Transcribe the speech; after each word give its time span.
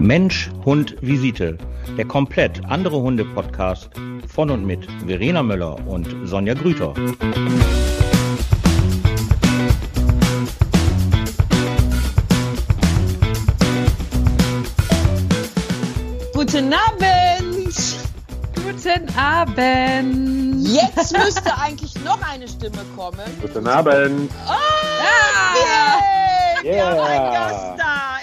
Mensch, 0.00 0.50
Hund, 0.64 0.96
Visite. 1.02 1.58
Der 1.98 2.06
komplett 2.06 2.64
andere 2.64 3.02
Hunde-Podcast 3.02 3.90
von 4.26 4.48
und 4.50 4.64
mit 4.64 4.88
Verena 5.06 5.42
Möller 5.42 5.76
und 5.86 6.08
Sonja 6.24 6.54
Grüter. 6.54 6.94
Guten 16.32 16.72
Abend! 16.72 17.96
Guten 18.54 19.18
Abend! 19.18 20.66
Jetzt 20.66 21.12
müsste 21.12 21.58
eigentlich 21.62 21.94
noch 22.02 22.20
eine 22.26 22.48
Stimme 22.48 22.84
kommen. 22.96 23.20
Guten 23.42 23.66
Abend. 23.66 24.30
Oh, 24.48 24.52
yeah. 25.54 26.20
Yeah. 26.62 26.74
Wir 26.74 26.86
haben 26.86 27.00
einen 27.00 27.32
Gast 27.32 27.78
da. 27.78 28.19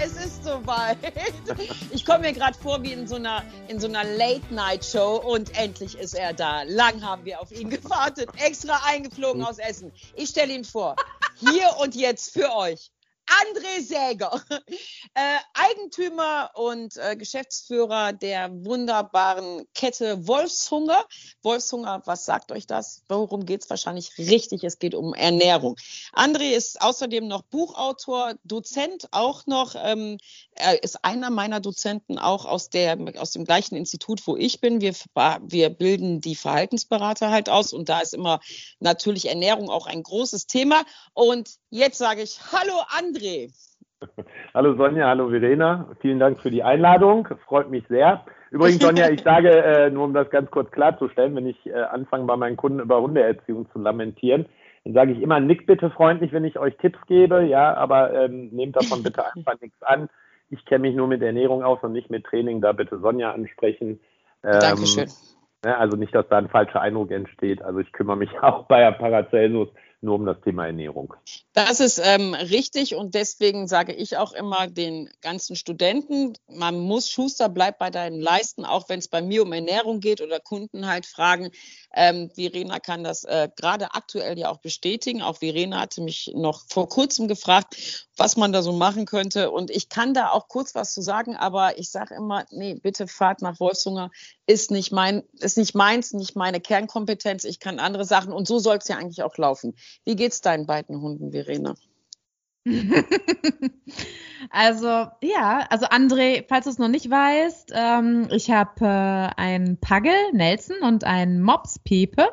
Soweit. 0.68 0.98
Ich 1.92 2.06
komme 2.06 2.20
mir 2.20 2.34
gerade 2.34 2.58
vor 2.58 2.84
wie 2.84 2.92
in 2.92 3.08
so 3.08 3.16
einer, 3.16 3.44
in 3.70 3.80
so 3.80 3.88
einer 3.88 4.04
Late-Night-Show 4.04 5.16
und 5.16 5.58
endlich 5.58 5.98
ist 5.98 6.14
er 6.14 6.34
da. 6.34 6.64
Lang 6.64 7.02
haben 7.02 7.26
wir 7.26 7.42
auf 7.42 7.52
ihn 7.52 7.70
gewartet. 7.70 8.30
Extra 8.38 8.82
eingeflogen 8.86 9.44
aus 9.44 9.58
Essen. 9.58 9.92
Ich 10.16 10.30
stelle 10.30 10.54
ihn 10.54 10.66
vor. 10.66 10.96
Hier 11.40 11.70
und 11.82 11.96
jetzt 11.96 12.34
für 12.34 12.54
euch. 12.54 12.92
André 13.28 13.82
Säger, 13.84 14.42
äh, 15.14 15.38
Eigentümer 15.54 16.52
und 16.56 16.96
äh, 16.96 17.18
Geschäftsführer 17.18 18.14
der 18.14 18.50
wunderbaren 18.66 19.66
Kette 19.74 20.28
Wolfshunger. 20.28 21.06
Wolfshunger, 21.44 22.02
was 22.06 22.26
sagt 22.26 22.52
euch 22.54 22.68
das? 22.68 23.04
Worum 23.10 23.46
geht 23.46 23.64
es 23.64 23.70
wahrscheinlich 23.70 24.18
richtig? 24.18 24.64
Es 24.64 24.80
geht 24.80 24.96
um 24.96 25.14
Ernährung. 25.14 25.76
André 26.14 26.52
ist 26.52 26.82
außerdem 26.82 27.28
noch 27.28 27.42
Buchautor, 27.42 28.36
Dozent 28.46 29.10
auch 29.12 29.46
noch. 29.46 29.76
Ähm, 29.78 30.18
er 30.52 30.82
ist 30.82 31.04
einer 31.04 31.30
meiner 31.30 31.60
Dozenten 31.60 32.18
auch 32.18 32.46
aus, 32.46 32.70
der, 32.70 32.98
aus 33.18 33.32
dem 33.32 33.44
gleichen 33.44 33.76
Institut, 33.76 34.26
wo 34.26 34.38
ich 34.38 34.62
bin. 34.62 34.80
Wir, 34.80 34.94
wir 35.42 35.70
bilden 35.70 36.22
die 36.22 36.36
Verhaltensberater 36.36 37.30
halt 37.30 37.50
aus 37.50 37.74
und 37.74 37.90
da 37.90 38.00
ist 38.00 38.14
immer 38.14 38.40
natürlich 38.80 39.28
Ernährung 39.28 39.70
auch 39.70 39.86
ein 39.86 40.02
großes 40.02 40.48
Thema. 40.48 40.84
Und 41.14 41.50
jetzt 41.70 41.98
sage 41.98 42.22
ich 42.22 42.40
Hallo 42.52 42.82
André. 42.98 43.52
Hallo 44.54 44.76
Sonja, 44.76 45.08
hallo 45.08 45.30
Verena. 45.30 45.90
Vielen 46.02 46.20
Dank 46.20 46.40
für 46.40 46.52
die 46.52 46.64
Einladung. 46.64 47.28
Freut 47.46 47.70
mich 47.70 47.84
sehr. 47.90 48.24
Übrigens, 48.52 48.82
Sonja, 48.82 49.10
ich 49.10 49.22
sage, 49.22 49.50
äh, 49.50 49.90
nur 49.90 50.06
um 50.06 50.14
das 50.14 50.30
ganz 50.30 50.52
kurz 50.52 50.72
klarzustellen, 50.72 51.36
wenn 51.36 51.48
ich 51.48 51.66
äh, 51.66 51.74
anfange, 51.74 52.26
bei 52.26 52.38
meinen 52.38 52.58
Kunden 52.58 52.80
über 52.80 53.02
Hundeerziehung 53.02 53.70
zu 53.72 53.80
lamentieren, 53.80 54.46
dann 54.84 54.94
sage 54.94 55.12
ich 55.12 55.22
immer, 55.22 55.40
nick 55.40 55.66
bitte 55.66 55.90
freundlich, 55.90 56.32
wenn 56.32 56.46
ich 56.46 56.60
euch 56.60 56.78
Tipps 56.78 57.00
gebe, 57.08 57.44
ja, 57.44 57.74
aber 57.74 58.14
ähm, 58.14 58.50
nehmt 58.50 58.76
davon 58.76 59.04
bitte 59.04 59.26
einfach 59.36 59.60
nichts 59.60 59.82
an. 59.82 60.10
Ich 60.50 60.64
kenne 60.66 60.88
mich 60.88 60.96
nur 60.96 61.08
mit 61.08 61.22
Ernährung 61.22 61.64
aus 61.64 61.80
und 61.82 61.92
nicht 61.92 62.10
mit 62.10 62.24
Training, 62.24 62.62
da 62.62 62.72
bitte 62.72 63.00
Sonja 63.00 63.32
ansprechen. 63.32 64.00
Ähm, 64.44 64.60
Dankeschön. 64.60 65.10
Ne, 65.66 65.76
also 65.78 65.98
nicht, 65.98 66.14
dass 66.14 66.28
da 66.30 66.38
ein 66.38 66.50
falscher 66.50 66.82
Eindruck 66.82 67.12
entsteht. 67.12 67.62
Also 67.62 67.80
ich 67.80 67.92
kümmere 67.92 68.16
mich 68.16 68.30
auch 68.42 68.66
bei 68.68 68.90
Paracelsus 68.92 69.70
nur 70.02 70.16
um 70.16 70.26
das 70.26 70.40
Thema 70.42 70.68
Ernährung. 70.68 71.14
Das 71.54 71.80
ist 71.80 72.00
ähm, 72.04 72.34
richtig 72.34 72.96
und 72.96 73.16
deswegen 73.16 73.68
sage 73.68 73.94
ich 73.94 74.18
auch 74.18 74.34
immer 74.34 74.68
den 74.68 75.10
ganzen 75.22 75.56
Studenten, 75.56 76.34
man 76.48 76.80
muss 76.80 77.10
Schuster, 77.10 77.50
bleib 77.50 77.80
bei 77.80 77.90
deinen 77.90 78.20
Leisten, 78.20 78.66
auch 78.66 78.90
wenn 78.90 79.00
es 79.00 79.08
bei 79.08 79.22
mir 79.22 79.44
um 79.44 79.54
Ernährung 79.54 80.00
geht 80.00 80.22
oder 80.22 80.40
Kunden 80.40 80.88
halt 80.88 81.06
fragen. 81.06 81.52
Ähm, 81.94 82.30
Verena 82.30 82.80
kann 82.80 83.04
das 83.04 83.24
äh, 83.24 83.50
gerade 83.56 83.94
aktuell 83.94 84.38
ja 84.38 84.50
auch 84.50 84.60
bestätigen. 84.60 85.22
Auch 85.22 85.38
Verena 85.38 85.82
hatte 85.82 86.02
mich 86.02 86.32
noch 86.36 86.64
vor 86.70 86.88
kurzem 86.88 87.28
gefragt, 87.28 88.07
was 88.18 88.36
man 88.36 88.52
da 88.52 88.62
so 88.62 88.74
machen 88.74 89.06
könnte. 89.06 89.52
Und 89.52 89.70
ich 89.72 89.90
kann 89.90 90.14
da 90.14 90.30
auch 90.32 90.48
kurz 90.48 90.76
was 90.76 90.94
zu 90.94 91.02
sagen, 91.02 91.36
aber 91.36 91.78
ich 91.78 91.90
sage 91.90 92.16
immer, 92.16 92.46
nee, 92.52 92.76
bitte 92.76 93.08
fahrt 93.08 93.42
nach 93.42 93.60
Wolfshunger, 93.60 94.10
ist 94.46 94.72
nicht 94.72 94.92
mein, 94.92 95.24
ist 95.40 95.58
nicht 95.58 95.76
meins, 95.76 96.14
nicht 96.14 96.36
meine 96.36 96.60
Kernkompetenz. 96.60 97.44
Ich 97.44 97.60
kann 97.60 97.80
andere 97.80 98.06
Sachen 98.06 98.34
und 98.34 98.48
so 98.48 98.60
soll 98.60 98.78
es 98.78 98.88
ja 98.88 98.98
eigentlich 98.98 99.24
auch 99.24 99.38
laufen. 99.38 99.76
Wie 100.04 100.16
geht's 100.16 100.42
deinen 100.42 100.66
beiden 100.66 101.02
Hunden, 101.02 101.32
Verena? 101.32 101.76
also 104.50 104.88
ja, 105.22 105.66
also 105.70 105.86
André, 105.86 106.44
falls 106.48 106.66
du 106.66 106.72
es 106.72 106.80
noch 106.80 106.90
nicht 106.90 107.10
weißt, 107.10 107.72
ähm, 107.74 108.28
ich 108.32 108.52
habe 108.52 108.86
äh, 108.86 109.42
einen 109.42 109.80
Pagel 109.80 110.16
Nelson 110.34 110.78
und 110.82 111.04
einen 111.04 111.42
Mops 111.42 111.80
Pepe. 111.80 112.28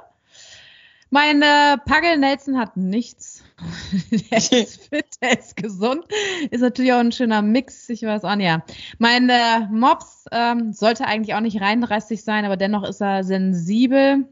Mein 1.11 1.43
äh, 1.43 1.77
Pagel 1.85 2.19
Nelson 2.19 2.59
hat 2.59 2.77
nichts. 2.77 3.45
der 4.11 4.39
ist 4.63 4.89
fit, 4.89 5.07
der 5.21 5.39
ist 5.39 5.57
gesund. 5.57 6.05
Ist 6.51 6.61
natürlich 6.61 6.93
auch 6.93 6.99
ein 6.99 7.13
schöner 7.13 7.43
Mix. 7.43 7.89
Ich 7.89 8.03
weiß 8.03 8.25
auch 8.25 8.37
nicht. 8.37 8.47
Ja. 8.47 8.65
Mein 8.99 9.29
äh, 9.29 9.61
Mops 9.71 10.25
ähm, 10.33 10.73
sollte 10.73 11.07
eigentlich 11.07 11.35
auch 11.35 11.41
nicht 11.41 11.61
reinrassig 11.61 12.25
sein, 12.25 12.45
aber 12.45 12.57
dennoch 12.57 12.85
ist 12.85 13.01
er 13.01 13.25
sensibel. 13.25 14.29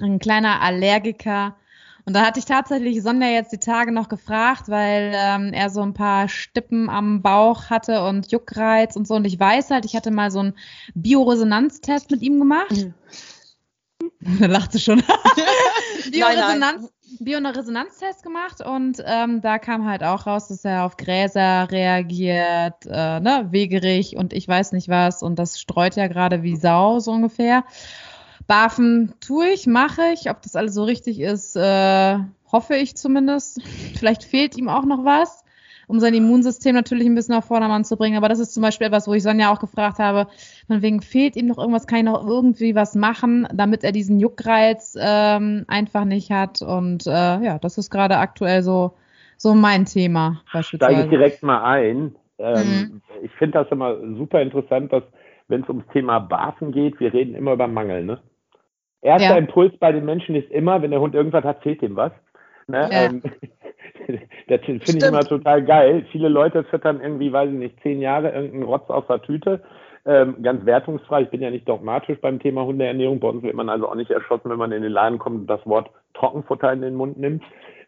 Ein 0.00 0.18
kleiner 0.20 0.62
Allergiker 0.62 1.56
und 2.10 2.14
da 2.14 2.26
hatte 2.26 2.38
ich 2.40 2.44
tatsächlich 2.44 3.02
Sonja 3.02 3.28
jetzt 3.28 3.52
die 3.52 3.58
Tage 3.58 3.92
noch 3.92 4.08
gefragt, 4.08 4.68
weil 4.68 5.12
ähm, 5.14 5.52
er 5.52 5.70
so 5.70 5.82
ein 5.82 5.94
paar 5.94 6.28
Stippen 6.28 6.88
am 6.88 7.22
Bauch 7.22 7.70
hatte 7.70 8.02
und 8.04 8.32
Juckreiz 8.32 8.96
und 8.96 9.06
so. 9.06 9.14
Und 9.14 9.26
ich 9.26 9.38
weiß 9.38 9.70
halt, 9.70 9.84
ich 9.84 9.94
hatte 9.94 10.10
mal 10.10 10.30
so 10.30 10.40
einen 10.40 10.54
Bioresonanztest 10.94 12.10
mit 12.10 12.22
ihm 12.22 12.38
gemacht. 12.38 12.72
Mhm. 12.72 12.94
da 14.40 14.46
lacht 14.46 14.72
sie 14.72 14.80
schon. 14.80 15.02
Bioresonanz, 16.10 16.92
Bioresonanztest 17.18 18.22
gemacht 18.22 18.60
und 18.64 19.02
ähm, 19.04 19.40
da 19.40 19.58
kam 19.58 19.86
halt 19.86 20.02
auch 20.02 20.26
raus, 20.26 20.48
dass 20.48 20.64
er 20.64 20.84
auf 20.84 20.96
Gräser 20.96 21.70
reagiert, 21.70 22.86
äh, 22.86 23.20
ne, 23.20 23.48
wegerig 23.50 24.16
und 24.16 24.32
ich 24.32 24.46
weiß 24.46 24.72
nicht 24.72 24.88
was 24.88 25.22
und 25.22 25.38
das 25.38 25.60
streut 25.60 25.96
ja 25.96 26.06
gerade 26.06 26.42
wie 26.42 26.56
Sau 26.56 27.00
so 27.00 27.12
ungefähr. 27.12 27.64
Barfen 28.46 29.14
tue 29.20 29.50
ich, 29.50 29.68
mache 29.68 30.02
ich. 30.12 30.28
Ob 30.28 30.42
das 30.42 30.56
alles 30.56 30.74
so 30.74 30.82
richtig 30.82 31.20
ist, 31.20 31.54
äh, 31.54 32.18
hoffe 32.50 32.74
ich 32.74 32.96
zumindest. 32.96 33.62
Vielleicht 33.96 34.24
fehlt 34.24 34.56
ihm 34.56 34.68
auch 34.68 34.84
noch 34.84 35.04
was, 35.04 35.44
um 35.90 35.98
sein 35.98 36.14
Immunsystem 36.14 36.74
natürlich 36.74 37.06
ein 37.06 37.16
bisschen 37.16 37.34
auf 37.34 37.46
Vordermann 37.46 37.84
zu 37.84 37.96
bringen. 37.96 38.16
Aber 38.16 38.28
das 38.28 38.38
ist 38.38 38.54
zum 38.54 38.62
Beispiel 38.62 38.86
etwas, 38.86 39.08
wo 39.08 39.12
ich 39.12 39.24
Sonja 39.24 39.52
auch 39.52 39.58
gefragt 39.58 39.98
habe, 39.98 40.28
von 40.68 40.82
wegen 40.82 41.02
fehlt 41.02 41.34
ihm 41.34 41.46
noch 41.46 41.58
irgendwas, 41.58 41.88
kann 41.88 41.98
ich 41.98 42.04
noch 42.04 42.24
irgendwie 42.24 42.76
was 42.76 42.94
machen, 42.94 43.48
damit 43.52 43.82
er 43.82 43.90
diesen 43.90 44.20
Juckreiz 44.20 44.96
ähm, 45.00 45.64
einfach 45.66 46.04
nicht 46.04 46.30
hat. 46.30 46.62
Und 46.62 47.08
äh, 47.08 47.10
ja, 47.10 47.58
das 47.58 47.76
ist 47.76 47.90
gerade 47.90 48.18
aktuell 48.18 48.62
so, 48.62 48.92
so 49.36 49.54
mein 49.54 49.84
Thema 49.84 50.40
beispielsweise. 50.52 50.92
Steige 50.92 51.04
ich 51.06 51.10
direkt 51.10 51.42
mal 51.42 51.64
ein. 51.64 52.14
Ähm, 52.38 52.54
mhm. 52.54 53.02
Ich 53.22 53.32
finde 53.32 53.58
das 53.58 53.72
immer 53.72 53.96
super 54.16 54.40
interessant, 54.40 54.92
dass 54.92 55.02
wenn 55.48 55.62
es 55.62 55.68
ums 55.68 55.86
Thema 55.92 56.20
Barfen 56.20 56.70
geht, 56.70 57.00
wir 57.00 57.12
reden 57.12 57.34
immer 57.34 57.52
über 57.52 57.66
Mangel, 57.66 58.04
ne? 58.04 58.20
Erster 59.02 59.30
ja. 59.30 59.36
Impuls 59.36 59.76
bei 59.80 59.90
den 59.90 60.04
Menschen 60.04 60.36
ist 60.36 60.50
immer, 60.52 60.82
wenn 60.82 60.92
der 60.92 61.00
Hund 61.00 61.14
irgendwas 61.14 61.42
hat, 61.42 61.62
fehlt 61.62 61.82
ihm 61.82 61.96
was. 61.96 62.12
Ne? 62.68 62.88
Ja. 62.92 63.04
Ähm, 63.06 63.22
das 64.48 64.60
finde 64.62 64.84
ich 64.84 65.02
immer 65.02 65.24
total 65.24 65.64
geil. 65.64 66.04
Viele 66.12 66.28
Leute 66.28 66.64
füttern 66.64 67.00
irgendwie, 67.00 67.32
weiß 67.32 67.50
ich 67.50 67.58
nicht, 67.58 67.80
zehn 67.82 68.00
Jahre 68.00 68.30
irgendeinen 68.30 68.64
Rotz 68.64 68.88
aus 68.90 69.06
der 69.08 69.22
Tüte. 69.22 69.60
Ähm, 70.06 70.42
ganz 70.42 70.64
wertungsfrei. 70.64 71.22
Ich 71.22 71.30
bin 71.30 71.42
ja 71.42 71.50
nicht 71.50 71.68
dogmatisch 71.68 72.18
beim 72.20 72.38
Thema 72.38 72.64
Hundeernährung. 72.64 73.20
Bei 73.20 73.28
uns 73.28 73.42
wird 73.42 73.54
man 73.54 73.68
also 73.68 73.88
auch 73.88 73.94
nicht 73.94 74.10
erschossen, 74.10 74.50
wenn 74.50 74.58
man 74.58 74.72
in 74.72 74.82
den 74.82 74.92
Laden 74.92 75.18
kommt 75.18 75.40
und 75.42 75.46
das 75.46 75.64
Wort 75.66 75.90
Trockenfutter 76.14 76.72
in 76.72 76.80
den 76.80 76.94
Mund 76.94 77.18
nimmt. 77.18 77.42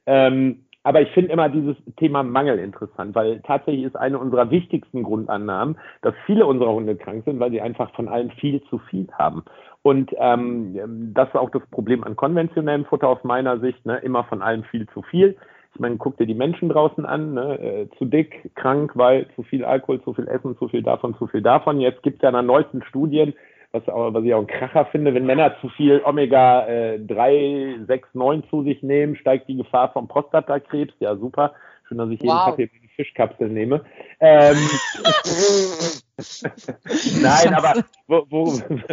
Ähm, 0.06 0.64
aber 0.84 1.00
ich 1.00 1.10
finde 1.12 1.32
immer 1.32 1.48
dieses 1.48 1.76
Thema 1.96 2.22
Mangel 2.22 2.58
interessant, 2.58 3.14
weil 3.14 3.40
tatsächlich 3.40 3.84
ist 3.84 3.96
eine 3.96 4.18
unserer 4.18 4.50
wichtigsten 4.50 5.04
Grundannahmen, 5.04 5.78
dass 6.02 6.14
viele 6.26 6.44
unserer 6.44 6.72
Hunde 6.72 6.96
krank 6.96 7.24
sind, 7.24 7.38
weil 7.38 7.52
sie 7.52 7.60
einfach 7.60 7.94
von 7.94 8.08
allem 8.08 8.30
viel 8.30 8.60
zu 8.64 8.78
viel 8.78 9.06
haben. 9.12 9.44
Und 9.82 10.10
ähm, 10.18 11.12
das 11.14 11.28
ist 11.28 11.36
auch 11.36 11.50
das 11.50 11.62
Problem 11.70 12.02
an 12.04 12.16
konventionellem 12.16 12.84
Futter 12.84 13.08
aus 13.08 13.22
meiner 13.24 13.58
Sicht, 13.60 13.84
ne? 13.86 13.98
immer 13.98 14.24
von 14.24 14.42
allem 14.42 14.64
viel 14.64 14.88
zu 14.88 15.02
viel. 15.02 15.36
Ich 15.74 15.80
meine, 15.80 15.96
guck 15.96 16.18
dir 16.18 16.26
die 16.26 16.34
Menschen 16.34 16.68
draußen 16.68 17.06
an, 17.06 17.34
ne? 17.34 17.58
äh, 17.58 17.88
zu 17.96 18.04
dick, 18.04 18.50
krank, 18.54 18.92
weil 18.94 19.26
zu 19.34 19.42
viel 19.42 19.64
Alkohol, 19.64 20.02
zu 20.02 20.12
viel 20.12 20.28
Essen, 20.28 20.56
zu 20.58 20.68
viel 20.68 20.82
davon, 20.82 21.16
zu 21.16 21.26
viel 21.26 21.40
davon. 21.40 21.80
Jetzt 21.80 22.02
gibt 22.02 22.16
es 22.16 22.22
ja 22.22 22.30
nach 22.30 22.42
neuesten 22.42 22.82
Studien, 22.82 23.32
was, 23.72 23.88
auch, 23.88 24.12
was 24.12 24.24
ich 24.24 24.34
auch 24.34 24.40
ein 24.40 24.46
Kracher 24.46 24.84
finde, 24.86 25.14
wenn 25.14 25.24
Männer 25.24 25.56
zu 25.60 25.70
viel 25.70 26.02
Omega 26.04 26.66
äh, 26.66 27.00
3, 27.00 27.76
6, 27.86 28.08
9 28.12 28.44
zu 28.50 28.62
sich 28.64 28.82
nehmen, 28.82 29.16
steigt 29.16 29.48
die 29.48 29.56
Gefahr 29.56 29.90
vom 29.92 30.08
Prostatakrebs. 30.08 30.92
Ja, 31.00 31.16
super. 31.16 31.54
Schön, 31.88 31.98
dass 31.98 32.10
ich 32.10 32.20
jeden 32.20 32.34
wow. 32.34 32.46
Kaffee 32.46 32.70
eine 32.70 32.88
Fischkapsel 32.94 33.48
nehme. 33.48 33.82
Ähm, 34.20 34.56
Nein, 37.22 37.54
aber 37.54 37.82
wo, 38.06 38.24
wo, 38.28 38.46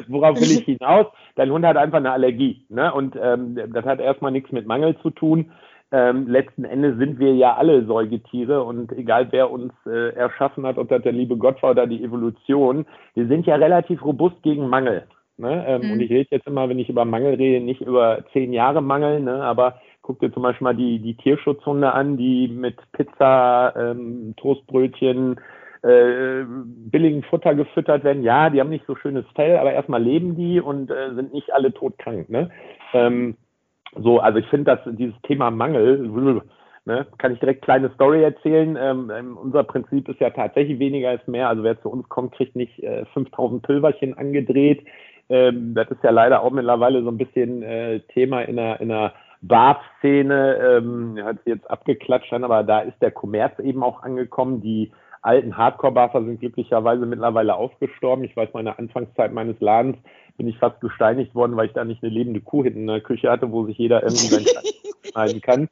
worauf 0.07 0.39
will 0.39 0.51
ich 0.51 0.65
hinaus? 0.65 1.07
Dein 1.35 1.51
Hund 1.51 1.65
hat 1.65 1.77
einfach 1.77 1.97
eine 1.97 2.11
Allergie. 2.11 2.65
Ne? 2.69 2.93
Und 2.93 3.15
ähm, 3.21 3.59
das 3.73 3.85
hat 3.85 3.99
erstmal 3.99 4.31
nichts 4.31 4.51
mit 4.51 4.65
Mangel 4.65 4.97
zu 5.01 5.09
tun. 5.09 5.51
Ähm, 5.91 6.27
letzten 6.27 6.65
Endes 6.65 6.97
sind 6.97 7.17
wir 7.17 7.33
ja 7.33 7.55
alle 7.55 7.83
Säugetiere 7.85 8.63
und 8.63 8.91
egal 8.91 9.27
wer 9.31 9.49
uns 9.49 9.73
äh, 9.87 10.13
erschaffen 10.13 10.65
hat, 10.65 10.77
ob 10.77 10.87
das 10.89 11.01
der 11.01 11.13
liebe 11.13 11.35
Gott 11.37 11.61
war 11.63 11.71
oder 11.71 11.87
die 11.87 12.03
Evolution, 12.03 12.85
wir 13.15 13.27
sind 13.27 13.47
ja 13.47 13.55
relativ 13.55 14.05
robust 14.05 14.41
gegen 14.43 14.69
Mangel. 14.69 15.07
Ne? 15.37 15.65
Ähm, 15.67 15.81
mhm. 15.81 15.91
Und 15.93 15.99
ich 16.01 16.11
rede 16.11 16.27
jetzt 16.31 16.47
immer, 16.47 16.69
wenn 16.69 16.79
ich 16.79 16.89
über 16.89 17.05
Mangel 17.05 17.35
rede, 17.35 17.63
nicht 17.63 17.81
über 17.81 18.23
zehn 18.33 18.53
Jahre 18.53 18.83
Mangel, 18.83 19.21
ne? 19.21 19.43
aber 19.43 19.79
guck 20.03 20.19
dir 20.19 20.31
zum 20.31 20.43
Beispiel 20.43 20.65
mal 20.65 20.75
die, 20.75 20.99
die 20.99 21.15
Tierschutzhunde 21.15 21.91
an, 21.91 22.17
die 22.17 22.47
mit 22.47 22.75
Pizza, 22.91 23.73
ähm, 23.75 24.33
Toastbrötchen, 24.37 25.39
äh, 25.81 26.43
billigen 26.45 27.23
Futter 27.23 27.55
gefüttert 27.55 28.03
werden. 28.03 28.23
Ja, 28.23 28.49
die 28.49 28.59
haben 28.59 28.69
nicht 28.69 28.85
so 28.85 28.95
schönes 28.95 29.25
Fell, 29.33 29.57
aber 29.57 29.71
erstmal 29.71 30.03
leben 30.03 30.35
die 30.35 30.59
und 30.59 30.91
äh, 30.91 31.13
sind 31.15 31.33
nicht 31.33 31.53
alle 31.53 31.73
todkrank. 31.73 32.29
Ne? 32.29 32.51
Ähm, 32.93 33.37
so, 33.95 34.19
also 34.19 34.39
ich 34.39 34.47
finde, 34.47 34.75
dass 34.75 34.95
dieses 34.95 35.19
Thema 35.23 35.51
Mangel, 35.51 36.07
ne, 36.85 37.07
kann 37.17 37.33
ich 37.33 37.39
direkt 37.39 37.63
kleine 37.63 37.91
Story 37.95 38.23
erzählen. 38.23 38.77
Ähm, 38.79 39.11
ähm 39.15 39.37
unser 39.37 39.63
Prinzip 39.63 40.07
ist 40.09 40.19
ja 40.19 40.29
tatsächlich 40.29 40.79
weniger 40.79 41.13
ist 41.13 41.27
mehr. 41.27 41.49
Also 41.49 41.63
wer 41.63 41.81
zu 41.81 41.89
uns 41.89 42.07
kommt, 42.09 42.33
kriegt 42.33 42.55
nicht 42.55 42.79
äh, 42.83 43.05
5000 43.13 43.63
Pülverchen 43.63 44.17
angedreht. 44.17 44.85
Ähm, 45.29 45.73
das 45.75 45.89
ist 45.91 46.03
ja 46.03 46.11
leider 46.11 46.41
auch 46.41 46.51
mittlerweile 46.51 47.03
so 47.03 47.09
ein 47.09 47.17
bisschen 47.17 47.63
äh, 47.63 47.99
Thema 48.13 48.41
in 48.41 48.59
einer, 48.59 48.79
in 48.79 48.91
einer 48.91 49.13
Bar-Szene. 49.41 50.57
Ähm, 50.57 51.19
hat 51.23 51.37
sie 51.45 51.51
jetzt 51.51 51.69
abgeklatscht, 51.69 52.33
aber 52.33 52.63
da 52.63 52.81
ist 52.81 53.01
der 53.01 53.11
Kommerz 53.11 53.57
eben 53.59 53.83
auch 53.83 54.03
angekommen. 54.03 54.61
Die 54.61 54.91
alten 55.21 55.57
Hardcore-Barfer 55.57 56.23
sind 56.23 56.39
glücklicherweise 56.39 57.05
mittlerweile 57.05 57.55
ausgestorben. 57.55 58.23
Ich 58.23 58.35
weiß, 58.35 58.49
meine 58.53 58.77
Anfangszeit 58.79 59.33
meines 59.33 59.59
Ladens 59.59 59.97
bin 60.39 60.47
ich 60.47 60.57
fast 60.57 60.79
gesteinigt 60.79 61.35
worden, 61.35 61.57
weil 61.57 61.67
ich 61.67 61.73
da 61.73 61.83
nicht 61.83 62.01
eine 62.01 62.13
lebende 62.13 62.39
Kuh 62.39 62.63
hinten 62.63 62.79
in 62.79 62.87
der 62.87 63.01
Küche 63.01 63.29
hatte, 63.29 63.51
wo 63.51 63.65
sich 63.65 63.77
jeder 63.77 64.01
irgendwie 64.03 64.27
sein 64.27 64.45
schneiden 65.03 65.41
kann. 65.41 65.69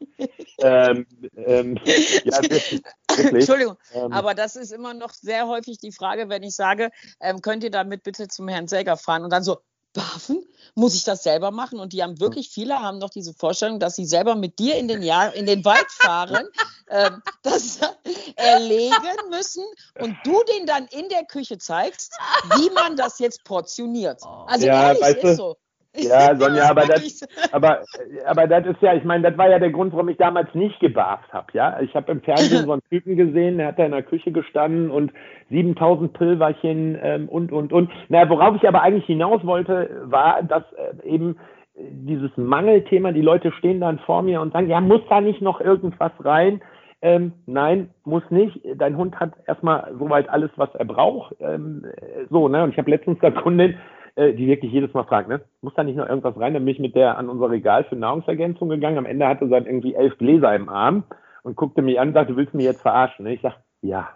Ähm, 0.59 1.07
ähm, 1.37 1.79
ja, 2.25 2.37
wirklich. 2.41 2.81
Entschuldigung, 3.17 3.77
ähm, 3.93 4.11
aber 4.11 4.33
das 4.33 4.57
ist 4.57 4.73
immer 4.73 4.93
noch 4.93 5.11
sehr 5.11 5.47
häufig 5.47 5.77
die 5.77 5.93
Frage, 5.93 6.27
wenn 6.27 6.43
ich 6.43 6.53
sage, 6.53 6.89
ähm, 7.21 7.41
könnt 7.41 7.63
ihr 7.63 7.71
damit 7.71 8.03
bitte 8.03 8.27
zum 8.27 8.49
Herrn 8.49 8.67
Säger 8.67 8.97
fahren 8.97 9.23
und 9.23 9.31
dann 9.31 9.41
so, 9.41 9.59
Barfen? 9.97 10.45
Muss 10.75 10.94
ich 10.94 11.03
das 11.03 11.23
selber 11.23 11.51
machen? 11.51 11.79
Und 11.79 11.91
die 11.91 12.03
haben 12.03 12.19
wirklich, 12.19 12.49
viele 12.49 12.79
haben 12.79 12.99
noch 12.99 13.09
diese 13.09 13.33
Vorstellung, 13.33 13.79
dass 13.79 13.95
sie 13.95 14.05
selber 14.05 14.35
mit 14.35 14.59
dir 14.59 14.75
in 14.75 14.88
den, 14.88 15.01
Jahr, 15.01 15.33
in 15.33 15.47
den 15.47 15.65
Wald 15.65 15.88
fahren, 15.89 16.47
äh, 16.88 17.11
das 17.41 17.79
erlegen 18.35 18.95
müssen 19.29 19.65
und 19.99 20.15
du 20.23 20.44
den 20.44 20.67
dann 20.67 20.85
in 20.88 21.09
der 21.09 21.25
Küche 21.25 21.57
zeigst, 21.57 22.13
wie 22.55 22.69
man 22.69 22.95
das 22.95 23.17
jetzt 23.19 23.44
portioniert. 23.44 24.21
Also 24.45 24.67
ja, 24.67 24.89
ehrlich, 24.89 25.01
weißt 25.01 25.23
du, 25.23 25.27
ist 25.27 25.38
so. 25.38 25.57
Ja, 25.97 26.35
Sonja, 26.35 26.69
aber 26.69 26.85
das, 26.85 27.27
aber, 27.51 27.79
aber 28.25 28.47
das 28.47 28.65
ist 28.65 28.81
ja, 28.81 28.94
ich 28.94 29.03
meine, 29.03 29.29
das 29.29 29.38
war 29.38 29.49
ja 29.49 29.59
der 29.59 29.71
Grund, 29.71 29.94
warum 29.94 30.09
ich 30.09 30.17
damals 30.17 30.53
nicht 30.53 30.79
gebarft 30.79 31.31
habe, 31.33 31.47
ja. 31.53 31.79
Ich 31.81 31.95
habe 31.95 32.11
im 32.11 32.21
Fernsehen 32.21 32.65
so 32.65 32.71
einen 32.71 32.83
Typen 32.89 33.17
gesehen, 33.17 33.57
der 33.57 33.67
hat 33.67 33.79
da 33.79 33.85
in 33.85 33.91
der 33.91 34.03
Küche 34.03 34.31
gestanden 34.31 34.91
und 34.91 35.11
7000 35.49 36.13
Pülverchen 36.13 36.97
ähm, 37.01 37.29
und, 37.29 37.51
und, 37.51 37.73
und. 37.73 37.89
Na, 38.09 38.29
worauf 38.29 38.55
ich 38.55 38.67
aber 38.67 38.81
eigentlich 38.81 39.05
hinaus 39.05 39.45
wollte, 39.45 39.89
war, 40.05 40.44
dass 40.44 40.63
äh, 40.73 41.07
eben 41.07 41.38
dieses 41.77 42.31
Mangelthema, 42.38 43.11
die 43.11 43.21
Leute 43.21 43.51
stehen 43.51 43.79
dann 43.79 44.00
vor 44.00 44.21
mir 44.21 44.41
und 44.41 44.53
sagen, 44.53 44.67
ja, 44.67 44.81
muss 44.81 45.01
da 45.09 45.21
nicht 45.21 45.41
noch 45.41 45.61
irgendwas 45.61 46.11
rein? 46.19 46.61
Ähm, 47.01 47.33
nein, 47.45 47.91
muss 48.05 48.23
nicht. 48.31 48.59
Dein 48.75 48.97
Hund 48.97 49.19
hat 49.19 49.33
erstmal 49.45 49.93
soweit 50.00 50.29
alles, 50.29 50.50
was 50.55 50.73
er 50.73 50.85
braucht. 50.85 51.35
Ähm, 51.39 51.85
so, 52.29 52.47
ne? 52.47 52.63
Und 52.63 52.71
ich 52.71 52.77
habe 52.79 52.89
letztens 52.89 53.19
der 53.19 53.31
Kundin 53.31 53.75
äh, 54.17 54.33
die 54.33 54.47
wirklich 54.47 54.71
jedes 54.71 54.93
Mal 54.93 55.03
fragt, 55.03 55.29
ne? 55.29 55.41
Muss 55.61 55.75
da 55.75 55.83
nicht 55.83 55.95
noch 55.95 56.09
irgendwas 56.09 56.37
rein? 56.39 56.53
Dann 56.53 56.65
bin 56.65 56.73
ich 56.73 56.79
mit 56.79 56.95
der 56.95 57.17
an 57.17 57.29
unser 57.29 57.51
Regal 57.51 57.83
für 57.83 57.95
Nahrungsergänzung 57.95 58.67
gegangen. 58.67 58.97
Am 58.97 59.05
Ende 59.05 59.27
hatte 59.27 59.47
sie 59.47 59.53
halt 59.53 59.67
irgendwie 59.67 59.93
elf 59.93 60.17
Gläser 60.17 60.55
im 60.55 60.69
Arm 60.69 61.03
und 61.43 61.55
guckte 61.55 61.83
mich 61.83 61.99
an 61.99 62.09
und 62.09 62.13
sagte, 62.15 62.33
du 62.33 62.37
willst 62.37 62.55
mich 62.55 62.65
jetzt 62.65 62.81
verarschen? 62.81 63.25
Ne? 63.25 63.35
Ich 63.35 63.41
sag, 63.41 63.57
ja. 63.81 64.09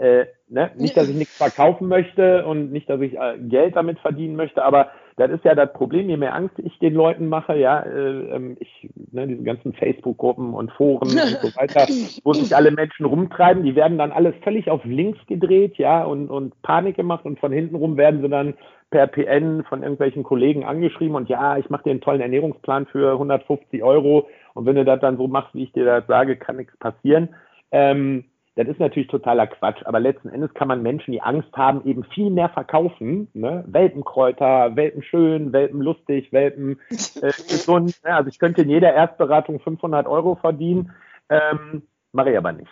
Äh, 0.00 0.26
ne? 0.48 0.70
Nicht, 0.78 0.96
dass 0.96 1.08
ich 1.08 1.16
nichts 1.16 1.36
verkaufen 1.36 1.86
möchte 1.86 2.46
und 2.46 2.72
nicht, 2.72 2.88
dass 2.88 3.00
ich 3.02 3.18
äh, 3.18 3.36
Geld 3.38 3.76
damit 3.76 3.98
verdienen 3.98 4.34
möchte, 4.34 4.64
aber 4.64 4.90
das 5.16 5.30
ist 5.30 5.44
ja 5.44 5.54
das 5.54 5.74
Problem, 5.74 6.08
je 6.08 6.16
mehr 6.16 6.34
Angst 6.34 6.58
ich 6.58 6.78
den 6.78 6.94
Leuten 6.94 7.28
mache, 7.28 7.54
ja, 7.58 7.80
äh, 7.80 8.34
ähm, 8.34 8.56
ich, 8.60 8.88
ne, 9.12 9.26
diese 9.26 9.42
ganzen 9.42 9.74
Facebook-Gruppen 9.74 10.54
und 10.54 10.72
Foren 10.72 11.10
und 11.10 11.18
so 11.18 11.54
weiter, 11.60 11.86
wo 12.24 12.32
sich 12.32 12.56
alle 12.56 12.70
Menschen 12.70 13.04
rumtreiben, 13.04 13.62
die 13.62 13.76
werden 13.76 13.98
dann 13.98 14.12
alles 14.12 14.34
völlig 14.42 14.70
auf 14.70 14.82
links 14.86 15.18
gedreht, 15.26 15.76
ja, 15.76 16.02
und, 16.04 16.30
und 16.30 16.60
Panik 16.62 16.96
gemacht 16.96 17.26
und 17.26 17.38
von 17.38 17.52
hinten 17.52 17.74
rum 17.74 17.98
werden 17.98 18.22
sie 18.22 18.28
dann 18.30 18.54
per 18.90 19.06
PN 19.06 19.64
von 19.64 19.82
irgendwelchen 19.82 20.22
Kollegen 20.22 20.64
angeschrieben 20.64 21.14
und 21.14 21.28
ja, 21.28 21.58
ich 21.58 21.68
mache 21.68 21.82
dir 21.84 21.90
einen 21.90 22.00
tollen 22.00 22.22
Ernährungsplan 22.22 22.86
für 22.86 23.12
150 23.12 23.82
Euro 23.82 24.28
und 24.54 24.64
wenn 24.64 24.76
du 24.76 24.86
das 24.86 25.00
dann 25.00 25.18
so 25.18 25.28
machst, 25.28 25.54
wie 25.54 25.64
ich 25.64 25.72
dir 25.72 25.84
das 25.84 26.06
sage, 26.06 26.36
kann 26.36 26.56
nichts 26.56 26.76
passieren. 26.78 27.28
Ähm, 27.72 28.24
das 28.56 28.68
ist 28.68 28.80
natürlich 28.80 29.08
totaler 29.08 29.46
Quatsch, 29.46 29.82
aber 29.84 30.00
letzten 30.00 30.28
Endes 30.28 30.52
kann 30.54 30.68
man 30.68 30.82
Menschen, 30.82 31.12
die 31.12 31.22
Angst 31.22 31.52
haben, 31.56 31.86
eben 31.86 32.04
viel 32.04 32.30
mehr 32.30 32.48
verkaufen. 32.48 33.28
Ne? 33.32 33.64
Welpenkräuter, 33.66 34.74
Welpenschön, 34.76 35.52
Welpenlustig, 35.52 36.32
Welpen 36.32 36.80
äh, 36.90 37.32
gesund. 37.48 38.00
Ne? 38.04 38.14
Also 38.14 38.28
ich 38.28 38.38
könnte 38.38 38.62
in 38.62 38.70
jeder 38.70 38.92
Erstberatung 38.92 39.60
500 39.60 40.06
Euro 40.06 40.34
verdienen, 40.34 40.92
ähm, 41.28 41.82
mache 42.12 42.32
ich 42.32 42.38
aber 42.38 42.52
nicht. 42.52 42.70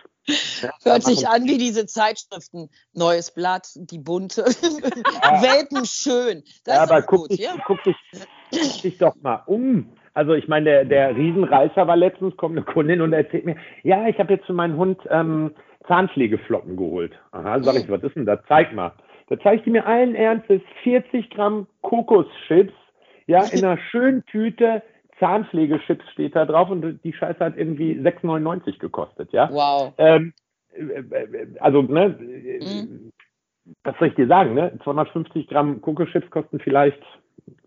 Hört 0.82 1.04
sich 1.04 1.26
an 1.28 1.44
wie 1.44 1.58
diese 1.58 1.86
Zeitschriften. 1.86 2.68
Neues 2.92 3.30
Blatt, 3.30 3.68
die 3.74 3.98
bunte. 3.98 4.44
Ja. 5.22 5.42
Welpen 5.42 5.84
schön. 5.84 6.42
Das 6.64 6.76
ja, 6.76 6.82
aber 6.82 7.02
guck, 7.02 7.20
gut, 7.22 7.30
dich, 7.32 7.40
ja? 7.40 7.54
guck, 7.66 7.82
dich, 7.82 7.96
guck 8.50 8.82
dich 8.82 8.98
doch 8.98 9.14
mal 9.16 9.42
um. 9.46 9.92
Also 10.18 10.34
ich 10.34 10.48
meine, 10.48 10.64
der, 10.64 10.84
der 10.84 11.16
Riesenreißer 11.16 11.86
war 11.86 11.96
letztens, 11.96 12.36
kommt 12.36 12.56
eine 12.56 12.66
Kundin 12.66 13.02
und 13.02 13.12
erzählt 13.12 13.46
mir, 13.46 13.54
ja, 13.84 14.08
ich 14.08 14.18
habe 14.18 14.34
jetzt 14.34 14.46
für 14.46 14.52
meinen 14.52 14.76
Hund 14.76 14.98
ähm, 15.10 15.52
Zahnpflegeflocken 15.86 16.76
geholt. 16.76 17.12
Aha, 17.30 17.62
sag 17.62 17.76
ich, 17.76 17.88
was 17.88 18.02
ist 18.02 18.16
denn 18.16 18.26
da? 18.26 18.42
Zeig 18.48 18.74
mal. 18.74 18.94
Da 19.28 19.38
zeigt 19.38 19.64
die 19.64 19.70
mir 19.70 19.86
allen 19.86 20.16
Ernstes 20.16 20.60
40 20.82 21.30
Gramm 21.30 21.68
Kokoschips, 21.82 22.72
ja, 23.28 23.44
in 23.44 23.64
einer 23.64 23.78
schönen 23.92 24.24
Tüte 24.26 24.82
Zahnpflegechips 25.20 26.10
steht 26.10 26.34
da 26.34 26.46
drauf 26.46 26.68
und 26.68 26.98
die 27.04 27.12
Scheiße 27.12 27.38
hat 27.38 27.56
irgendwie 27.56 27.92
6,99 27.92 28.80
gekostet, 28.80 29.32
ja. 29.32 29.48
Wow. 29.52 29.92
Ähm, 29.98 30.32
äh, 30.72 30.82
äh, 30.82 31.46
also, 31.60 31.82
ne, 31.82 32.18
mhm. 32.18 33.12
was 33.84 33.96
soll 34.00 34.08
ich 34.08 34.16
dir 34.16 34.26
sagen, 34.26 34.54
ne? 34.54 34.76
250 34.82 35.46
Gramm 35.46 35.80
Kokoschips 35.80 36.28
kosten 36.32 36.58
vielleicht 36.58 37.04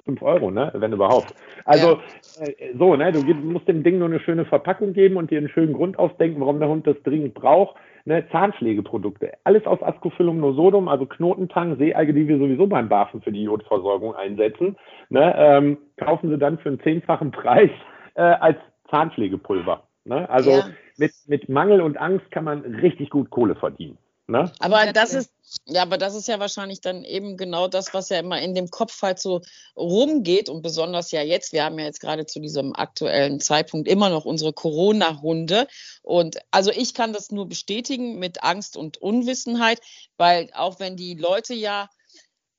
5 0.06 0.22
Euro, 0.22 0.52
ne? 0.52 0.72
Wenn 0.76 0.94
überhaupt. 0.94 1.34
Also 1.66 2.00
ja. 2.40 2.46
äh, 2.46 2.74
so, 2.78 2.96
ne? 2.96 3.12
Du 3.12 3.22
musst 3.34 3.68
dem 3.68 3.84
Ding 3.84 4.00
nur 4.00 4.08
eine 4.08 4.20
schöne 4.20 4.46
Verpackung 4.46 4.94
geben 4.94 5.18
und 5.18 5.32
dir 5.32 5.38
einen 5.38 5.50
schönen 5.50 5.74
Grund 5.74 5.98
ausdenken, 6.00 6.42
warum 6.42 6.60
der 6.60 6.70
Hund 6.70 6.88
das 6.88 7.02
dringend 7.04 7.34
braucht. 7.34 7.76
Ne? 8.06 8.26
Zahnpflegeprodukte. 8.32 9.34
Alles 9.44 9.66
aus 9.66 9.82
Ascophyllum 9.84 10.40
nosodum, 10.40 10.88
also 10.88 11.06
Knotentang, 11.06 11.78
Seealge, 11.78 12.14
die 12.14 12.28
wir 12.28 12.40
sowieso 12.40 12.68
beim 12.68 12.90
Bafen 12.90 13.22
für 13.22 13.32
die 13.32 13.44
Jodversorgung 13.44 14.16
einsetzen. 14.16 14.76
Ne? 15.10 15.34
Ähm, 15.38 15.78
kaufen 15.98 16.30
sie 16.30 16.38
dann 16.38 16.58
für 16.58 16.70
einen 16.70 16.80
zehnfachen 16.82 17.32
Preis 17.32 17.70
äh, 18.16 18.22
als 18.22 18.58
Zahnpflegepulver. 18.90 19.84
Ne? 20.06 20.28
Also 20.30 20.52
ja. 20.52 20.64
mit, 20.98 21.12
mit 21.28 21.50
Mangel 21.50 21.82
und 21.82 21.98
Angst 21.98 22.32
kann 22.32 22.44
man 22.44 22.62
richtig 22.62 23.12
gut 23.12 23.30
Kohle 23.30 23.56
verdienen. 23.56 23.98
Ne? 24.32 24.52
Aber 24.60 24.94
das 24.94 25.14
ist, 25.14 25.30
ja, 25.66 25.82
aber 25.82 25.98
das 25.98 26.16
ist 26.16 26.30
ja 26.30 26.40
wahrscheinlich 26.40 26.80
dann 26.80 27.04
eben 27.04 27.36
genau 27.36 27.68
das, 27.68 27.94
was 27.94 28.08
ja 28.08 28.20
immer 28.20 28.42
in 28.42 28.56
dem 28.56 28.70
Kopf 28.70 29.02
halt 29.02 29.20
so 29.20 29.42
rumgeht 29.76 30.48
und 30.48 30.62
besonders 30.62 31.12
ja 31.12 31.22
jetzt, 31.22 31.52
wir 31.52 31.66
haben 31.66 31.78
ja 31.78 31.86
jetzt 31.86 32.00
gerade 32.00 32.26
zu 32.26 32.40
diesem 32.40 32.74
aktuellen 32.74 33.42
Zeitpunkt 33.42 33.90
immer 33.90 34.10
noch 34.10 34.24
unsere 34.24 34.54
Corona-Hunde. 34.54 35.68
Und 36.02 36.38
also 36.50 36.72
ich 36.72 36.94
kann 36.94 37.12
das 37.12 37.32
nur 37.32 37.50
bestätigen 37.50 38.20
mit 38.20 38.42
Angst 38.42 38.78
und 38.78 38.98
Unwissenheit, 38.98 39.82
weil 40.16 40.50
auch 40.54 40.80
wenn 40.80 40.96
die 40.96 41.16
Leute 41.16 41.54
ja 41.54 41.90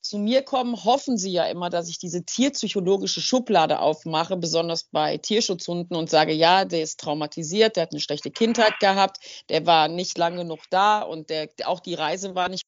zu 0.03 0.19
mir 0.19 0.43
kommen, 0.43 0.85
hoffen 0.85 1.17
sie 1.17 1.33
ja 1.33 1.47
immer, 1.47 1.71
dass 1.71 1.89
ich 1.89 1.99
diese 1.99 2.25
tierpsychologische 2.25 3.21
Schublade 3.21 3.79
aufmache, 3.79 4.37
besonders 4.37 4.85
bei 4.85 5.17
Tierschutzhunden 5.17 5.97
und 5.97 6.11
sage, 6.11 6.33
ja, 6.33 6.65
der 6.65 6.83
ist 6.83 7.01
traumatisiert, 7.01 7.77
der 7.77 7.85
hat 7.85 7.93
eine 7.93 8.01
schlechte 8.01 8.31
Kindheit 8.31 8.79
gehabt, 8.81 9.19
der 9.49 9.65
war 9.65 9.89
nicht 9.89 10.19
lange 10.19 10.39
genug 10.39 10.61
da 10.71 11.03
und 11.03 11.31
der, 11.31 11.49
auch 11.65 11.81
die 11.81 11.95
Reise 11.95 12.35
war 12.35 12.49
nicht, 12.49 12.65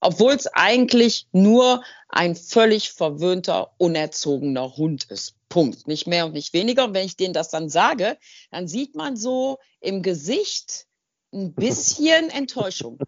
obwohl 0.00 0.32
es 0.32 0.46
eigentlich 0.46 1.26
nur 1.32 1.82
ein 2.08 2.36
völlig 2.36 2.92
verwöhnter, 2.92 3.72
unerzogener 3.78 4.76
Hund 4.76 5.04
ist. 5.04 5.34
Punkt. 5.48 5.86
Nicht 5.86 6.06
mehr 6.06 6.26
und 6.26 6.32
nicht 6.32 6.54
weniger. 6.54 6.84
Und 6.86 6.94
wenn 6.94 7.06
ich 7.06 7.16
denen 7.16 7.34
das 7.34 7.50
dann 7.50 7.68
sage, 7.68 8.16
dann 8.50 8.66
sieht 8.66 8.94
man 8.94 9.16
so 9.16 9.58
im 9.80 10.02
Gesicht 10.02 10.86
ein 11.32 11.54
bisschen 11.54 12.30
Enttäuschung 12.30 12.98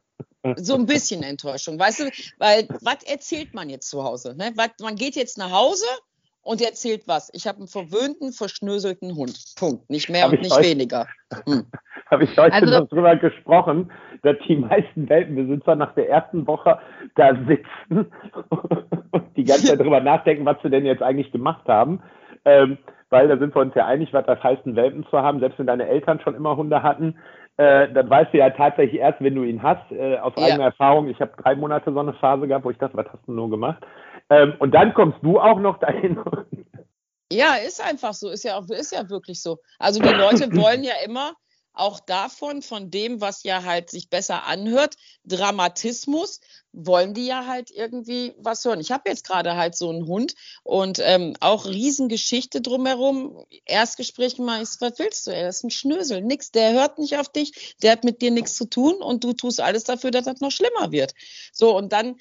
so 0.57 0.75
ein 0.75 0.87
bisschen 0.87 1.23
Enttäuschung, 1.23 1.79
weißt 1.79 2.01
du, 2.01 2.05
weil 2.39 2.69
was 2.83 3.03
erzählt 3.05 3.55
man 3.55 3.71
jetzt 3.71 3.89
zu 3.89 4.05
Hause? 4.05 4.35
Ne? 4.37 4.53
Was, 4.57 4.71
man 4.81 4.97
geht 4.97 5.17
jetzt 5.17 5.39
nach 5.39 5.51
Hause 5.51 5.87
und 6.43 6.61
erzählt 6.61 7.05
was. 7.07 7.31
Ich 7.33 7.47
habe 7.47 7.59
einen 7.59 7.69
verwöhnten, 7.69 8.33
verschnöselten 8.33 9.17
Hund. 9.17 9.55
Punkt. 9.57 9.89
Nicht 9.89 10.11
mehr 10.11 10.25
hab 10.25 10.33
und 10.33 10.43
nicht 10.43 10.55
heute, 10.55 10.69
weniger. 10.69 11.07
Hm. 11.47 11.65
habe 12.11 12.25
ich 12.25 12.37
heute 12.37 12.53
also, 12.53 12.81
noch 12.81 12.89
drüber 12.89 13.17
gesprochen, 13.17 13.91
dass 14.23 14.37
die 14.47 14.57
meisten 14.57 15.09
Welpenbesitzer 15.09 15.75
nach 15.75 15.95
der 15.95 16.09
ersten 16.09 16.47
Woche 16.47 16.79
da 17.17 17.35
sitzen 17.47 18.13
und 19.11 19.37
die 19.37 19.45
ganze 19.45 19.67
Zeit 19.69 19.81
drüber 19.81 20.01
nachdenken, 20.01 20.45
was 20.45 20.57
sie 20.63 20.71
denn 20.71 20.85
jetzt 20.85 21.03
eigentlich 21.03 21.33
gemacht 21.33 21.67
haben. 21.67 22.03
Ähm, 22.45 22.79
weil 23.11 23.29
da 23.29 23.39
sind 23.39 23.55
wir 23.55 23.63
uns 23.63 23.75
ja 23.75 23.87
einig, 23.87 24.13
was 24.13 24.27
das 24.27 24.43
heißt, 24.43 24.67
einen 24.67 24.77
Welpen 24.77 25.07
zu 25.09 25.19
haben, 25.19 25.41
selbst 25.41 25.59
wenn 25.59 25.67
deine 25.67 25.87
Eltern 25.87 26.21
schon 26.21 26.35
immer 26.35 26.57
Hunde 26.57 26.83
hatten 26.83 27.17
äh, 27.57 27.93
dann 27.93 28.11
weißt 28.11 28.33
du 28.33 28.39
ja 28.39 28.51
tatsächlich 28.51 29.01
erst, 29.01 29.21
wenn 29.21 29.35
du 29.35 29.45
ihn 29.45 29.63
hast, 29.63 29.91
äh, 29.93 30.19
aus 30.19 30.33
ja. 30.37 30.47
eigener 30.47 30.65
Erfahrung. 30.65 31.09
Ich 31.09 31.21
habe 31.21 31.33
drei 31.41 31.55
Monate 31.55 31.93
so 31.93 32.01
eine 32.01 32.15
Phase 32.15 32.49
gehabt, 32.49 32.65
wo 32.65 32.71
ich 32.71 32.79
dachte, 32.79 32.97
was 32.97 33.07
hast 33.07 33.27
du 33.27 33.33
nur 33.33 33.51
gemacht? 33.51 33.83
Ähm, 34.31 34.55
und 34.59 34.73
dann 34.75 34.95
kommst 34.95 35.19
du 35.23 35.39
auch 35.39 35.61
noch 35.61 35.79
dahin. 35.79 36.19
Ja, 37.33 37.55
ist 37.67 37.85
einfach 37.85 38.13
so, 38.13 38.31
ist 38.31 38.45
ja 38.45 38.57
auch, 38.57 38.69
ist 38.69 38.93
ja 38.93 39.09
wirklich 39.09 39.43
so. 39.43 39.59
Also 39.79 40.01
die 40.01 40.09
Leute 40.09 40.55
wollen 40.57 40.85
ja 40.85 40.95
immer 41.05 41.33
auch 41.75 42.01
davon, 42.01 42.63
von 42.63 42.91
dem, 42.91 43.21
was 43.21 43.43
ja 43.43 43.65
halt 43.65 43.91
sich 43.91 44.09
besser 44.09 44.45
anhört, 44.47 44.95
Dramatismus, 45.25 46.41
wollen 46.73 47.15
die 47.15 47.27
ja 47.27 47.47
halt 47.47 47.71
irgendwie 47.71 48.33
was 48.39 48.65
hören. 48.65 48.81
Ich 48.81 48.93
habe 48.93 49.09
jetzt 49.09 49.27
gerade 49.27 49.57
halt 49.57 49.77
so 49.77 49.91
einen 49.91 50.07
Hund 50.07 50.35
und 50.63 51.01
ähm, 51.03 51.35
auch 51.41 51.67
Riesengeschichte 51.67 52.61
drumherum. 52.61 53.45
Erstgespräch 53.65 54.39
mal 54.39 54.63
ist, 54.63 54.81
was 54.81 54.99
willst 54.99 55.27
du? 55.27 55.33
Er 55.33 55.49
ist 55.49 55.65
ein 55.65 55.71
Schnösel, 55.71 56.23
nix. 56.23 56.53
Der 56.53 56.73
hört 56.73 56.99
nicht 56.99 57.17
auf 57.19 57.29
dich, 57.29 57.77
der 57.83 57.93
hat 57.93 58.05
mit 58.05 58.23
dir 58.23 58.31
nichts 58.31 58.57
zu 58.57 58.67
tun 58.67 58.95
und 58.95 59.25
du 59.25 59.33
tust 59.33 59.61
alles 59.61 59.85
dafür, 59.85 60.11
dass 60.11 60.25
das 60.25 60.41
noch 60.41 60.51
schlimmer 60.51 60.93
wird. 60.93 61.15
So, 61.53 61.77
und 61.77 61.93
dann 61.93 62.17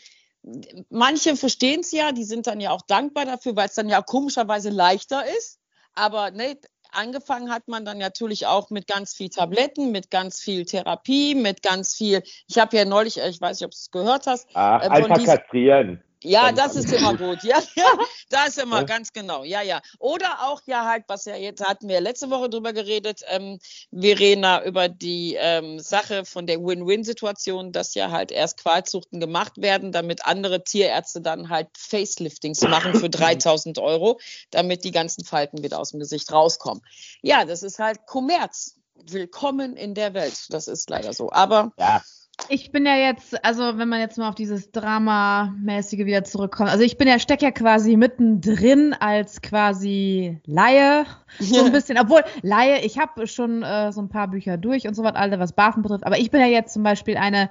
manche 0.90 1.36
verstehen 1.36 1.82
es 1.82 1.92
ja, 1.92 2.12
die 2.12 2.26
sind 2.26 2.48
dann 2.48 2.60
ja 2.60 2.72
auch 2.72 2.82
dankbar 2.82 3.26
dafür, 3.26 3.56
weil 3.56 3.68
es 3.68 3.76
dann 3.76 3.90
ja 3.90 4.02
komischerweise 4.02 4.70
leichter 4.70 5.24
ist. 5.38 5.60
Aber 5.94 6.32
ne, 6.32 6.58
angefangen 6.94 7.52
hat 7.52 7.68
man 7.68 7.86
dann 7.86 7.98
natürlich 7.98 8.48
auch 8.48 8.70
mit 8.70 8.88
ganz 8.88 9.14
viel 9.14 9.30
Tabletten, 9.30 9.92
mit 9.92 10.12
ganz 10.12 10.40
viel 10.40 10.66
Therapie, 10.66 11.36
mit 11.36 11.62
ganz 11.62 11.96
viel. 11.96 12.24
Ich 12.48 12.58
habe 12.58 12.78
ja 12.78 12.86
neulich, 12.86 13.18
ich 13.18 13.42
weiß 13.42 13.60
nicht, 13.60 13.66
ob 13.66 13.72
du 13.72 13.76
es 13.76 13.92
gehört 13.92 14.28
hast. 14.28 14.48
Ach, 14.54 14.82
äh, 14.82 14.90
einfach 14.90 15.24
kastrieren. 15.24 16.04
Ja, 16.24 16.52
das 16.52 16.76
ist 16.76 16.92
immer 16.92 17.16
gut. 17.16 17.44
Ja, 17.44 17.62
ja, 17.76 17.98
das 18.30 18.50
ist 18.50 18.60
immer 18.60 18.80
ja. 18.80 18.84
ganz 18.84 19.14
genau. 19.14 19.44
Ja, 19.44 19.62
ja. 19.62 19.82
Oder 20.00 20.48
auch 20.48 20.62
ja 20.66 20.86
halt, 20.86 21.04
was 21.08 21.26
ja 21.26 21.36
jetzt 21.36 21.64
hatten 21.64 21.88
wir 21.88 22.02
letzte 22.02 22.30
Woche 22.30 22.50
drüber 22.50 22.74
geredet, 22.74 23.22
ähm, 23.28 23.60
Verena, 23.92 24.64
über 24.64 24.90
die 24.90 25.36
ähm, 25.38 25.80
Sache 25.80 26.26
von 26.26 26.48
der 26.48 26.60
Win-Win-Situation, 26.60 27.72
dass 27.72 27.94
ja 27.96 28.12
halt 28.12 28.32
erst 28.32 28.62
Qualzuchten 28.62 29.20
gemacht 29.20 29.54
werden, 29.58 29.92
damit 29.92 30.26
andere 30.26 30.64
Tierärzte 30.64 31.22
dann 31.22 31.50
halt 31.50 31.68
Faceliftings 31.78 32.62
machen 32.62 32.96
für 32.96 33.10
3000 33.10 33.78
Euro, 33.80 34.20
damit 34.52 34.84
die 34.84 34.92
ganzen 34.92 35.26
Falten 35.26 35.64
wieder 35.64 35.80
aus 35.80 35.92
dem 35.92 36.00
Gesicht 36.00 36.32
rauskommen. 36.32 36.82
Ja, 37.22 37.46
das 37.46 37.64
ist 37.64 37.80
halt 37.80 38.06
Kommerz. 38.08 38.76
Willkommen 39.06 39.76
in 39.76 39.96
der 39.96 40.14
Welt. 40.14 40.46
Das 40.50 40.68
ist 40.68 40.90
leider 40.90 41.14
so. 41.14 41.32
Aber 41.32 41.74
ja 41.78 42.02
ich 42.50 42.72
bin 42.72 42.86
ja 42.86 42.96
jetzt, 42.96 43.44
also 43.46 43.78
wenn 43.78 43.88
man 43.88 44.00
jetzt 44.00 44.18
mal 44.18 44.28
auf 44.28 44.36
dieses 44.36 44.72
Dramamäßige 44.72 46.00
wieder 46.00 46.24
zurückkommt, 46.24 46.70
also 46.70 46.84
ich 46.84 46.98
bin 46.98 47.08
ja, 47.08 47.20
steck 47.20 47.42
ja 47.42 47.52
quasi 47.52 47.96
mittendrin 47.96 48.94
als 48.94 49.42
quasi 49.42 50.40
Laie, 50.46 51.06
so 51.40 51.64
ein 51.64 51.72
bisschen, 51.72 52.00
obwohl 52.00 52.24
Laie, 52.42 52.84
ich 52.84 52.98
habe 52.98 53.28
schon 53.28 53.64
äh, 53.64 53.92
so 53.92 54.02
ein 54.02 54.10
paar 54.10 54.28
Bücher 54.28 54.58
durch 54.58 54.88
und 54.88 54.96
so 54.96 55.04
was, 55.04 55.16
alle 55.16 55.40
was 55.40 55.54
Bafen 55.54 55.84
betrifft, 55.84 56.06
aber 56.06 56.18
ich 56.18 56.32
bin 56.32 56.42
ja 56.42 56.48
jetzt 56.48 56.74
zum 56.74 56.84
Beispiel 56.84 57.18
eine, 57.18 57.50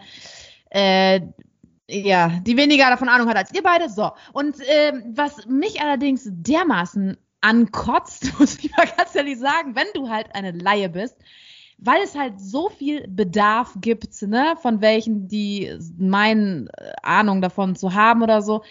äh, 0.70 1.20
ja, 1.88 2.40
die 2.42 2.56
weniger 2.56 2.88
davon 2.90 3.08
Ahnung 3.08 3.28
hat 3.28 3.36
als 3.36 3.54
ihr 3.54 3.62
beide. 3.62 3.88
So. 3.88 4.12
Und 4.32 4.60
äh, 4.60 4.92
was 5.14 5.46
mich 5.46 5.80
allerdings 5.80 6.28
dermaßen 6.30 7.16
ankotzt, 7.40 8.32
muss 8.38 8.58
ich 8.58 8.74
mal 8.76 8.86
ganz 8.96 9.14
ehrlich 9.14 9.38
sagen, 9.38 9.74
wenn 9.74 9.86
du 9.94 10.08
halt 10.08 10.34
eine 10.34 10.52
Laie 10.52 10.88
bist, 10.88 11.16
weil 11.84 12.02
es 12.02 12.16
halt 12.16 12.40
so 12.40 12.68
viel 12.68 13.06
Bedarf 13.08 13.76
gibt, 13.80 14.22
ne, 14.22 14.54
von 14.60 14.80
welchen 14.80 15.26
die 15.26 15.76
meinen 15.98 16.68
äh, 16.68 16.92
Ahnung 17.02 17.42
davon 17.42 17.74
zu 17.74 17.94
haben 17.94 18.22
oder 18.22 18.40
so. 18.40 18.62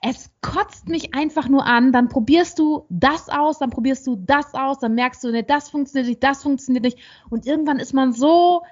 Es 0.00 0.30
kotzt 0.42 0.88
mich 0.88 1.14
einfach 1.14 1.48
nur 1.48 1.66
an, 1.66 1.90
dann 1.90 2.08
probierst 2.08 2.58
du 2.58 2.86
das 2.88 3.28
aus, 3.28 3.58
dann 3.58 3.70
probierst 3.70 4.06
du 4.06 4.14
das 4.14 4.54
aus, 4.54 4.78
dann 4.78 4.94
merkst 4.94 5.24
du, 5.24 5.32
ne, 5.32 5.42
das 5.42 5.70
funktioniert 5.70 6.08
nicht, 6.08 6.22
das 6.22 6.42
funktioniert 6.42 6.84
nicht. 6.84 6.98
Und 7.30 7.46
irgendwann 7.46 7.80
ist 7.80 7.94
man 7.94 8.12
so 8.12 8.62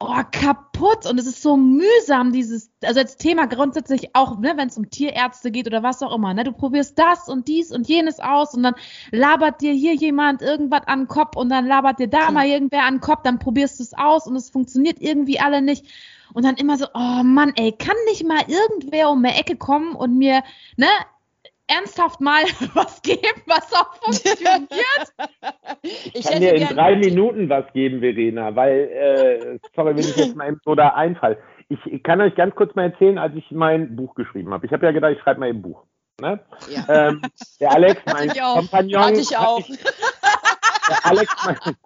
oh, 0.00 0.22
kaputt 0.32 1.06
und 1.06 1.20
es 1.20 1.26
ist 1.26 1.42
so 1.42 1.58
mühsam, 1.58 2.32
dieses, 2.32 2.72
also 2.82 3.00
als 3.00 3.18
Thema 3.18 3.46
grundsätzlich 3.46 4.14
auch, 4.14 4.38
ne, 4.38 4.54
wenn 4.56 4.68
es 4.68 4.78
um 4.78 4.88
Tierärzte 4.88 5.50
geht 5.50 5.66
oder 5.66 5.82
was 5.82 6.02
auch 6.02 6.14
immer, 6.14 6.32
ne, 6.32 6.42
du 6.42 6.52
probierst 6.52 6.98
das 6.98 7.28
und 7.28 7.48
dies 7.48 7.70
und 7.70 7.86
jenes 7.86 8.18
aus 8.18 8.54
und 8.54 8.62
dann 8.62 8.74
labert 9.12 9.60
dir 9.60 9.72
hier 9.72 9.94
jemand 9.94 10.40
irgendwas 10.40 10.86
an 10.86 11.00
den 11.00 11.08
Kopf 11.08 11.36
und 11.36 11.50
dann 11.50 11.66
labert 11.66 11.98
dir 11.98 12.08
da 12.08 12.30
mal 12.30 12.46
irgendwer 12.46 12.84
an 12.84 12.94
den 12.94 13.00
Kopf, 13.00 13.22
dann 13.24 13.38
probierst 13.38 13.78
du 13.78 13.84
es 13.84 13.92
aus 13.92 14.26
und 14.26 14.36
es 14.36 14.48
funktioniert 14.48 15.00
irgendwie 15.00 15.38
alle 15.38 15.60
nicht. 15.62 15.86
Und 16.32 16.44
dann 16.44 16.54
immer 16.56 16.76
so, 16.76 16.86
oh 16.94 17.22
Mann, 17.24 17.52
ey, 17.56 17.72
kann 17.72 17.96
nicht 18.06 18.24
mal 18.24 18.42
irgendwer 18.46 19.10
um 19.10 19.22
die 19.22 19.30
Ecke 19.30 19.56
kommen 19.56 19.96
und 19.96 20.16
mir, 20.16 20.44
ne, 20.76 20.86
ernsthaft 21.70 22.20
mal 22.20 22.42
was 22.74 23.00
geben, 23.02 23.42
was 23.46 23.72
auch 23.72 23.94
funktioniert? 23.96 24.68
Ich, 25.82 26.14
ich 26.14 26.26
kann 26.26 26.40
dir 26.40 26.54
in 26.54 26.68
drei 26.68 26.96
Minuten 26.96 27.48
was 27.48 27.72
geben, 27.72 28.00
Verena, 28.00 28.54
weil, 28.54 28.78
äh, 28.88 29.58
sorry, 29.74 29.96
wenn 29.96 30.00
ich 30.00 30.16
jetzt 30.16 30.36
mal 30.36 30.48
eben 30.48 30.60
so 30.64 30.74
da 30.74 30.88
einfall. 30.88 31.38
Ich 31.68 32.02
kann 32.02 32.20
euch 32.20 32.34
ganz 32.34 32.54
kurz 32.56 32.74
mal 32.74 32.90
erzählen, 32.90 33.16
als 33.16 33.34
ich 33.36 33.48
mein 33.52 33.94
Buch 33.94 34.16
geschrieben 34.16 34.52
habe. 34.52 34.66
Ich 34.66 34.72
habe 34.72 34.84
ja 34.84 34.92
gedacht, 34.92 35.12
ich 35.12 35.20
schreibe 35.20 35.40
mal 35.40 35.48
ein 35.48 35.62
Buch. 35.62 35.84
Ne? 36.20 36.40
Ja. 36.68 37.08
Ähm, 37.08 37.22
der 37.60 37.72
Alex, 37.72 38.02
mein 38.06 38.28
Kompagnon. 38.28 39.02
Hatte 39.02 39.20
ich 39.20 39.36
auch. 39.36 39.62
der 40.88 41.06
Alex, 41.06 41.36
mein, 41.46 41.76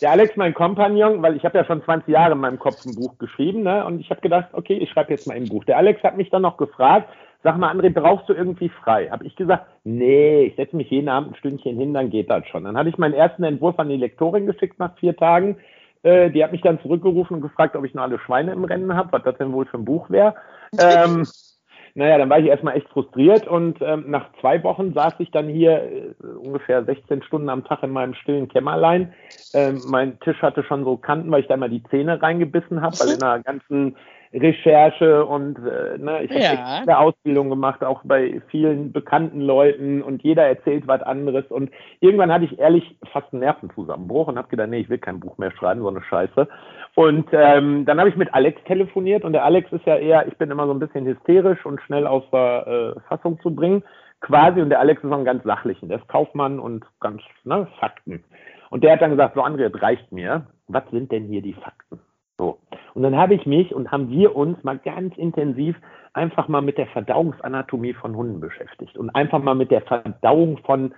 der 0.00 0.10
Alex, 0.10 0.36
mein 0.36 0.54
Kompagnon, 0.54 1.22
weil 1.22 1.36
ich 1.36 1.44
habe 1.44 1.56
ja 1.56 1.64
schon 1.64 1.84
20 1.84 2.08
Jahre 2.08 2.32
in 2.32 2.38
meinem 2.38 2.58
Kopf 2.58 2.84
ein 2.84 2.96
Buch 2.96 3.16
geschrieben, 3.18 3.62
ne? 3.62 3.84
Und 3.84 4.00
ich 4.00 4.10
habe 4.10 4.20
gedacht, 4.20 4.48
okay, 4.52 4.76
ich 4.76 4.90
schreibe 4.90 5.12
jetzt 5.12 5.26
mal 5.26 5.34
ein 5.36 5.48
Buch. 5.48 5.64
Der 5.64 5.76
Alex 5.76 6.02
hat 6.02 6.16
mich 6.16 6.30
dann 6.30 6.42
noch 6.42 6.56
gefragt, 6.56 7.08
Sag 7.46 7.58
mal, 7.58 7.72
André, 7.72 7.90
brauchst 7.90 8.28
du 8.28 8.32
irgendwie 8.32 8.68
frei? 8.68 9.08
Habe 9.08 9.24
ich 9.24 9.36
gesagt, 9.36 9.66
nee, 9.84 10.46
ich 10.46 10.56
setze 10.56 10.74
mich 10.74 10.90
jeden 10.90 11.08
Abend 11.08 11.30
ein 11.30 11.36
Stündchen 11.36 11.78
hin, 11.78 11.94
dann 11.94 12.10
geht 12.10 12.28
das 12.28 12.44
schon. 12.48 12.64
Dann 12.64 12.76
hatte 12.76 12.88
ich 12.88 12.98
meinen 12.98 13.14
ersten 13.14 13.44
Entwurf 13.44 13.78
an 13.78 13.88
die 13.88 13.96
Lektorin 13.96 14.46
geschickt 14.46 14.80
nach 14.80 14.98
vier 14.98 15.16
Tagen. 15.16 15.56
Äh, 16.02 16.32
die 16.32 16.42
hat 16.42 16.50
mich 16.50 16.62
dann 16.62 16.80
zurückgerufen 16.80 17.36
und 17.36 17.42
gefragt, 17.42 17.76
ob 17.76 17.84
ich 17.84 17.94
noch 17.94 18.02
alle 18.02 18.18
Schweine 18.18 18.50
im 18.50 18.64
Rennen 18.64 18.96
habe, 18.96 19.12
was 19.12 19.22
das 19.22 19.38
denn 19.38 19.52
wohl 19.52 19.64
für 19.64 19.78
ein 19.78 19.84
Buch 19.84 20.10
wäre. 20.10 20.34
Ähm, 20.76 21.28
naja, 21.94 22.18
dann 22.18 22.28
war 22.28 22.40
ich 22.40 22.46
erstmal 22.46 22.76
echt 22.76 22.88
frustriert 22.88 23.46
und 23.46 23.78
ähm, 23.80 24.06
nach 24.08 24.26
zwei 24.40 24.60
Wochen 24.64 24.92
saß 24.92 25.14
ich 25.20 25.30
dann 25.30 25.46
hier 25.46 25.84
äh, 25.84 26.14
ungefähr 26.42 26.82
16 26.82 27.22
Stunden 27.22 27.48
am 27.48 27.62
Tag 27.62 27.80
in 27.84 27.90
meinem 27.90 28.14
stillen 28.14 28.48
Kämmerlein. 28.48 29.14
Ähm, 29.54 29.82
mein 29.84 30.18
Tisch 30.18 30.42
hatte 30.42 30.64
schon 30.64 30.82
so 30.82 30.96
Kanten, 30.96 31.30
weil 31.30 31.42
ich 31.42 31.46
da 31.46 31.56
mal 31.56 31.70
die 31.70 31.84
Zähne 31.84 32.20
reingebissen 32.20 32.82
habe, 32.82 32.98
weil 32.98 33.10
in 33.10 33.22
einer 33.22 33.40
ganzen 33.44 33.94
Recherche 34.36 35.24
und 35.24 35.58
äh, 35.58 35.98
ne, 35.98 36.22
ich 36.24 36.30
habe 36.30 36.40
ja. 36.40 36.80
eine 36.82 36.98
Ausbildung 36.98 37.48
gemacht, 37.48 37.82
auch 37.82 38.02
bei 38.04 38.42
vielen 38.48 38.92
bekannten 38.92 39.40
Leuten 39.40 40.02
und 40.02 40.22
jeder 40.22 40.46
erzählt 40.46 40.86
was 40.86 41.02
anderes 41.02 41.44
und 41.46 41.70
irgendwann 42.00 42.32
hatte 42.32 42.44
ich 42.44 42.58
ehrlich 42.58 42.98
fast 43.12 43.32
einen 43.32 43.40
Nervenzusammenbruch 43.40 44.28
und 44.28 44.36
habe 44.36 44.48
gedacht, 44.48 44.68
nee, 44.68 44.80
ich 44.80 44.90
will 44.90 44.98
kein 44.98 45.20
Buch 45.20 45.38
mehr 45.38 45.52
schreiben, 45.52 45.80
so 45.80 45.88
eine 45.88 46.02
Scheiße. 46.02 46.48
Und 46.94 47.28
ähm, 47.32 47.84
dann 47.86 47.98
habe 47.98 48.08
ich 48.08 48.16
mit 48.16 48.32
Alex 48.34 48.62
telefoniert 48.64 49.24
und 49.24 49.32
der 49.32 49.44
Alex 49.44 49.72
ist 49.72 49.86
ja 49.86 49.96
eher, 49.96 50.26
ich 50.28 50.36
bin 50.36 50.50
immer 50.50 50.66
so 50.66 50.72
ein 50.72 50.80
bisschen 50.80 51.06
hysterisch 51.06 51.64
und 51.64 51.80
schnell 51.82 52.06
aus 52.06 52.24
der 52.32 52.94
äh, 52.96 53.00
Fassung 53.08 53.40
zu 53.40 53.54
bringen, 53.54 53.82
quasi 54.20 54.60
und 54.60 54.70
der 54.70 54.80
Alex 54.80 55.02
ist 55.02 55.10
noch 55.10 55.18
ein 55.18 55.24
ganz 55.24 55.44
sachlichen, 55.44 55.88
der 55.88 55.98
ist 55.98 56.08
Kaufmann 56.08 56.58
und 56.58 56.84
ganz 57.00 57.22
ne, 57.44 57.68
Fakten. 57.80 58.24
Und 58.70 58.82
der 58.84 58.92
hat 58.92 59.02
dann 59.02 59.10
gesagt, 59.10 59.34
so 59.34 59.42
André, 59.42 59.68
das 59.68 59.80
reicht 59.80 60.10
mir. 60.12 60.46
Was 60.68 60.82
sind 60.90 61.12
denn 61.12 61.24
hier 61.24 61.42
die 61.42 61.52
Fakten? 61.52 62.00
So. 62.38 62.58
Und 62.94 63.02
dann 63.02 63.16
habe 63.16 63.34
ich 63.34 63.46
mich 63.46 63.74
und 63.74 63.90
haben 63.90 64.10
wir 64.10 64.36
uns 64.36 64.62
mal 64.62 64.78
ganz 64.78 65.16
intensiv 65.16 65.76
einfach 66.12 66.48
mal 66.48 66.62
mit 66.62 66.78
der 66.78 66.86
Verdauungsanatomie 66.88 67.92
von 67.94 68.16
Hunden 68.16 68.40
beschäftigt 68.40 68.96
und 68.96 69.10
einfach 69.10 69.42
mal 69.42 69.54
mit 69.54 69.70
der 69.70 69.82
Verdauung 69.82 70.58
von 70.58 70.94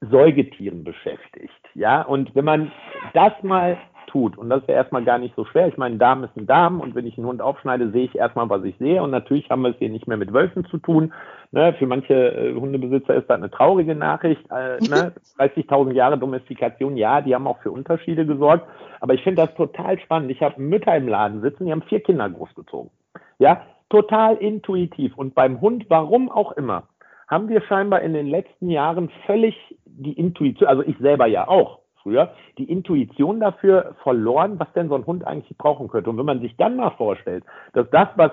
Säugetieren 0.00 0.84
beschäftigt. 0.84 1.52
Ja, 1.74 2.02
und 2.02 2.34
wenn 2.34 2.44
man 2.44 2.72
das 3.14 3.32
mal 3.42 3.76
tut, 4.08 4.36
und 4.36 4.50
das 4.50 4.62
ist 4.62 4.68
ja 4.68 4.74
erstmal 4.74 5.04
gar 5.04 5.18
nicht 5.18 5.34
so 5.36 5.44
schwer, 5.44 5.68
ich 5.68 5.76
meine, 5.76 5.94
ein 5.94 5.98
Darm 5.98 6.24
ist 6.24 6.36
ein 6.36 6.46
Darm 6.46 6.80
und 6.80 6.94
wenn 6.94 7.06
ich 7.06 7.16
einen 7.16 7.26
Hund 7.26 7.40
aufschneide, 7.40 7.90
sehe 7.90 8.04
ich 8.04 8.16
erstmal, 8.16 8.50
was 8.50 8.64
ich 8.64 8.76
sehe 8.78 9.02
und 9.02 9.10
natürlich 9.10 9.48
haben 9.50 9.62
wir 9.62 9.70
es 9.70 9.78
hier 9.78 9.88
nicht 9.88 10.08
mehr 10.08 10.16
mit 10.16 10.32
Wölfen 10.32 10.64
zu 10.66 10.78
tun. 10.78 11.12
Ne? 11.50 11.74
Für 11.78 11.86
manche 11.86 12.14
äh, 12.14 12.54
Hundebesitzer 12.54 13.14
ist 13.14 13.30
das 13.30 13.36
eine 13.36 13.50
traurige 13.50 13.94
Nachricht. 13.94 14.42
Äh, 14.50 14.78
ne? 14.88 15.12
30.000 15.38 15.92
Jahre 15.92 16.18
Domestikation, 16.18 16.96
ja, 16.96 17.20
die 17.20 17.34
haben 17.34 17.46
auch 17.46 17.60
für 17.62 17.70
Unterschiede 17.70 18.26
gesorgt, 18.26 18.66
aber 19.00 19.14
ich 19.14 19.22
finde 19.22 19.42
das 19.42 19.54
total 19.54 19.98
spannend. 20.00 20.30
Ich 20.30 20.42
habe 20.42 20.60
Mütter 20.60 20.96
im 20.96 21.08
Laden 21.08 21.40
sitzen, 21.40 21.66
die 21.66 21.72
haben 21.72 21.82
vier 21.82 22.00
Kinder 22.00 22.28
großgezogen. 22.28 22.90
Ja, 23.38 23.62
total 23.88 24.36
intuitiv. 24.36 25.16
Und 25.16 25.34
beim 25.34 25.60
Hund, 25.60 25.86
warum 25.88 26.30
auch 26.30 26.52
immer, 26.52 26.84
haben 27.28 27.48
wir 27.48 27.60
scheinbar 27.62 28.00
in 28.02 28.14
den 28.14 28.26
letzten 28.26 28.70
Jahren 28.70 29.10
völlig 29.26 29.54
die 29.84 30.12
Intuition, 30.12 30.68
also 30.68 30.82
ich 30.82 30.96
selber 30.98 31.26
ja 31.26 31.46
auch 31.46 31.80
früher, 32.08 32.30
die 32.56 32.64
Intuition 32.64 33.40
dafür 33.40 33.94
verloren, 34.02 34.58
was 34.58 34.72
denn 34.72 34.88
so 34.88 34.94
ein 34.94 35.06
Hund 35.06 35.26
eigentlich 35.26 35.56
brauchen 35.58 35.88
könnte. 35.88 36.10
Und 36.10 36.18
wenn 36.18 36.24
man 36.24 36.40
sich 36.40 36.56
dann 36.56 36.76
mal 36.76 36.90
vorstellt, 36.90 37.44
dass 37.74 37.88
das, 37.90 38.08
was 38.16 38.32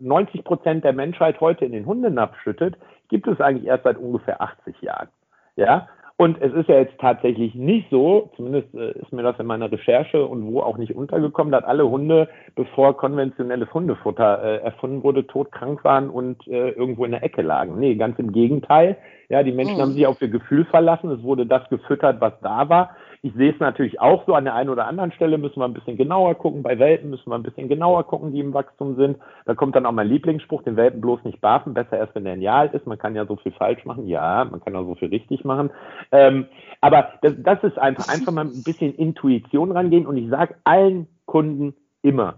90 0.00 0.40
äh, 0.40 0.42
Prozent 0.42 0.84
der 0.84 0.92
Menschheit 0.92 1.40
heute 1.40 1.64
in 1.64 1.72
den 1.72 1.86
Hundenapf 1.86 2.36
schüttet, 2.42 2.76
gibt 3.08 3.28
es 3.28 3.40
eigentlich 3.40 3.66
erst 3.66 3.84
seit 3.84 3.96
ungefähr 3.96 4.40
80 4.40 4.80
Jahren. 4.82 5.08
Ja, 5.56 5.88
und 6.20 6.36
es 6.42 6.52
ist 6.52 6.68
ja 6.68 6.80
jetzt 6.80 6.98
tatsächlich 6.98 7.54
nicht 7.54 7.88
so, 7.90 8.28
zumindest 8.36 8.74
äh, 8.74 8.90
ist 8.90 9.10
mir 9.10 9.22
das 9.22 9.38
in 9.38 9.46
meiner 9.46 9.72
Recherche 9.72 10.26
und 10.26 10.52
wo 10.52 10.60
auch 10.60 10.76
nicht 10.76 10.94
untergekommen, 10.94 11.50
dass 11.50 11.64
alle 11.64 11.88
Hunde, 11.88 12.28
bevor 12.56 12.94
konventionelles 12.94 13.72
Hundefutter 13.72 14.42
äh, 14.42 14.56
erfunden 14.58 15.02
wurde, 15.02 15.26
todkrank 15.26 15.82
waren 15.82 16.10
und 16.10 16.46
äh, 16.46 16.72
irgendwo 16.72 17.06
in 17.06 17.12
der 17.12 17.22
Ecke 17.22 17.40
lagen. 17.40 17.78
Nee, 17.78 17.94
ganz 17.94 18.18
im 18.18 18.32
Gegenteil. 18.32 18.98
Ja, 19.30 19.42
die 19.42 19.52
Menschen 19.52 19.76
mhm. 19.76 19.80
haben 19.80 19.92
sich 19.92 20.06
auf 20.06 20.20
ihr 20.20 20.28
Gefühl 20.28 20.66
verlassen. 20.66 21.10
Es 21.10 21.22
wurde 21.22 21.46
das 21.46 21.66
gefüttert, 21.70 22.20
was 22.20 22.34
da 22.42 22.68
war. 22.68 22.90
Ich 23.22 23.34
sehe 23.34 23.52
es 23.52 23.60
natürlich 23.60 24.00
auch 24.00 24.24
so, 24.26 24.34
an 24.34 24.44
der 24.44 24.54
einen 24.54 24.70
oder 24.70 24.86
anderen 24.86 25.12
Stelle 25.12 25.36
müssen 25.36 25.60
wir 25.60 25.66
ein 25.66 25.74
bisschen 25.74 25.98
genauer 25.98 26.36
gucken, 26.36 26.62
bei 26.62 26.78
Welpen 26.78 27.10
müssen 27.10 27.30
wir 27.30 27.34
ein 27.34 27.42
bisschen 27.42 27.68
genauer 27.68 28.04
gucken, 28.04 28.32
die 28.32 28.40
im 28.40 28.54
Wachstum 28.54 28.96
sind. 28.96 29.18
Da 29.44 29.54
kommt 29.54 29.76
dann 29.76 29.84
auch 29.84 29.92
mein 29.92 30.08
Lieblingsspruch, 30.08 30.62
den 30.62 30.76
Welpen 30.76 31.02
bloß 31.02 31.24
nicht 31.24 31.40
barfen, 31.40 31.74
besser 31.74 31.98
erst, 31.98 32.14
wenn 32.14 32.24
der 32.24 32.32
ein 32.32 32.40
Jahr 32.40 32.60
alt 32.60 32.72
ist. 32.72 32.86
Man 32.86 32.98
kann 32.98 33.14
ja 33.14 33.26
so 33.26 33.36
viel 33.36 33.52
falsch 33.52 33.84
machen, 33.84 34.06
ja, 34.06 34.46
man 34.50 34.60
kann 34.60 34.74
auch 34.74 34.86
so 34.86 34.94
viel 34.94 35.08
richtig 35.08 35.44
machen. 35.44 35.70
Ähm, 36.12 36.46
aber 36.80 37.10
das, 37.20 37.34
das 37.38 37.62
ist 37.62 37.78
einfach, 37.78 38.08
einfach 38.08 38.32
mal 38.32 38.46
ein 38.46 38.62
bisschen 38.64 38.94
Intuition 38.94 39.72
rangehen 39.72 40.06
und 40.06 40.16
ich 40.16 40.30
sage 40.30 40.54
allen 40.64 41.06
Kunden 41.26 41.74
immer, 42.02 42.36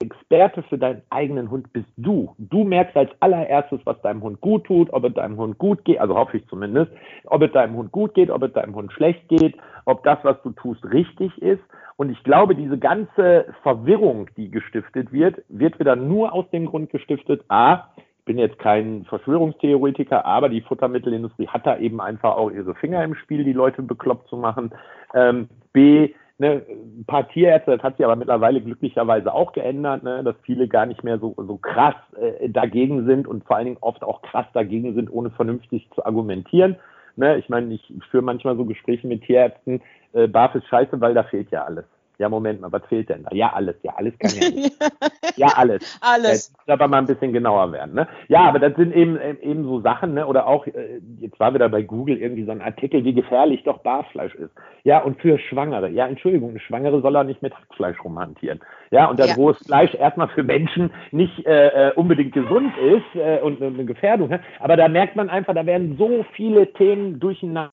Experte 0.00 0.62
für 0.62 0.78
deinen 0.78 1.02
eigenen 1.10 1.50
Hund 1.50 1.72
bist 1.74 1.88
du. 1.98 2.34
Du 2.38 2.64
merkst 2.64 2.96
als 2.96 3.10
allererstes, 3.20 3.80
was 3.84 4.00
deinem 4.00 4.22
Hund 4.22 4.40
gut 4.40 4.64
tut, 4.64 4.90
ob 4.92 5.04
es 5.04 5.12
deinem 5.12 5.36
Hund 5.36 5.58
gut 5.58 5.84
geht, 5.84 6.00
also 6.00 6.14
hoffe 6.14 6.38
ich 6.38 6.48
zumindest, 6.48 6.90
ob 7.26 7.42
es 7.42 7.52
deinem 7.52 7.76
Hund 7.76 7.92
gut 7.92 8.14
geht, 8.14 8.30
ob 8.30 8.42
es 8.42 8.52
deinem 8.52 8.74
Hund 8.74 8.92
schlecht 8.92 9.28
geht, 9.28 9.56
ob 9.84 10.02
das, 10.04 10.18
was 10.22 10.40
du 10.42 10.52
tust, 10.52 10.82
richtig 10.86 11.36
ist. 11.42 11.62
Und 11.96 12.10
ich 12.10 12.22
glaube, 12.24 12.54
diese 12.54 12.78
ganze 12.78 13.44
Verwirrung, 13.62 14.30
die 14.38 14.50
gestiftet 14.50 15.12
wird, 15.12 15.42
wird 15.50 15.78
wieder 15.78 15.96
nur 15.96 16.32
aus 16.32 16.48
dem 16.50 16.64
Grund 16.64 16.88
gestiftet, 16.88 17.44
a, 17.48 17.90
ich 17.96 18.24
bin 18.24 18.38
jetzt 18.38 18.58
kein 18.58 19.04
Verschwörungstheoretiker, 19.04 20.24
aber 20.24 20.48
die 20.48 20.62
Futtermittelindustrie 20.62 21.48
hat 21.48 21.66
da 21.66 21.76
eben 21.76 22.00
einfach 22.00 22.36
auch 22.36 22.50
ihre 22.50 22.74
Finger 22.74 23.04
im 23.04 23.14
Spiel, 23.16 23.44
die 23.44 23.52
Leute 23.52 23.82
bekloppt 23.82 24.28
zu 24.28 24.36
machen. 24.36 24.70
Ähm, 25.14 25.48
B, 25.72 26.14
ne, 26.40 26.62
ein 26.68 27.04
paar 27.06 27.28
Tierärzte, 27.28 27.72
das 27.72 27.82
hat 27.82 27.96
sich 27.96 28.04
aber 28.04 28.16
mittlerweile 28.16 28.60
glücklicherweise 28.60 29.32
auch 29.32 29.52
geändert, 29.52 30.02
ne, 30.02 30.24
dass 30.24 30.34
viele 30.42 30.66
gar 30.68 30.86
nicht 30.86 31.04
mehr 31.04 31.18
so, 31.18 31.34
so 31.36 31.58
krass 31.58 31.94
äh, 32.18 32.48
dagegen 32.48 33.04
sind 33.06 33.28
und 33.28 33.44
vor 33.44 33.56
allen 33.56 33.66
Dingen 33.66 33.78
oft 33.82 34.02
auch 34.02 34.22
krass 34.22 34.46
dagegen 34.54 34.94
sind, 34.94 35.12
ohne 35.12 35.30
vernünftig 35.30 35.88
zu 35.94 36.04
argumentieren. 36.04 36.76
Ne, 37.16 37.36
ich 37.36 37.48
meine, 37.50 37.74
ich 37.74 37.92
führe 38.10 38.22
manchmal 38.22 38.56
so 38.56 38.64
Gespräche 38.64 39.06
mit 39.06 39.22
Tierärzten, 39.22 39.82
äh, 40.14 40.26
BAF 40.26 40.54
ist 40.54 40.66
scheiße, 40.66 41.00
weil 41.00 41.14
da 41.14 41.24
fehlt 41.24 41.50
ja 41.50 41.64
alles. 41.64 41.84
Ja, 42.20 42.28
Moment 42.28 42.60
mal, 42.60 42.70
was 42.70 42.84
fehlt 42.84 43.08
denn 43.08 43.22
da? 43.22 43.30
Ja, 43.34 43.54
alles. 43.54 43.76
Ja, 43.82 43.94
alles 43.96 44.12
kann 44.18 44.30
ja 44.38 44.50
nicht. 44.50 44.76
ja, 45.36 45.48
alles. 45.56 45.98
alles. 46.02 46.52
Jetzt 46.52 46.68
aber 46.68 46.86
mal 46.86 46.98
ein 46.98 47.06
bisschen 47.06 47.32
genauer 47.32 47.72
werden. 47.72 47.94
Ne? 47.94 48.06
Ja, 48.28 48.40
aber 48.40 48.58
das 48.58 48.76
sind 48.76 48.94
eben, 48.94 49.18
eben 49.40 49.64
so 49.64 49.80
Sachen, 49.80 50.12
ne? 50.12 50.26
oder 50.26 50.46
auch, 50.46 50.66
äh, 50.66 51.00
jetzt 51.18 51.40
war 51.40 51.54
wieder 51.54 51.70
bei 51.70 51.80
Google 51.80 52.18
irgendwie 52.18 52.44
so 52.44 52.50
ein 52.50 52.60
Artikel, 52.60 53.06
wie 53.06 53.14
gefährlich 53.14 53.62
doch 53.62 53.78
Barfleisch 53.78 54.34
ist. 54.34 54.50
Ja, 54.84 55.02
und 55.02 55.18
für 55.22 55.38
Schwangere. 55.38 55.88
Ja, 55.88 56.08
Entschuldigung, 56.08 56.50
eine 56.50 56.60
Schwangere 56.60 57.00
soll 57.00 57.16
er 57.16 57.24
nicht 57.24 57.40
mit 57.40 57.54
Hackfleisch 57.54 58.04
rumhantieren. 58.04 58.60
Ja, 58.90 59.06
und 59.06 59.18
das 59.18 59.28
ja. 59.28 59.34
rohes 59.36 59.56
Fleisch 59.64 59.94
erstmal 59.94 60.28
für 60.28 60.42
Menschen 60.42 60.90
nicht 61.12 61.46
äh, 61.46 61.88
äh 61.88 61.94
unbedingt 61.94 62.34
gesund 62.34 62.74
ist 62.76 63.18
äh, 63.18 63.40
und 63.40 63.62
eine 63.62 63.86
Gefährdung. 63.86 64.28
Ne? 64.28 64.40
Aber 64.58 64.76
da 64.76 64.88
merkt 64.88 65.16
man 65.16 65.30
einfach, 65.30 65.54
da 65.54 65.64
werden 65.64 65.96
so 65.96 66.26
viele 66.34 66.70
Themen 66.74 67.18
durcheinander 67.18 67.72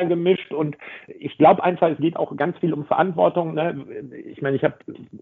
gemischt 0.00 0.52
und 0.52 0.76
ich 1.06 1.36
glaube 1.38 1.62
einfach, 1.62 1.90
es 1.90 1.98
geht 1.98 2.16
auch 2.16 2.34
ganz 2.36 2.56
viel 2.58 2.72
um 2.72 2.84
Verantwortung. 2.86 3.54
Ne? 3.54 3.84
Ich 4.26 4.40
meine, 4.40 4.56
ich 4.56 4.64
habe, 4.64 4.74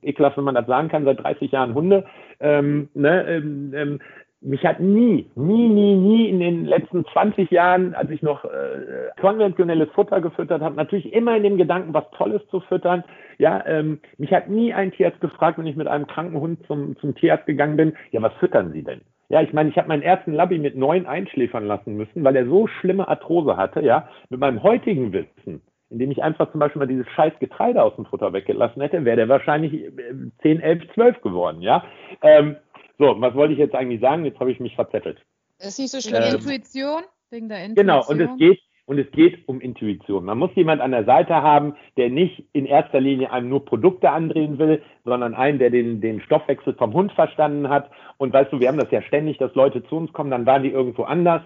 ekelhaft, 0.03 0.37
wenn 0.37 0.45
man 0.45 0.55
das 0.55 0.67
sagen 0.67 0.89
kann, 0.89 1.05
seit 1.05 1.23
30 1.23 1.51
Jahren 1.51 1.75
Hunde. 1.75 2.07
Ähm, 2.39 2.89
ne? 2.95 3.27
ähm, 3.27 3.73
ähm, 3.75 4.01
mich 4.43 4.65
hat 4.65 4.81
nie, 4.81 5.29
nie, 5.35 5.69
nie, 5.69 5.95
nie 5.97 6.29
in 6.31 6.41
den 6.41 6.65
letzten 6.65 7.05
20 7.05 7.51
Jahren, 7.51 7.95
als 7.95 8.11
ich 8.11 8.23
noch 8.23 8.45
äh, 8.45 9.11
konventionelles 9.21 9.91
Futter 9.91 10.21
gefüttert 10.23 10.63
habe, 10.63 10.77
natürlich 10.77 11.13
immer 11.13 11.37
in 11.37 11.43
dem 11.43 11.59
Gedanken, 11.59 11.93
was 11.93 12.11
Tolles 12.13 12.41
zu 12.51 12.61
füttern. 12.61 13.05
Ja, 13.39 13.63
ähm, 13.67 14.01
mich 14.17 14.33
hat 14.33 14.49
nie 14.49 14.73
ein 14.73 14.93
Tierarzt 14.93 15.21
gefragt, 15.21 15.59
wenn 15.59 15.67
ich 15.67 15.77
mit 15.77 15.89
einem 15.89 16.07
kranken 16.07 16.41
Hund 16.41 16.67
zum, 16.67 16.97
zum 17.01 17.15
Tierarzt 17.15 17.47
gegangen 17.47 17.77
bin, 17.77 17.95
ja, 18.13 18.23
was 18.23 18.33
füttern 18.35 18.73
Sie 18.73 18.83
denn? 18.83 19.03
Ja, 19.31 19.41
ich 19.41 19.53
meine, 19.53 19.71
ich 19.71 19.79
habe 19.79 19.87
meinen 19.87 20.03
ersten 20.03 20.33
Labby 20.33 20.59
mit 20.59 20.77
neun 20.77 21.07
einschläfern 21.07 21.65
lassen 21.65 21.97
müssen, 21.97 22.25
weil 22.25 22.35
er 22.35 22.47
so 22.47 22.67
schlimme 22.67 23.07
Arthrose 23.07 23.57
hatte, 23.57 23.81
ja. 23.81 24.09
Mit 24.29 24.41
meinem 24.41 24.61
heutigen 24.65 25.13
Wissen, 25.13 25.63
indem 25.89 26.11
ich 26.11 26.21
einfach 26.21 26.51
zum 26.51 26.59
Beispiel 26.59 26.81
mal 26.81 26.89
dieses 26.89 27.09
scheiß 27.11 27.35
Getreide 27.39 27.81
aus 27.81 27.95
dem 27.95 28.07
Futter 28.07 28.33
weggelassen 28.33 28.83
hätte, 28.83 29.05
wäre 29.05 29.17
der 29.17 29.29
wahrscheinlich 29.29 29.89
10, 30.43 30.61
11, 30.61 30.83
12 30.95 31.23
geworden, 31.23 31.63
ja. 31.63 31.85
Ähm, 32.23 32.57
so, 32.99 33.21
was 33.21 33.35
wollte 33.35 33.53
ich 33.53 33.61
jetzt 33.61 33.75
eigentlich 33.77 34.01
sagen? 34.01 34.25
Jetzt 34.25 34.41
habe 34.41 34.51
ich 34.51 34.59
mich 34.59 34.75
verzettelt. 34.75 35.19
Das 35.59 35.69
ist 35.69 35.79
nicht 35.79 35.93
so 35.93 36.01
schlimm. 36.01 36.23
Ähm, 36.25 36.35
Intuition, 36.35 37.03
wegen 37.31 37.49
der 37.49 37.65
Intuition. 37.65 37.87
Genau, 37.87 38.05
und 38.09 38.21
es 38.21 38.37
geht, 38.37 38.61
und 38.91 38.99
es 38.99 39.09
geht 39.13 39.47
um 39.47 39.61
Intuition. 39.61 40.25
Man 40.25 40.37
muss 40.37 40.51
jemand 40.57 40.81
an 40.83 40.91
der 40.91 41.05
Seite 41.05 41.33
haben, 41.33 41.75
der 41.97 42.11
nicht 42.11 42.43
in 42.53 42.67
erster 42.67 43.01
Linie 43.01 43.31
einem 43.31 43.49
nur 43.49 43.65
Produkte 43.65 44.11
andrehen 44.11 44.59
will, 44.59 44.83
sondern 45.05 45.33
einen, 45.33 45.61
der 45.61 45.71
den, 45.71 46.01
den 46.01 46.21
Stoffwechsel 46.23 46.75
vom 46.75 46.93
Hund 46.93 47.13
verstanden 47.13 47.69
hat. 47.69 47.89
Und 48.19 48.33
weißt 48.33 48.53
du, 48.53 48.59
wir 48.59 48.67
haben 48.67 48.81
das 48.81 48.91
ja 48.91 49.01
ständig, 49.03 49.39
dass 49.39 49.55
Leute 49.55 49.85
zu 49.85 49.95
uns 49.95 50.13
kommen, 50.13 50.33
dann 50.33 50.45
waren 50.45 50.65
die 50.65 50.71
irgendwo 50.71 51.05
anders. 51.05 51.41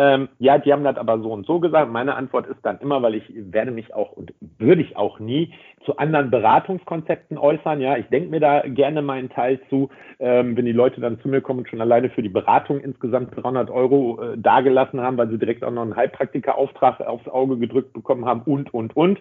Ähm, 0.00 0.30
ja, 0.38 0.56
die 0.56 0.72
haben 0.72 0.82
das 0.82 0.96
aber 0.96 1.18
so 1.20 1.30
und 1.30 1.44
so 1.44 1.60
gesagt. 1.60 1.92
Meine 1.92 2.14
Antwort 2.14 2.46
ist 2.46 2.60
dann 2.62 2.78
immer, 2.80 3.02
weil 3.02 3.16
ich 3.16 3.24
werde 3.34 3.70
mich 3.70 3.92
auch 3.94 4.12
und 4.12 4.32
würde 4.56 4.80
ich 4.80 4.96
auch 4.96 5.20
nie 5.20 5.52
zu 5.84 5.98
anderen 5.98 6.30
Beratungskonzepten 6.30 7.36
äußern. 7.36 7.82
Ja, 7.82 7.98
ich 7.98 8.06
denke 8.06 8.30
mir 8.30 8.40
da 8.40 8.62
gerne 8.66 9.02
meinen 9.02 9.28
Teil 9.28 9.60
zu, 9.68 9.90
ähm, 10.18 10.56
wenn 10.56 10.64
die 10.64 10.72
Leute 10.72 11.02
dann 11.02 11.20
zu 11.20 11.28
mir 11.28 11.42
kommen 11.42 11.58
und 11.58 11.68
schon 11.68 11.82
alleine 11.82 12.08
für 12.08 12.22
die 12.22 12.30
Beratung 12.30 12.80
insgesamt 12.80 13.36
300 13.36 13.68
Euro 13.68 14.22
äh, 14.22 14.38
dagelassen 14.38 15.02
haben, 15.02 15.18
weil 15.18 15.28
sie 15.28 15.36
direkt 15.36 15.62
auch 15.62 15.70
noch 15.70 15.82
einen 15.82 15.96
Heilpraktika-Auftrag 15.96 17.02
aufs 17.02 17.28
Auge 17.28 17.58
gedrückt 17.58 17.92
bekommen 17.92 18.24
haben 18.24 18.40
und, 18.46 18.72
und, 18.72 18.96
und. 18.96 19.18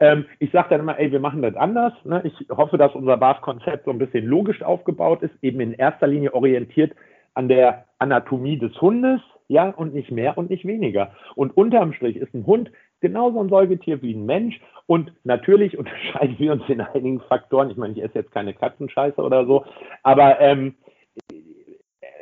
Ähm, 0.00 0.24
ich 0.38 0.50
sage 0.50 0.68
dann 0.70 0.80
immer, 0.80 0.98
ey, 0.98 1.12
wir 1.12 1.20
machen 1.20 1.42
das 1.42 1.56
anders. 1.56 1.92
Ne? 2.04 2.22
Ich 2.24 2.48
hoffe, 2.48 2.78
dass 2.78 2.94
unser 2.94 3.18
BAF-Konzept 3.18 3.84
so 3.84 3.90
ein 3.90 3.98
bisschen 3.98 4.24
logisch 4.24 4.62
aufgebaut 4.62 5.22
ist, 5.22 5.34
eben 5.42 5.60
in 5.60 5.74
erster 5.74 6.06
Linie 6.06 6.32
orientiert 6.32 6.92
an 7.34 7.48
der 7.48 7.84
Anatomie 7.98 8.58
des 8.58 8.80
Hundes, 8.80 9.20
ja, 9.48 9.68
und 9.70 9.94
nicht 9.94 10.10
mehr 10.10 10.38
und 10.38 10.50
nicht 10.50 10.64
weniger. 10.64 11.12
Und 11.34 11.56
unterm 11.56 11.92
Strich 11.92 12.16
ist 12.16 12.34
ein 12.34 12.46
Hund 12.46 12.70
genauso 13.00 13.40
ein 13.40 13.50
Säugetier 13.50 14.00
wie 14.00 14.14
ein 14.14 14.24
Mensch. 14.24 14.60
Und 14.86 15.12
natürlich 15.24 15.76
unterscheiden 15.78 16.38
wir 16.38 16.52
uns 16.52 16.62
in 16.68 16.80
einigen 16.80 17.20
Faktoren. 17.20 17.70
Ich 17.70 17.76
meine, 17.76 17.92
ich 17.94 18.02
esse 18.02 18.20
jetzt 18.20 18.32
keine 18.32 18.54
Katzenscheiße 18.54 19.20
oder 19.20 19.44
so. 19.44 19.64
Aber 20.02 20.40
ähm, 20.40 20.74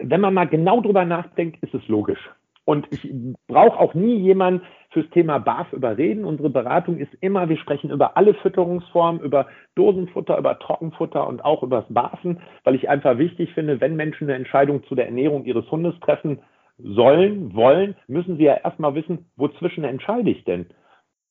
wenn 0.01 0.21
man 0.21 0.35
mal 0.35 0.49
genau 0.49 0.81
drüber 0.81 1.05
nachdenkt, 1.05 1.63
ist 1.63 1.75
es 1.75 1.87
logisch. 1.89 2.31
Und 2.65 2.87
ich 2.91 3.13
brauche 3.49 3.79
auch 3.79 3.95
nie 3.95 4.17
jemanden 4.17 4.63
fürs 4.91 5.09
Thema 5.11 5.39
BAF 5.39 5.73
überreden. 5.73 6.25
Unsere 6.25 6.51
Beratung 6.51 6.99
ist 6.99 7.13
immer, 7.21 7.49
wir 7.49 7.57
sprechen 7.57 7.91
über 7.91 8.17
alle 8.17 8.35
Fütterungsformen, 8.35 9.23
über 9.23 9.47
Dosenfutter, 9.75 10.39
über 10.39 10.59
Trockenfutter 10.59 11.27
und 11.27 11.45
auch 11.45 11.63
über 11.63 11.81
das 11.81 11.93
BAFen, 11.93 12.41
weil 12.65 12.75
ich 12.75 12.89
einfach 12.89 13.19
wichtig 13.19 13.53
finde, 13.55 13.81
wenn 13.81 13.97
Menschen 13.97 14.29
eine 14.29 14.37
Entscheidung 14.37 14.85
zu 14.85 14.95
der 14.95 15.07
Ernährung 15.07 15.45
ihres 15.45 15.71
Hundes 15.71 15.99
treffen, 16.01 16.41
sollen, 16.83 17.55
wollen, 17.55 17.97
müssen 18.07 18.37
sie 18.37 18.45
ja 18.45 18.55
erstmal 18.57 18.95
wissen, 18.95 19.31
wozwischen 19.37 19.85
entscheide 19.85 20.31
ich 20.31 20.45
denn. 20.45 20.67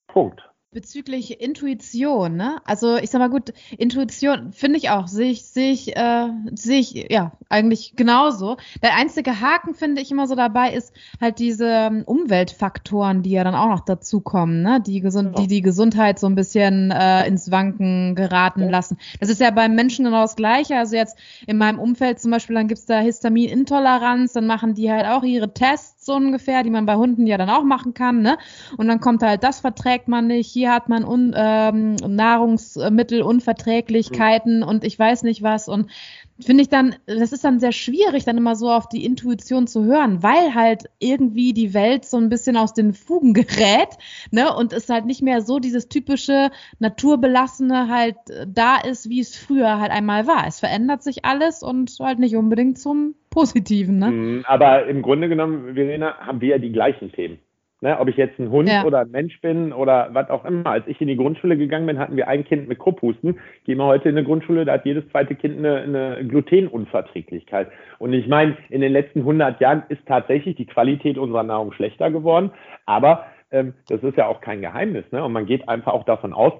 Punkt. 0.08 0.49
Bezüglich 0.71 1.41
Intuition, 1.41 2.36
ne? 2.36 2.58
Also 2.63 2.97
ich 2.97 3.10
sag 3.10 3.17
mal 3.17 3.32
gut, 3.32 3.53
Intuition 3.79 4.53
finde 4.53 4.77
ich 4.77 4.91
auch, 4.91 5.08
sehe 5.08 5.32
ich, 5.32 5.45
sehe 5.45 5.71
ich, 5.71 5.97
äh, 5.97 6.27
sehe 6.53 6.79
ich 6.79 7.08
ja 7.10 7.32
eigentlich 7.49 7.95
genauso. 7.95 8.58
Der 8.84 8.95
einzige 8.95 9.41
Haken 9.41 9.73
finde 9.73 9.99
ich 9.99 10.12
immer 10.12 10.27
so 10.27 10.36
dabei 10.36 10.71
ist 10.71 10.93
halt 11.19 11.39
diese 11.39 11.65
ähm, 11.65 12.03
Umweltfaktoren, 12.05 13.23
die 13.23 13.32
ja 13.32 13.43
dann 13.43 13.55
auch 13.55 13.69
noch 13.69 13.79
dazukommen, 13.79 14.62
ne? 14.62 14.79
Die, 14.79 14.99
gesund, 14.99 15.39
die 15.39 15.47
die 15.47 15.63
Gesundheit 15.63 16.19
so 16.19 16.27
ein 16.27 16.36
bisschen 16.36 16.91
äh, 16.91 17.27
ins 17.27 17.49
Wanken 17.49 18.13
geraten 18.13 18.65
ja. 18.65 18.69
lassen. 18.69 18.99
Das 19.19 19.29
ist 19.29 19.41
ja 19.41 19.49
beim 19.49 19.73
Menschen 19.73 20.05
genau 20.05 20.21
das 20.21 20.36
Gleiche. 20.36 20.77
Also 20.77 20.95
jetzt 20.95 21.17
in 21.47 21.58
meinem 21.58 21.79
Umfeld 21.79 22.19
zum 22.19 22.29
Beispiel, 22.29 22.55
dann 22.55 22.67
gibt's 22.67 22.86
da 22.86 22.99
Histaminintoleranz, 22.99 24.34
dann 24.34 24.45
machen 24.45 24.75
die 24.75 24.91
halt 24.91 25.08
auch 25.08 25.23
ihre 25.23 25.51
Tests 25.51 25.99
so 26.00 26.16
ungefähr, 26.16 26.64
die 26.64 26.70
man 26.70 26.86
bei 26.86 26.96
Hunden 26.96 27.28
ja 27.28 27.38
dann 27.38 27.50
auch 27.50 27.64
machen 27.64 27.94
kann, 27.94 28.22
ne? 28.22 28.38
Und 28.78 28.88
dann 28.88 29.02
kommt 29.02 29.22
halt, 29.22 29.44
das 29.44 29.60
verträgt 29.60 30.08
man 30.08 30.28
nicht, 30.28 30.50
hier 30.50 30.74
hat 30.74 30.88
man 30.88 31.04
Un, 31.04 31.34
ähm, 31.36 31.96
Nahrungsmittelunverträglichkeiten 31.96 34.60
mhm. 34.60 34.64
und 34.64 34.86
ich 34.86 34.98
weiß 34.98 35.24
nicht 35.24 35.44
was 35.44 35.68
und 35.68 35.92
finde 36.41 36.63
ich 36.63 36.69
dann, 36.69 36.95
das 37.06 37.32
ist 37.32 37.43
dann 37.43 37.60
sehr 37.60 37.71
schwierig, 37.71 38.25
dann 38.25 38.38
immer 38.38 38.56
so 38.56 38.69
auf 38.71 38.88
die 38.88 39.06
Intuition 39.06 39.67
zu 39.67 39.84
hören, 39.84 40.23
weil 40.23 40.56
halt 40.56 40.86
irgendwie 40.99 41.54
die 41.54 41.73
Welt 41.73 42.06
so 42.06 42.17
ein 42.17 42.30
bisschen 42.30 42.58
aus 42.58 42.73
den 42.73 42.93
Fugen 42.93 43.34
gerät, 43.36 43.97
ne, 44.32 44.54
und 44.56 44.73
es 44.73 44.89
halt 44.89 45.06
nicht 45.06 45.21
mehr 45.21 45.41
so 45.41 45.60
dieses 45.60 45.89
typische 45.89 46.52
naturbelassene 46.80 47.89
halt 47.89 48.17
da 48.47 48.78
ist, 48.78 49.10
wie 49.10 49.19
es 49.19 49.36
früher 49.36 49.80
halt 49.80 49.91
einmal 49.91 50.28
war. 50.28 50.47
Es 50.47 50.60
verändert 50.60 51.04
sich 51.04 51.25
alles 51.25 51.63
und 51.63 51.95
halt 51.99 52.19
nicht 52.19 52.36
unbedingt 52.36 52.80
zum 52.80 53.15
Positiven, 53.30 53.99
ne? 53.99 54.12
Mhm, 54.12 54.45
aber 54.47 54.88
im 54.88 55.02
Grunde 55.02 55.30
genommen, 55.30 55.75
Verena, 55.75 56.17
haben 56.19 56.41
wir 56.41 56.49
ja 56.49 56.58
die 56.58 56.71
gleichen 56.71 57.12
Themen. 57.12 57.39
Ne, 57.82 57.98
ob 57.98 58.10
ich 58.10 58.18
jetzt 58.18 58.38
ein 58.39 58.50
Hund 58.50 58.68
ja. 58.68 58.84
oder 58.84 59.00
ein 59.00 59.12
Mensch 59.12 59.39
bin 59.39 59.72
oder 59.72 60.10
was 60.12 60.30
auch 60.30 60.44
immer. 60.44 60.70
Als 60.70 60.86
ich 60.88 61.00
in 61.00 61.08
die 61.08 61.15
Grundschule 61.15 61.56
gegangen 61.56 61.86
bin, 61.86 61.98
hatten 61.98 62.18
wir 62.18 62.28
ein 62.28 62.44
Kind 62.44 62.68
mit 62.68 62.78
Krupphusten. 62.78 63.39
Gehen 63.63 63.78
wir 63.78 63.86
heute 63.86 64.10
in 64.10 64.18
eine 64.18 64.26
Grundschule, 64.26 64.65
da 64.65 64.74
hat 64.74 64.86
jedes 64.86 65.08
zweite 65.12 65.34
Kind 65.34 65.60
eine, 65.60 65.78
eine 65.78 66.28
Glutenunverträglichkeit. 66.28 67.70
Und 67.98 68.12
ich 68.12 68.28
meine, 68.28 68.58
in 68.70 68.82
den 68.82 68.92
letzten 68.92 69.20
100 69.20 69.62
Jahren 69.62 69.84
ist 69.88 70.06
tatsächlich 70.06 70.58
die 70.58 70.65
Qualität 70.65 71.18
unserer 71.18 71.44
Nahrung 71.44 71.72
schlechter 71.72 72.12
geworden. 72.12 72.52
Aber 72.86 73.28
ähm, 73.52 73.74
das 73.88 74.04
ist 74.04 74.18
ja 74.18 74.28
auch 74.28 74.42
kein 74.42 74.60
Geheimnis. 74.60 75.06
Ne? 75.12 75.24
Und 75.24 75.32
man 75.32 75.46
geht 75.46 75.70
einfach 75.70 75.94
auch 75.94 76.04
davon 76.04 76.34
aus, 76.34 76.52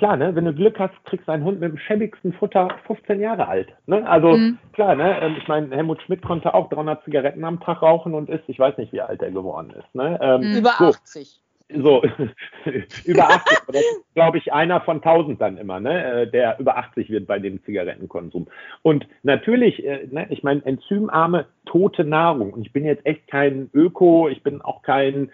klar, 0.00 0.16
ne, 0.16 0.34
wenn 0.34 0.46
du 0.46 0.54
Glück 0.54 0.78
hast, 0.78 0.94
kriegst 1.04 1.28
du 1.28 1.32
einen 1.32 1.44
Hund 1.44 1.60
mit 1.60 1.70
dem 1.70 1.76
schäbigsten 1.78 2.32
Futter 2.32 2.68
15 2.86 3.20
Jahre 3.20 3.46
alt. 3.46 3.68
Ne? 3.86 4.08
Also 4.08 4.32
mhm. 4.32 4.58
klar, 4.72 4.94
ne, 4.94 5.20
ähm, 5.20 5.36
ich 5.38 5.46
meine, 5.46 5.76
Helmut 5.76 6.00
Schmidt 6.02 6.22
konnte 6.22 6.54
auch 6.54 6.70
300 6.70 7.04
Zigaretten 7.04 7.44
am 7.44 7.60
Tag 7.60 7.82
rauchen 7.82 8.14
und 8.14 8.30
ist, 8.30 8.44
ich 8.46 8.58
weiß 8.58 8.78
nicht, 8.78 8.94
wie 8.94 9.02
alt 9.02 9.20
er 9.20 9.30
geworden 9.30 9.74
ist. 9.78 9.94
Ne? 9.94 10.18
Ähm, 10.22 10.52
mhm. 10.52 10.56
Über 10.56 10.70
so. 10.78 10.86
80. 10.86 11.40
so 11.68 12.02
über 13.04 13.28
80, 13.28 13.58
das 13.66 13.76
ist, 13.76 14.14
glaube 14.14 14.38
ich, 14.38 14.50
einer 14.54 14.80
von 14.80 15.02
1000 15.02 15.38
dann 15.38 15.58
immer, 15.58 15.80
ne, 15.80 16.22
äh, 16.22 16.30
der 16.30 16.58
über 16.58 16.78
80 16.78 17.10
wird 17.10 17.26
bei 17.26 17.38
dem 17.38 17.62
Zigarettenkonsum. 17.64 18.48
Und 18.80 19.06
natürlich, 19.22 19.84
äh, 19.84 20.08
ne, 20.10 20.26
ich 20.30 20.42
meine, 20.42 20.64
enzymarme, 20.64 21.44
tote 21.66 22.04
Nahrung. 22.04 22.54
Und 22.54 22.62
ich 22.62 22.72
bin 22.72 22.86
jetzt 22.86 23.04
echt 23.04 23.28
kein 23.28 23.68
Öko, 23.74 24.30
ich 24.30 24.42
bin 24.42 24.62
auch 24.62 24.80
kein 24.80 25.30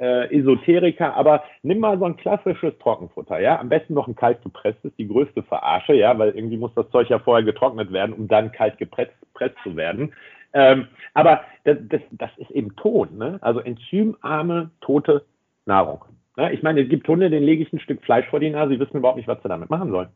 äh, 0.00 0.34
Esoteriker, 0.34 1.14
aber 1.14 1.44
nimm 1.62 1.78
mal 1.78 1.98
so 1.98 2.06
ein 2.06 2.16
klassisches 2.16 2.76
Trockenfutter, 2.78 3.38
ja, 3.38 3.60
am 3.60 3.68
besten 3.68 3.94
noch 3.94 4.08
ein 4.08 4.16
kalt 4.16 4.42
gepresstes, 4.42 4.92
die 4.96 5.06
größte 5.06 5.42
Verarsche, 5.42 5.94
ja, 5.94 6.18
weil 6.18 6.30
irgendwie 6.30 6.56
muss 6.56 6.74
das 6.74 6.90
Zeug 6.90 7.08
ja 7.10 7.18
vorher 7.18 7.44
getrocknet 7.44 7.92
werden, 7.92 8.14
um 8.14 8.26
dann 8.26 8.50
kalt 8.52 8.78
gepresst, 8.78 9.12
zu 9.62 9.74
werden. 9.74 10.12
Ähm, 10.52 10.88
aber 11.14 11.42
das, 11.64 11.78
das, 11.88 12.02
das 12.10 12.30
ist 12.36 12.50
eben 12.50 12.76
tot, 12.76 13.10
ne? 13.12 13.38
Also 13.40 13.60
enzymarme, 13.60 14.70
tote 14.82 15.24
Nahrung. 15.64 16.04
Ne? 16.36 16.52
Ich 16.52 16.62
meine, 16.62 16.82
es 16.82 16.88
gibt 16.90 17.08
Hunde, 17.08 17.30
denen 17.30 17.46
lege 17.46 17.62
ich 17.62 17.72
ein 17.72 17.80
Stück 17.80 18.02
Fleisch 18.02 18.26
vor 18.26 18.40
die 18.40 18.50
Nase, 18.50 18.72
die 18.72 18.80
wissen 18.80 18.98
überhaupt 18.98 19.16
nicht, 19.16 19.28
was 19.28 19.42
sie 19.42 19.48
damit 19.48 19.70
machen 19.70 19.90
sollen. 19.90 20.08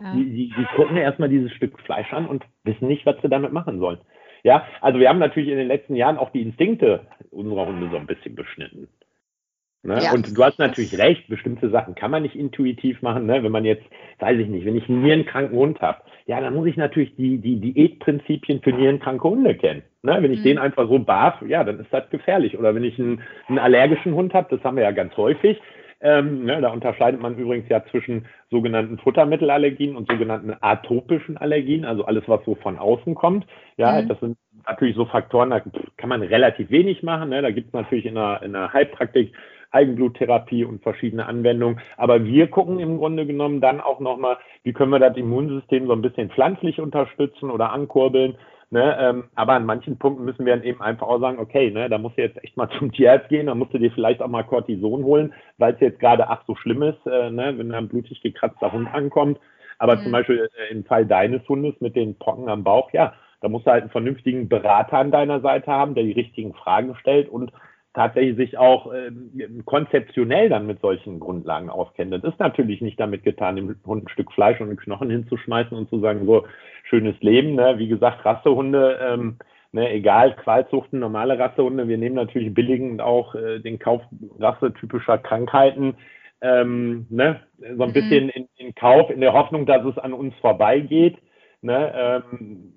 Ja. 0.00 0.14
Die, 0.14 0.24
die, 0.24 0.54
die 0.56 0.64
gucken 0.76 0.96
erstmal 0.96 1.28
dieses 1.28 1.50
Stück 1.52 1.80
Fleisch 1.80 2.12
an 2.12 2.26
und 2.26 2.44
wissen 2.62 2.86
nicht, 2.86 3.04
was 3.04 3.16
sie 3.20 3.28
damit 3.28 3.52
machen 3.52 3.80
sollen. 3.80 3.98
Ja, 4.44 4.64
also 4.80 5.00
wir 5.00 5.08
haben 5.08 5.18
natürlich 5.18 5.48
in 5.48 5.58
den 5.58 5.66
letzten 5.66 5.96
Jahren 5.96 6.18
auch 6.18 6.30
die 6.30 6.42
Instinkte 6.42 7.06
unserer 7.30 7.66
Hunde 7.66 7.88
so 7.90 7.96
ein 7.96 8.06
bisschen 8.06 8.36
beschnitten. 8.36 8.88
Ne? 9.82 10.00
Ja, 10.02 10.12
und 10.12 10.36
du 10.36 10.44
hast 10.44 10.58
natürlich 10.58 10.98
recht, 10.98 11.28
bestimmte 11.28 11.70
Sachen 11.70 11.94
kann 11.94 12.10
man 12.10 12.22
nicht 12.22 12.34
intuitiv 12.34 13.00
machen. 13.00 13.26
Ne? 13.26 13.42
Wenn 13.42 13.52
man 13.52 13.64
jetzt, 13.64 13.84
weiß 14.18 14.38
ich 14.38 14.48
nicht, 14.48 14.66
wenn 14.66 14.76
ich 14.76 14.88
einen 14.88 15.02
nierenkranken 15.02 15.56
Hund 15.56 15.80
habe, 15.80 15.98
ja, 16.26 16.40
dann 16.40 16.54
muss 16.54 16.66
ich 16.66 16.76
natürlich 16.76 17.14
die, 17.16 17.38
die 17.38 17.60
Diätprinzipien 17.60 18.60
für 18.60 18.72
nierenkranke 18.72 19.28
Hunde 19.28 19.54
kennen. 19.54 19.82
Ne? 20.02 20.18
Wenn 20.20 20.32
ich 20.32 20.40
mhm. 20.40 20.44
den 20.44 20.58
einfach 20.58 20.88
so 20.88 20.98
barf, 20.98 21.40
ja, 21.46 21.62
dann 21.62 21.78
ist 21.78 21.92
das 21.92 22.10
gefährlich. 22.10 22.58
Oder 22.58 22.74
wenn 22.74 22.84
ich 22.84 22.98
einen, 22.98 23.22
einen 23.46 23.58
allergischen 23.58 24.14
Hund 24.14 24.34
habe, 24.34 24.54
das 24.54 24.64
haben 24.64 24.76
wir 24.76 24.82
ja 24.82 24.90
ganz 24.90 25.16
häufig, 25.16 25.60
ähm, 26.00 26.44
ne, 26.44 26.60
da 26.60 26.70
unterscheidet 26.70 27.20
man 27.20 27.36
übrigens 27.36 27.68
ja 27.68 27.84
zwischen 27.90 28.26
sogenannten 28.50 28.98
Futtermittelallergien 28.98 29.96
und 29.96 30.08
sogenannten 30.08 30.54
atopischen 30.60 31.36
Allergien, 31.36 31.84
also 31.84 32.04
alles, 32.04 32.22
was 32.28 32.44
so 32.44 32.54
von 32.54 32.78
außen 32.78 33.16
kommt. 33.16 33.46
Ja, 33.76 34.00
mhm. 34.00 34.08
das 34.08 34.20
sind 34.20 34.38
natürlich 34.66 34.94
so 34.94 35.06
Faktoren, 35.06 35.50
da 35.50 35.60
kann 35.96 36.08
man 36.08 36.22
relativ 36.22 36.70
wenig 36.70 37.02
machen. 37.02 37.30
Ne? 37.30 37.42
Da 37.42 37.50
gibt 37.50 37.68
es 37.68 37.72
natürlich 37.72 38.06
in 38.06 38.14
der, 38.14 38.42
in 38.44 38.52
der 38.52 38.72
Heilpraktik 38.72 39.32
Eigenbluttherapie 39.70 40.64
und 40.64 40.82
verschiedene 40.82 41.26
Anwendungen. 41.26 41.80
Aber 41.96 42.24
wir 42.24 42.48
gucken 42.48 42.78
im 42.78 42.98
Grunde 42.98 43.26
genommen 43.26 43.60
dann 43.60 43.80
auch 43.80 44.00
nochmal, 44.00 44.38
wie 44.62 44.72
können 44.72 44.92
wir 44.92 44.98
das 44.98 45.16
Immunsystem 45.16 45.86
so 45.86 45.92
ein 45.92 46.02
bisschen 46.02 46.30
pflanzlich 46.30 46.80
unterstützen 46.80 47.50
oder 47.50 47.72
ankurbeln. 47.72 48.36
Ne, 48.70 48.98
ähm, 49.00 49.24
aber 49.34 49.54
an 49.54 49.64
manchen 49.64 49.98
Punkten 49.98 50.26
müssen 50.26 50.44
wir 50.44 50.54
dann 50.54 50.62
eben 50.62 50.82
einfach 50.82 51.06
auch 51.06 51.20
sagen, 51.20 51.38
okay, 51.38 51.70
ne, 51.70 51.88
da 51.88 51.96
musst 51.96 52.18
du 52.18 52.22
jetzt 52.22 52.44
echt 52.44 52.54
mal 52.58 52.68
zum 52.78 52.92
Tierarzt 52.92 53.30
gehen, 53.30 53.46
da 53.46 53.54
musst 53.54 53.72
du 53.72 53.78
dir 53.78 53.90
vielleicht 53.90 54.20
auch 54.20 54.28
mal 54.28 54.42
Cortison 54.42 55.04
holen, 55.04 55.32
weil 55.56 55.72
es 55.72 55.80
jetzt 55.80 56.00
gerade 56.00 56.28
ach 56.28 56.42
so 56.46 56.54
schlimm 56.54 56.82
ist, 56.82 57.06
äh, 57.06 57.30
ne, 57.30 57.54
wenn 57.56 57.70
da 57.70 57.78
ein 57.78 57.88
blutig 57.88 58.20
gekratzter 58.20 58.70
Hund 58.70 58.92
ankommt. 58.92 59.38
Aber 59.78 59.96
mhm. 59.96 60.02
zum 60.02 60.12
Beispiel 60.12 60.50
äh, 60.68 60.72
im 60.72 60.84
Fall 60.84 61.06
deines 61.06 61.48
Hundes 61.48 61.80
mit 61.80 61.96
den 61.96 62.18
Pocken 62.18 62.50
am 62.50 62.62
Bauch, 62.62 62.92
ja, 62.92 63.14
da 63.40 63.48
musst 63.48 63.66
du 63.66 63.70
halt 63.70 63.82
einen 63.82 63.90
vernünftigen 63.90 64.48
Berater 64.48 64.98
an 64.98 65.12
deiner 65.12 65.40
Seite 65.40 65.70
haben, 65.70 65.94
der 65.94 66.04
die 66.04 66.12
richtigen 66.12 66.52
Fragen 66.52 66.94
stellt 66.96 67.30
und 67.30 67.52
tatsächlich 67.98 68.36
sich 68.36 68.58
auch 68.58 68.92
äh, 68.92 69.10
konzeptionell 69.64 70.48
dann 70.48 70.66
mit 70.66 70.80
solchen 70.80 71.18
Grundlagen 71.18 71.68
auskennt. 71.68 72.12
Das 72.12 72.22
ist 72.22 72.38
natürlich 72.38 72.80
nicht 72.80 73.00
damit 73.00 73.24
getan, 73.24 73.56
dem 73.56 73.74
Hund 73.84 74.04
ein 74.04 74.08
Stück 74.08 74.30
Fleisch 74.32 74.60
und 74.60 74.68
einen 74.68 74.76
Knochen 74.76 75.10
hinzuschmeißen 75.10 75.76
und 75.76 75.90
zu 75.90 75.98
sagen, 75.98 76.24
so 76.24 76.46
schönes 76.84 77.20
Leben. 77.20 77.56
Ne? 77.56 77.74
Wie 77.78 77.88
gesagt, 77.88 78.24
Rassehunde, 78.24 79.00
ähm, 79.02 79.38
ne, 79.72 79.90
egal, 79.90 80.36
Qualzuchten, 80.36 81.00
normale 81.00 81.38
Rassehunde, 81.40 81.88
wir 81.88 81.98
nehmen 81.98 82.14
natürlich 82.14 82.54
billigend 82.54 83.00
auch 83.00 83.34
äh, 83.34 83.58
den 83.58 83.80
Kauf 83.80 84.02
rassetypischer 84.38 85.18
Krankheiten 85.18 85.94
ähm, 86.40 87.06
ne, 87.10 87.40
so 87.58 87.82
ein 87.82 87.88
mhm. 87.88 87.92
bisschen 87.92 88.28
in, 88.28 88.48
in, 88.56 88.74
Kauf, 88.76 89.10
in 89.10 89.20
der 89.20 89.32
Hoffnung, 89.32 89.66
dass 89.66 89.84
es 89.84 89.98
an 89.98 90.12
uns 90.12 90.34
vorbeigeht. 90.36 91.18
Ne, 91.62 91.92
ähm, 91.96 92.74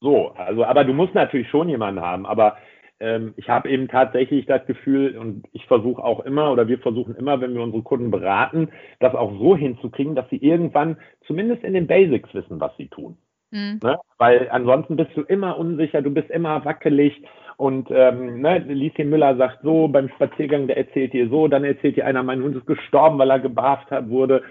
so, 0.00 0.28
also, 0.36 0.64
aber 0.64 0.84
du 0.84 0.92
musst 0.92 1.14
natürlich 1.14 1.48
schon 1.48 1.68
jemanden 1.68 2.00
haben, 2.00 2.24
aber 2.24 2.56
ähm, 3.00 3.34
ich 3.36 3.48
habe 3.48 3.68
eben 3.68 3.88
tatsächlich 3.88 4.46
das 4.46 4.64
Gefühl 4.66 5.16
und 5.18 5.44
ich 5.52 5.66
versuche 5.66 6.02
auch 6.02 6.20
immer 6.20 6.52
oder 6.52 6.68
wir 6.68 6.78
versuchen 6.78 7.16
immer, 7.16 7.40
wenn 7.40 7.54
wir 7.54 7.62
unsere 7.62 7.82
Kunden 7.82 8.10
beraten, 8.10 8.68
das 9.00 9.14
auch 9.14 9.32
so 9.38 9.56
hinzukriegen, 9.56 10.14
dass 10.14 10.28
sie 10.30 10.36
irgendwann 10.36 10.96
zumindest 11.26 11.64
in 11.64 11.74
den 11.74 11.86
Basics 11.86 12.32
wissen, 12.34 12.60
was 12.60 12.76
sie 12.76 12.88
tun. 12.88 13.16
Mhm. 13.50 13.80
Ne? 13.82 13.98
Weil 14.18 14.48
ansonsten 14.50 14.96
bist 14.96 15.10
du 15.14 15.22
immer 15.22 15.58
unsicher, 15.58 16.02
du 16.02 16.10
bist 16.10 16.30
immer 16.30 16.64
wackelig. 16.64 17.22
Und 17.56 17.88
ähm, 17.90 18.40
ne, 18.40 18.58
Lieschen 18.58 19.10
Müller 19.10 19.36
sagt 19.36 19.60
so 19.62 19.86
beim 19.86 20.08
Spaziergang, 20.08 20.66
der 20.66 20.76
erzählt 20.76 21.12
dir 21.12 21.28
so, 21.28 21.46
dann 21.46 21.62
erzählt 21.62 21.96
dir 21.96 22.04
einer, 22.04 22.24
mein 22.24 22.42
Hund 22.42 22.56
ist 22.56 22.66
gestorben, 22.66 23.18
weil 23.18 23.30
er 23.30 23.38
gebarft 23.38 23.90
hat, 23.92 24.08
wurde. 24.08 24.42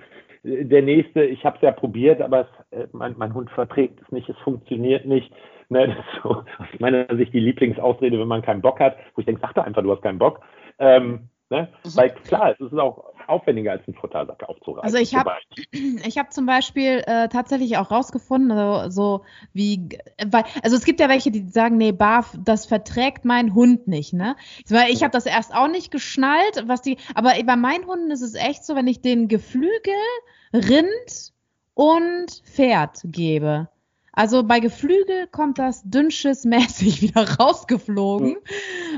Der 0.45 0.81
nächste, 0.81 1.23
ich 1.23 1.45
habe 1.45 1.57
es 1.57 1.61
ja 1.61 1.71
probiert, 1.71 2.21
aber 2.21 2.41
es, 2.71 2.79
äh, 2.79 2.87
mein, 2.93 3.15
mein 3.17 3.33
Hund 3.33 3.49
verträgt 3.51 4.01
es 4.01 4.11
nicht, 4.11 4.29
es 4.29 4.37
funktioniert 4.39 5.05
nicht. 5.05 5.31
Ne, 5.73 5.87
das 5.87 5.97
ist 5.97 6.21
so 6.21 6.29
aus 6.29 6.79
meiner 6.79 7.07
Sicht 7.15 7.33
die 7.33 7.39
Lieblingsausrede, 7.39 8.19
wenn 8.19 8.27
man 8.27 8.43
keinen 8.43 8.61
Bock 8.61 8.79
hat, 8.79 8.95
wo 9.15 9.21
ich 9.21 9.25
denke, 9.25 9.41
sag 9.41 9.55
doch 9.55 9.65
einfach, 9.65 9.81
du 9.81 9.91
hast 9.91 10.03
keinen 10.03 10.19
Bock. 10.19 10.39
Ähm, 10.77 11.29
ne? 11.49 11.67
mhm. 11.83 11.95
Weil 11.95 12.11
klar, 12.11 12.51
es 12.51 12.59
ist 12.59 12.77
auch 12.77 13.05
aufwendiger 13.25 13.71
als 13.71 13.87
einen 13.87 13.95
Futtersack 13.95 14.43
aufzureißen. 14.43 14.83
Also 14.83 14.97
ich 14.97 15.15
habe 15.15 15.31
ich 15.71 16.19
hab 16.19 16.31
zum 16.31 16.45
Beispiel 16.45 17.01
äh, 17.07 17.27
tatsächlich 17.27 17.77
auch 17.77 17.89
rausgefunden, 17.89 18.51
also, 18.51 18.89
so 18.91 19.25
wie, 19.51 19.89
weil, 20.23 20.43
also 20.61 20.75
es 20.75 20.85
gibt 20.85 20.99
ja 20.99 21.09
welche, 21.09 21.31
die 21.31 21.47
sagen, 21.47 21.77
nee, 21.77 21.91
Barf, 21.91 22.37
das 22.45 22.67
verträgt 22.67 23.25
mein 23.25 23.55
Hund 23.55 23.87
nicht, 23.87 24.13
ne? 24.13 24.35
Weil 24.69 24.91
ich 24.91 25.01
habe 25.01 25.11
das 25.11 25.25
erst 25.25 25.55
auch 25.55 25.69
nicht 25.69 25.89
geschnallt, 25.89 26.65
was 26.67 26.83
die, 26.83 26.97
aber 27.15 27.31
bei 27.43 27.55
meinen 27.55 27.87
Hunden 27.87 28.11
ist 28.11 28.21
es 28.21 28.35
echt 28.35 28.63
so, 28.63 28.75
wenn 28.75 28.85
ich 28.85 29.01
den 29.01 29.27
Geflügel, 29.27 29.93
Rind 30.53 31.33
und 31.73 32.43
Pferd 32.43 32.99
gebe, 33.05 33.69
also 34.13 34.43
bei 34.43 34.59
Geflügel 34.59 35.27
kommt 35.31 35.57
das 35.57 35.83
dünnschiss-mäßig 35.89 37.01
wieder 37.01 37.27
rausgeflogen. 37.39 38.29
Mhm. 38.29 38.37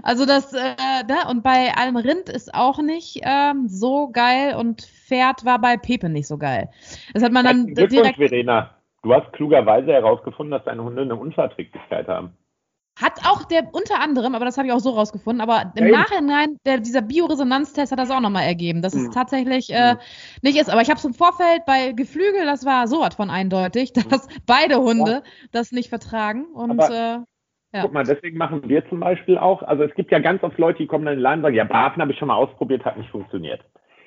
Also 0.04 0.25
das, 0.25 0.54
äh, 0.54 0.75
da, 1.08 1.30
und 1.30 1.41
bei 1.41 1.71
allem 1.75 1.95
Rind 1.95 2.30
ist 2.30 2.54
auch 2.54 2.80
nicht 2.80 3.21
ähm, 3.23 3.67
so 3.67 4.10
geil 4.12 4.56
und 4.56 4.82
Pferd 4.82 5.45
war 5.45 5.60
bei 5.60 5.78
Pepe 5.78 6.10
nicht 6.10 6.28
so 6.28 6.38
geil. 6.38 6.69
Das 7.13 7.23
hat 7.23 7.32
man 7.32 7.45
dann 7.45 7.67
direkt. 7.67 8.17
Verena. 8.17 8.71
Du 9.04 9.13
hast 9.13 9.32
klugerweise 9.34 9.93
herausgefunden, 9.93 10.51
dass 10.51 10.65
deine 10.65 10.84
Hunde 10.84 11.04
eine 11.04 11.15
Unverträglichkeit 11.15 12.08
haben. 12.08 12.36
Hat 13.01 13.25
auch 13.25 13.43
der 13.43 13.73
unter 13.73 13.99
anderem, 13.99 14.36
aber 14.36 14.45
das 14.45 14.58
habe 14.58 14.67
ich 14.67 14.73
auch 14.73 14.79
so 14.79 14.91
rausgefunden, 14.91 15.41
aber 15.41 15.73
im 15.75 15.88
ja, 15.88 15.99
Nachhinein, 15.99 16.58
der, 16.65 16.79
dieser 16.79 17.01
Bioresonanztest 17.01 17.91
hat 17.91 17.99
das 17.99 18.10
auch 18.10 18.21
nochmal 18.21 18.43
ergeben, 18.43 18.81
dass 18.81 18.93
mhm. 18.93 19.08
es 19.08 19.13
tatsächlich 19.13 19.69
äh, 19.73 19.97
nicht 20.41 20.58
ist. 20.58 20.69
Aber 20.69 20.81
ich 20.81 20.89
habe 20.89 20.97
es 20.97 21.03
im 21.03 21.13
Vorfeld 21.13 21.65
bei 21.65 21.91
Geflügel, 21.91 22.45
das 22.45 22.65
war 22.65 22.88
so 22.88 23.01
was 23.01 23.15
von 23.15 23.29
eindeutig, 23.29 23.91
dass 24.10 24.27
mhm. 24.27 24.41
beide 24.45 24.77
Hunde 24.77 25.12
ja. 25.12 25.21
das 25.51 25.73
nicht 25.73 25.89
vertragen. 25.89 26.45
Und 26.45 26.71
aber, 26.71 26.89
äh, 26.89 27.19
ja. 27.75 27.81
Guck 27.81 27.91
mal, 27.91 28.05
deswegen 28.05 28.38
machen 28.38 28.69
wir 28.69 28.88
zum 28.88 29.01
Beispiel 29.01 29.38
auch, 29.38 29.62
also 29.62 29.84
es 29.84 29.93
gibt 29.95 30.13
ja 30.13 30.19
ganz 30.19 30.41
oft 30.43 30.58
Leute, 30.58 30.77
die 30.77 30.88
kommen 30.88 31.03
dann 31.03 31.15
in 31.15 31.19
den 31.19 31.23
Laden 31.23 31.39
und 31.39 31.43
sagen, 31.43 31.55
ja, 31.55 31.65
Bafen 31.65 32.01
habe 32.01 32.13
ich 32.13 32.17
schon 32.17 32.29
mal 32.29 32.36
ausprobiert, 32.36 32.86
hat 32.86 32.97
nicht 32.97 33.10
funktioniert. 33.10 33.60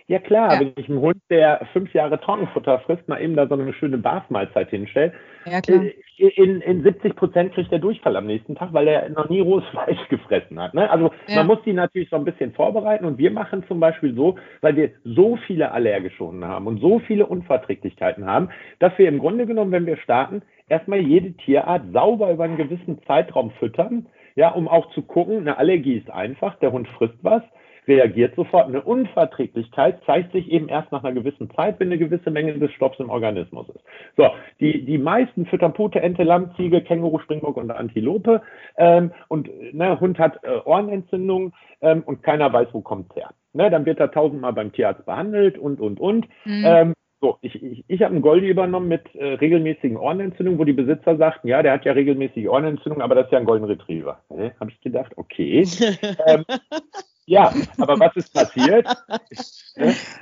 Ja 0.08 0.18
klar, 0.18 0.54
ja. 0.54 0.60
wenn 0.60 0.72
ich 0.76 0.88
einen 0.88 1.00
Hund, 1.00 1.18
der 1.28 1.66
fünf 1.74 1.92
Jahre 1.92 2.18
Trockenfutter 2.18 2.78
frisst, 2.80 3.06
mal 3.08 3.20
eben 3.20 3.36
da 3.36 3.46
so 3.46 3.54
eine 3.54 3.74
schöne 3.74 3.98
Barfmahlzeit 3.98 4.70
hinstelle, 4.70 5.12
ja, 5.44 5.60
äh, 5.68 5.92
in, 6.16 6.62
in 6.62 6.82
70 6.82 7.14
Prozent 7.14 7.52
kriegt 7.52 7.70
der 7.70 7.78
Durchfall 7.78 8.16
am 8.16 8.26
nächsten 8.26 8.56
Tag, 8.56 8.72
weil 8.72 8.88
er 8.88 9.10
noch 9.10 9.28
nie 9.28 9.40
rohes 9.40 9.64
Fleisch 9.70 10.08
gefressen 10.08 10.58
hat. 10.58 10.72
Ne? 10.72 10.90
Also 10.90 11.12
ja. 11.26 11.36
man 11.36 11.46
muss 11.46 11.58
die 11.66 11.74
natürlich 11.74 12.08
so 12.08 12.16
ein 12.16 12.24
bisschen 12.24 12.54
vorbereiten 12.54 13.04
und 13.04 13.18
wir 13.18 13.30
machen 13.30 13.64
zum 13.68 13.80
Beispiel 13.80 14.14
so, 14.14 14.36
weil 14.62 14.76
wir 14.76 14.92
so 15.04 15.36
viele 15.46 15.72
allergische 15.72 16.24
Hunde 16.24 16.48
haben 16.48 16.66
und 16.66 16.80
so 16.80 17.00
viele 17.00 17.26
Unverträglichkeiten 17.26 18.24
haben, 18.24 18.48
dass 18.78 18.96
wir 18.96 19.08
im 19.08 19.18
Grunde 19.18 19.44
genommen, 19.44 19.72
wenn 19.72 19.86
wir 19.86 19.98
starten, 19.98 20.40
erstmal 20.70 21.00
jede 21.00 21.34
Tierart 21.34 21.82
sauber 21.92 22.32
über 22.32 22.44
einen 22.44 22.56
gewissen 22.56 22.98
Zeitraum 23.06 23.50
füttern, 23.58 24.06
ja, 24.36 24.48
um 24.50 24.68
auch 24.68 24.90
zu 24.94 25.02
gucken, 25.02 25.36
eine 25.36 25.58
Allergie 25.58 25.98
ist 25.98 26.10
einfach, 26.10 26.58
der 26.60 26.72
Hund 26.72 26.88
frisst 26.96 27.18
was, 27.22 27.42
reagiert 27.88 28.36
sofort. 28.36 28.68
Eine 28.68 28.82
Unverträglichkeit 28.82 30.00
zeigt 30.04 30.32
sich 30.32 30.50
eben 30.50 30.68
erst 30.68 30.92
nach 30.92 31.02
einer 31.02 31.14
gewissen 31.14 31.50
Zeit, 31.50 31.80
wenn 31.80 31.88
eine 31.88 31.98
gewisse 31.98 32.30
Menge 32.30 32.58
des 32.58 32.70
Stoffs 32.72 33.00
im 33.00 33.10
Organismus 33.10 33.68
ist. 33.70 33.84
So, 34.16 34.28
die, 34.60 34.84
die 34.84 34.98
meisten 34.98 35.46
füttern 35.46 35.72
Pute, 35.72 36.00
Ente, 36.00 36.22
Lamm, 36.22 36.54
Ziege, 36.56 36.82
Känguru, 36.82 37.18
Springbock 37.20 37.56
und 37.56 37.70
Antilope. 37.70 38.42
Ähm, 38.76 39.12
und 39.28 39.48
ne, 39.72 39.98
Hund 39.98 40.18
hat 40.18 40.44
äh, 40.44 40.60
Ohrenentzündung 40.64 41.54
ähm, 41.80 42.02
und 42.04 42.22
keiner 42.22 42.52
weiß, 42.52 42.68
wo 42.72 42.82
kommt's 42.82 43.16
her. 43.16 43.30
Ne, 43.54 43.70
dann 43.70 43.86
wird 43.86 43.98
er 43.98 44.12
tausendmal 44.12 44.52
beim 44.52 44.72
Tierarzt 44.72 45.06
behandelt 45.06 45.58
und, 45.58 45.80
und, 45.80 45.98
und. 45.98 46.28
Mhm. 46.44 46.64
Ähm, 46.64 46.92
so, 47.20 47.36
ich, 47.40 47.60
ich, 47.60 47.84
ich 47.88 48.02
habe 48.02 48.12
einen 48.12 48.22
Goldi 48.22 48.48
übernommen 48.48 48.86
mit 48.86 49.12
äh, 49.16 49.34
regelmäßigen 49.34 49.96
Ohrenentzündungen, 49.96 50.60
wo 50.60 50.64
die 50.64 50.72
Besitzer 50.72 51.16
sagten, 51.16 51.48
ja, 51.48 51.62
der 51.62 51.72
hat 51.72 51.84
ja 51.84 51.92
regelmäßige 51.92 52.46
Ohrenentzündung, 52.46 53.02
aber 53.02 53.16
das 53.16 53.26
ist 53.26 53.32
ja 53.32 53.38
ein 53.38 53.44
Golden 53.44 53.64
Retriever. 53.64 54.20
Ne? 54.28 54.52
Habe 54.60 54.70
ich 54.70 54.80
gedacht, 54.80 55.12
okay. 55.16 55.66
ähm, 56.26 56.44
ja, 57.28 57.52
aber 57.78 58.00
was 58.00 58.16
ist 58.16 58.32
passiert? 58.32 58.86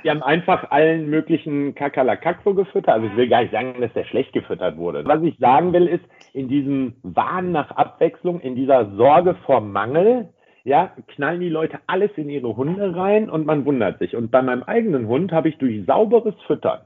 Die 0.03 0.09
haben 0.09 0.21
einfach 0.21 0.71
allen 0.71 1.09
möglichen 1.09 1.73
Kakerlakak 1.73 2.39
so 2.43 2.53
gefüttert. 2.53 2.95
Also 2.95 3.07
ich 3.07 3.15
will 3.15 3.29
gar 3.29 3.41
nicht 3.41 3.53
sagen, 3.53 3.79
dass 3.79 3.93
der 3.93 4.03
schlecht 4.03 4.33
gefüttert 4.33 4.77
wurde. 4.77 5.05
Was 5.05 5.23
ich 5.23 5.37
sagen 5.39 5.71
will, 5.71 5.87
ist, 5.87 6.03
in 6.33 6.49
diesem 6.49 6.95
Wahn 7.03 7.53
nach 7.53 7.71
Abwechslung, 7.71 8.41
in 8.41 8.55
dieser 8.55 8.93
Sorge 8.97 9.35
vor 9.45 9.61
Mangel, 9.61 10.33
ja, 10.65 10.91
knallen 11.07 11.39
die 11.39 11.49
Leute 11.49 11.79
alles 11.87 12.11
in 12.17 12.29
ihre 12.29 12.57
Hunde 12.57 12.93
rein 12.93 13.29
und 13.29 13.45
man 13.45 13.65
wundert 13.65 13.99
sich. 13.99 14.15
Und 14.15 14.29
bei 14.29 14.41
meinem 14.41 14.63
eigenen 14.63 15.07
Hund 15.07 15.31
habe 15.31 15.47
ich 15.47 15.57
durch 15.57 15.85
sauberes 15.85 16.35
Füttern, 16.45 16.81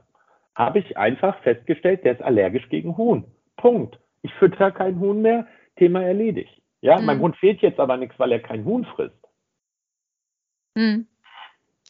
habe 0.54 0.78
ich 0.78 0.96
einfach 0.96 1.36
festgestellt, 1.40 2.04
der 2.04 2.12
ist 2.12 2.22
allergisch 2.22 2.68
gegen 2.68 2.96
Huhn. 2.96 3.24
Punkt. 3.56 3.98
Ich 4.22 4.32
fütter 4.34 4.70
kein 4.70 5.00
Huhn 5.00 5.20
mehr, 5.20 5.48
Thema 5.76 6.04
erledigt. 6.04 6.62
Ja, 6.80 6.98
mhm. 6.98 7.06
meinem 7.06 7.20
Hund 7.22 7.36
fehlt 7.36 7.60
jetzt 7.60 7.80
aber 7.80 7.96
nichts, 7.96 8.18
weil 8.18 8.30
er 8.30 8.40
kein 8.40 8.64
Huhn 8.64 8.84
frisst. 8.84 9.21
Mhm. 10.74 11.06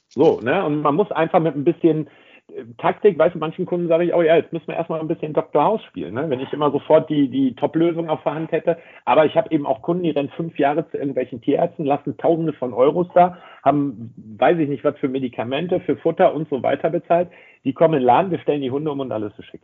So, 0.09 0.40
ne? 0.40 0.64
Und 0.64 0.83
man 0.83 0.95
muss 0.95 1.11
einfach 1.11 1.40
mit 1.40 1.55
ein 1.55 1.64
bisschen 1.64 2.09
äh, 2.49 2.64
Taktik, 2.79 3.18
weißt 3.18 3.35
du, 3.35 3.38
manchen 3.38 3.66
Kunden 3.66 3.88
sage 3.88 4.05
ich, 4.05 4.14
oh 4.14 4.23
ja, 4.23 4.37
jetzt 4.37 4.53
müssen 4.53 4.68
wir 4.68 4.77
erstmal 4.77 5.01
ein 5.01 5.09
bisschen 5.09 5.33
Dr. 5.33 5.62
House 5.62 5.83
spielen, 5.85 6.14
ne? 6.14 6.29
wenn 6.29 6.40
ich 6.40 6.53
immer 6.53 6.71
sofort 6.71 7.09
die, 7.09 7.29
die 7.29 7.55
Top-Lösung 7.55 8.09
auf 8.09 8.23
der 8.23 8.35
Hand 8.35 8.53
hätte. 8.53 8.79
Aber 9.05 9.25
ich 9.25 9.37
habe 9.37 9.51
eben 9.51 9.66
auch 9.66 9.83
Kunden, 9.83 10.03
die 10.03 10.11
rennen 10.11 10.31
fünf 10.37 10.59
Jahre 10.59 10.88
zu 10.90 10.99
irgendwelchen 10.99 11.40
Tierärzten, 11.40 11.85
lassen 11.85 12.16
Tausende 12.18 12.53
von 12.53 12.75
Euros 12.75 13.09
da, 13.14 13.38
haben, 13.62 14.14
weiß 14.38 14.59
ich 14.59 14.68
nicht, 14.68 14.85
was 14.85 14.99
für 14.99 15.09
Medikamente, 15.09 15.81
für 15.81 15.97
Futter 15.97 16.35
und 16.35 16.49
so 16.51 16.62
weiter 16.62 16.90
bezahlt. 16.90 17.31
Die 17.64 17.73
kommen 17.73 17.95
in 17.95 18.01
den 18.01 18.07
Laden, 18.07 18.31
wir 18.31 18.38
stellen 18.40 18.62
die 18.62 18.71
Hunde 18.71 18.90
um 18.90 19.01
und 19.01 19.12
alles 19.12 19.33
ist 19.38 19.47
schick. 19.47 19.62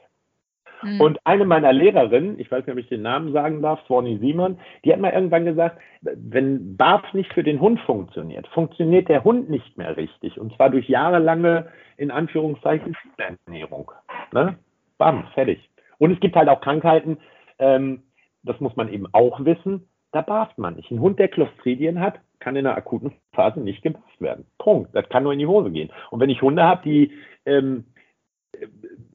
Mhm. 0.82 1.00
Und 1.00 1.18
eine 1.24 1.44
meiner 1.44 1.72
Lehrerinnen, 1.72 2.38
ich 2.38 2.50
weiß 2.50 2.66
nicht, 2.66 2.72
ob 2.72 2.78
ich 2.78 2.88
den 2.88 3.02
Namen 3.02 3.32
sagen 3.32 3.62
darf, 3.62 3.80
Swanny 3.86 4.18
Simon, 4.18 4.58
die 4.84 4.92
hat 4.92 5.00
mal 5.00 5.12
irgendwann 5.12 5.44
gesagt, 5.44 5.80
wenn 6.02 6.76
BARF 6.76 7.12
nicht 7.12 7.32
für 7.32 7.42
den 7.42 7.60
Hund 7.60 7.80
funktioniert, 7.80 8.46
funktioniert 8.48 9.08
der 9.08 9.24
Hund 9.24 9.50
nicht 9.50 9.76
mehr 9.76 9.96
richtig. 9.96 10.38
Und 10.38 10.54
zwar 10.54 10.70
durch 10.70 10.88
jahrelange, 10.88 11.68
in 11.96 12.10
Anführungszeichen, 12.10 12.96
Ernährung. 13.16 13.90
Ne? 14.32 14.56
Bam, 14.98 15.24
fertig. 15.34 15.68
Und 15.98 16.12
es 16.12 16.20
gibt 16.20 16.36
halt 16.36 16.48
auch 16.48 16.60
Krankheiten, 16.60 17.18
ähm, 17.58 18.02
das 18.42 18.60
muss 18.60 18.76
man 18.76 18.92
eben 18.92 19.06
auch 19.12 19.44
wissen, 19.44 19.88
da 20.12 20.22
barft 20.22 20.58
man 20.58 20.76
nicht. 20.76 20.90
Ein 20.90 21.00
Hund, 21.00 21.18
der 21.18 21.28
Clostridien 21.28 22.00
hat, 22.00 22.20
kann 22.38 22.56
in 22.56 22.66
einer 22.66 22.76
akuten 22.76 23.12
Phase 23.32 23.60
nicht 23.60 23.82
gebarft 23.82 24.20
werden. 24.20 24.46
Punkt. 24.58 24.94
Das 24.94 25.08
kann 25.08 25.24
nur 25.24 25.32
in 25.32 25.38
die 25.38 25.46
Hose 25.46 25.70
gehen. 25.70 25.90
Und 26.10 26.20
wenn 26.20 26.30
ich 26.30 26.40
Hunde 26.40 26.62
habe, 26.62 26.82
die 26.84 27.12
ähm, 27.44 27.84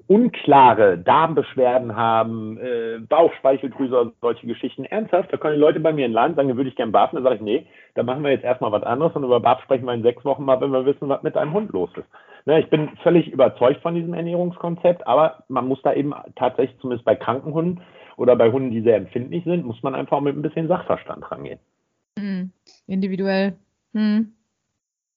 unklare 0.07 0.97
Darmbeschwerden 0.97 1.95
haben, 1.95 2.57
äh, 2.57 2.99
Bauchspeicheldrüse, 2.99 4.11
solche 4.21 4.47
Geschichten 4.47 4.85
ernsthaft, 4.85 5.31
da 5.31 5.37
können 5.37 5.55
die 5.55 5.61
Leute 5.61 5.79
bei 5.79 5.93
mir 5.93 6.05
in 6.05 6.11
Land 6.11 6.35
sagen, 6.35 6.49
da 6.49 6.55
würde 6.55 6.69
ich 6.69 6.75
gerne 6.75 6.91
barfen, 6.91 7.15
dann 7.15 7.23
sage 7.23 7.35
ich, 7.35 7.41
nee, 7.41 7.67
da 7.95 8.03
machen 8.03 8.23
wir 8.23 8.31
jetzt 8.31 8.43
erstmal 8.43 8.71
was 8.71 8.83
anderes 8.83 9.15
und 9.15 9.23
über 9.23 9.39
Barf 9.39 9.61
sprechen 9.63 9.85
wir 9.85 9.93
in 9.93 10.03
sechs 10.03 10.25
Wochen 10.25 10.43
mal, 10.43 10.59
wenn 10.59 10.71
wir 10.71 10.85
wissen, 10.85 11.09
was 11.09 11.23
mit 11.23 11.37
einem 11.37 11.53
Hund 11.53 11.71
los 11.71 11.89
ist. 11.95 12.07
Ne, 12.45 12.59
ich 12.59 12.69
bin 12.69 12.89
völlig 13.03 13.29
überzeugt 13.29 13.81
von 13.81 13.95
diesem 13.95 14.13
Ernährungskonzept, 14.13 15.07
aber 15.07 15.43
man 15.47 15.67
muss 15.67 15.81
da 15.81 15.93
eben 15.93 16.13
tatsächlich, 16.35 16.77
zumindest 16.81 17.05
bei 17.05 17.15
kranken 17.15 17.53
Hunden 17.53 17.81
oder 18.17 18.35
bei 18.35 18.51
Hunden, 18.51 18.71
die 18.71 18.81
sehr 18.81 18.97
empfindlich 18.97 19.45
sind, 19.45 19.65
muss 19.65 19.81
man 19.81 19.95
einfach 19.95 20.19
mit 20.19 20.35
ein 20.35 20.41
bisschen 20.41 20.67
Sachverstand 20.67 21.31
rangehen. 21.31 21.59
Mhm. 22.17 22.51
Individuell. 22.87 23.55
Mhm. 23.93 24.33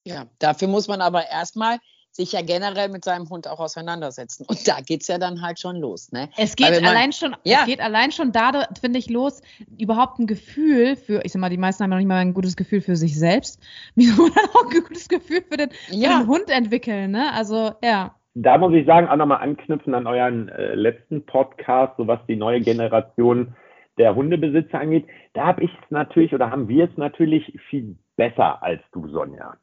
Ja, 0.07 0.27
dafür 0.39 0.69
muss 0.69 0.87
man 0.87 1.01
aber 1.01 1.23
erstmal 1.29 1.79
sich 2.17 2.33
ja 2.33 2.43
generell 2.43 2.89
mit 2.89 3.05
seinem 3.05 3.29
Hund 3.29 3.47
auch 3.49 3.61
auseinandersetzen. 3.61 4.45
Und 4.49 4.67
da 4.67 4.81
geht 4.81 5.03
es 5.03 5.09
ja 5.09 5.19
dann 5.19 5.43
halt 5.43 5.61
schon 5.61 5.77
los. 5.77 6.13
Ne? 6.13 6.29
Es 6.37 6.57
geht 6.57 6.71
man, 6.71 6.85
allein 6.85 7.13
schon, 7.13 7.37
ja. 7.45 7.59
es 7.61 7.67
geht 7.67 7.81
allein 7.81 8.11
schon 8.11 8.33
da, 8.33 8.67
finde 8.81 8.99
ich, 8.99 9.11
los, 9.11 9.43
überhaupt 9.79 10.19
ein 10.19 10.27
Gefühl 10.27 10.97
für, 10.97 11.25
ich 11.25 11.33
sag 11.33 11.41
mal, 11.41 11.51
die 11.51 11.59
meisten 11.59 11.85
haben 11.85 11.91
noch 11.91 11.99
nicht 11.99 12.09
mal 12.09 12.17
ein 12.17 12.35
gutes 12.35 12.57
Gefühl 12.57 12.81
für 12.81 12.97
sich 12.97 13.19
selbst. 13.19 13.63
Wieso 13.95 14.29
dann 14.29 14.47
auch 14.55 14.71
ein 14.73 14.83
gutes 14.83 15.09
Gefühl 15.09 15.43
für 15.49 15.57
den, 15.57 15.71
ja. 15.91 16.11
für 16.11 16.25
den 16.25 16.29
Hund 16.29 16.51
entwickeln, 16.51 17.13
ne? 17.13 17.33
Also, 17.33 17.73
ja. 17.83 18.15
Da 18.35 18.59
muss 18.59 18.75
ich 18.75 18.85
sagen, 18.87 19.09
auch 19.09 19.17
nochmal 19.17 19.43
anknüpfen 19.43 19.95
an 19.95 20.07
euren 20.07 20.49
äh, 20.49 20.75
letzten 20.75 21.25
Podcast, 21.25 21.97
so 21.97 22.07
was 22.07 22.21
die 22.27 22.37
neue 22.37 22.61
Generation 22.61 23.55
der 23.99 24.15
Hundebesitzer 24.15 24.79
angeht. 24.79 25.07
Da 25.33 25.47
habe 25.47 25.65
ich 25.65 25.71
es 25.71 25.91
natürlich 25.91 26.35
oder 26.35 26.51
haben 26.51 26.69
wir 26.69 26.85
es 26.85 26.97
natürlich 26.97 27.59
viel 27.69 27.97
besser 28.17 28.63
als 28.63 28.83
du, 28.93 29.09
Sonja. 29.09 29.57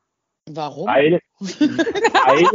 Warum? 0.52 0.88
Weil, 0.88 1.20
weil 1.40 2.46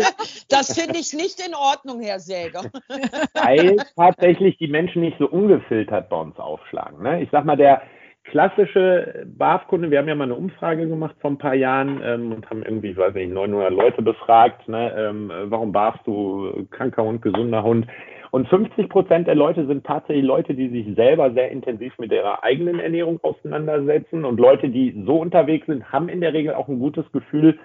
das 0.50 0.78
finde 0.78 0.98
ich 0.98 1.14
nicht 1.14 1.40
in 1.46 1.54
Ordnung, 1.54 2.00
Herr 2.02 2.20
Säger. 2.20 2.62
Weil 3.34 3.76
tatsächlich 3.96 4.58
die 4.58 4.68
Menschen 4.68 5.02
nicht 5.02 5.16
so 5.18 5.26
ungefiltert 5.26 6.08
bei 6.10 6.20
uns 6.20 6.38
aufschlagen. 6.38 7.02
Ne? 7.02 7.22
Ich 7.22 7.30
sag 7.30 7.44
mal, 7.44 7.56
der 7.56 7.82
klassische 8.24 9.26
BAF-Kunde, 9.26 9.90
wir 9.90 9.98
haben 9.98 10.08
ja 10.08 10.14
mal 10.14 10.24
eine 10.24 10.34
Umfrage 10.34 10.86
gemacht 10.86 11.16
vor 11.20 11.30
ein 11.30 11.38
paar 11.38 11.54
Jahren 11.54 12.02
ähm, 12.04 12.32
und 12.32 12.48
haben 12.50 12.62
irgendwie, 12.62 12.90
ich 12.90 12.96
weiß 12.96 13.14
nicht, 13.14 13.32
900 13.32 13.72
Leute 13.72 14.02
befragt, 14.02 14.68
ne? 14.68 14.94
ähm, 14.96 15.32
warum 15.44 15.72
barfst 15.72 16.06
du 16.06 16.66
kranker 16.70 17.04
Hund, 17.04 17.22
gesunder 17.22 17.62
Hund? 17.62 17.86
Und 18.30 18.48
50 18.48 18.90
Prozent 18.90 19.26
der 19.26 19.34
Leute 19.34 19.66
sind 19.66 19.86
tatsächlich 19.86 20.24
Leute, 20.24 20.54
die 20.54 20.68
sich 20.68 20.94
selber 20.94 21.32
sehr 21.32 21.50
intensiv 21.50 21.98
mit 21.98 22.12
ihrer 22.12 22.44
eigenen 22.44 22.78
Ernährung 22.78 23.18
auseinandersetzen. 23.22 24.26
Und 24.26 24.38
Leute, 24.38 24.68
die 24.68 25.02
so 25.06 25.16
unterwegs 25.16 25.66
sind, 25.66 25.90
haben 25.90 26.10
in 26.10 26.20
der 26.20 26.34
Regel 26.34 26.54
auch 26.54 26.68
ein 26.68 26.78
gutes 26.78 27.10
Gefühl 27.12 27.58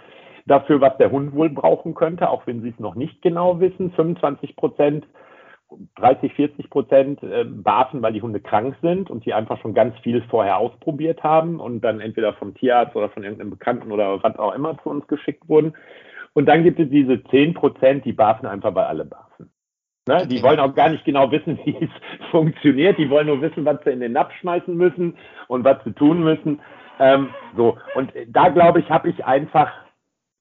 dafür, 0.45 0.81
was 0.81 0.97
der 0.97 1.11
Hund 1.11 1.33
wohl 1.33 1.49
brauchen 1.49 1.93
könnte, 1.93 2.29
auch 2.29 2.45
wenn 2.47 2.61
sie 2.61 2.69
es 2.69 2.79
noch 2.79 2.95
nicht 2.95 3.21
genau 3.21 3.59
wissen. 3.59 3.91
25 3.91 4.55
Prozent 4.55 5.07
30, 5.95 6.33
40 6.33 6.69
Prozent 6.69 7.23
äh, 7.23 7.45
barfen, 7.45 8.01
weil 8.01 8.13
die 8.13 8.21
Hunde 8.21 8.39
krank 8.39 8.75
sind 8.81 9.09
und 9.09 9.25
die 9.25 9.33
einfach 9.33 9.59
schon 9.61 9.73
ganz 9.73 9.97
viel 9.99 10.21
vorher 10.29 10.57
ausprobiert 10.57 11.23
haben 11.23 11.59
und 11.59 11.81
dann 11.81 11.99
entweder 11.99 12.33
vom 12.33 12.53
Tierarzt 12.53 12.95
oder 12.95 13.09
von 13.09 13.23
irgendeinem 13.23 13.51
Bekannten 13.51 13.91
oder 13.91 14.21
was 14.23 14.37
auch 14.37 14.53
immer 14.53 14.77
zu 14.83 14.89
uns 14.89 15.07
geschickt 15.07 15.47
wurden. 15.47 15.73
Und 16.33 16.47
dann 16.47 16.63
gibt 16.63 16.79
es 16.79 16.89
diese 16.89 17.23
10 17.23 17.53
Prozent, 17.53 18.05
die 18.05 18.13
barfen 18.13 18.45
einfach, 18.45 18.73
weil 18.75 18.85
alle 18.85 19.05
barfen. 19.05 19.51
Ne? 20.07 20.27
Die 20.27 20.43
wollen 20.43 20.59
auch 20.59 20.75
gar 20.75 20.89
nicht 20.89 21.05
genau 21.05 21.31
wissen, 21.31 21.59
wie 21.65 21.77
es 21.79 22.29
funktioniert. 22.31 22.97
Die 22.97 23.09
wollen 23.09 23.27
nur 23.27 23.41
wissen, 23.41 23.65
was 23.65 23.83
sie 23.83 23.91
in 23.91 23.99
den 23.99 24.13
Napf 24.13 24.33
schmeißen 24.33 24.75
müssen 24.75 25.15
und 25.47 25.63
was 25.63 25.83
sie 25.83 25.93
tun 25.93 26.23
müssen. 26.23 26.59
Ähm, 26.99 27.29
so. 27.55 27.77
Und 27.95 28.11
da 28.27 28.49
glaube 28.49 28.79
ich, 28.79 28.89
habe 28.89 29.09
ich 29.09 29.25
einfach 29.25 29.71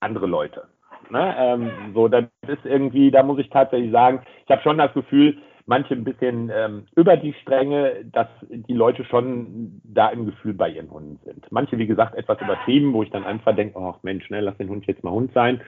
andere 0.02 0.26
Leute. 0.26 0.64
Ne? 1.10 1.34
Ähm, 1.38 1.70
so, 1.94 2.08
das 2.08 2.24
ist 2.46 2.64
irgendwie, 2.64 3.10
da 3.10 3.22
muss 3.22 3.38
ich 3.38 3.50
tatsächlich 3.50 3.92
sagen, 3.92 4.22
ich 4.44 4.50
habe 4.50 4.62
schon 4.62 4.78
das 4.78 4.92
Gefühl, 4.94 5.38
manche 5.66 5.94
ein 5.94 6.04
bisschen 6.04 6.50
ähm, 6.54 6.86
über 6.96 7.16
die 7.16 7.34
Stränge, 7.34 8.04
dass 8.04 8.28
die 8.48 8.74
Leute 8.74 9.04
schon 9.04 9.80
da 9.84 10.08
im 10.08 10.26
Gefühl 10.26 10.54
bei 10.54 10.70
ihren 10.70 10.90
Hunden 10.90 11.20
sind. 11.24 11.46
Manche, 11.50 11.78
wie 11.78 11.86
gesagt, 11.86 12.14
etwas 12.14 12.40
übertrieben, 12.40 12.92
wo 12.92 13.02
ich 13.02 13.10
dann 13.10 13.24
einfach 13.24 13.54
denke, 13.54 13.78
ach 13.78 14.02
Mensch, 14.02 14.28
ne, 14.30 14.40
lass 14.40 14.56
den 14.56 14.68
Hund 14.68 14.86
jetzt 14.86 15.04
mal 15.04 15.12
Hund 15.12 15.32
sein. 15.34 15.60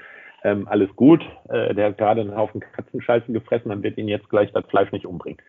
Ähm, 0.42 0.68
alles 0.68 0.94
gut, 0.96 1.22
äh, 1.48 1.74
der 1.74 1.86
hat 1.86 1.98
gerade 1.98 2.20
einen 2.20 2.36
Haufen 2.36 2.60
Katzenscheißen 2.60 3.32
gefressen, 3.32 3.70
dann 3.70 3.82
wird 3.82 3.96
ihn 3.96 4.08
jetzt 4.08 4.28
gleich 4.28 4.52
das 4.52 4.66
Fleisch 4.66 4.92
nicht 4.92 5.06
umbringen. 5.06 5.40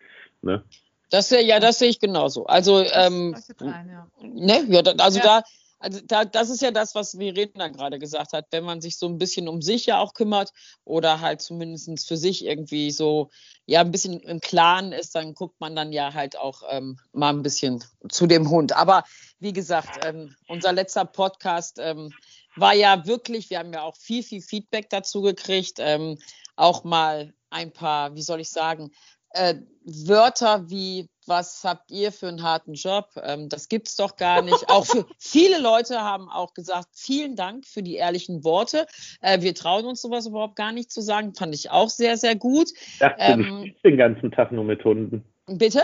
Ne? 0.42 0.62
Das, 1.10 1.30
ja, 1.30 1.60
das 1.60 1.78
sehe 1.78 1.90
ich 1.90 2.00
genauso. 2.00 2.46
Also, 2.46 2.82
ähm, 2.82 3.36
rein, 3.60 3.90
ja. 3.90 4.06
Ne, 4.22 4.64
ja, 4.68 4.80
also 4.98 5.18
ja. 5.18 5.24
da 5.24 5.42
also 5.86 6.00
da, 6.04 6.24
das 6.24 6.50
ist 6.50 6.62
ja 6.62 6.72
das, 6.72 6.96
was 6.96 7.12
Verena 7.12 7.68
gerade 7.68 8.00
gesagt 8.00 8.32
hat, 8.32 8.46
wenn 8.50 8.64
man 8.64 8.80
sich 8.80 8.98
so 8.98 9.06
ein 9.06 9.18
bisschen 9.18 9.46
um 9.46 9.62
sich 9.62 9.86
ja 9.86 10.00
auch 10.00 10.14
kümmert 10.14 10.52
oder 10.84 11.20
halt 11.20 11.40
zumindest 11.40 12.08
für 12.08 12.16
sich 12.16 12.44
irgendwie 12.44 12.90
so 12.90 13.30
ja 13.66 13.82
ein 13.82 13.92
bisschen 13.92 14.18
im 14.18 14.40
Klaren 14.40 14.90
ist, 14.90 15.14
dann 15.14 15.34
guckt 15.34 15.60
man 15.60 15.76
dann 15.76 15.92
ja 15.92 16.12
halt 16.12 16.36
auch 16.36 16.64
ähm, 16.68 16.98
mal 17.12 17.32
ein 17.32 17.44
bisschen 17.44 17.84
zu 18.08 18.26
dem 18.26 18.50
Hund. 18.50 18.72
Aber 18.72 19.04
wie 19.38 19.52
gesagt, 19.52 20.04
ähm, 20.04 20.34
unser 20.48 20.72
letzter 20.72 21.04
Podcast 21.04 21.78
ähm, 21.80 22.12
war 22.56 22.74
ja 22.74 23.06
wirklich, 23.06 23.48
wir 23.50 23.60
haben 23.60 23.72
ja 23.72 23.82
auch 23.82 23.96
viel, 23.96 24.24
viel 24.24 24.42
Feedback 24.42 24.90
dazu 24.90 25.22
gekriegt, 25.22 25.78
ähm, 25.78 26.18
auch 26.56 26.82
mal 26.82 27.32
ein 27.50 27.72
paar, 27.72 28.16
wie 28.16 28.22
soll 28.22 28.40
ich 28.40 28.50
sagen, 28.50 28.90
äh, 29.30 29.54
Wörter 29.84 30.68
wie 30.68 31.08
was 31.26 31.64
habt 31.64 31.90
ihr 31.90 32.12
für 32.12 32.28
einen 32.28 32.42
harten 32.42 32.74
Job? 32.74 33.10
Ähm, 33.22 33.48
das 33.48 33.68
gibt's 33.68 33.96
doch 33.96 34.16
gar 34.16 34.42
nicht. 34.42 34.68
Auch 34.68 34.86
für 34.86 35.06
viele 35.18 35.60
Leute 35.60 36.00
haben 36.00 36.28
auch 36.28 36.54
gesagt, 36.54 36.88
vielen 36.92 37.36
Dank 37.36 37.66
für 37.66 37.82
die 37.82 37.94
ehrlichen 37.94 38.44
Worte. 38.44 38.86
Äh, 39.20 39.40
wir 39.40 39.54
trauen 39.54 39.86
uns 39.86 40.02
sowas 40.02 40.26
überhaupt 40.26 40.56
gar 40.56 40.72
nicht 40.72 40.90
zu 40.90 41.00
sagen. 41.00 41.34
Fand 41.34 41.54
ich 41.54 41.70
auch 41.70 41.90
sehr, 41.90 42.16
sehr 42.16 42.36
gut. 42.36 42.70
Ich 42.72 42.98
dachte, 42.98 43.16
ähm, 43.18 43.74
du 43.82 43.88
den 43.88 43.96
ganzen 43.96 44.30
Tag 44.30 44.52
nur 44.52 44.64
mit 44.64 44.84
Hunden. 44.84 45.24
Bitte? 45.46 45.82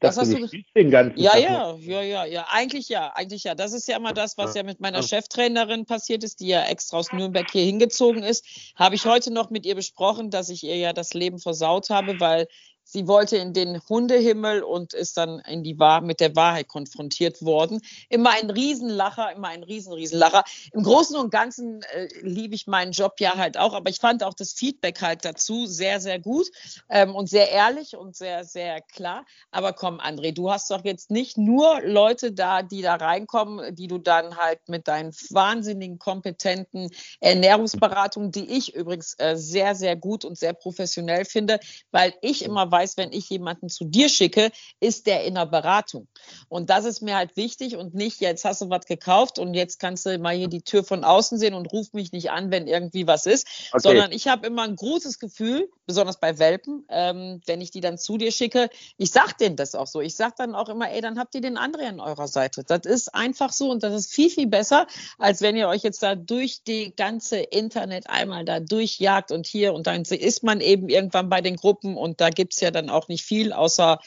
Das 0.00 0.16
hast 0.16 0.32
du 0.32 0.48
den 0.74 0.90
ganzen 0.90 1.20
ja, 1.20 1.32
Tag 1.32 1.40
ja, 1.40 1.76
ja, 1.76 2.02
ja, 2.02 2.24
ja. 2.24 2.46
Eigentlich 2.50 2.88
ja, 2.88 3.12
eigentlich 3.14 3.44
ja. 3.44 3.54
Das 3.54 3.74
ist 3.74 3.86
ja 3.86 3.98
immer 3.98 4.14
das, 4.14 4.38
was 4.38 4.54
ja 4.54 4.62
mit 4.62 4.80
meiner 4.80 5.02
Cheftrainerin 5.02 5.84
passiert 5.84 6.24
ist, 6.24 6.40
die 6.40 6.48
ja 6.48 6.64
extra 6.64 6.96
aus 6.96 7.12
Nürnberg 7.12 7.50
hier 7.50 7.64
hingezogen 7.64 8.22
ist. 8.22 8.72
Habe 8.76 8.94
ich 8.94 9.04
heute 9.04 9.30
noch 9.30 9.50
mit 9.50 9.66
ihr 9.66 9.74
besprochen, 9.74 10.30
dass 10.30 10.48
ich 10.48 10.64
ihr 10.64 10.76
ja 10.76 10.94
das 10.94 11.12
Leben 11.12 11.38
versaut 11.38 11.90
habe, 11.90 12.18
weil 12.18 12.48
Sie 12.84 13.06
wollte 13.06 13.36
in 13.36 13.52
den 13.52 13.80
Hundehimmel 13.88 14.62
und 14.62 14.94
ist 14.94 15.16
dann 15.16 15.38
in 15.40 15.62
die 15.62 15.78
Wahr 15.78 16.00
mit 16.00 16.18
der 16.18 16.34
Wahrheit 16.34 16.66
konfrontiert 16.66 17.40
worden. 17.40 17.80
Immer 18.08 18.30
ein 18.30 18.50
Riesenlacher, 18.50 19.32
immer 19.32 19.48
ein 19.48 19.62
Riesen, 19.62 19.92
Riesenlacher. 19.92 20.42
Im 20.72 20.82
Großen 20.82 21.16
und 21.16 21.30
Ganzen 21.30 21.82
äh, 21.92 22.08
liebe 22.22 22.56
ich 22.56 22.66
meinen 22.66 22.90
Job 22.90 23.20
ja 23.20 23.36
halt 23.36 23.56
auch, 23.58 23.74
aber 23.74 23.90
ich 23.90 23.98
fand 23.98 24.24
auch 24.24 24.34
das 24.34 24.52
Feedback 24.52 25.00
halt 25.02 25.24
dazu 25.24 25.66
sehr, 25.66 26.00
sehr 26.00 26.18
gut 26.18 26.48
ähm, 26.88 27.14
und 27.14 27.28
sehr 27.28 27.50
ehrlich 27.50 27.96
und 27.96 28.16
sehr, 28.16 28.44
sehr 28.44 28.80
klar. 28.80 29.24
Aber 29.52 29.72
komm, 29.72 30.00
André, 30.00 30.32
du 30.32 30.50
hast 30.50 30.68
doch 30.70 30.84
jetzt 30.84 31.12
nicht 31.12 31.38
nur 31.38 31.80
Leute 31.82 32.32
da, 32.32 32.62
die 32.62 32.82
da 32.82 32.96
reinkommen, 32.96 33.74
die 33.76 33.86
du 33.86 33.98
dann 33.98 34.36
halt 34.36 34.68
mit 34.68 34.88
deinen 34.88 35.12
wahnsinnigen, 35.30 36.00
kompetenten 36.00 36.90
Ernährungsberatungen, 37.20 38.32
die 38.32 38.50
ich 38.50 38.74
übrigens 38.74 39.14
äh, 39.18 39.36
sehr, 39.36 39.76
sehr 39.76 39.94
gut 39.94 40.24
und 40.24 40.36
sehr 40.36 40.54
professionell 40.54 41.24
finde, 41.24 41.60
weil 41.92 42.14
ich 42.20 42.44
immer 42.44 42.70
weiß, 42.70 42.79
weiß, 42.80 42.96
wenn 42.96 43.12
ich 43.12 43.28
jemanden 43.28 43.68
zu 43.68 43.84
dir 43.84 44.08
schicke, 44.08 44.50
ist 44.80 45.06
der 45.06 45.24
in 45.24 45.34
der 45.34 45.46
Beratung. 45.46 46.08
Und 46.48 46.70
das 46.70 46.84
ist 46.84 47.02
mir 47.02 47.16
halt 47.16 47.36
wichtig 47.36 47.76
und 47.76 47.94
nicht, 47.94 48.20
jetzt 48.20 48.44
hast 48.44 48.62
du 48.62 48.70
was 48.70 48.86
gekauft 48.86 49.38
und 49.38 49.54
jetzt 49.54 49.78
kannst 49.78 50.06
du 50.06 50.18
mal 50.18 50.34
hier 50.34 50.48
die 50.48 50.62
Tür 50.62 50.84
von 50.84 51.04
außen 51.04 51.38
sehen 51.38 51.54
und 51.54 51.72
ruf 51.72 51.92
mich 51.92 52.12
nicht 52.12 52.30
an, 52.30 52.50
wenn 52.50 52.66
irgendwie 52.66 53.06
was 53.06 53.26
ist, 53.26 53.46
okay. 53.72 53.82
sondern 53.82 54.12
ich 54.12 54.28
habe 54.28 54.46
immer 54.46 54.62
ein 54.62 54.76
großes 54.76 55.18
Gefühl, 55.18 55.68
besonders 55.86 56.20
bei 56.20 56.38
Welpen, 56.38 56.84
ähm, 56.88 57.40
wenn 57.46 57.60
ich 57.60 57.70
die 57.70 57.80
dann 57.80 57.98
zu 57.98 58.16
dir 58.16 58.32
schicke, 58.32 58.70
ich 58.96 59.10
sag 59.10 59.36
denen 59.38 59.56
das 59.56 59.74
auch 59.74 59.86
so. 59.86 60.00
Ich 60.00 60.14
sag 60.14 60.36
dann 60.36 60.54
auch 60.54 60.68
immer, 60.68 60.90
ey, 60.90 61.00
dann 61.00 61.18
habt 61.18 61.34
ihr 61.34 61.40
den 61.40 61.56
anderen 61.56 62.00
an 62.00 62.00
eurer 62.00 62.28
Seite. 62.28 62.64
Das 62.64 62.80
ist 62.84 63.14
einfach 63.14 63.52
so 63.52 63.70
und 63.70 63.82
das 63.82 63.94
ist 63.94 64.12
viel, 64.12 64.30
viel 64.30 64.46
besser, 64.46 64.86
als 65.18 65.42
wenn 65.42 65.56
ihr 65.56 65.68
euch 65.68 65.82
jetzt 65.82 66.02
da 66.02 66.14
durch 66.14 66.62
die 66.62 66.94
ganze 66.94 67.38
Internet 67.38 68.08
einmal 68.08 68.44
da 68.44 68.60
durchjagt 68.60 69.32
und 69.32 69.46
hier 69.46 69.74
und 69.74 69.86
dann 69.86 70.02
ist 70.02 70.42
man 70.42 70.60
eben 70.60 70.88
irgendwann 70.88 71.28
bei 71.28 71.40
den 71.40 71.56
Gruppen 71.56 71.96
und 71.96 72.20
da 72.20 72.30
gibt's 72.30 72.59
ja 72.60 72.70
dann 72.70 72.90
auch 72.90 73.08
nicht 73.08 73.24
viel, 73.24 73.52
außer 73.52 73.98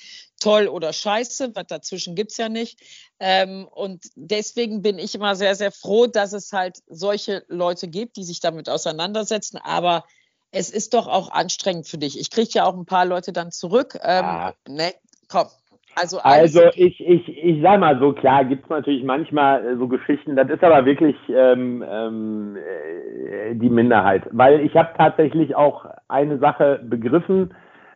toll 0.41 0.67
oder 0.67 0.91
scheiße, 0.91 1.55
was 1.55 1.67
dazwischen 1.67 2.15
gibt's 2.15 2.37
ja 2.37 2.49
nicht. 2.49 2.79
Ähm, 3.19 3.67
und 3.71 4.03
deswegen 4.15 4.81
bin 4.81 4.99
ich 4.99 5.15
immer 5.15 5.35
sehr, 5.35 5.55
sehr 5.55 5.71
froh, 5.71 6.07
dass 6.07 6.33
es 6.33 6.51
halt 6.51 6.79
solche 6.87 7.43
Leute 7.47 7.87
gibt, 7.87 8.17
die 8.17 8.23
sich 8.23 8.39
damit 8.39 8.69
auseinandersetzen. 8.69 9.57
Aber 9.63 10.03
es 10.51 10.69
ist 10.69 10.93
doch 10.93 11.07
auch 11.07 11.31
anstrengend 11.31 11.87
für 11.87 11.97
dich. 11.97 12.19
Ich 12.19 12.29
kriege 12.29 12.49
ja 12.53 12.65
auch 12.65 12.75
ein 12.75 12.85
paar 12.85 13.05
Leute 13.05 13.31
dann 13.31 13.51
zurück. 13.51 13.97
Ähm, 14.03 14.25
ah. 14.25 14.53
ne, 14.67 14.93
komm. 15.29 15.47
Also, 15.95 16.19
also 16.19 16.61
ich, 16.73 16.99
ich, 16.99 17.27
ich 17.29 17.61
sag 17.61 17.79
mal 17.79 17.99
so, 17.99 18.13
klar, 18.13 18.45
gibt 18.45 18.63
es 18.63 18.69
natürlich 18.69 19.03
manchmal 19.03 19.63
äh, 19.63 19.77
so 19.77 19.87
Geschichten, 19.87 20.35
das 20.35 20.49
ist 20.49 20.63
aber 20.63 20.85
wirklich 20.85 21.15
ähm, 21.29 21.85
ähm, 21.87 22.57
äh, 22.57 23.53
die 23.53 23.69
Minderheit. 23.69 24.23
Weil 24.31 24.61
ich 24.61 24.75
habe 24.75 24.89
tatsächlich 24.97 25.55
auch 25.55 25.85
eine 26.07 26.39
Sache 26.39 26.79
begriffen 26.83 27.53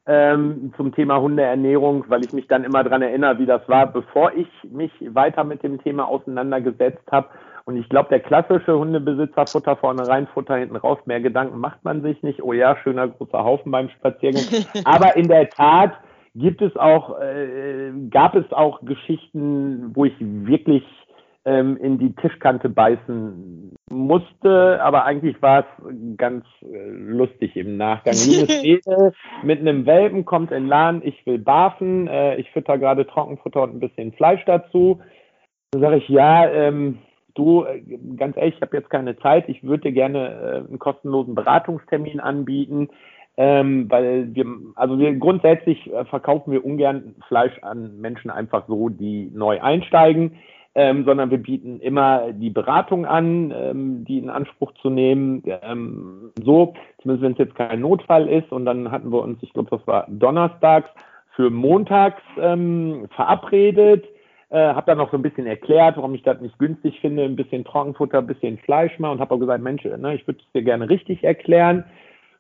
ähm, 0.08 0.74
zum 0.78 0.94
Thema 0.94 1.20
Hundeernährung, 1.20 2.06
weil 2.08 2.24
ich 2.24 2.32
mich 2.32 2.48
dann 2.48 2.64
immer 2.64 2.84
dran 2.84 3.02
erinnere, 3.02 3.40
wie 3.40 3.46
das 3.46 3.68
war, 3.68 3.92
bevor 3.92 4.32
ich 4.34 4.48
mich 4.72 4.92
weiter 5.14 5.44
mit 5.44 5.64
dem 5.64 5.84
Thema 5.84 6.08
auseinandergesetzt 6.08 7.04
habe. 7.12 7.28
Und 7.66 7.76
ich 7.76 7.90
glaube, 7.90 8.08
der 8.10 8.22
klassische 8.22 8.78
Hundebesitzer, 8.78 9.46
Futter 9.46 9.76
vorne 9.76 10.08
rein, 10.08 10.28
Futter 10.34 10.56
hinten 10.56 10.78
raus, 10.78 11.00
mehr 11.06 11.20
Gedanken 11.20 11.60
macht 11.60 11.84
man 11.84 12.02
sich 12.02 12.24
nicht. 12.24 12.42
Oh 12.42 12.54
ja, 12.54 12.78
schöner 12.78 13.10
großer 13.10 13.44
Haufen 13.44 13.72
beim 13.74 13.90
Spaziergang. 13.90 14.44
Aber 14.86 15.18
in 15.18 15.28
der 15.28 15.50
Tat 15.50 15.92
gibt 16.34 16.62
es 16.62 16.76
auch, 16.78 17.20
äh, 17.20 17.92
gab 18.10 18.36
es 18.36 18.50
auch 18.54 18.80
Geschichten, 18.86 19.92
wo 19.94 20.06
ich 20.06 20.14
wirklich 20.20 20.84
ähm, 21.48 21.78
in 21.78 21.98
die 21.98 22.14
Tischkante 22.14 22.68
beißen 22.68 23.72
musste, 23.90 24.84
aber 24.84 25.06
eigentlich 25.06 25.42
war 25.42 25.62
es 25.62 26.18
ganz 26.18 26.44
äh, 26.62 26.90
lustig 26.90 27.56
im 27.56 27.78
Nachgang. 27.78 28.14
Liebes 28.62 29.14
mit 29.44 29.62
einem 29.62 29.86
Welpen 29.86 30.26
kommt 30.26 30.52
in 30.52 30.68
Laden, 30.68 31.02
ich 31.06 31.26
will 31.26 31.40
barfen, 31.40 32.08
äh, 32.08 32.36
ich 32.36 32.52
fütter 32.52 32.78
gerade 32.78 33.08
Trockenfutter 33.08 33.62
und 33.64 33.76
ein 33.76 33.80
bisschen 33.80 34.12
Fleisch 34.12 34.44
dazu. 34.46 35.00
Dann 35.72 35.82
sage 35.82 35.98
ich, 35.98 36.10
ja, 36.10 36.50
ähm, 36.50 36.98
du, 37.34 37.64
äh, 37.64 37.82
ganz 38.18 38.36
ehrlich, 38.36 38.56
ich 38.56 38.62
habe 38.62 38.76
jetzt 38.76 38.90
keine 38.90 39.18
Zeit, 39.18 39.48
ich 39.48 39.64
würde 39.64 39.84
dir 39.84 39.94
gerne 39.94 40.30
äh, 40.30 40.68
einen 40.68 40.80
kostenlosen 40.80 41.34
Beratungstermin 41.34 42.20
anbieten, 42.20 42.90
ähm, 43.38 43.90
weil 43.90 44.36
wir, 44.36 44.46
also 44.76 45.00
wir 45.00 45.16
grundsätzlich 45.16 45.94
äh, 45.94 46.04
verkaufen 46.04 46.52
wir 46.52 46.66
ungern 46.66 47.16
Fleisch 47.30 47.58
an 47.62 48.02
Menschen 48.02 48.32
einfach 48.32 48.68
so, 48.68 48.90
die 48.90 49.32
neu 49.34 49.62
einsteigen, 49.62 50.40
ähm, 50.78 51.04
sondern 51.04 51.30
wir 51.32 51.40
bieten 51.40 51.82
immer 51.82 52.32
die 52.32 52.52
Beratung 52.52 53.06
an, 53.06 53.52
ähm, 53.52 54.06
die 54.06 54.20
in 54.20 54.30
Anspruch 54.30 54.72
zu 54.82 54.90
nehmen, 54.90 55.44
ähm, 55.46 56.32
so, 56.42 56.76
zumindest 57.02 57.24
wenn 57.24 57.32
es 57.34 57.40
jetzt 57.40 57.56
kein 57.56 57.82
Notfall 57.82 58.30
ist. 58.30 58.52
Und 58.52 58.66
dann 58.66 58.92
hatten 58.92 59.12
wir 59.12 59.22
uns, 59.22 59.42
ich 59.42 59.52
glaube, 59.52 59.76
das 59.76 59.86
war 59.88 60.06
donnerstags, 60.08 60.90
für 61.36 61.50
montags 61.50 62.22
ähm, 62.40 63.08
verabredet 63.16 64.06
äh, 64.50 64.74
habe 64.74 64.86
dann 64.86 64.98
noch 64.98 65.12
so 65.12 65.18
ein 65.18 65.24
bisschen 65.24 65.46
erklärt, 65.46 65.98
warum 65.98 66.16
ich 66.16 66.24
das 66.24 66.40
nicht 66.40 66.58
günstig 66.58 67.00
finde, 67.02 67.24
ein 67.24 67.36
bisschen 67.36 67.66
Trockenfutter, 67.66 68.20
ein 68.20 68.28
bisschen 68.28 68.58
Fleisch 68.60 68.98
mal 68.98 69.12
und 69.12 69.20
habe 69.20 69.36
auch 69.36 69.40
gesagt, 69.40 69.62
Mensch, 69.62 69.84
ne, 69.84 70.16
ich 70.16 70.26
würde 70.26 70.40
es 70.40 70.52
dir 70.54 70.64
gerne 70.64 70.90
richtig 70.90 71.24
erklären. 71.24 71.84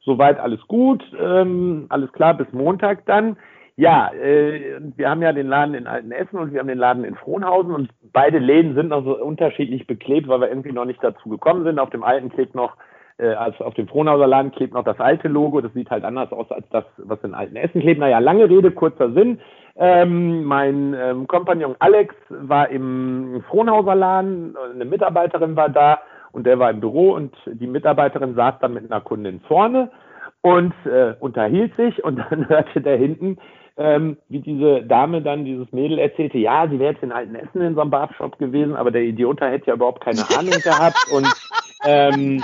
Soweit 0.05 0.39
alles 0.39 0.61
gut, 0.67 1.03
ähm, 1.19 1.87
alles 1.89 2.11
klar, 2.13 2.33
bis 2.33 2.51
Montag 2.53 3.05
dann. 3.07 3.35
Ja, 3.79 4.11
äh, 4.11 4.79
wir 4.95 5.07
haben 5.07 5.21
ja 5.21 5.31
den 5.33 5.47
Laden 5.47 5.75
in 5.75 5.85
Altenessen 5.85 6.37
und 6.39 6.51
wir 6.51 6.59
haben 6.59 6.67
den 6.67 6.79
Laden 6.79 7.03
in 7.03 7.13
Frohnhausen 7.13 7.71
und 7.75 7.91
beide 8.11 8.39
Läden 8.39 8.73
sind 8.73 8.89
noch 8.89 9.03
so 9.03 9.15
unterschiedlich 9.23 9.85
beklebt, 9.85 10.27
weil 10.27 10.41
wir 10.41 10.49
irgendwie 10.49 10.71
noch 10.71 10.85
nicht 10.85 11.03
dazu 11.03 11.29
gekommen 11.29 11.63
sind. 11.63 11.77
Auf 11.77 11.91
dem 11.91 12.03
alten 12.03 12.29
klebt 12.29 12.55
noch, 12.55 12.75
äh, 13.19 13.27
also 13.27 13.63
auf 13.63 13.75
dem 13.75 13.87
Frohnhauser 13.87 14.25
Laden 14.25 14.51
klebt 14.51 14.73
noch 14.73 14.83
das 14.83 14.99
alte 14.99 15.27
Logo. 15.27 15.61
Das 15.61 15.71
sieht 15.73 15.91
halt 15.91 16.05
anders 16.05 16.31
aus 16.31 16.51
als 16.51 16.67
das, 16.71 16.85
was 16.97 17.23
in 17.23 17.35
Altenessen 17.35 17.81
klebt. 17.81 17.99
Naja, 17.99 18.17
lange 18.17 18.49
Rede, 18.49 18.71
kurzer 18.71 19.11
Sinn. 19.11 19.39
Ähm, 19.75 20.43
mein 20.45 20.95
ähm, 20.99 21.27
Kompagnon 21.27 21.75
Alex 21.77 22.15
war 22.29 22.69
im 22.69 23.43
Frohnhauser 23.47 23.93
Laden, 23.93 24.55
eine 24.73 24.85
Mitarbeiterin 24.85 25.55
war 25.55 25.69
da 25.69 25.99
und 26.31 26.47
der 26.47 26.57
war 26.57 26.71
im 26.71 26.79
Büro 26.79 27.11
und 27.11 27.35
die 27.45 27.67
Mitarbeiterin 27.67 28.33
saß 28.33 28.55
dann 28.59 28.73
mit 28.73 28.91
einer 28.91 29.01
Kundin 29.01 29.39
vorne 29.41 29.91
und 30.41 30.73
äh, 30.85 31.13
unterhielt 31.19 31.75
sich 31.75 32.03
und 32.03 32.17
dann 32.31 32.49
hörte 32.49 32.81
der 32.81 32.97
hinten, 32.97 33.37
ähm, 33.77 34.17
wie 34.29 34.39
diese 34.39 34.83
Dame 34.83 35.21
dann, 35.21 35.45
dieses 35.45 35.71
Mädel 35.71 35.99
erzählte, 35.99 36.37
ja, 36.37 36.67
sie 36.67 36.79
wäre 36.79 36.93
jetzt 36.93 37.03
in 37.03 37.11
Altenessen 37.11 37.61
in 37.61 37.75
so 37.75 37.81
einem 37.81 37.91
Barbershop 37.91 38.37
gewesen, 38.39 38.75
aber 38.75 38.91
der 38.91 39.03
Idiot 39.03 39.39
hätte 39.41 39.67
ja 39.67 39.73
überhaupt 39.75 40.03
keine 40.03 40.23
Ahnung 40.37 40.59
gehabt 40.63 40.97
und 41.11 41.27
ähm, 41.85 42.43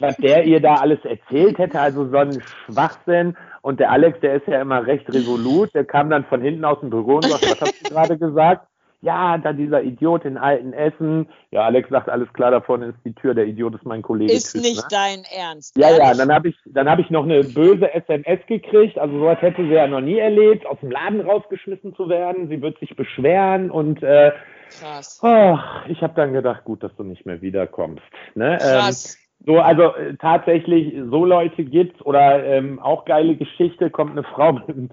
was 0.00 0.16
der 0.18 0.44
ihr 0.44 0.60
da 0.60 0.74
alles 0.74 1.02
erzählt 1.04 1.58
hätte, 1.58 1.80
also 1.80 2.08
so 2.08 2.16
ein 2.18 2.42
Schwachsinn. 2.66 3.36
Und 3.62 3.80
der 3.80 3.90
Alex, 3.90 4.20
der 4.20 4.34
ist 4.34 4.46
ja 4.46 4.60
immer 4.60 4.86
recht 4.86 5.08
resolut, 5.12 5.74
der 5.74 5.84
kam 5.84 6.10
dann 6.10 6.24
von 6.26 6.42
hinten 6.42 6.64
aus 6.64 6.80
dem 6.80 6.90
Büro 6.90 7.16
und 7.16 7.24
sagte, 7.24 7.50
was 7.50 7.60
hast 7.62 7.82
du 7.82 7.94
gerade 7.94 8.18
gesagt? 8.18 8.68
Ja, 9.02 9.38
da 9.38 9.52
dieser 9.52 9.82
Idiot 9.82 10.24
in 10.24 10.36
alten 10.36 10.72
Essen. 10.72 11.28
Ja, 11.50 11.62
Alex 11.62 11.88
sagt, 11.90 12.08
alles 12.08 12.32
klar, 12.32 12.50
da 12.50 12.60
vorne 12.60 12.86
ist 12.86 12.98
die 13.04 13.14
Tür, 13.14 13.34
der 13.34 13.46
Idiot 13.46 13.74
ist 13.74 13.84
mein 13.84 14.02
Kollege. 14.02 14.32
Ist 14.32 14.52
Tschüss, 14.52 14.62
nicht 14.62 14.82
ne? 14.82 14.88
dein 14.90 15.22
Ernst. 15.36 15.76
Ja, 15.76 15.90
ja, 15.90 16.14
dann 16.14 16.32
habe 16.32 16.48
ich, 16.48 16.56
dann 16.66 16.88
habe 16.88 17.02
ich 17.02 17.10
noch 17.10 17.24
eine 17.24 17.44
böse 17.44 17.92
SMS 17.92 18.40
gekriegt. 18.46 18.98
Also 18.98 19.18
sowas 19.18 19.40
hätte 19.40 19.62
sie 19.62 19.74
ja 19.74 19.86
noch 19.86 20.00
nie 20.00 20.18
erlebt, 20.18 20.66
aus 20.66 20.80
dem 20.80 20.90
Laden 20.90 21.20
rausgeschmissen 21.20 21.94
zu 21.94 22.08
werden. 22.08 22.48
Sie 22.48 22.60
wird 22.62 22.78
sich 22.78 22.96
beschweren 22.96 23.70
und 23.70 24.02
äh, 24.02 24.32
Krass. 24.80 25.20
Oh, 25.22 25.58
ich 25.88 26.02
habe 26.02 26.14
dann 26.16 26.32
gedacht, 26.32 26.64
gut, 26.64 26.82
dass 26.82 26.94
du 26.96 27.04
nicht 27.04 27.24
mehr 27.24 27.40
wiederkommst. 27.40 28.02
Ne? 28.34 28.52
Ähm, 28.52 28.58
Krass. 28.58 29.14
Ähm, 29.14 29.26
so, 29.46 29.60
also 29.60 29.94
äh, 29.94 30.16
tatsächlich, 30.16 30.94
so 31.10 31.24
Leute 31.24 31.64
gibt's 31.64 32.00
oder 32.02 32.44
ähm, 32.44 32.80
auch 32.80 33.04
geile 33.04 33.36
Geschichte, 33.36 33.90
kommt 33.90 34.12
eine 34.12 34.24
Frau 34.24 34.52
mit 34.66 34.68
einem 34.68 34.90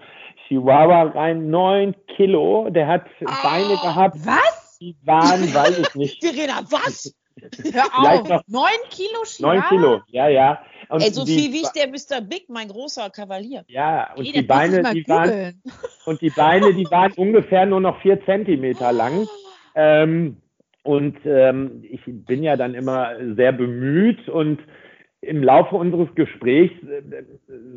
Chihuahua 0.47 1.03
rein, 1.03 1.49
neun 1.49 1.95
Kilo, 2.15 2.69
der 2.69 2.87
hat 2.87 3.05
oh, 3.21 3.25
Beine 3.43 3.75
gehabt. 3.81 4.17
Was? 4.25 4.77
Die 4.79 4.95
waren, 5.03 5.41
weiß 5.53 5.79
ich 5.79 5.95
nicht. 5.95 6.23
Verena, 6.23 6.61
was? 6.69 7.15
Hör 7.73 7.85
auf, 7.93 8.41
neun 8.47 8.69
Kilo 8.89 9.23
Chihuahua? 9.25 9.53
Neun 9.53 9.63
Kilo, 9.69 10.01
ja, 10.07 10.27
ja. 10.27 10.59
Und 10.89 11.01
Ey, 11.01 11.11
so 11.11 11.25
die, 11.25 11.33
viel 11.33 11.53
wiegt 11.53 11.75
der 11.75 11.87
Mr. 11.87 12.21
Big, 12.21 12.49
mein 12.49 12.67
großer 12.67 13.09
Kavalier. 13.09 13.63
Ja, 13.67 14.13
und 14.13 14.25
Ey, 14.25 14.31
die 14.33 14.41
Beine, 14.43 14.83
die 14.93 15.07
waren, 15.07 15.61
und 16.05 16.21
die 16.21 16.29
Beine, 16.29 16.73
die 16.73 16.85
waren 16.91 17.13
ungefähr 17.13 17.65
nur 17.65 17.81
noch 17.81 17.99
vier 18.01 18.23
Zentimeter 18.25 18.91
lang. 18.91 19.27
Ähm, 19.75 20.37
und 20.83 21.17
ähm, 21.25 21.83
ich 21.89 22.01
bin 22.05 22.43
ja 22.43 22.57
dann 22.57 22.75
immer 22.75 23.15
sehr 23.35 23.53
bemüht 23.53 24.27
und 24.29 24.59
im 25.21 25.41
Laufe 25.41 25.75
unseres 25.75 26.13
Gesprächs 26.15 26.75
äh, 26.83 27.23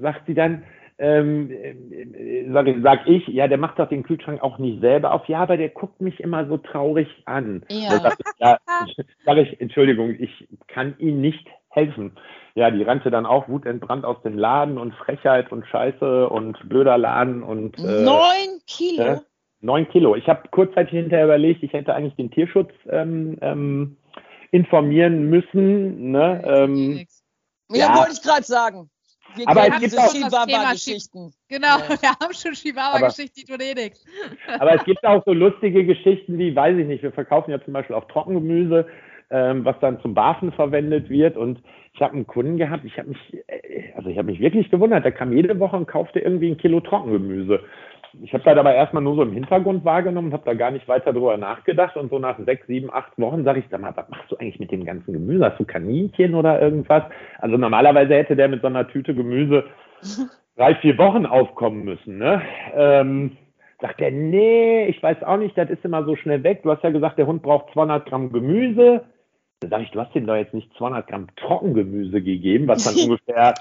sagt 0.01 0.27
sie 0.27 0.35
dann, 0.35 0.65
ähm, 0.99 1.51
äh, 1.51 2.51
sag, 2.53 2.67
sag, 2.83 3.07
ich, 3.07 3.27
ja, 3.29 3.49
der 3.49 3.59
macht 3.59 3.79
doch 3.79 3.89
den 3.89 4.03
Kühlschrank 4.03 4.43
auch 4.43 4.59
nicht 4.59 4.81
selber 4.81 5.13
auf. 5.13 5.29
Ja, 5.29 5.41
aber 5.41 5.57
der 5.57 5.69
guckt 5.69 6.01
mich 6.01 6.21
immer 6.21 6.47
so 6.47 6.57
traurig 6.57 7.09
an. 7.27 7.65
Ja. 7.69 8.01
Sag 8.01 8.17
ich, 8.19 8.27
ja, 8.39 8.59
sag 9.25 9.37
ich, 9.37 9.61
Entschuldigung, 9.61 10.17
ich 10.19 10.49
kann 10.69 10.95
Ihnen 10.99 11.21
nicht 11.21 11.47
helfen. 11.69 12.13
Ja, 12.55 12.71
die 12.71 12.83
rannte 12.83 13.11
dann 13.11 13.27
auch 13.27 13.49
wutentbrannt 13.49 14.05
aus 14.05 14.23
dem 14.23 14.39
Laden 14.39 14.79
und 14.79 14.95
Frechheit 14.95 15.53
und 15.53 15.67
Scheiße 15.67 16.29
und 16.31 16.69
blöder 16.69 16.97
Laden 16.97 17.43
und 17.43 17.79
äh, 17.79 18.03
neun 18.03 18.61
Kilo. 18.67 19.05
Äh, 19.05 19.21
Neun 19.61 19.89
Kilo. 19.89 20.15
Ich 20.17 20.29
habe 20.29 20.49
kurzzeitig 20.51 20.93
hinterher 20.93 21.25
überlegt, 21.25 21.63
ich 21.63 21.73
hätte 21.73 21.95
eigentlich 21.95 22.17
den 22.17 22.31
Tierschutz 22.31 22.73
ähm, 22.89 23.39
ähm, 23.41 23.97
informieren 24.51 25.29
müssen. 25.29 26.13
Ne? 26.13 26.43
Ähm, 26.45 27.07
ja 27.71 27.97
wollte 27.97 28.13
ich 28.13 28.23
gerade 28.23 28.45
sagen. 28.45 28.91
Wir 29.37 29.49
aber 29.49 29.69
es 29.69 29.81
gibt 29.81 29.99
auch 29.99 30.13
Chihuahua-Geschichten. 30.13 31.33
Genau, 31.49 31.79
ja. 31.79 31.89
wir 31.89 32.11
haben 32.11 32.35
schon 32.35 32.53
Chihuahua-Geschichten, 32.53 33.41
die 33.41 33.45
tun 33.45 33.61
eh 33.61 33.75
nichts. 33.75 34.05
Aber 34.59 34.75
es 34.75 34.85
gibt 34.85 35.05
auch 35.05 35.23
so 35.25 35.33
lustige 35.33 35.85
Geschichten 35.85 36.39
wie, 36.39 36.57
weiß 36.57 36.77
ich 36.79 36.87
nicht, 36.87 37.03
wir 37.03 37.13
verkaufen 37.13 37.53
ja 37.53 37.63
zum 37.63 37.73
Beispiel 37.73 37.95
auch 37.95 38.07
Trockengemüse, 38.09 38.87
ähm, 39.31 39.65
was 39.65 39.79
dann 39.81 40.01
zum 40.01 40.15
Bafen 40.15 40.53
verwendet 40.53 41.09
wird. 41.09 41.37
Und 41.37 41.61
ich 41.93 42.01
habe 42.01 42.15
einen 42.15 42.27
Kunden 42.27 42.57
gehabt, 42.57 42.85
ich 42.85 42.99
habe 42.99 43.11
mich, 43.11 43.19
äh, 43.47 43.93
also 43.95 44.09
ich 44.09 44.19
habe 44.19 44.31
mich 44.31 44.41
wirklich 44.41 44.71
gewundert, 44.71 45.05
der 45.05 45.13
kam 45.13 45.33
jede 45.33 45.59
Woche 45.61 45.77
und 45.77 45.87
kaufte 45.87 46.19
irgendwie 46.19 46.51
ein 46.51 46.59
Kilo 46.59 46.81
Trockengemüse 46.81 47.61
ich 48.23 48.33
habe 48.33 48.45
das 48.45 48.57
aber 48.57 48.75
erstmal 48.75 49.03
nur 49.03 49.17
so 49.17 49.23
im 49.23 49.33
Hintergrund 49.33 49.85
wahrgenommen, 49.85 50.33
habe 50.33 50.45
da 50.45 50.55
gar 50.55 50.71
nicht 50.71 50.89
weiter 50.89 51.13
drüber 51.13 51.37
nachgedacht 51.37 51.97
und 51.97 52.11
so 52.11 52.19
nach 52.19 52.39
sechs, 52.45 52.67
sieben, 52.67 52.93
acht 52.93 53.19
Wochen 53.19 53.45
sage 53.45 53.61
ich, 53.61 53.67
sag 53.71 53.81
mal, 53.81 53.97
was 53.97 54.09
machst 54.09 54.31
du 54.31 54.37
eigentlich 54.37 54.61
mit 54.61 54.71
dem 54.71 54.85
ganzen 54.85 55.13
Gemüse? 55.13 55.45
Hast 55.45 55.61
du 55.61 55.65
Kaninchen 55.65 56.35
oder 56.35 56.61
irgendwas? 56.61 57.05
Also 57.39 57.57
normalerweise 57.57 58.15
hätte 58.15 58.37
der 58.37 58.49
mit 58.49 58.63
so 58.63 58.69
einer 58.69 58.89
Tüte 58.89 59.15
Gemüse 59.15 59.65
drei, 60.57 60.75
vier 60.77 60.97
Wochen 60.99 61.27
aufkommen 61.27 61.85
müssen. 61.85 62.19
Ne? 62.19 62.43
Ähm, 62.75 63.37
sagt 63.81 64.01
er, 64.01 64.11
nee, 64.11 64.87
ich 64.87 65.03
weiß 65.03 65.23
auch 65.23 65.37
nicht, 65.37 65.57
das 65.57 65.71
ist 65.71 65.85
immer 65.85 66.05
so 66.05 66.17
schnell 66.17 66.43
weg. 66.43 66.63
Du 66.63 66.71
hast 66.71 66.83
ja 66.83 66.91
gesagt, 66.91 67.19
der 67.19 67.27
Hund 67.27 67.43
braucht 67.43 67.73
200 67.73 68.07
Gramm 68.07 68.33
Gemüse. 68.33 69.05
Da 69.61 69.69
sage 69.69 69.85
ich, 69.85 69.91
du 69.91 70.01
hast 70.01 70.15
ihm 70.15 70.27
doch 70.27 70.37
jetzt 70.37 70.55
nicht 70.55 70.73
200 70.77 71.07
Gramm 71.07 71.29
Trockengemüse 71.37 72.23
gegeben, 72.23 72.69
was 72.69 72.85
dann 72.85 72.95
ungefähr 73.05 73.55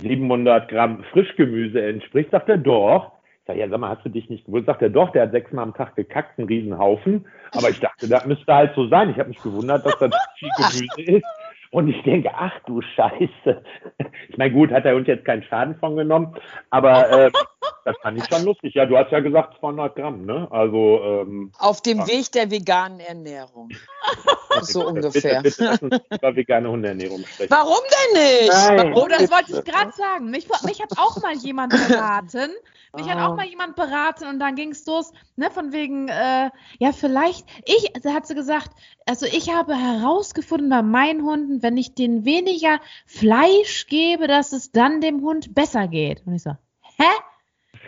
700 0.00 0.68
Gramm 0.68 1.04
Frischgemüse 1.12 1.82
entspricht. 1.84 2.30
Sagt 2.30 2.48
er, 2.48 2.58
doch. 2.58 3.15
Sage, 3.46 3.60
ja, 3.60 3.68
sag 3.68 3.78
mal, 3.78 3.90
hast 3.90 4.04
du 4.04 4.08
dich 4.08 4.28
nicht 4.28 4.46
gewusst? 4.46 4.66
Sagt 4.66 4.82
er, 4.82 4.90
doch, 4.90 5.12
der 5.12 5.22
hat 5.22 5.30
sechsmal 5.30 5.62
am 5.62 5.74
Tag 5.74 5.94
gekackt, 5.94 6.38
einen 6.38 6.48
Riesenhaufen. 6.48 7.26
Aber 7.52 7.70
ich 7.70 7.78
dachte, 7.78 8.08
das 8.08 8.26
müsste 8.26 8.52
halt 8.52 8.74
so 8.74 8.88
sein. 8.88 9.10
Ich 9.10 9.18
habe 9.18 9.28
mich 9.28 9.40
gewundert, 9.40 9.86
dass 9.86 9.98
da 9.98 10.10
viel 10.38 10.50
Gemüse 10.56 11.18
ist. 11.18 11.26
Und 11.70 11.88
ich 11.88 12.02
denke, 12.04 12.30
ach 12.34 12.52
du 12.66 12.80
Scheiße. 12.80 13.62
Ich 14.28 14.38
meine, 14.38 14.52
gut, 14.52 14.70
hat 14.70 14.84
der 14.84 14.94
Hund 14.94 15.06
jetzt 15.06 15.24
keinen 15.24 15.44
Schaden 15.44 15.76
von 15.76 15.96
genommen, 15.96 16.36
aber 16.70 17.26
äh, 17.26 17.30
das 17.84 17.96
fand 18.02 18.18
ich 18.18 18.24
schon 18.26 18.44
lustig. 18.44 18.74
Ja, 18.74 18.84
du 18.84 18.96
hast 18.98 19.12
ja 19.12 19.20
gesagt 19.20 19.58
200 19.60 19.94
Gramm, 19.94 20.26
ne? 20.26 20.48
Also 20.50 21.00
ähm, 21.02 21.52
auf 21.58 21.80
dem 21.80 21.98
ja. 21.98 22.06
Weg 22.08 22.32
der 22.32 22.50
veganen 22.50 23.00
Ernährung. 23.00 23.70
so 24.62 24.86
ungefähr. 24.86 25.42
Bitte, 25.42 25.42
bitte 25.42 25.64
lass 25.64 25.82
uns 25.82 26.00
über 26.10 26.36
vegane 26.36 26.68
Hundeernährung 26.68 27.24
sprechen. 27.24 27.50
Warum 27.50 27.78
denn 27.90 28.22
nicht? 28.22 28.52
Nein. 28.52 28.92
Oh, 28.94 29.06
das 29.08 29.30
wollte 29.30 29.52
ich 29.52 29.64
gerade 29.64 29.92
sagen. 29.92 30.30
Mich, 30.30 30.48
mich 30.64 30.82
hat 30.82 30.92
auch 30.98 31.22
mal 31.22 31.34
jemand 31.34 31.72
beraten. 31.72 32.50
Mich 32.96 33.08
hat 33.08 33.18
auch 33.18 33.32
ah. 33.32 33.36
mal 33.36 33.46
jemand 33.46 33.76
beraten 33.76 34.26
und 34.26 34.38
dann 34.38 34.54
ging 34.54 34.70
es 34.70 34.86
los, 34.86 35.12
ne, 35.36 35.50
von 35.50 35.72
wegen, 35.72 36.08
äh, 36.08 36.50
ja, 36.78 36.92
vielleicht, 36.92 37.46
ich, 37.66 37.92
da 38.02 38.14
hat 38.14 38.26
sie 38.26 38.34
gesagt, 38.34 38.70
also 39.04 39.26
ich 39.26 39.52
habe 39.52 39.74
herausgefunden 39.74 40.70
bei 40.70 40.82
meinen 40.82 41.22
Hunden, 41.22 41.55
wenn 41.62 41.76
ich 41.76 41.94
denen 41.94 42.24
weniger 42.24 42.80
Fleisch 43.06 43.86
gebe, 43.88 44.26
dass 44.26 44.52
es 44.52 44.72
dann 44.72 45.00
dem 45.00 45.22
Hund 45.22 45.54
besser 45.54 45.88
geht. 45.88 46.22
Und 46.26 46.34
ich 46.34 46.42
so, 46.42 46.52
hä? 46.98 47.04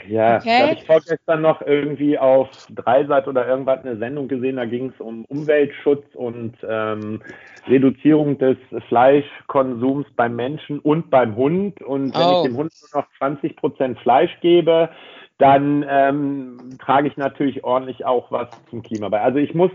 Ja, 0.06 0.36
okay. 0.36 0.46
da 0.46 0.66
habe 0.68 0.78
ich 0.78 0.86
vorgestern 0.86 1.42
noch 1.42 1.60
irgendwie 1.60 2.18
auf 2.18 2.48
Dreisat 2.70 3.28
oder 3.28 3.46
irgendwas 3.46 3.84
eine 3.84 3.96
Sendung 3.98 4.28
gesehen, 4.28 4.56
da 4.56 4.64
ging 4.64 4.92
es 4.94 5.00
um 5.00 5.24
Umweltschutz 5.26 6.04
und 6.14 6.56
ähm, 6.66 7.20
Reduzierung 7.66 8.38
des 8.38 8.56
Fleischkonsums 8.88 10.06
beim 10.16 10.36
Menschen 10.36 10.78
und 10.78 11.10
beim 11.10 11.36
Hund. 11.36 11.82
Und 11.82 12.14
wenn 12.14 12.22
oh. 12.22 12.42
ich 12.42 12.48
dem 12.48 12.56
Hund 12.56 12.72
nur 12.92 13.02
noch 13.02 13.08
20 13.18 13.56
Prozent 13.56 13.98
Fleisch 14.00 14.34
gebe, 14.40 14.90
dann 15.38 15.84
ähm, 15.88 16.58
trage 16.80 17.08
ich 17.08 17.16
natürlich 17.16 17.64
ordentlich 17.64 18.04
auch 18.04 18.30
was 18.30 18.48
zum 18.70 18.82
Klima 18.82 19.08
bei. 19.08 19.20
Also 19.20 19.38
ich 19.38 19.54
muss 19.54 19.70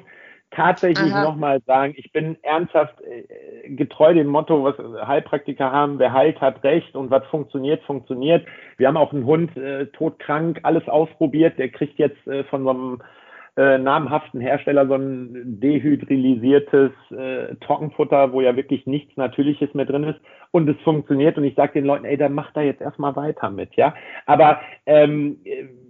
tatsächlich 0.55 1.13
nochmal 1.13 1.61
sagen, 1.65 1.93
ich 1.97 2.11
bin 2.11 2.37
ernsthaft 2.43 2.95
äh, 3.01 3.69
getreu 3.69 4.13
dem 4.13 4.27
Motto, 4.27 4.63
was 4.63 4.75
Heilpraktiker 5.07 5.71
haben, 5.71 5.99
wer 5.99 6.13
heilt, 6.13 6.41
hat 6.41 6.63
recht 6.63 6.95
und 6.95 7.11
was 7.11 7.25
funktioniert, 7.27 7.83
funktioniert. 7.83 8.45
Wir 8.77 8.87
haben 8.87 8.97
auch 8.97 9.13
einen 9.13 9.25
Hund, 9.25 9.55
äh, 9.57 9.87
todkrank, 9.87 10.59
alles 10.63 10.87
ausprobiert, 10.87 11.57
der 11.57 11.69
kriegt 11.69 11.99
jetzt 11.99 12.25
äh, 12.27 12.43
von 12.45 12.63
so 12.63 12.69
einem 12.69 13.01
äh, 13.55 13.77
namhaften 13.77 14.41
Hersteller 14.41 14.87
so 14.87 14.95
ein 14.95 15.59
dehydralisiertes 15.59 16.91
äh, 17.11 17.55
Trockenfutter, 17.57 18.33
wo 18.33 18.41
ja 18.41 18.55
wirklich 18.55 18.87
nichts 18.87 19.15
Natürliches 19.15 19.73
mehr 19.75 19.85
drin 19.85 20.05
ist 20.05 20.19
und 20.49 20.67
es 20.67 20.79
funktioniert 20.83 21.37
und 21.37 21.43
ich 21.43 21.55
sage 21.55 21.73
den 21.73 21.85
Leuten, 21.85 22.05
ey, 22.05 22.17
dann 22.17 22.33
macht 22.33 22.57
da 22.57 22.61
jetzt 22.61 22.81
erstmal 22.81 23.15
weiter 23.15 23.51
mit, 23.51 23.75
ja. 23.75 23.93
Aber 24.25 24.59
ähm, 24.87 25.37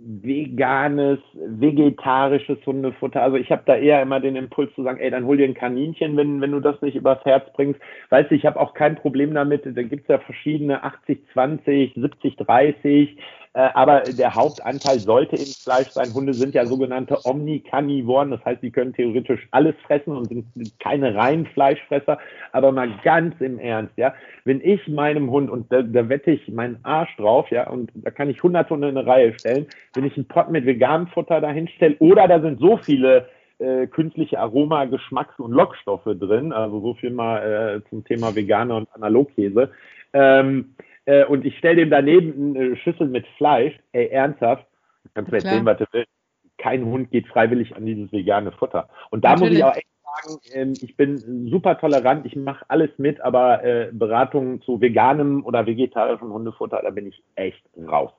veganes, 0.05 1.19
vegetarisches 1.33 2.57
Hundefutter, 2.65 3.21
also 3.21 3.37
ich 3.37 3.51
habe 3.51 3.63
da 3.65 3.75
eher 3.75 4.01
immer 4.01 4.19
den 4.19 4.35
Impuls 4.35 4.73
zu 4.75 4.83
sagen, 4.83 4.99
ey, 4.99 5.09
dann 5.09 5.25
hol 5.25 5.37
dir 5.37 5.45
ein 5.45 5.53
Kaninchen, 5.53 6.17
wenn, 6.17 6.41
wenn 6.41 6.51
du 6.51 6.59
das 6.59 6.81
nicht 6.81 6.95
übers 6.95 7.23
Herz 7.23 7.45
bringst. 7.53 7.79
Weißt 8.09 8.29
du, 8.29 8.35
ich 8.35 8.45
habe 8.45 8.59
auch 8.59 8.73
kein 8.73 8.95
Problem 8.95 9.33
damit, 9.33 9.61
da 9.65 9.83
gibt's 9.83 10.09
ja 10.09 10.19
verschiedene 10.19 10.83
80, 10.83 11.21
20, 11.33 11.93
70, 11.95 12.35
30, 12.35 12.83
äh, 12.83 13.15
aber 13.59 14.01
der 14.01 14.33
Hauptanteil 14.33 14.97
sollte 14.99 15.35
im 15.35 15.45
Fleisch 15.45 15.89
sein. 15.89 16.13
Hunde 16.13 16.33
sind 16.33 16.55
ja 16.55 16.65
sogenannte 16.65 17.19
Omnikarnivoren, 17.23 18.31
das 18.31 18.43
heißt, 18.43 18.61
sie 18.61 18.71
können 18.71 18.93
theoretisch 18.93 19.47
alles 19.51 19.75
fressen 19.85 20.17
und 20.17 20.27
sind 20.27 20.79
keine 20.79 21.13
reinen 21.13 21.45
Fleischfresser. 21.45 22.17
Aber 22.51 22.71
mal 22.71 22.89
ganz 23.03 23.39
im 23.41 23.59
Ernst, 23.59 23.93
ja, 23.95 24.15
wenn 24.43 24.59
ich 24.61 24.87
meinem 24.87 25.29
Hund, 25.29 25.51
und 25.51 25.71
da, 25.71 25.83
da 25.83 26.09
wette 26.09 26.31
ich 26.31 26.47
meinen 26.47 26.79
Arsch 26.83 27.15
drauf, 27.17 27.49
ja, 27.51 27.69
und 27.69 27.91
da 27.93 28.09
kann 28.09 28.29
ich 28.29 28.37
100 28.37 28.69
Hunde 28.71 28.89
in 28.89 28.97
eine 28.97 29.07
Reihe 29.07 29.33
stellen, 29.35 29.67
wenn 29.93 30.05
ich 30.05 30.17
einen 30.17 30.27
Pot 30.27 30.49
mit 30.49 30.65
veganem 30.65 31.07
Futter 31.07 31.39
dahin 31.39 31.67
stelle, 31.67 31.95
oder 31.99 32.27
da 32.27 32.41
sind 32.41 32.59
so 32.59 32.77
viele 32.77 33.29
äh, 33.59 33.85
künstliche 33.85 34.39
Aroma, 34.39 34.85
Geschmacks- 34.85 35.39
und 35.39 35.51
Lockstoffe 35.51 36.09
drin, 36.19 36.51
also 36.51 36.81
so 36.81 36.95
viel 36.95 37.11
mal 37.11 37.81
äh, 37.83 37.89
zum 37.89 38.03
Thema 38.03 38.35
Veganer 38.35 38.77
und 38.77 38.89
Analogkäse. 38.93 39.69
Ähm, 40.13 40.75
äh, 41.05 41.25
und 41.25 41.45
ich 41.45 41.57
stelle 41.57 41.77
dem 41.77 41.89
daneben 41.89 42.55
eine 42.55 42.75
Schüssel 42.77 43.07
mit 43.07 43.25
Fleisch, 43.37 43.73
ey, 43.91 44.07
ernsthaft, 44.07 44.65
kannst 45.13 45.31
du 45.31 45.35
erzählen, 45.35 45.65
was 45.65 45.77
du 45.77 45.85
willst. 45.91 46.11
Kein 46.57 46.85
Hund 46.85 47.11
geht 47.11 47.27
freiwillig 47.27 47.75
an 47.75 47.85
dieses 47.85 48.11
vegane 48.11 48.51
Futter. 48.51 48.87
Und 49.09 49.25
da 49.25 49.31
Natürlich. 49.31 49.51
muss 49.51 49.57
ich 49.59 49.63
auch 49.65 49.75
echt 49.75 49.87
sagen, 50.03 50.39
ähm, 50.53 50.73
ich 50.81 50.95
bin 50.95 51.49
super 51.49 51.77
tolerant, 51.77 52.25
ich 52.25 52.35
mache 52.35 52.63
alles 52.69 52.91
mit, 52.97 53.19
aber 53.21 53.63
äh, 53.63 53.89
Beratungen 53.91 54.61
zu 54.61 54.79
veganem 54.79 55.43
oder 55.45 55.65
vegetarischem 55.65 56.31
Hundefutter, 56.31 56.79
da 56.83 56.89
bin 56.91 57.07
ich 57.07 57.23
echt 57.35 57.63
raus. 57.87 58.11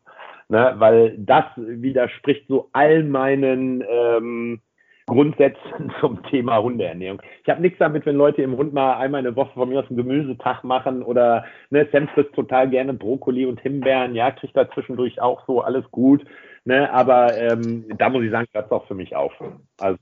Ne? 0.49 0.75
Weil 0.77 1.17
das 1.19 1.45
widerspricht 1.57 2.47
so 2.49 2.69
all 2.73 3.05
meinen 3.05 3.83
ähm, 3.89 4.61
Grundsätzen 5.07 5.93
zum 6.01 6.23
Thema 6.25 6.63
Hundeernährung. 6.63 7.21
Ich 7.43 7.51
habe 7.51 7.61
nichts 7.61 7.79
damit, 7.79 8.07
wenn 8.07 8.17
Leute 8.17 8.43
im 8.43 8.57
Hund 8.57 8.73
mal 8.73 8.97
einmal 8.97 9.21
eine 9.21 9.37
Woche 9.37 9.53
von 9.55 9.69
mir 9.69 9.81
aus 9.81 9.89
einen 9.89 9.97
Gemüsetag 9.97 10.65
machen 10.65 11.03
oder 11.03 11.45
ne, 11.71 11.87
Sam 11.93 12.09
frisst 12.09 12.33
total 12.35 12.71
gerne 12.71 12.95
Brokkoli 12.95 13.47
und 13.47 13.61
Himbeeren, 13.61 14.15
ja, 14.15 14.31
kriegt 14.31 14.57
da 14.57 14.71
zwischendurch 14.71 15.21
auch 15.21 15.47
so, 15.47 15.61
alles 15.61 15.85
gut. 15.91 16.25
Ne, 16.65 16.91
aber 16.91 17.37
ähm, 17.37 17.85
da 17.99 18.09
muss 18.09 18.25
ich 18.25 18.31
sagen, 18.31 18.49
das 18.55 18.71
auch 18.71 18.87
für 18.87 18.95
mich 18.95 19.15
auf. 19.15 19.33
Also, 19.79 19.99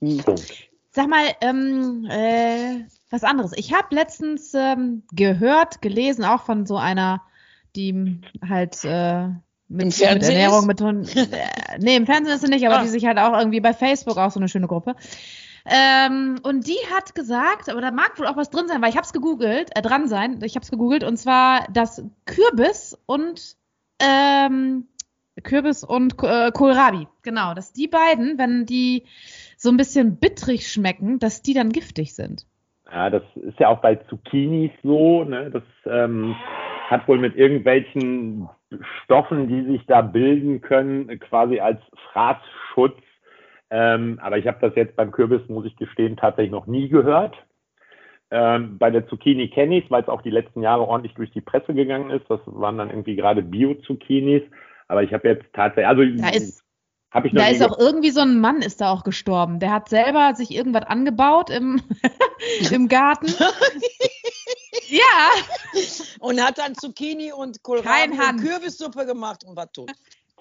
Punkt. 0.00 0.70
Sag 0.92 1.08
mal, 1.08 1.26
ähm, 1.40 2.06
äh, 2.10 2.84
was 3.10 3.24
anderes. 3.24 3.52
Ich 3.56 3.72
habe 3.74 3.94
letztens 3.94 4.54
ähm, 4.54 5.02
gehört, 5.12 5.82
gelesen, 5.82 6.24
auch 6.24 6.42
von 6.42 6.66
so 6.66 6.76
einer, 6.76 7.22
die 7.76 8.20
halt 8.48 8.84
äh, 8.84 9.28
mit, 9.70 9.84
Im 9.84 9.92
Fernsehen 9.92 10.18
mit 10.18 10.42
Ernährung, 10.42 10.66
mit 10.66 10.80
Hunden. 10.80 11.06
Äh, 11.16 11.78
nee, 11.78 11.96
im 11.96 12.06
Fernsehen 12.06 12.34
ist 12.34 12.40
sie 12.42 12.50
nicht, 12.50 12.66
aber 12.66 12.78
ah. 12.78 12.82
die 12.82 12.88
sich 12.88 13.06
halt 13.06 13.18
auch 13.18 13.38
irgendwie 13.38 13.60
bei 13.60 13.72
Facebook 13.72 14.18
auch 14.18 14.30
so 14.30 14.40
eine 14.40 14.48
schöne 14.48 14.66
Gruppe. 14.66 14.96
Ähm, 15.64 16.40
und 16.42 16.66
die 16.66 16.78
hat 16.92 17.14
gesagt, 17.14 17.68
aber 17.68 17.80
da 17.80 17.90
mag 17.92 18.18
wohl 18.18 18.26
auch 18.26 18.36
was 18.36 18.50
drin 18.50 18.66
sein, 18.66 18.82
weil 18.82 18.90
ich 18.90 18.96
habe 18.96 19.04
es 19.04 19.12
gegoogelt, 19.12 19.70
äh, 19.76 19.82
dran 19.82 20.08
sein, 20.08 20.40
ich 20.42 20.56
habe 20.56 20.64
es 20.64 20.70
gegoogelt, 20.70 21.04
und 21.04 21.16
zwar 21.18 21.66
dass 21.72 22.04
Kürbis 22.26 22.98
und 23.06 23.56
ähm, 24.00 24.88
Kürbis 25.42 25.84
und 25.84 26.14
äh, 26.22 26.50
Kohlrabi, 26.50 27.06
genau, 27.22 27.54
dass 27.54 27.72
die 27.72 27.88
beiden, 27.88 28.38
wenn 28.38 28.66
die 28.66 29.04
so 29.56 29.68
ein 29.68 29.76
bisschen 29.76 30.16
bittrig 30.16 30.66
schmecken, 30.66 31.18
dass 31.18 31.42
die 31.42 31.54
dann 31.54 31.70
giftig 31.70 32.14
sind. 32.14 32.46
Ja, 32.90 33.10
das 33.10 33.22
ist 33.36 33.60
ja 33.60 33.68
auch 33.68 33.80
bei 33.80 33.94
Zucchinis 33.94 34.72
so, 34.82 35.22
ne? 35.22 35.50
Das 35.50 35.62
ähm, 35.86 36.34
hat 36.88 37.06
wohl 37.06 37.18
mit 37.18 37.36
irgendwelchen 37.36 38.48
Stoffen, 39.04 39.48
die 39.48 39.64
sich 39.64 39.86
da 39.86 40.00
bilden 40.02 40.60
können, 40.60 41.18
quasi 41.20 41.60
als 41.60 41.80
Fraßschutz. 42.12 42.98
Ähm, 43.70 44.18
aber 44.22 44.38
ich 44.38 44.46
habe 44.46 44.58
das 44.60 44.74
jetzt 44.74 44.96
beim 44.96 45.12
Kürbis, 45.12 45.48
muss 45.48 45.66
ich 45.66 45.76
gestehen, 45.76 46.16
tatsächlich 46.16 46.52
noch 46.52 46.66
nie 46.66 46.88
gehört. 46.88 47.36
Ähm, 48.32 48.78
bei 48.78 48.90
der 48.90 49.08
Zucchini 49.08 49.48
kenne 49.48 49.78
ich 49.78 49.84
es, 49.84 49.90
weil 49.90 50.02
es 50.02 50.08
auch 50.08 50.22
die 50.22 50.30
letzten 50.30 50.62
Jahre 50.62 50.86
ordentlich 50.86 51.14
durch 51.14 51.32
die 51.32 51.40
Presse 51.40 51.74
gegangen 51.74 52.10
ist. 52.10 52.26
Das 52.28 52.40
waren 52.46 52.78
dann 52.78 52.90
irgendwie 52.90 53.16
gerade 53.16 53.42
Bio-Zucchinis. 53.42 54.42
Aber 54.86 55.02
ich 55.02 55.12
habe 55.12 55.28
jetzt 55.28 55.46
tatsächlich, 55.52 55.86
also 55.86 56.02
da 56.02 56.28
ist, 56.30 56.64
hab 57.10 57.24
ich 57.24 57.32
noch 57.32 57.42
da 57.42 57.48
ist 57.48 57.62
auch 57.62 57.78
irgendwie 57.78 58.10
so 58.10 58.20
ein 58.20 58.40
Mann 58.40 58.62
ist 58.62 58.80
da 58.80 58.92
auch 58.92 59.02
gestorben. 59.02 59.58
Der 59.58 59.72
hat 59.72 59.88
selber 59.88 60.34
sich 60.34 60.54
irgendwas 60.54 60.84
angebaut 60.84 61.50
im, 61.50 61.80
im 62.72 62.88
Garten. 62.88 63.26
Ja. 64.90 65.30
Und 66.20 66.42
hat 66.42 66.58
dann 66.58 66.74
Zucchini 66.74 67.32
und 67.32 67.62
Kohlrabi 67.62 68.10
und 68.10 68.42
Kürbissuppe 68.42 69.06
gemacht 69.06 69.44
und 69.44 69.56
war 69.56 69.72
tot. 69.72 69.90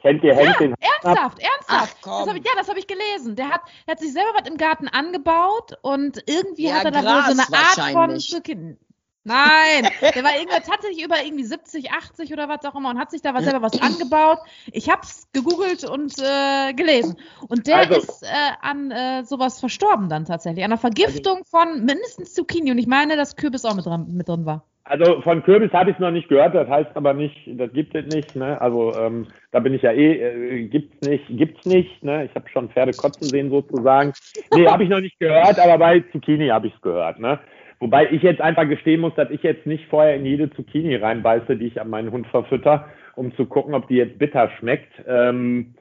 Kennt 0.02 0.24
ihr 0.24 0.36
Hank 0.36 0.60
ja, 0.60 0.74
Ernsthaft, 0.80 1.39
ernsthaft. 1.39 1.97
Ach, 2.04 2.20
das 2.20 2.28
hab 2.30 2.36
ich, 2.36 2.45
ja, 2.45 2.52
das 2.56 2.70
habe 2.70 2.80
ich 2.80 2.88
gelesen. 2.88 3.36
Der 3.36 3.50
hat, 3.50 3.62
der 3.86 3.93
hat 3.93 4.00
sich 4.00 4.14
selber 4.14 4.30
was 4.34 4.50
im 4.50 4.58
Garten 4.58 4.88
angebaut 4.88 5.78
und 5.82 6.24
irgendwie 6.26 6.68
ja, 6.68 6.76
hat 6.76 6.86
er 6.86 6.91
da 6.91 7.04
wohl 7.04 7.36
so 7.36 7.41
eine 7.41 7.58
Art 7.58 7.91
von 7.91 8.20
Zucchini. 8.20 8.78
Nein, 9.26 9.88
der 10.15 10.24
war 10.24 10.32
irgendwie 10.36 10.61
tatsächlich 10.65 11.03
über 11.03 11.15
irgendwie 11.24 11.43
70, 11.43 11.91
80 11.91 12.32
oder 12.32 12.47
was 12.47 12.63
auch 12.63 12.76
immer 12.76 12.89
und 12.89 12.97
hat 12.97 13.11
sich 13.11 13.22
da 13.22 13.34
was 13.34 13.43
selber 13.43 13.61
was 13.61 13.74
angebaut. 13.82 14.39
Ich 14.72 14.89
habe 14.89 15.01
es 15.03 15.28
gegoogelt 15.34 15.84
und 15.84 16.13
äh, 16.20 16.74
gelesen. 16.74 17.17
Und 17.49 17.67
der 17.67 17.78
also, 17.78 17.95
ist 17.95 18.24
äh, 18.24 18.28
an 18.61 18.91
äh, 18.91 19.24
sowas 19.24 19.59
verstorben 19.59 20.09
dann 20.09 20.26
tatsächlich. 20.26 20.63
An 20.63 20.72
einer 20.72 20.80
Vergiftung 20.80 21.39
also, 21.39 21.49
von 21.49 21.86
mindestens 21.86 22.34
Zucchini. 22.34 22.72
Und 22.72 22.78
ich 22.78 22.88
meine, 22.88 23.17
dass 23.17 23.36
Kürbis 23.36 23.65
auch 23.65 23.76
mit 23.76 23.86
drin, 23.86 24.07
mit 24.13 24.28
drin 24.30 24.45
war. 24.45 24.63
Also 24.89 25.22
von 25.22 25.43
Kürbis 25.43 25.72
habe 25.72 25.91
ich 25.91 25.97
es 25.97 25.99
noch 25.99 26.09
nicht 26.09 26.30
gehört, 26.30 26.55
das 26.55 26.67
heißt 26.67 26.89
aber 26.95 27.13
nicht, 27.13 27.38
das 27.45 27.72
gibt 27.74 27.93
es 27.93 28.07
nicht. 28.07 28.36
Ne? 28.36 28.59
Also 28.59 28.95
ähm, 28.95 29.28
da 29.51 29.59
bin 29.59 29.76
ich 29.76 29.84
ja 29.84 29.91
eh, 29.91 30.13
äh, 30.13 30.63
gibt's 30.63 31.07
nicht, 31.07 31.26
gibt's 31.30 31.63
nicht. 31.65 32.03
Ne? 32.03 32.26
Ich 32.26 32.34
habe 32.34 32.49
schon 32.49 32.70
Pferde 32.70 32.93
kotzen 32.93 33.28
sehen 33.28 33.51
sozusagen. 33.51 34.13
Nee, 34.55 34.65
habe 34.65 34.84
ich 34.84 34.89
noch 34.89 34.99
nicht 34.99 35.20
gehört, 35.20 35.59
aber 35.59 35.78
bei 35.78 35.99
Zucchini 36.11 36.47
habe 36.47 36.67
ich 36.67 36.74
es 36.74 36.82
gehört. 36.82 37.20
Ne? 37.20 37.39
Wobei 37.80 38.11
ich 38.11 38.21
jetzt 38.23 38.41
einfach 38.41 38.67
gestehen 38.67 38.99
muss, 39.01 39.15
dass 39.15 39.30
ich 39.30 39.41
jetzt 39.43 39.65
nicht 39.65 39.86
vorher 39.88 40.15
in 40.15 40.25
jede 40.25 40.49
Zucchini 40.51 40.95
reinbeiße, 40.95 41.55
die 41.55 41.67
ich 41.67 41.80
an 41.80 41.89
meinen 41.89 42.11
Hund 42.11 42.27
verfütter, 42.27 42.89
um 43.15 43.34
zu 43.36 43.45
gucken, 43.45 43.73
ob 43.73 43.88
die 43.88 43.95
jetzt 43.95 44.19
bitter 44.19 44.49
schmeckt. 44.59 44.91
Ähm, 45.07 45.75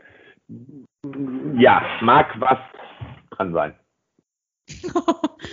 ja, 1.57 1.83
mag 2.01 2.35
was 2.41 2.59
dran 3.31 3.53
sein. 3.53 3.75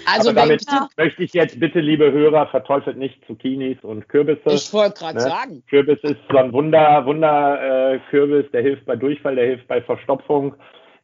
Also 0.07 0.29
Aber 0.31 0.39
damit 0.41 0.65
wenn 0.67 0.77
du, 0.79 0.87
möchte 0.97 1.23
ich 1.23 1.33
jetzt 1.33 1.59
bitte, 1.59 1.79
liebe 1.79 2.11
Hörer, 2.11 2.47
verteufelt 2.47 2.97
nicht 2.97 3.23
Zucchinis 3.25 3.77
und 3.83 4.07
Kürbisse. 4.09 4.41
ich 4.47 4.71
wollte 4.73 4.99
gerade 4.99 5.15
Ne? 5.15 5.21
sagen, 5.21 5.63
Kürbis 5.67 5.99
ist 6.03 6.17
so 6.29 6.37
ein 6.37 6.53
Wunder, 6.53 7.05
Wunder 7.05 7.93
äh, 7.93 7.99
Kürbis, 8.09 8.49
der 8.51 8.61
hilft 8.61 8.85
bei 8.85 8.95
Durchfall, 8.95 9.35
der 9.35 9.45
hilft 9.45 9.67
bei 9.67 9.81
Verstopfung. 9.81 10.55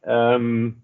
Ähm, 0.04 0.82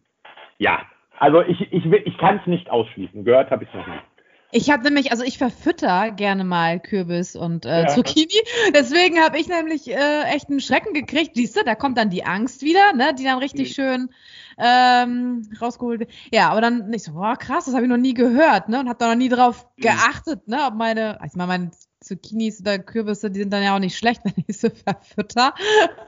ja, 0.59 0.80
also 1.18 1.42
ich, 1.42 1.72
ich, 1.72 1.90
will- 1.90 2.02
ich 2.04 2.16
kann 2.18 2.38
es 2.40 2.46
nicht 2.46 2.70
ausschließen. 2.70 3.24
Gehört 3.24 3.50
habe 3.50 3.64
ich 3.64 3.74
noch 3.74 3.86
nicht. 3.86 4.02
Ich 4.51 4.70
habe 4.70 4.82
nämlich, 4.84 5.11
also 5.12 5.24
ich 5.24 5.36
verfütter 5.36 6.11
gerne 6.11 6.42
mal 6.42 6.80
Kürbis 6.80 7.36
und 7.36 7.66
äh, 7.66 7.82
Ja. 7.82 7.86
Zucchini. 7.86 8.32
Deswegen 8.74 9.18
habe 9.20 9.38
ich 9.38 9.46
nämlich 9.49 9.88
äh, 9.90 10.22
echt 10.34 10.49
einen 10.49 10.61
Schrecken 10.61 10.94
gekriegt. 10.94 11.32
Siehst 11.36 11.57
du, 11.57 11.64
da 11.64 11.74
kommt 11.74 11.99
dann 11.99 12.09
die 12.09 12.24
Angst 12.24 12.62
wieder, 12.62 12.94
ne, 12.94 13.14
die 13.14 13.24
dann 13.24 13.38
richtig 13.38 13.72
schön 13.74 14.09
ähm, 14.57 15.42
rausgeholt 15.61 16.01
wird. 16.01 16.11
Ja, 16.32 16.49
aber 16.51 16.62
dann 16.62 16.88
nicht 16.88 17.05
so, 17.05 17.12
boah, 17.12 17.36
krass, 17.36 17.66
das 17.66 17.74
habe 17.74 17.84
ich 17.84 17.90
noch 17.90 17.99
nie 17.99 18.14
gehört, 18.14 18.68
ne? 18.70 18.80
Und 18.80 18.88
habe 18.88 18.99
da 18.99 19.09
noch 19.09 19.16
nie 19.16 19.28
drauf 19.28 19.66
Mhm. 19.76 19.82
geachtet, 19.82 20.49
ne, 20.49 20.66
ob 20.66 20.74
meine, 20.74 21.18
ich 21.26 21.34
meine, 21.34 21.49
meine 21.49 21.70
Zucchinis 22.01 22.61
oder 22.61 22.78
Kürbisse, 22.78 23.30
die 23.30 23.40
sind 23.40 23.53
dann 23.53 23.62
ja 23.62 23.74
auch 23.74 23.80
nicht 23.80 23.99
schlecht, 23.99 24.22
wenn 24.24 24.44
ich 24.46 24.59
sie 24.59 24.70
verfütter. 24.70 25.55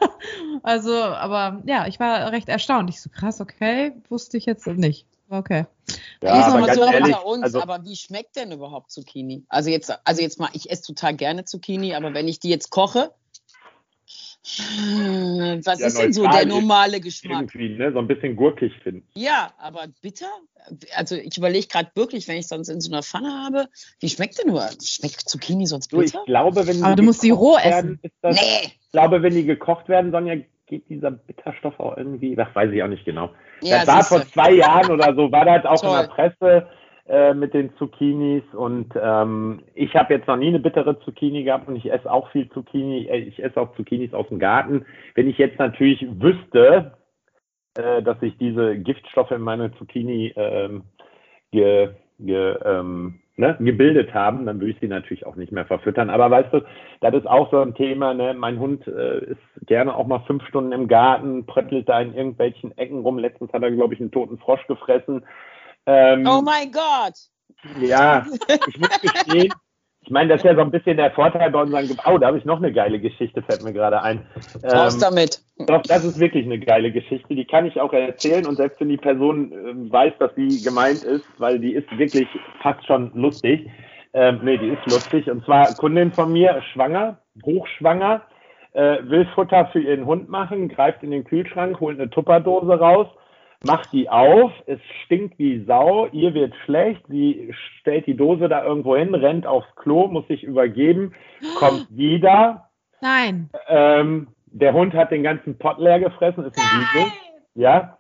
also, 0.63 0.95
aber 0.95 1.63
ja, 1.67 1.87
ich 1.87 2.01
war 2.01 2.33
recht 2.33 2.49
erstaunt. 2.49 2.89
Ich 2.91 3.01
so, 3.03 3.11
krass, 3.11 3.41
okay, 3.41 3.93
wusste 4.09 4.37
ich 4.39 4.47
jetzt 4.47 4.67
nicht. 4.67 5.07
Okay. 5.31 5.65
Ja, 6.23 6.33
aber 6.33 6.67
ganz 6.67 6.79
ehrlich, 6.79 7.17
uns, 7.25 7.43
also- 7.45 7.63
aber 7.63 7.85
wie 7.85 7.97
schmeckt 7.97 8.37
denn 8.37 8.53
überhaupt 8.53 8.91
Zucchini? 8.91 9.45
Also 9.49 9.71
jetzt, 9.71 9.93
also 10.05 10.21
jetzt 10.23 10.39
mal, 10.41 10.51
ich 10.53 10.71
esse 10.71 10.83
total 10.83 11.15
gerne 11.15 11.45
Zucchini, 11.45 11.95
aber 11.95 12.13
wenn 12.15 12.29
ich 12.29 12.41
die 12.41 12.49
jetzt 12.51 12.71
koche, 12.71 13.13
hm, 14.43 15.61
was 15.65 15.79
Ja, 15.81 15.87
ist 15.87 15.99
denn 15.99 16.13
so 16.13 16.27
der 16.27 16.47
normale 16.47 17.01
Geschmack? 17.01 17.43
Irgendwie, 17.55 17.77
ne, 17.77 17.93
so 17.93 17.99
ein 17.99 18.09
bisschen 18.09 18.35
gurkig 18.37 18.73
finden. 18.83 19.07
Ja, 19.15 19.53
aber 19.59 19.87
bitter? 20.03 20.31
Also 20.95 21.15
ich 21.15 21.37
überlege 21.37 21.67
gerade 21.69 21.91
wirklich, 21.95 22.27
wenn 22.27 22.37
ich 22.39 22.49
sonst 22.49 22.69
in 22.69 22.81
so 22.81 22.91
einer 22.91 23.03
Pfanne 23.03 23.33
habe, 23.45 23.69
wie 24.01 24.09
schmeckt 24.09 24.39
denn 24.39 24.49
nur? 24.49 24.69
Schmeckt 24.83 25.29
Zucchini 25.29 25.67
sonst 25.67 25.93
Du, 25.93 26.01
ich 26.01 26.13
bitter? 26.13 26.25
glaube, 26.27 26.67
wenn 26.67 26.83
Aber 26.83 26.97
du 26.97 27.03
musst 27.03 27.21
gekocht 27.23 27.41
roh 27.41 27.57
werden, 27.57 28.01
essen. 28.03 28.13
Das, 28.23 28.37
Nee. 28.37 28.73
Ich 28.87 28.93
glaube, 28.93 29.23
wenn 29.23 29.35
die 29.35 29.45
gekocht 29.45 29.89
werden, 29.89 30.11
Sonja, 30.11 30.37
geht 30.71 30.89
dieser 30.89 31.11
Bitterstoff 31.11 31.79
auch 31.79 31.97
irgendwie, 31.97 32.35
das 32.35 32.49
weiß 32.55 32.71
ich 32.73 32.83
auch 32.83 32.89
nicht 32.89 33.05
genau. 33.05 33.31
Ja, 33.61 33.85
das 33.85 33.89
war 33.89 34.05
vor 34.05 34.21
zwei 34.23 34.53
Jahren 34.53 34.91
oder 34.91 35.15
so, 35.15 35.31
war 35.31 35.45
das 35.45 35.67
auch 35.67 35.83
in 35.83 35.91
der 35.91 36.07
Toll. 36.07 36.15
Presse 36.15 36.69
äh, 37.09 37.35
mit 37.35 37.53
den 37.53 37.75
Zucchinis 37.77 38.45
und 38.55 38.95
ähm, 39.01 39.63
ich 39.75 39.95
habe 39.95 40.15
jetzt 40.15 40.29
noch 40.29 40.37
nie 40.37 40.49
eine 40.49 40.61
bittere 40.61 40.99
Zucchini 41.01 41.43
gehabt 41.43 41.69
und 41.69 41.77
ich 41.77 41.93
esse 41.93 42.11
auch 42.11 42.31
viel 42.31 42.49
Zucchini, 42.51 43.09
äh, 43.09 43.19
ich 43.19 43.43
esse 43.43 43.61
auch 43.61 43.75
Zucchinis 43.75 44.15
aus 44.15 44.29
dem 44.29 44.39
Garten. 44.39 44.87
Wenn 45.15 45.29
ich 45.29 45.37
jetzt 45.37 45.59
natürlich 45.59 46.07
wüsste, 46.09 46.97
äh, 47.77 48.03
dass 48.03 48.23
ich 48.23 48.39
diese 48.39 48.79
Giftstoffe 48.79 49.33
in 49.33 49.43
meine 49.43 49.73
Zucchini 49.75 50.33
ähm, 50.37 50.85
ge, 51.51 51.91
ge, 52.19 52.57
ähm, 52.65 53.20
ne, 53.41 53.57
gebildet 53.59 54.15
haben, 54.15 54.47
dann 54.47 54.61
würde 54.61 54.73
ich 54.73 54.81
sie 54.81 54.87
natürlich 54.87 55.27
auch 55.27 55.35
nicht 55.35 55.51
mehr 55.51 55.65
verfüttern. 55.65 56.11
Aber 56.11 56.31
weißt 56.31 56.53
du, 56.53 56.61
das 57.01 57.15
ist 57.15 57.27
auch 57.27 57.51
so 57.51 57.61
ein 57.61 57.75
Thema. 57.75 58.15
Ne? 58.15 58.35
Mein 58.35 58.61
Hund 58.61 58.87
äh, 58.87 59.25
ist 59.25 59.67
gerne 59.67 59.95
auch 59.95 60.07
mal 60.07 60.23
fünf 60.27 60.47
Stunden 60.47 60.73
im 60.73 60.87
Garten, 60.87 61.47
pröttelt 61.47 61.89
da 61.89 62.01
in 62.01 62.15
irgendwelchen 62.15 62.77
Ecken 62.79 63.01
rum. 63.01 63.19
Letztens 63.19 63.53
hat 63.53 63.63
er, 63.63 63.73
glaube 63.73 63.95
ich, 63.95 64.01
einen 64.01 64.13
toten 64.13 64.39
Frosch 64.39 64.65
gefressen. 64.69 65.25
Ähm, 65.87 66.27
Oh 66.29 66.43
mein 66.43 66.71
Gott. 66.71 67.15
ja, 67.81 68.27
ich 68.69 68.79
muss 68.79 69.01
gestehen, 69.01 69.53
ich 70.03 70.11
meine, 70.11 70.31
das 70.31 70.41
ist 70.41 70.45
ja 70.45 70.55
so 70.55 70.63
ein 70.63 70.71
bisschen 70.71 70.97
der 70.97 71.11
Vorteil 71.11 71.51
bei 71.51 71.61
unseren. 71.61 71.87
Ge 71.87 71.97
oh, 72.07 72.17
da 72.17 72.29
habe 72.29 72.39
ich 72.39 72.45
noch 72.45 72.57
eine 72.57 72.73
geile 72.73 72.99
Geschichte, 72.99 73.43
fällt 73.43 73.63
mir 73.63 73.73
gerade 73.73 74.03
ein. 74.03 74.27
Raus 74.65 74.95
Ähm, 74.95 75.01
damit. 75.01 75.41
doch, 75.59 75.83
das 75.83 76.05
ist 76.05 76.19
wirklich 76.19 76.47
eine 76.47 76.59
geile 76.59 76.91
Geschichte. 76.91 77.35
Die 77.35 77.45
kann 77.45 77.67
ich 77.67 77.79
auch 77.81 77.93
erzählen 77.93 78.47
und 78.47 78.57
selbst 78.57 78.81
wenn 78.81 78.89
die 78.89 78.97
Person 78.97 79.53
ähm, 79.53 79.93
weiß, 79.93 80.15
dass 80.19 80.35
sie 80.37 80.63
gemeint 80.63 81.05
ist, 81.05 81.27
weil 81.39 81.59
die 81.59 81.75
ist 81.75 81.87
wirklich 81.99 82.27
fast 82.63 82.85
schon 82.87 83.11
lustig. 83.15 83.69
Ähm, 84.13 84.41
nee, 84.43 84.57
die 84.57 84.69
ist 84.69 84.85
lustig. 84.87 85.31
Und 85.31 85.45
zwar 85.45 85.75
Kundin 85.75 86.13
von 86.13 86.33
mir, 86.33 86.63
schwanger, 86.73 87.19
hochschwanger, 87.45 88.23
äh, 88.73 88.99
will 89.03 89.27
Futter 89.35 89.67
für 89.67 89.81
ihren 89.81 90.07
Hund 90.07 90.29
machen, 90.29 90.69
greift 90.69 91.03
in 91.03 91.11
den 91.11 91.25
Kühlschrank, 91.25 91.79
holt 91.79 92.01
eine 92.01 92.11
Tupperdose 92.11 92.79
raus, 92.79 93.07
macht 93.65 93.93
die 93.93 94.09
auf, 94.09 94.53
es 94.67 94.81
stinkt 95.05 95.39
wie 95.39 95.65
Sau, 95.65 96.07
ihr 96.13 96.33
wird 96.35 96.55
schlecht, 96.65 97.03
sie 97.09 97.53
stellt 97.81 98.07
die 98.07 98.17
Dose 98.17 98.49
da 98.49 98.65
irgendwo 98.65 98.97
hin, 98.97 99.15
rennt 99.15 99.47
aufs 99.47 99.75
Klo, 99.77 100.09
muss 100.09 100.27
sich 100.29 100.45
übergeben, 100.45 101.15
kommt 101.59 101.87
wieder, 101.91 102.71
Nein. 103.01 103.51
ähm, 103.69 104.29
der 104.47 104.73
Hund 104.73 104.95
hat 104.95 105.11
den 105.11 105.23
ganzen 105.23 105.59
Pott 105.59 105.79
leer 105.79 106.01
gefressen, 106.01 106.45
ist 106.45 106.59
ein 106.59 106.81
Video. 106.81 107.13
Ja. 107.55 107.99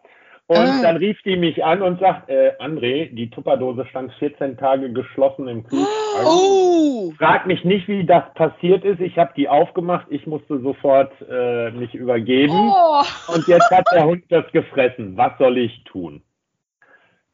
Und 0.51 0.57
Ah. 0.57 0.83
dann 0.83 0.97
rief 0.97 1.17
die 1.23 1.37
mich 1.37 1.65
an 1.65 1.81
und 1.81 2.01
sagt, 2.01 2.29
äh, 2.29 2.51
André, 2.59 3.15
die 3.15 3.31
Tupperdose 3.31 3.87
stand 3.87 4.13
14 4.15 4.57
Tage 4.57 4.93
geschlossen 4.93 5.47
im 5.47 5.63
Kühlschrank. 5.63 6.27
Oh. 6.27 7.13
Frag 7.19 7.47
mich 7.47 7.63
nicht, 7.63 7.87
wie 7.87 8.05
das 8.05 8.25
passiert 8.35 8.85
ist. 8.85 9.01
Ich 9.01 9.17
habe 9.17 9.33
die 9.37 9.49
aufgemacht. 9.49 10.09
Ich 10.11 10.27
musste 10.27 10.59
sofort 10.59 11.13
äh, 11.31 11.71
mich 11.71 11.95
übergeben. 11.95 12.53
Oh. 12.53 13.01
Und 13.33 13.47
jetzt 13.47 13.71
hat 13.71 13.87
der 13.93 14.05
Hund 14.07 14.25
das 14.29 14.45
gefressen. 14.51 15.17
Was 15.17 15.39
soll 15.39 15.57
ich 15.57 15.85
tun? 15.85 16.21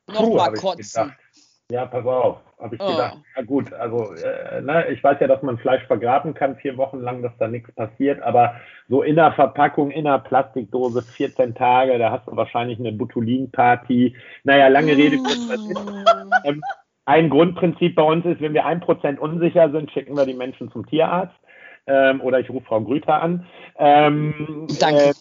Nochmal 0.08 0.52
kotzen. 0.52 1.04
gedacht. 1.04 1.18
Ja, 1.70 1.86
pass 1.86 2.04
auf. 2.04 2.36
Habe 2.58 2.76
ich 2.76 2.80
Oh. 2.80 2.86
gedacht. 2.88 3.18
Ja 3.36 3.42
gut, 3.42 3.72
also 3.74 4.14
äh, 4.14 4.62
ne, 4.62 4.88
ich 4.88 5.04
weiß 5.04 5.18
ja, 5.20 5.26
dass 5.26 5.42
man 5.42 5.58
Fleisch 5.58 5.84
vergraben 5.84 6.32
kann, 6.32 6.56
vier 6.56 6.76
Wochen 6.78 7.00
lang, 7.00 7.22
dass 7.22 7.36
da 7.38 7.48
nichts 7.48 7.70
passiert, 7.72 8.22
aber 8.22 8.54
so 8.88 9.02
in 9.02 9.16
der 9.16 9.32
Verpackung, 9.32 9.90
in 9.90 10.04
der 10.04 10.18
Plastikdose, 10.20 11.02
14 11.02 11.54
Tage, 11.54 11.98
da 11.98 12.10
hast 12.10 12.26
du 12.26 12.34
wahrscheinlich 12.34 12.78
eine 12.78 12.92
Butulin-Party. 12.92 14.16
Naja, 14.44 14.68
lange 14.68 14.96
Rede, 14.96 15.18
kurzer 15.18 15.58
Sinn. 15.58 15.76
Ähm, 16.44 16.62
ein 17.04 17.30
Grundprinzip 17.30 17.94
bei 17.94 18.02
uns 18.02 18.24
ist, 18.24 18.40
wenn 18.40 18.54
wir 18.54 18.66
ein 18.66 18.80
Prozent 18.80 19.20
unsicher 19.20 19.70
sind, 19.70 19.90
schicken 19.92 20.16
wir 20.16 20.26
die 20.26 20.34
Menschen 20.34 20.70
zum 20.72 20.86
Tierarzt. 20.86 21.36
Ähm, 21.86 22.20
oder 22.20 22.40
ich 22.40 22.50
rufe 22.50 22.66
Frau 22.66 22.80
Grüter 22.80 23.22
an. 23.22 23.46
Ähm, 23.78 24.76
Danke. 24.78 25.10
äh, 25.10 25.14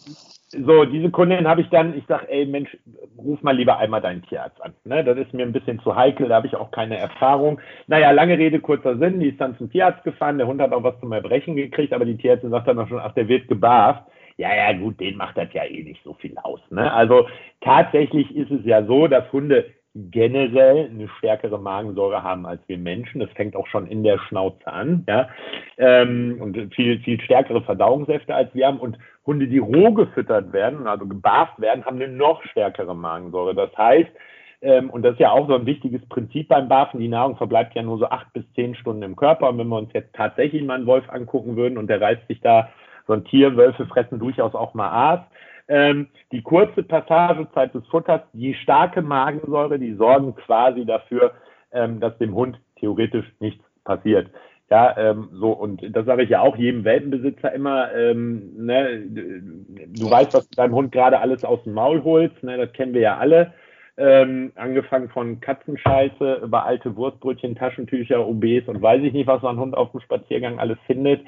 so, 0.63 0.86
diese 0.86 1.09
Kundin 1.09 1.47
habe 1.47 1.61
ich 1.61 1.70
dann, 1.70 1.97
ich 1.97 2.05
sage, 2.07 2.30
ey 2.30 2.45
Mensch, 2.45 2.78
ruf 3.18 3.41
mal 3.41 3.55
lieber 3.55 3.78
einmal 3.78 4.01
deinen 4.01 4.24
Tierarzt 4.24 4.61
an. 4.63 4.74
Ne? 4.86 5.03
Das 5.03 5.18
ist 5.18 5.34
mir 5.34 5.43
ein 5.43 5.51
bisschen 5.51 5.80
zu 5.82 5.95
heikel, 5.95 6.30
da 6.30 6.36
habe 6.36 6.47
ich 6.47 6.55
auch 6.55 6.72
keine 6.72 6.97
Erfahrung. 6.97 7.59
Naja, 7.88 8.11
lange 8.11 8.38
Rede, 8.38 8.59
kurzer 8.59 8.97
Sinn, 8.97 9.20
die 9.20 9.30
ist 9.30 9.41
dann 9.41 9.57
zum 9.57 9.70
Tierarzt 9.70 10.03
gefahren, 10.03 10.38
der 10.38 10.47
Hund 10.47 10.61
hat 10.61 10.72
auch 10.72 10.84
was 10.84 10.99
zum 10.99 11.11
Erbrechen 11.11 11.55
gekriegt, 11.55 11.93
aber 11.93 12.05
die 12.05 12.18
Tierärztin 12.18 12.51
sagt 12.51 12.68
dann 12.68 12.80
auch 12.80 12.88
schon, 12.88 12.99
ach, 12.99 13.13
der 13.13 13.28
wird 13.28 13.47
gebarft. 13.47 14.03
Ja, 14.38 14.53
ja, 14.53 14.74
gut, 14.78 14.99
den 14.99 15.16
macht 15.16 15.38
das 15.38 15.47
ja 15.53 15.63
eh 15.63 15.84
nicht 15.84 16.03
so 16.03 16.13
viel 16.13 16.38
aus. 16.43 16.59
Ne? 16.70 16.91
Also 16.91 17.28
tatsächlich 17.61 18.36
ist 18.36 18.51
es 18.51 18.66
ja 18.66 18.84
so, 18.86 19.07
dass 19.07 19.32
Hunde 19.32 19.66
generell 19.95 20.89
eine 20.89 21.07
stärkere 21.17 21.57
Magensäure 21.57 22.21
haben 22.21 22.45
als 22.45 22.61
wir 22.67 22.77
Menschen. 22.77 23.21
Das 23.21 23.29
fängt 23.31 23.55
auch 23.55 23.67
schon 23.67 23.87
in 23.87 24.03
der 24.03 24.19
Schnauze 24.19 24.67
an, 24.67 25.05
ja. 25.07 25.29
Ähm, 25.77 26.37
und 26.41 26.73
viel, 26.73 26.99
viel 26.99 27.19
stärkere 27.21 27.61
Verdauungssäfte 27.61 28.35
als 28.35 28.53
wir 28.53 28.67
haben. 28.67 28.79
Und 28.79 28.97
Hunde, 29.25 29.47
die 29.47 29.57
roh 29.57 29.93
gefüttert 29.93 30.51
werden, 30.51 30.85
also 30.85 31.07
gebarft 31.07 31.59
werden, 31.61 31.85
haben 31.85 31.95
eine 31.95 32.09
noch 32.09 32.43
stärkere 32.43 32.93
Magensäure. 32.93 33.55
Das 33.55 33.75
heißt, 33.77 34.11
ähm, 34.61 34.89
und 34.89 35.03
das 35.03 35.13
ist 35.13 35.19
ja 35.19 35.31
auch 35.31 35.47
so 35.47 35.55
ein 35.55 35.65
wichtiges 35.65 36.05
Prinzip 36.09 36.49
beim 36.49 36.67
Barfen, 36.67 36.99
die 36.99 37.07
Nahrung 37.07 37.37
verbleibt 37.37 37.73
ja 37.75 37.81
nur 37.81 37.97
so 37.97 38.09
acht 38.09 38.31
bis 38.33 38.43
zehn 38.55 38.75
Stunden 38.75 39.03
im 39.03 39.15
Körper. 39.15 39.49
Und 39.49 39.57
wenn 39.57 39.67
wir 39.67 39.77
uns 39.77 39.93
jetzt 39.93 40.13
tatsächlich 40.13 40.63
mal 40.63 40.75
einen 40.75 40.87
Wolf 40.87 41.09
angucken 41.09 41.55
würden 41.55 41.77
und 41.77 41.87
der 41.87 42.01
reißt 42.01 42.27
sich 42.27 42.41
da 42.41 42.69
so 43.07 43.13
ein 43.13 43.23
Tier, 43.25 43.55
Wölfe 43.55 43.85
fressen 43.85 44.19
durchaus 44.19 44.55
auch 44.55 44.73
mal 44.73 44.89
Aas, 44.89 45.21
ähm, 45.68 46.07
die 46.32 46.41
kurze 46.41 46.84
Passagezeit 46.84 47.74
des 47.74 47.86
Futters, 47.88 48.22
die 48.34 48.53
starke 48.53 49.01
Magensäure, 49.01 49.80
die 49.80 49.93
sorgen 49.93 50.36
quasi 50.36 50.86
dafür, 50.86 51.32
ähm, 51.72 51.99
dass 51.99 52.18
dem 52.18 52.36
Hund 52.36 52.59
theoretisch 52.80 53.26
nichts 53.39 53.63
passiert. 53.84 54.30
Ja, 54.70 54.97
ähm, 54.97 55.30
so, 55.34 55.51
und 55.51 55.95
das 55.95 56.05
sage 56.07 56.24
ich 56.24 56.30
ja 56.30 56.41
auch 56.41 56.57
jedem 56.57 56.84
Welpenbesitzer 56.84 57.53
immer, 57.53 57.93
ähm, 57.93 58.66
ne, 58.66 58.99
du 58.99 60.09
weißt, 60.09 60.34
was 60.34 60.49
du 60.49 60.55
deinem 60.55 60.74
Hund 60.74 60.91
gerade 60.91 61.20
alles 61.20 61.45
aus 61.45 61.63
dem 61.63 61.74
Maul 61.74 62.03
holst, 62.03 62.41
ne, 62.43 62.57
das 62.57 62.74
kennen 62.74 62.93
wir 62.93 63.01
ja 63.01 63.18
alle. 63.18 63.53
Ähm, 63.97 64.51
angefangen 64.55 65.07
von 65.09 65.39
Katzenscheiße 65.39 66.41
über 66.43 66.66
alte 66.66 66.95
Wurstbrötchen, 66.97 67.55
Taschentücher, 67.55 68.28
OBs 68.28 68.68
und 68.68 68.82
weiß 68.82 69.01
ich 69.03 69.13
nicht, 69.13 69.28
was 69.28 69.41
so 69.41 69.47
ein 69.47 69.59
Hund 69.59 69.78
auf 69.78 69.91
dem 69.91 70.01
Spaziergang 70.01 70.59
alles 70.59 70.78
findet. 70.86 71.22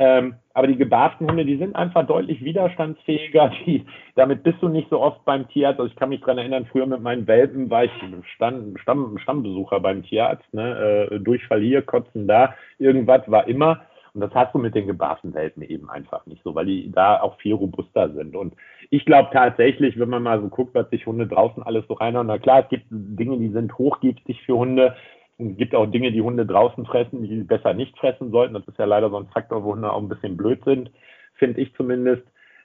Ähm, 0.00 0.36
aber 0.54 0.68
die 0.68 0.76
gebarften 0.76 1.28
Hunde, 1.28 1.44
die 1.44 1.56
sind 1.56 1.74
einfach 1.74 2.06
deutlich 2.06 2.42
widerstandsfähiger. 2.44 3.50
Die, 3.66 3.84
damit 4.14 4.44
bist 4.44 4.58
du 4.60 4.68
nicht 4.68 4.88
so 4.90 5.00
oft 5.00 5.24
beim 5.24 5.48
Tierarzt. 5.48 5.80
Also 5.80 5.90
ich 5.90 5.96
kann 5.96 6.10
mich 6.10 6.20
dran 6.20 6.38
erinnern, 6.38 6.66
früher 6.70 6.86
mit 6.86 7.02
meinen 7.02 7.26
Welpen 7.26 7.68
war 7.68 7.84
ich 7.84 7.90
Stand, 8.34 8.78
Stamm, 8.78 9.18
Stammbesucher 9.18 9.80
beim 9.80 10.04
Tierarzt. 10.04 10.52
Ne? 10.52 11.08
Äh, 11.10 11.18
Durchfall 11.18 11.60
hier, 11.60 11.82
Kotzen 11.82 12.28
da, 12.28 12.54
irgendwas 12.78 13.28
war 13.28 13.48
immer. 13.48 13.82
Und 14.14 14.20
das 14.22 14.34
hast 14.34 14.54
du 14.54 14.58
mit 14.58 14.74
den 14.74 14.86
gebarften 14.86 15.34
Welpen 15.34 15.62
eben 15.62 15.90
einfach 15.90 16.26
nicht 16.26 16.42
so, 16.42 16.54
weil 16.54 16.66
die 16.66 16.90
da 16.90 17.20
auch 17.20 17.38
viel 17.38 17.54
robuster 17.54 18.10
sind. 18.14 18.34
Und 18.34 18.54
ich 18.90 19.04
glaube 19.04 19.28
tatsächlich, 19.32 19.98
wenn 19.98 20.08
man 20.08 20.22
mal 20.22 20.40
so 20.40 20.48
guckt, 20.48 20.74
was 20.74 20.88
sich 20.90 21.06
Hunde 21.06 21.26
draußen 21.26 21.62
alles 21.62 21.86
so 21.86 21.94
reinhauen, 21.94 22.26
na 22.26 22.38
klar, 22.38 22.62
es 22.64 22.68
gibt 22.68 22.86
Dinge, 22.90 23.38
die 23.38 23.50
sind 23.50 23.76
hochgiftig 23.78 24.42
für 24.42 24.56
Hunde. 24.56 24.96
Es 25.38 25.56
gibt 25.56 25.74
auch 25.74 25.86
Dinge, 25.86 26.10
die 26.10 26.22
Hunde 26.22 26.44
draußen 26.44 26.84
fressen, 26.84 27.22
die 27.22 27.28
sie 27.28 27.44
besser 27.44 27.72
nicht 27.72 27.96
fressen 27.98 28.30
sollten. 28.30 28.54
Das 28.54 28.66
ist 28.66 28.78
ja 28.78 28.86
leider 28.86 29.08
so 29.08 29.18
ein 29.18 29.28
Faktor, 29.28 29.62
wo 29.62 29.72
Hunde 29.72 29.92
auch 29.92 30.02
ein 30.02 30.08
bisschen 30.08 30.36
blöd 30.36 30.62
sind, 30.64 30.90
finde 31.34 31.60
ich 31.60 31.72
zumindest. 31.74 32.24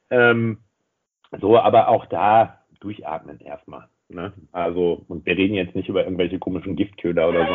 Ähm, 0.10 0.58
so, 1.40 1.58
aber 1.58 1.88
auch 1.88 2.06
da 2.08 2.60
durchatmen 2.80 3.40
erstmal. 3.42 3.88
Ne? 4.10 4.34
Also, 4.52 5.04
und 5.08 5.26
wir 5.26 5.38
reden 5.38 5.56
jetzt 5.56 5.76
nicht 5.76 5.90
über 5.90 6.04
irgendwelche 6.04 6.40
komischen 6.40 6.76
Giftköder 6.76 7.30
oder 7.30 7.48
so. 7.48 7.54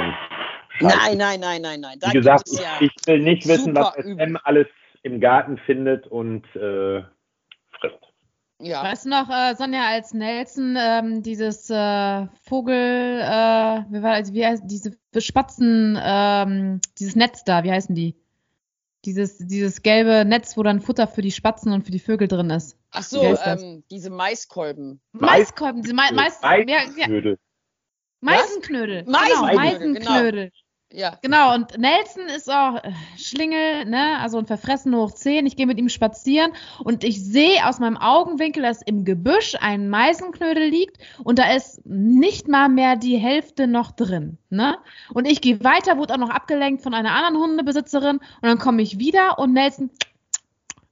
Nein, 0.86 1.18
nein, 1.18 1.40
nein, 1.40 1.62
nein, 1.62 1.80
nein. 1.80 1.98
Da 2.00 2.08
Wie 2.08 2.14
gesagt, 2.14 2.48
ich, 2.52 2.60
ja 2.60 2.76
ich, 2.80 2.92
will 3.06 3.20
nicht 3.20 3.46
wissen, 3.46 3.74
was 3.74 3.94
SM 3.94 4.36
alles 4.44 4.66
im 5.02 5.20
Garten 5.20 5.58
findet 5.58 6.06
und 6.06 6.44
äh. 6.56 7.02
Ja. 8.60 8.82
Weißt 8.82 9.04
du 9.04 9.10
noch, 9.10 9.30
äh, 9.30 9.54
Sonja, 9.54 9.86
als 9.86 10.12
Nelson 10.12 10.76
ähm, 10.76 11.22
dieses 11.22 11.70
äh, 11.70 12.26
Vogel, 12.42 13.20
äh, 13.20 13.84
wie 13.90 14.02
war 14.02 14.12
also 14.12 14.32
wie 14.32 14.44
heißt 14.44 14.64
diese 14.66 14.96
Spatzen, 15.16 15.96
ähm, 16.00 16.80
dieses 16.98 17.14
Netz 17.14 17.44
da, 17.44 17.62
wie 17.62 17.70
heißen 17.70 17.94
die? 17.94 18.16
Dieses, 19.04 19.38
dieses 19.38 19.82
gelbe 19.82 20.24
Netz, 20.28 20.56
wo 20.56 20.64
dann 20.64 20.80
Futter 20.80 21.06
für 21.06 21.22
die 21.22 21.30
Spatzen 21.30 21.72
und 21.72 21.84
für 21.84 21.92
die 21.92 22.00
Vögel 22.00 22.26
drin 22.26 22.50
ist. 22.50 22.76
Ach 22.90 23.04
so, 23.04 23.22
ähm, 23.22 23.84
diese 23.92 24.10
Maiskolben. 24.10 25.00
Maiskolben, 25.12 25.82
diese 25.82 25.94
Ma 25.94 26.10
Mais, 26.12 26.40
Meisenknödel. 26.42 27.38
Meisenknödel. 28.20 29.04
Meisenknödel. 29.04 29.56
Meisenknödel. 29.56 30.50
Ja. 30.92 31.18
Genau, 31.20 31.54
und 31.54 31.76
Nelson 31.76 32.28
ist 32.34 32.50
auch 32.50 32.76
äh, 32.82 32.92
Schlingel, 33.18 33.84
ne, 33.84 34.18
also 34.20 34.38
ein 34.38 34.46
Verfressen 34.46 34.94
hoch 34.96 35.12
10. 35.12 35.44
Ich 35.44 35.54
gehe 35.54 35.66
mit 35.66 35.78
ihm 35.78 35.90
spazieren 35.90 36.52
und 36.82 37.04
ich 37.04 37.22
sehe 37.22 37.66
aus 37.66 37.78
meinem 37.78 37.98
Augenwinkel, 37.98 38.62
dass 38.62 38.80
im 38.80 39.04
Gebüsch 39.04 39.54
ein 39.60 39.90
Meisenknödel 39.90 40.66
liegt 40.66 40.96
und 41.22 41.38
da 41.38 41.52
ist 41.52 41.84
nicht 41.84 42.48
mal 42.48 42.70
mehr 42.70 42.96
die 42.96 43.18
Hälfte 43.18 43.66
noch 43.66 43.92
drin, 43.92 44.38
ne? 44.48 44.78
Und 45.12 45.26
ich 45.26 45.42
gehe 45.42 45.62
weiter, 45.62 45.98
wurde 45.98 46.14
auch 46.14 46.18
noch 46.18 46.30
abgelenkt 46.30 46.82
von 46.82 46.94
einer 46.94 47.12
anderen 47.12 47.36
Hundebesitzerin 47.36 48.16
und 48.16 48.42
dann 48.42 48.58
komme 48.58 48.80
ich 48.80 48.98
wieder 48.98 49.38
und 49.38 49.52
Nelson, 49.52 49.90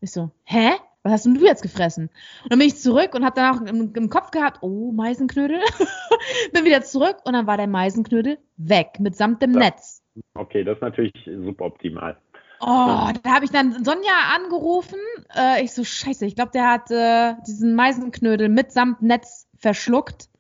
ich 0.02 0.12
so, 0.12 0.30
hä? 0.44 0.72
Was 1.06 1.12
hast 1.12 1.26
denn 1.26 1.34
du 1.34 1.44
jetzt 1.44 1.62
gefressen? 1.62 2.10
Und 2.42 2.52
dann 2.52 2.58
bin 2.58 2.68
ich 2.68 2.76
zurück 2.76 3.14
und 3.14 3.24
habe 3.24 3.34
danach 3.36 3.60
im, 3.62 3.92
im, 3.94 4.10
Kopf 4.10 4.30
gehabt, 4.30 4.58
oh, 4.62 4.92
Meisenknödel. 4.92 5.60
bin 6.52 6.64
wieder 6.64 6.82
zurück 6.82 7.16
und 7.24 7.32
dann 7.32 7.46
war 7.46 7.56
der 7.56 7.66
Meisenknödel 7.66 8.38
weg, 8.56 8.98
mitsamt 8.98 9.42
dem 9.42 9.52
ja. 9.54 9.60
Netz. 9.60 10.02
Okay, 10.34 10.64
das 10.64 10.76
ist 10.76 10.82
natürlich 10.82 11.12
super 11.24 11.66
optimal. 11.66 12.16
Oh, 12.60 13.10
da 13.22 13.34
habe 13.34 13.44
ich 13.44 13.50
dann 13.50 13.84
Sonja 13.84 14.34
angerufen. 14.34 14.98
Äh, 15.36 15.62
ich 15.62 15.72
so, 15.72 15.84
scheiße, 15.84 16.24
ich 16.24 16.34
glaube, 16.34 16.52
der 16.52 16.70
hat 16.70 16.90
äh, 16.90 17.34
diesen 17.46 17.74
Meisenknödel 17.74 18.48
mitsamt 18.48 19.02
Netz 19.02 19.46
verschluckt. 19.58 20.30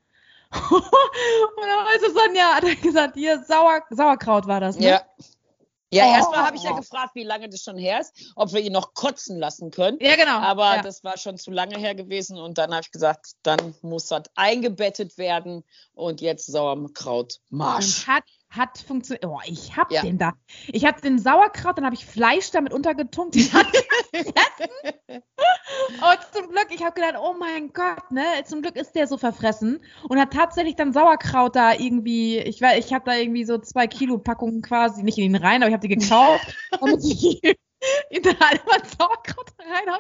und 0.70 0.82
dann 1.60 1.84
meinte 1.84 2.10
Sonja, 2.12 2.54
hat 2.54 2.64
er 2.64 2.76
gesagt, 2.76 3.14
hier, 3.16 3.40
Sauer, 3.40 3.82
Sauerkraut 3.90 4.46
war 4.46 4.60
das, 4.60 4.78
ne? 4.78 4.88
Ja. 4.88 5.00
Ja, 5.92 6.04
oh. 6.04 6.14
erstmal 6.14 6.46
habe 6.46 6.56
ich 6.56 6.62
ja 6.62 6.72
gefragt, 6.72 7.14
wie 7.14 7.22
lange 7.22 7.48
das 7.48 7.62
schon 7.62 7.78
her 7.78 8.00
ist, 8.00 8.32
ob 8.34 8.52
wir 8.52 8.60
ihn 8.60 8.72
noch 8.72 8.94
kotzen 8.94 9.38
lassen 9.38 9.70
können. 9.70 9.98
Ja, 10.00 10.16
genau. 10.16 10.38
Aber 10.38 10.76
ja. 10.76 10.82
das 10.82 11.04
war 11.04 11.16
schon 11.16 11.38
zu 11.38 11.50
lange 11.50 11.78
her 11.78 11.94
gewesen 11.94 12.38
und 12.38 12.58
dann 12.58 12.72
habe 12.72 12.82
ich 12.82 12.90
gesagt, 12.90 13.32
dann 13.42 13.74
muss 13.82 14.06
das 14.06 14.24
eingebettet 14.34 15.16
werden 15.16 15.64
und 15.94 16.20
jetzt 16.20 16.46
Sauerkraut 16.46 17.40
Marsch. 17.50 18.00
Und 18.00 18.14
hat 18.14 18.24
hat 18.56 18.78
funktioniert. 18.78 19.26
Oh, 19.26 19.40
ich 19.46 19.76
hab 19.76 19.90
ja. 19.90 20.02
den 20.02 20.18
da. 20.18 20.34
Ich 20.68 20.84
hab 20.84 21.00
den 21.00 21.18
Sauerkraut, 21.18 21.78
dann 21.78 21.84
habe 21.84 21.94
ich 21.94 22.06
Fleisch 22.06 22.50
damit 22.50 22.72
untergetunkt. 22.72 23.36
Hat 23.52 23.66
Und 24.12 26.18
zum 26.32 26.48
Glück, 26.48 26.68
ich 26.70 26.82
habe 26.82 26.94
gedacht, 26.94 27.16
oh 27.20 27.34
mein 27.38 27.72
Gott, 27.72 28.10
ne? 28.10 28.24
Zum 28.44 28.62
Glück 28.62 28.76
ist 28.76 28.94
der 28.94 29.06
so 29.06 29.18
verfressen 29.18 29.80
und 30.08 30.18
hat 30.18 30.32
tatsächlich 30.32 30.76
dann 30.76 30.92
Sauerkraut 30.92 31.56
da 31.56 31.72
irgendwie. 31.72 32.38
Ich 32.38 32.60
weiß, 32.60 32.84
ich 32.84 32.92
habe 32.92 33.04
da 33.04 33.16
irgendwie 33.16 33.44
so 33.44 33.58
zwei 33.58 33.86
Kilo 33.86 34.18
Packungen 34.18 34.62
quasi 34.62 35.02
nicht 35.02 35.18
in 35.18 35.24
ihn 35.24 35.36
rein, 35.36 35.62
aber 35.62 35.68
ich 35.68 35.74
habe 35.74 35.86
die 35.86 35.96
gekauft, 35.96 36.54
damit 36.80 37.04
ich 37.04 37.42
in 38.10 38.22
der 38.22 38.32
immer 38.32 38.84
Sauerkraut 38.98 39.52
rein. 39.58 39.94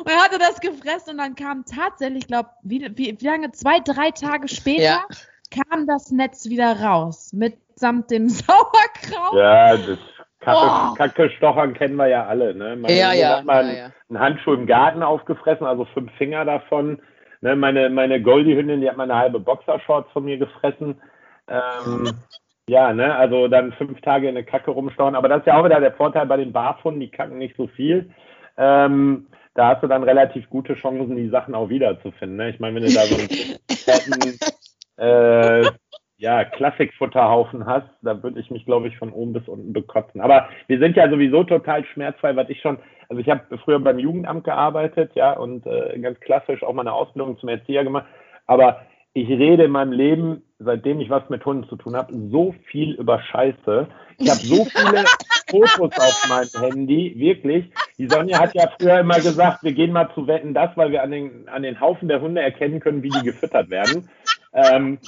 Und 0.00 0.10
er 0.10 0.22
hatte 0.22 0.38
das 0.38 0.60
gefressen 0.60 1.12
und 1.12 1.18
dann 1.18 1.34
kam 1.34 1.64
tatsächlich, 1.64 2.26
glaube 2.26 2.50
wie, 2.62 2.90
wie, 2.96 3.20
wie 3.20 3.26
lange? 3.26 3.52
Zwei, 3.52 3.80
drei 3.80 4.10
Tage 4.10 4.48
später. 4.48 4.82
Ja 4.82 5.06
kam 5.50 5.86
das 5.86 6.10
Netz 6.10 6.48
wieder 6.48 6.80
raus 6.80 7.32
mitsamt 7.32 8.10
dem 8.10 8.28
Sauerkraut. 8.28 9.34
Ja, 9.34 9.76
das 9.76 9.98
Kacke, 10.40 10.58
oh. 10.58 10.94
Kacke 10.94 11.72
kennen 11.74 11.96
wir 11.96 12.06
ja 12.06 12.26
alle. 12.26 12.54
Ne? 12.54 12.76
Meine 12.76 12.98
ja, 12.98 13.12
ja, 13.12 13.38
hat 13.38 13.44
mal 13.44 13.66
ja, 13.66 13.72
ja. 13.72 13.92
einen 14.08 14.18
Handschuh 14.18 14.54
im 14.54 14.66
Garten 14.66 15.02
aufgefressen, 15.02 15.66
also 15.66 15.84
fünf 15.86 16.10
Finger 16.12 16.44
davon. 16.46 17.00
Ne? 17.42 17.56
Meine, 17.56 17.90
meine 17.90 18.22
Goldie-Hündin, 18.22 18.80
die 18.80 18.88
hat 18.88 18.96
mal 18.96 19.04
eine 19.04 19.16
halbe 19.16 19.38
Boxershorts 19.38 20.10
von 20.12 20.24
mir 20.24 20.38
gefressen. 20.38 21.00
Ähm, 21.46 22.12
ja, 22.68 22.92
ne, 22.94 23.14
also 23.16 23.48
dann 23.48 23.72
fünf 23.72 24.00
Tage 24.00 24.28
in 24.28 24.34
der 24.34 24.44
Kacke 24.44 24.70
rumstauen. 24.70 25.14
Aber 25.14 25.28
das 25.28 25.40
ist 25.40 25.46
ja 25.46 25.58
auch 25.58 25.64
wieder 25.64 25.80
der 25.80 25.92
Vorteil 25.92 26.26
bei 26.26 26.38
den 26.38 26.52
Barfunden, 26.52 27.00
die 27.00 27.10
kacken 27.10 27.36
nicht 27.36 27.56
so 27.56 27.66
viel. 27.66 28.10
Ähm, 28.56 29.26
da 29.54 29.74
hast 29.74 29.82
du 29.82 29.88
dann 29.88 30.04
relativ 30.04 30.48
gute 30.48 30.74
Chancen, 30.74 31.16
die 31.16 31.28
Sachen 31.28 31.54
auch 31.54 31.68
wiederzufinden. 31.68 32.36
Ne? 32.36 32.50
Ich 32.50 32.60
meine, 32.60 32.76
wenn 32.76 32.86
du 32.86 32.94
da 32.94 33.02
so 33.02 33.16
einen 33.16 33.28
äh, 35.00 35.70
ja, 36.18 36.44
Klassikfutterhaufen 36.44 37.64
hast, 37.64 37.88
da 38.02 38.22
würde 38.22 38.40
ich 38.40 38.50
mich, 38.50 38.66
glaube 38.66 38.88
ich, 38.88 38.98
von 38.98 39.10
oben 39.10 39.32
bis 39.32 39.48
unten 39.48 39.72
bekotzen. 39.72 40.20
Aber 40.20 40.48
wir 40.66 40.78
sind 40.78 40.96
ja 40.96 41.08
sowieso 41.08 41.44
total 41.44 41.84
schmerzfrei, 41.86 42.36
was 42.36 42.50
ich 42.50 42.60
schon, 42.60 42.78
also 43.08 43.20
ich 43.20 43.30
habe 43.30 43.56
früher 43.64 43.80
beim 43.80 43.98
Jugendamt 43.98 44.44
gearbeitet, 44.44 45.12
ja, 45.14 45.32
und 45.32 45.66
äh, 45.66 45.98
ganz 45.98 46.20
klassisch 46.20 46.62
auch 46.62 46.74
mal 46.74 46.82
eine 46.82 46.92
Ausbildung 46.92 47.38
zum 47.38 47.48
Erzieher 47.48 47.84
gemacht. 47.84 48.04
Aber 48.46 48.82
ich 49.14 49.28
rede 49.28 49.64
in 49.64 49.70
meinem 49.70 49.92
Leben, 49.92 50.42
seitdem 50.58 51.00
ich 51.00 51.08
was 51.08 51.28
mit 51.30 51.44
Hunden 51.44 51.66
zu 51.68 51.76
tun 51.76 51.96
habe, 51.96 52.12
so 52.30 52.54
viel 52.66 52.92
über 52.94 53.20
Scheiße. 53.22 53.88
Ich 54.18 54.28
habe 54.28 54.40
so 54.40 54.66
viele 54.66 55.04
Fotos 55.50 55.98
auf 55.98 56.28
meinem 56.28 56.70
Handy, 56.70 57.14
wirklich. 57.16 57.72
Die 57.98 58.06
Sonja 58.06 58.38
hat 58.38 58.54
ja 58.54 58.70
früher 58.78 59.00
immer 59.00 59.16
gesagt, 59.16 59.62
wir 59.62 59.72
gehen 59.72 59.92
mal 59.92 60.10
zu 60.14 60.26
wetten, 60.26 60.54
das, 60.54 60.76
weil 60.76 60.92
wir 60.92 61.02
an 61.02 61.10
den, 61.10 61.48
an 61.48 61.62
den 61.62 61.80
Haufen 61.80 62.08
der 62.08 62.20
Hunde 62.20 62.42
erkennen 62.42 62.78
können, 62.78 63.02
wie 63.02 63.08
die 63.08 63.24
gefüttert 63.24 63.70
werden. 63.70 64.08
Ähm, 64.52 64.98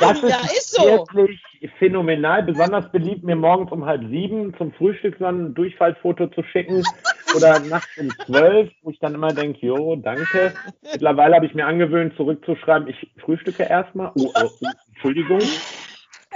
das 0.00 0.22
ja, 0.22 0.40
ist, 0.44 0.56
ist 0.56 0.74
so. 0.74 1.06
wirklich 1.12 1.40
phänomenal. 1.78 2.42
Besonders 2.42 2.90
beliebt, 2.90 3.22
mir 3.22 3.36
morgens 3.36 3.70
um 3.70 3.84
halb 3.84 4.02
sieben 4.08 4.54
zum 4.56 4.72
Frühstück 4.72 5.16
so 5.18 5.26
ein 5.26 5.54
Durchfallfoto 5.54 6.28
zu 6.28 6.42
schicken 6.42 6.82
oder 7.36 7.60
nachts 7.60 7.96
um 7.98 8.10
zwölf, 8.26 8.70
wo 8.82 8.90
ich 8.90 8.98
dann 8.98 9.14
immer 9.14 9.32
denke, 9.32 9.66
jo, 9.66 9.96
danke. 9.96 10.54
Mittlerweile 10.82 11.36
habe 11.36 11.46
ich 11.46 11.54
mir 11.54 11.66
angewöhnt, 11.66 12.16
zurückzuschreiben, 12.16 12.88
ich 12.88 13.10
frühstücke 13.20 13.64
erstmal. 13.64 14.12
Oh, 14.16 14.30
oh, 14.34 14.50
oh, 14.60 14.68
Entschuldigung. 14.88 15.40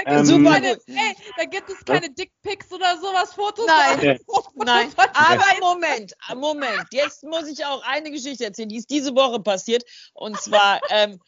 Da 0.04 0.16
gibt, 0.16 0.30
ähm, 0.30 0.44
keine, 0.44 0.68
ey, 0.86 1.16
da 1.36 1.44
gibt 1.44 1.70
es 1.70 1.84
keine 1.84 2.10
Dickpics 2.10 2.70
oder 2.72 2.98
sowas, 2.98 3.32
Fotos. 3.32 3.66
Nein, 3.66 4.18
nein. 4.64 4.92
Aber 4.96 5.44
Moment, 5.60 6.12
Moment. 6.34 6.86
Jetzt 6.92 7.22
muss 7.24 7.48
ich 7.48 7.64
auch 7.64 7.82
eine 7.84 8.10
Geschichte 8.10 8.44
erzählen, 8.44 8.68
die 8.68 8.76
ist 8.76 8.90
diese 8.90 9.14
Woche 9.14 9.40
passiert. 9.40 9.84
Und 10.14 10.40
zwar 10.40 10.80
ähm, 10.90 11.18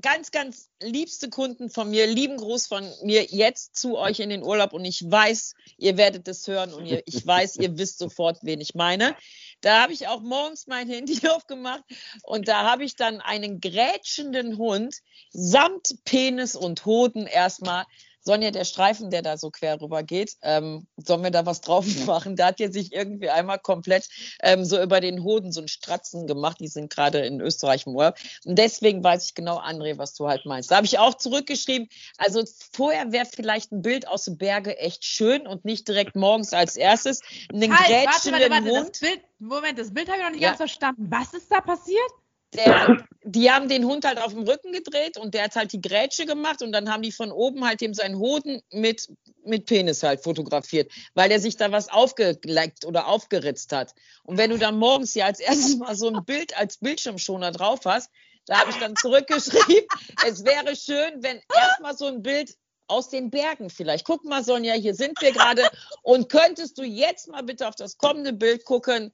ganz, 0.00 0.30
ganz 0.30 0.68
liebste 0.80 1.28
Kunden 1.28 1.70
von 1.70 1.90
mir, 1.90 2.06
lieben 2.06 2.36
Gruß 2.36 2.66
von 2.66 2.88
mir 3.02 3.24
jetzt 3.24 3.76
zu 3.76 3.96
euch 3.96 4.20
in 4.20 4.30
den 4.30 4.42
Urlaub. 4.42 4.72
Und 4.72 4.84
ich 4.84 5.02
weiß, 5.04 5.54
ihr 5.78 5.96
werdet 5.96 6.28
es 6.28 6.46
hören 6.46 6.72
und 6.72 6.86
ihr, 6.86 7.02
ich 7.06 7.26
weiß, 7.26 7.56
ihr 7.56 7.76
wisst 7.78 7.98
sofort, 7.98 8.38
wen 8.42 8.60
ich 8.60 8.74
meine. 8.74 9.16
Da 9.64 9.80
habe 9.80 9.94
ich 9.94 10.08
auch 10.08 10.20
morgens 10.20 10.66
mein 10.66 10.88
Handy 10.88 11.26
aufgemacht 11.28 11.82
und 12.22 12.48
da 12.48 12.70
habe 12.70 12.84
ich 12.84 12.96
dann 12.96 13.22
einen 13.22 13.62
grätschenden 13.62 14.58
Hund 14.58 14.96
samt 15.30 16.04
Penis 16.04 16.54
und 16.54 16.84
Hoden 16.84 17.26
erstmal 17.26 17.86
Sonja, 18.24 18.50
der 18.50 18.64
Streifen, 18.64 19.10
der 19.10 19.22
da 19.22 19.36
so 19.36 19.50
quer 19.50 19.80
rüber 19.80 20.02
geht, 20.02 20.36
ähm, 20.42 20.86
sollen 20.96 21.22
wir 21.22 21.30
da 21.30 21.44
was 21.44 21.60
drauf 21.60 21.86
machen? 22.06 22.36
Da 22.36 22.46
hat 22.46 22.60
jetzt 22.60 22.72
sich 22.72 22.92
irgendwie 22.92 23.28
einmal 23.28 23.58
komplett 23.58 24.08
ähm, 24.42 24.64
so 24.64 24.80
über 24.80 25.00
den 25.00 25.22
Hoden 25.22 25.52
so 25.52 25.60
ein 25.60 25.68
Stratzen 25.68 26.26
gemacht. 26.26 26.58
Die 26.60 26.68
sind 26.68 26.90
gerade 26.90 27.18
in 27.20 27.40
Österreich 27.40 27.86
im 27.86 27.94
Urlaub. 27.94 28.16
Und 28.44 28.58
deswegen 28.58 29.04
weiß 29.04 29.26
ich 29.26 29.34
genau, 29.34 29.58
André, 29.60 29.98
was 29.98 30.14
du 30.14 30.26
halt 30.26 30.46
meinst. 30.46 30.70
Da 30.70 30.76
habe 30.76 30.86
ich 30.86 30.98
auch 30.98 31.14
zurückgeschrieben. 31.14 31.88
Also 32.16 32.42
vorher 32.72 33.12
wäre 33.12 33.26
vielleicht 33.26 33.72
ein 33.72 33.82
Bild 33.82 34.08
aus 34.08 34.24
den 34.24 34.38
Berge 34.38 34.78
echt 34.78 35.04
schön 35.04 35.46
und 35.46 35.64
nicht 35.64 35.86
direkt 35.86 36.16
morgens 36.16 36.52
als 36.52 36.76
erstes. 36.76 37.20
Einen 37.52 37.76
halt, 37.76 37.88
grätschenden 37.88 38.40
warte, 38.40 38.50
warte, 38.50 38.64
warte, 38.64 38.78
Hund. 38.78 38.90
Das 38.90 39.00
Bild, 39.00 39.20
Moment, 39.38 39.78
das 39.78 39.92
Bild 39.92 40.08
habe 40.08 40.18
ich 40.18 40.24
noch 40.24 40.30
nicht 40.30 40.42
ja. 40.42 40.48
ganz 40.48 40.58
verstanden. 40.58 41.06
Was 41.10 41.34
ist 41.34 41.50
da 41.50 41.60
passiert? 41.60 42.10
Der, 42.54 43.04
die 43.22 43.50
haben 43.50 43.68
den 43.68 43.84
Hund 43.84 44.04
halt 44.04 44.18
auf 44.18 44.32
dem 44.32 44.42
Rücken 44.42 44.72
gedreht 44.72 45.16
und 45.16 45.34
der 45.34 45.44
hat 45.44 45.56
halt 45.56 45.72
die 45.72 45.80
Grätsche 45.80 46.26
gemacht 46.26 46.62
und 46.62 46.72
dann 46.72 46.90
haben 46.90 47.02
die 47.02 47.12
von 47.12 47.32
oben 47.32 47.66
halt 47.66 47.82
ihm 47.82 47.94
seinen 47.94 48.18
Hoden 48.18 48.62
mit, 48.70 49.08
mit 49.44 49.66
Penis 49.66 50.02
halt 50.02 50.22
fotografiert, 50.22 50.90
weil 51.14 51.30
er 51.30 51.40
sich 51.40 51.56
da 51.56 51.72
was 51.72 51.88
aufgeleckt 51.88 52.84
oder 52.84 53.08
aufgeritzt 53.08 53.72
hat. 53.72 53.94
Und 54.24 54.38
wenn 54.38 54.50
du 54.50 54.58
dann 54.58 54.78
morgens 54.78 55.14
ja 55.14 55.26
als 55.26 55.40
erstes 55.40 55.76
mal 55.76 55.94
so 55.94 56.08
ein 56.08 56.24
Bild 56.24 56.56
als 56.56 56.78
Bildschirmschoner 56.78 57.52
drauf 57.52 57.80
hast, 57.84 58.10
da 58.46 58.60
habe 58.60 58.70
ich 58.70 58.76
dann 58.76 58.96
zurückgeschrieben, 58.96 59.88
es 60.26 60.44
wäre 60.44 60.76
schön, 60.76 61.22
wenn 61.22 61.40
erstmal 61.54 61.96
so 61.96 62.06
ein 62.06 62.22
Bild 62.22 62.54
aus 62.86 63.08
den 63.08 63.30
Bergen 63.30 63.70
vielleicht. 63.70 64.04
Guck 64.04 64.24
mal, 64.24 64.44
Sonja, 64.44 64.74
hier 64.74 64.94
sind 64.94 65.20
wir 65.20 65.32
gerade. 65.32 65.62
Und 66.02 66.28
könntest 66.28 66.76
du 66.78 66.82
jetzt 66.82 67.28
mal 67.28 67.42
bitte 67.42 67.66
auf 67.66 67.74
das 67.74 67.96
kommende 67.96 68.32
Bild 68.32 68.64
gucken? 68.64 69.12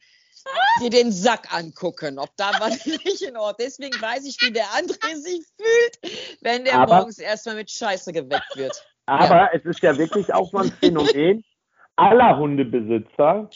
Dir 0.80 0.90
den 0.90 1.12
Sack 1.12 1.52
angucken, 1.54 2.18
ob 2.18 2.30
da 2.36 2.50
was 2.58 2.86
nicht 2.86 3.22
in 3.22 3.36
Ordnung 3.36 3.50
Deswegen 3.60 4.00
weiß 4.00 4.26
ich, 4.26 4.36
wie 4.40 4.52
der 4.52 4.66
andere 4.76 5.16
sich 5.16 5.44
fühlt, 5.56 6.38
wenn 6.40 6.64
der 6.64 6.78
aber, 6.78 6.96
morgens 6.96 7.18
erstmal 7.18 7.56
mit 7.56 7.70
Scheiße 7.70 8.12
geweckt 8.12 8.56
wird. 8.56 8.72
Aber 9.06 9.36
ja. 9.36 9.50
es 9.52 9.64
ist 9.64 9.80
ja 9.82 9.96
wirklich 9.98 10.32
auch 10.32 10.50
so 10.50 10.58
ein 10.58 10.70
Phänomen 10.70 11.44
aller 11.96 12.38
Hundebesitzer, 12.38 13.50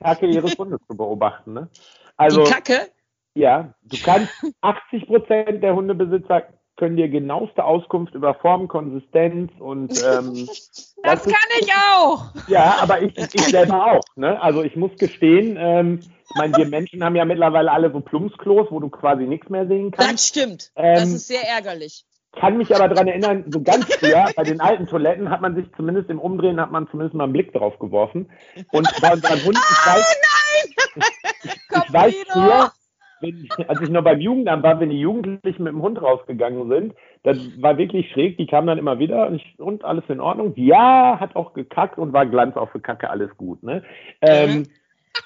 Kacke 0.00 0.26
ihres 0.26 0.56
Hundes 0.56 0.80
zu 0.88 0.96
beobachten. 0.96 1.54
Ne? 1.54 1.68
Also, 2.16 2.44
Die 2.44 2.50
Kacke? 2.50 2.90
Ja, 3.34 3.74
du 3.82 3.96
kannst 4.02 4.32
80 4.60 5.06
Prozent 5.06 5.62
der 5.62 5.74
Hundebesitzer 5.74 6.48
können 6.76 6.96
dir 6.96 7.08
genaueste 7.08 7.64
Auskunft 7.64 8.14
über 8.14 8.34
Form, 8.34 8.68
Konsistenz 8.68 9.50
und 9.58 9.92
ähm, 10.04 10.48
das, 11.02 11.22
das 11.22 11.32
kann 11.32 11.50
ich 11.60 11.72
auch. 11.72 12.24
Ja, 12.48 12.76
aber 12.80 13.02
ich, 13.02 13.16
ich 13.16 13.44
selber 13.46 13.92
auch. 13.92 14.16
Ne? 14.16 14.40
Also 14.40 14.62
ich 14.62 14.76
muss 14.76 14.90
gestehen, 14.98 15.56
ähm, 15.58 16.00
ich 16.00 16.36
meine, 16.36 16.56
wir 16.56 16.66
Menschen 16.66 17.02
haben 17.02 17.16
ja 17.16 17.24
mittlerweile 17.24 17.72
alle 17.72 17.90
so 17.90 18.00
Plumpsklos, 18.00 18.68
wo 18.70 18.80
du 18.80 18.90
quasi 18.90 19.24
nichts 19.24 19.48
mehr 19.48 19.66
sehen 19.66 19.90
kannst. 19.90 20.12
Das 20.12 20.26
stimmt. 20.26 20.72
Ähm, 20.76 20.94
das 20.96 21.08
ist 21.08 21.28
sehr 21.28 21.42
ärgerlich. 21.48 22.04
Kann 22.32 22.58
mich 22.58 22.74
aber 22.74 22.88
daran 22.88 23.08
erinnern, 23.08 23.44
so 23.48 23.62
ganz 23.62 23.92
früher, 23.94 24.28
bei 24.36 24.42
den 24.42 24.60
alten 24.60 24.86
Toiletten 24.86 25.30
hat 25.30 25.40
man 25.40 25.54
sich 25.54 25.64
zumindest 25.76 26.10
im 26.10 26.20
Umdrehen, 26.20 26.60
hat 26.60 26.70
man 26.70 26.86
zumindest 26.90 27.14
mal 27.14 27.24
einen 27.24 27.32
Blick 27.32 27.52
drauf 27.52 27.78
geworfen. 27.78 28.30
Und 28.70 28.88
bei 29.00 29.12
unseren 29.12 29.44
Hunden, 29.44 29.60
ich 29.70 29.86
weiß, 29.86 30.16
oh 30.16 31.00
nein! 31.00 31.04
ich, 31.44 31.86
ich 31.86 31.92
weiß 31.92 32.14
früher, 32.30 32.72
wenn, 33.20 33.48
als 33.68 33.80
ich 33.80 33.90
noch 33.90 34.04
beim 34.04 34.20
Jugendamt 34.20 34.62
war, 34.62 34.80
wenn 34.80 34.90
die 34.90 35.00
Jugendlichen 35.00 35.64
mit 35.64 35.72
dem 35.72 35.82
Hund 35.82 36.00
rausgegangen 36.00 36.68
sind, 36.68 36.94
das 37.22 37.38
war 37.60 37.78
wirklich 37.78 38.10
schräg. 38.12 38.36
Die 38.38 38.46
kamen 38.46 38.66
dann 38.66 38.78
immer 38.78 38.98
wieder 38.98 39.26
und, 39.26 39.36
ich, 39.36 39.58
und 39.58 39.84
alles 39.84 40.04
in 40.08 40.20
Ordnung. 40.20 40.52
Ja, 40.56 41.18
hat 41.20 41.36
auch 41.36 41.52
gekackt 41.52 41.98
und 41.98 42.12
war 42.12 42.26
Glanz 42.26 42.56
auch 42.56 42.70
für 42.70 42.80
Kacke, 42.80 43.10
alles 43.10 43.36
gut. 43.36 43.62
Ne? 43.62 43.82
Ähm, 44.20 44.66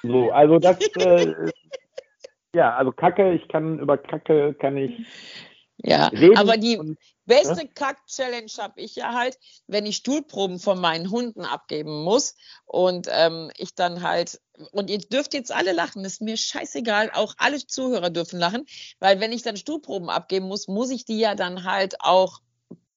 so, 0.03 0.31
also 0.31 0.59
das, 0.59 0.79
äh, 0.97 1.35
ja, 2.55 2.75
also 2.75 2.93
Kacke, 2.93 3.33
ich 3.33 3.49
kann 3.49 3.79
über 3.79 3.97
Kacke 3.99 4.55
kann 4.55 4.77
ich 4.77 5.07
ja, 5.83 6.07
reden 6.09 6.37
aber 6.37 6.57
die 6.57 6.79
und, 6.79 6.99
beste 7.25 7.65
ne? 7.65 7.69
Kack-Challenge 7.69 8.51
habe 8.59 8.81
ich 8.81 8.97
ja 8.97 9.15
halt, 9.15 9.39
wenn 9.67 9.87
ich 9.87 9.97
Stuhlproben 9.97 10.59
von 10.59 10.81
meinen 10.81 11.11
Hunden 11.11 11.45
abgeben 11.45 12.03
muss 12.05 12.35
und 12.65 13.09
ähm, 13.11 13.51
ich 13.57 13.75
dann 13.75 14.03
halt, 14.03 14.41
und 14.73 14.91
ihr 14.91 14.99
dürft 14.99 15.35
jetzt 15.35 15.53
alle 15.53 15.73
lachen, 15.73 16.05
ist 16.05 16.21
mir 16.21 16.37
scheißegal, 16.37 17.11
auch 17.15 17.35
alle 17.39 17.65
Zuhörer 17.65 18.11
dürfen 18.11 18.39
lachen, 18.39 18.65
weil 19.01 19.21
wenn 19.21 19.33
ich 19.33 19.43
dann 19.43 19.57
Stuhlproben 19.57 20.09
abgeben 20.09 20.47
muss, 20.47 20.69
muss 20.69 20.91
ich 20.91 21.05
die 21.05 21.19
ja 21.19 21.35
dann 21.35 21.65
halt 21.65 22.01
auch 22.01 22.41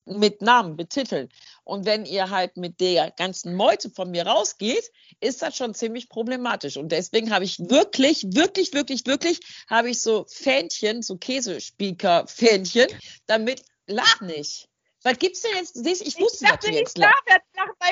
mit 0.05 0.41
Namen 0.41 0.77
betiteln. 0.77 1.29
Und 1.63 1.85
wenn 1.85 2.05
ihr 2.05 2.29
halt 2.29 2.57
mit 2.57 2.79
der 2.79 3.11
ganzen 3.11 3.55
Meute 3.55 3.89
von 3.89 4.11
mir 4.11 4.27
rausgeht, 4.27 4.91
ist 5.19 5.41
das 5.41 5.55
schon 5.55 5.73
ziemlich 5.73 6.09
problematisch. 6.09 6.77
Und 6.77 6.91
deswegen 6.91 7.31
habe 7.31 7.45
ich 7.45 7.59
wirklich, 7.59 8.23
wirklich, 8.29 8.73
wirklich, 8.73 9.05
wirklich, 9.05 9.39
habe 9.67 9.89
ich 9.89 10.01
so 10.01 10.25
Fähnchen, 10.27 11.01
so 11.01 11.17
Käsespieker-Fähnchen, 11.17 12.87
damit 13.25 13.63
lach 13.87 14.21
nicht. 14.21 14.69
Was 15.05 15.19
gibt's 15.19 15.41
denn 15.41 15.51
jetzt? 15.53 15.75
Ich 15.85 16.19
wusste 16.19 16.45
ich 16.45 16.49
dachte 16.49 16.67
das 16.67 16.75
jetzt. 16.75 16.95
Klar, 16.95 17.13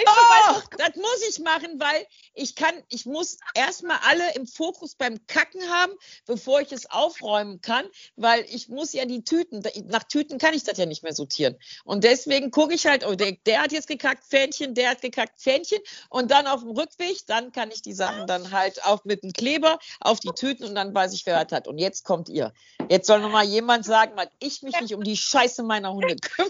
oh, 0.08 0.62
das 0.80 0.96
muss 0.96 1.30
ich 1.30 1.40
machen, 1.44 1.80
weil 1.80 2.08
ich 2.34 2.56
kann, 2.56 2.74
ich 2.90 3.06
muss 3.06 3.38
erstmal 3.54 4.00
alle 4.10 4.34
im 4.34 4.48
Fokus 4.48 4.96
beim 4.96 5.24
Kacken 5.28 5.62
haben, 5.70 5.94
bevor 6.26 6.62
ich 6.62 6.72
es 6.72 6.90
aufräumen 6.90 7.62
kann, 7.62 7.86
weil 8.16 8.44
ich 8.50 8.68
muss 8.68 8.94
ja 8.94 9.06
die 9.06 9.24
Tüten, 9.24 9.62
nach 9.90 10.06
Tüten 10.06 10.40
kann 10.40 10.56
ich 10.56 10.64
das 10.64 10.80
ja 10.80 10.88
nicht 10.88 11.04
mehr 11.04 11.14
sortieren. 11.14 11.56
Und 11.84 12.04
deswegen 12.04 12.50
gucke 12.50 12.74
ich 12.74 12.88
halt, 12.88 13.06
oh, 13.06 13.14
der, 13.14 13.34
der 13.46 13.62
hat 13.62 13.72
jetzt 13.72 13.88
gekackt, 13.88 14.24
Fähnchen, 14.28 14.74
der 14.74 14.90
hat 14.90 15.02
gekackt, 15.04 15.40
Fähnchen. 15.40 15.82
Und 16.10 16.32
dann 16.32 16.48
auf 16.48 16.62
dem 16.62 16.72
Rückweg, 16.72 17.20
dann 17.28 17.52
kann 17.52 17.70
ich 17.70 17.84
die 17.84 17.94
Sachen 17.94 18.26
dann 18.26 18.50
halt 18.50 18.84
auch 18.86 19.06
mit 19.06 19.22
dem 19.22 19.34
Kleber 19.34 19.78
auf 20.00 20.20
die 20.20 20.32
Tüten 20.32 20.66
und 20.66 20.74
dann 20.74 20.96
weiß 20.96 21.14
ich, 21.14 21.28
wer 21.28 21.44
das 21.44 21.56
hat. 21.56 21.68
Und 21.68 21.78
jetzt 21.78 22.06
kommt 22.06 22.28
ihr. 22.28 22.54
Jetzt 22.90 23.06
soll 23.06 23.20
noch 23.20 23.30
mal 23.30 23.46
jemand 23.46 23.86
sagen, 23.86 24.14
weil 24.16 24.32
ich 24.40 24.64
mich 24.64 24.82
nicht 24.82 24.96
um 24.96 25.04
die 25.04 25.16
Scheiße 25.16 25.62
meiner 25.62 25.94
Hunde 25.94 26.16
kümmere. 26.16 26.50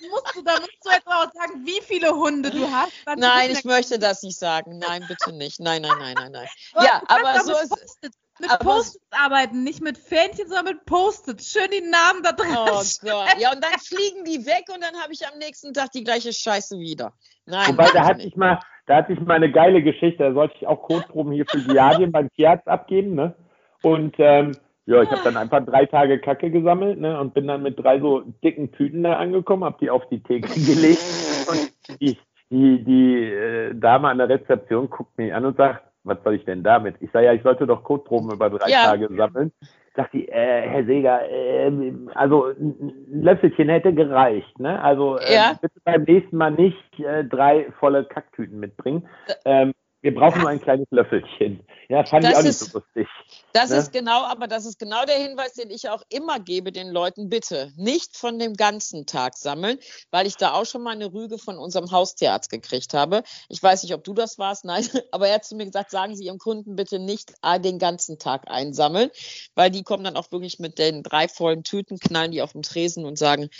Dann 0.00 0.10
musst 0.10 0.36
du, 0.36 0.42
dann 0.42 0.60
musst 0.60 0.78
du 0.84 0.90
jetzt 0.90 1.06
auch 1.06 1.32
sagen, 1.32 1.64
wie 1.64 1.80
viele 1.82 2.10
Hunde 2.10 2.50
du 2.50 2.70
hast. 2.70 2.92
Nein, 3.16 3.50
ich 3.50 3.64
möchte 3.64 3.98
das 3.98 4.22
nicht 4.22 4.38
sagen. 4.38 4.78
Nein, 4.78 5.04
bitte 5.08 5.32
nicht. 5.32 5.60
Nein, 5.60 5.82
nein, 5.82 5.98
nein, 5.98 6.14
nein, 6.16 6.32
nein. 6.32 6.48
Ja, 6.74 7.02
aber 7.08 7.40
so 7.40 7.52
ist 7.52 7.98
es. 8.02 8.10
Mit 8.38 8.50
Post-its 8.58 9.06
arbeiten, 9.12 9.64
nicht 9.64 9.80
mit 9.80 9.96
Fähnchen, 9.96 10.46
sondern 10.46 10.74
mit 10.74 10.84
Post-its. 10.84 11.50
Schön 11.52 11.70
die 11.70 11.80
Namen 11.80 12.22
da 12.22 12.32
drin. 12.32 12.54
Oh 12.54 12.66
Gott. 12.66 13.38
Ja, 13.38 13.52
und 13.52 13.64
dann 13.64 13.78
fliegen 13.80 14.24
die 14.24 14.44
weg 14.44 14.64
und 14.74 14.82
dann 14.82 14.94
habe 15.00 15.14
ich 15.14 15.26
am 15.26 15.38
nächsten 15.38 15.72
Tag 15.72 15.90
die 15.92 16.04
gleiche 16.04 16.34
Scheiße 16.34 16.78
wieder. 16.78 17.14
Nein. 17.46 17.68
Wobei, 17.68 17.88
da 17.92 18.04
hatte 18.04 18.20
ich 18.20 18.36
mal, 18.36 18.60
da 18.86 18.96
hatte 18.96 19.14
ich 19.14 19.20
mal 19.20 19.36
eine 19.36 19.50
geile 19.50 19.82
Geschichte. 19.82 20.22
Da 20.22 20.34
sollte 20.34 20.54
ich 20.56 20.66
auch 20.66 20.82
Kotproben 20.82 21.32
hier 21.32 21.46
für 21.46 21.60
Diadien 21.60 22.12
beim 22.12 22.30
Tierarzt 22.34 22.68
abgeben, 22.68 23.14
ne? 23.14 23.34
Und 23.82 24.16
ähm, 24.18 24.52
ja, 24.86 25.02
ich 25.02 25.10
habe 25.10 25.22
dann 25.24 25.36
einfach 25.36 25.64
drei 25.64 25.84
Tage 25.86 26.20
Kacke 26.20 26.50
gesammelt 26.50 27.00
ne, 27.00 27.20
und 27.20 27.34
bin 27.34 27.48
dann 27.48 27.62
mit 27.62 27.78
drei 27.78 27.98
so 27.98 28.22
dicken 28.44 28.70
Tüten 28.72 29.02
da 29.02 29.14
angekommen, 29.14 29.64
habe 29.64 29.78
die 29.80 29.90
auf 29.90 30.08
die 30.08 30.22
Theke 30.22 30.48
gelegt 30.54 31.02
und 31.48 32.00
die, 32.00 32.16
die, 32.50 32.84
die 32.84 33.24
äh, 33.24 33.74
Dame 33.74 34.08
an 34.08 34.18
der 34.18 34.28
Rezeption 34.28 34.88
guckt 34.88 35.18
mich 35.18 35.34
an 35.34 35.44
und 35.44 35.56
sagt, 35.56 35.82
was 36.04 36.22
soll 36.22 36.34
ich 36.34 36.44
denn 36.44 36.62
damit? 36.62 36.94
Ich 37.00 37.10
sage 37.10 37.26
ja, 37.26 37.32
ich 37.32 37.42
sollte 37.42 37.66
doch 37.66 37.82
Kotproben 37.82 38.30
über 38.30 38.48
drei 38.48 38.70
ja. 38.70 38.84
Tage 38.84 39.08
sammeln. 39.16 39.50
Sagt 39.96 40.14
die, 40.14 40.28
äh, 40.28 40.68
Herr 40.68 40.84
Seger, 40.84 41.28
äh, 41.28 41.72
also 42.14 42.46
ein 42.46 42.92
Löffelchen 43.10 43.68
hätte 43.68 43.92
gereicht. 43.92 44.58
Ne? 44.60 44.80
Also 44.80 45.18
äh, 45.18 45.34
ja. 45.34 45.58
bitte 45.60 45.80
beim 45.84 46.04
nächsten 46.04 46.36
Mal 46.36 46.52
nicht 46.52 47.00
äh, 47.00 47.24
drei 47.24 47.72
volle 47.80 48.04
Kacktüten 48.04 48.60
mitbringen. 48.60 49.08
Äh, 49.44 49.62
ähm, 49.62 49.72
wir 50.06 50.14
brauchen 50.14 50.40
nur 50.40 50.50
ein 50.50 50.60
kleines 50.60 50.86
Löffelchen. 50.92 51.66
Ja, 51.88 52.04
fand 52.04 52.22
das 52.22 52.30
ich 52.30 52.36
auch 52.36 52.44
ist, 52.44 52.60
nicht 52.62 52.72
so 52.72 52.78
lustig. 52.78 53.08
Das 53.52 53.70
ne? 53.70 53.76
ist 53.76 53.92
genau, 53.92 54.22
aber 54.22 54.46
das 54.46 54.64
ist 54.64 54.78
genau 54.78 55.04
der 55.04 55.16
Hinweis, 55.16 55.54
den 55.54 55.68
ich 55.68 55.88
auch 55.88 56.02
immer 56.10 56.38
gebe 56.38 56.70
den 56.70 56.90
Leuten. 56.90 57.28
Bitte 57.28 57.72
nicht 57.76 58.16
von 58.16 58.38
dem 58.38 58.54
ganzen 58.54 59.06
Tag 59.06 59.36
sammeln, 59.36 59.80
weil 60.12 60.28
ich 60.28 60.36
da 60.36 60.52
auch 60.52 60.64
schon 60.64 60.84
mal 60.84 60.92
eine 60.92 61.12
Rüge 61.12 61.38
von 61.38 61.58
unserem 61.58 61.90
Haustierarzt 61.90 62.50
gekriegt 62.50 62.94
habe. 62.94 63.24
Ich 63.48 63.60
weiß 63.60 63.82
nicht, 63.82 63.94
ob 63.94 64.04
du 64.04 64.14
das 64.14 64.38
warst, 64.38 64.64
nein, 64.64 64.86
aber 65.10 65.26
er 65.26 65.34
hat 65.34 65.44
zu 65.44 65.56
mir 65.56 65.66
gesagt, 65.66 65.90
sagen 65.90 66.14
Sie 66.14 66.26
Ihrem 66.26 66.38
Kunden 66.38 66.76
bitte 66.76 67.00
nicht 67.00 67.32
den 67.64 67.80
ganzen 67.80 68.20
Tag 68.20 68.48
einsammeln, 68.48 69.10
weil 69.56 69.72
die 69.72 69.82
kommen 69.82 70.04
dann 70.04 70.16
auch 70.16 70.30
wirklich 70.30 70.60
mit 70.60 70.78
den 70.78 71.02
drei 71.02 71.26
vollen 71.26 71.64
Tüten, 71.64 71.98
knallen 71.98 72.30
die 72.30 72.42
auf 72.42 72.52
dem 72.52 72.62
Tresen 72.62 73.04
und 73.04 73.18
sagen, 73.18 73.50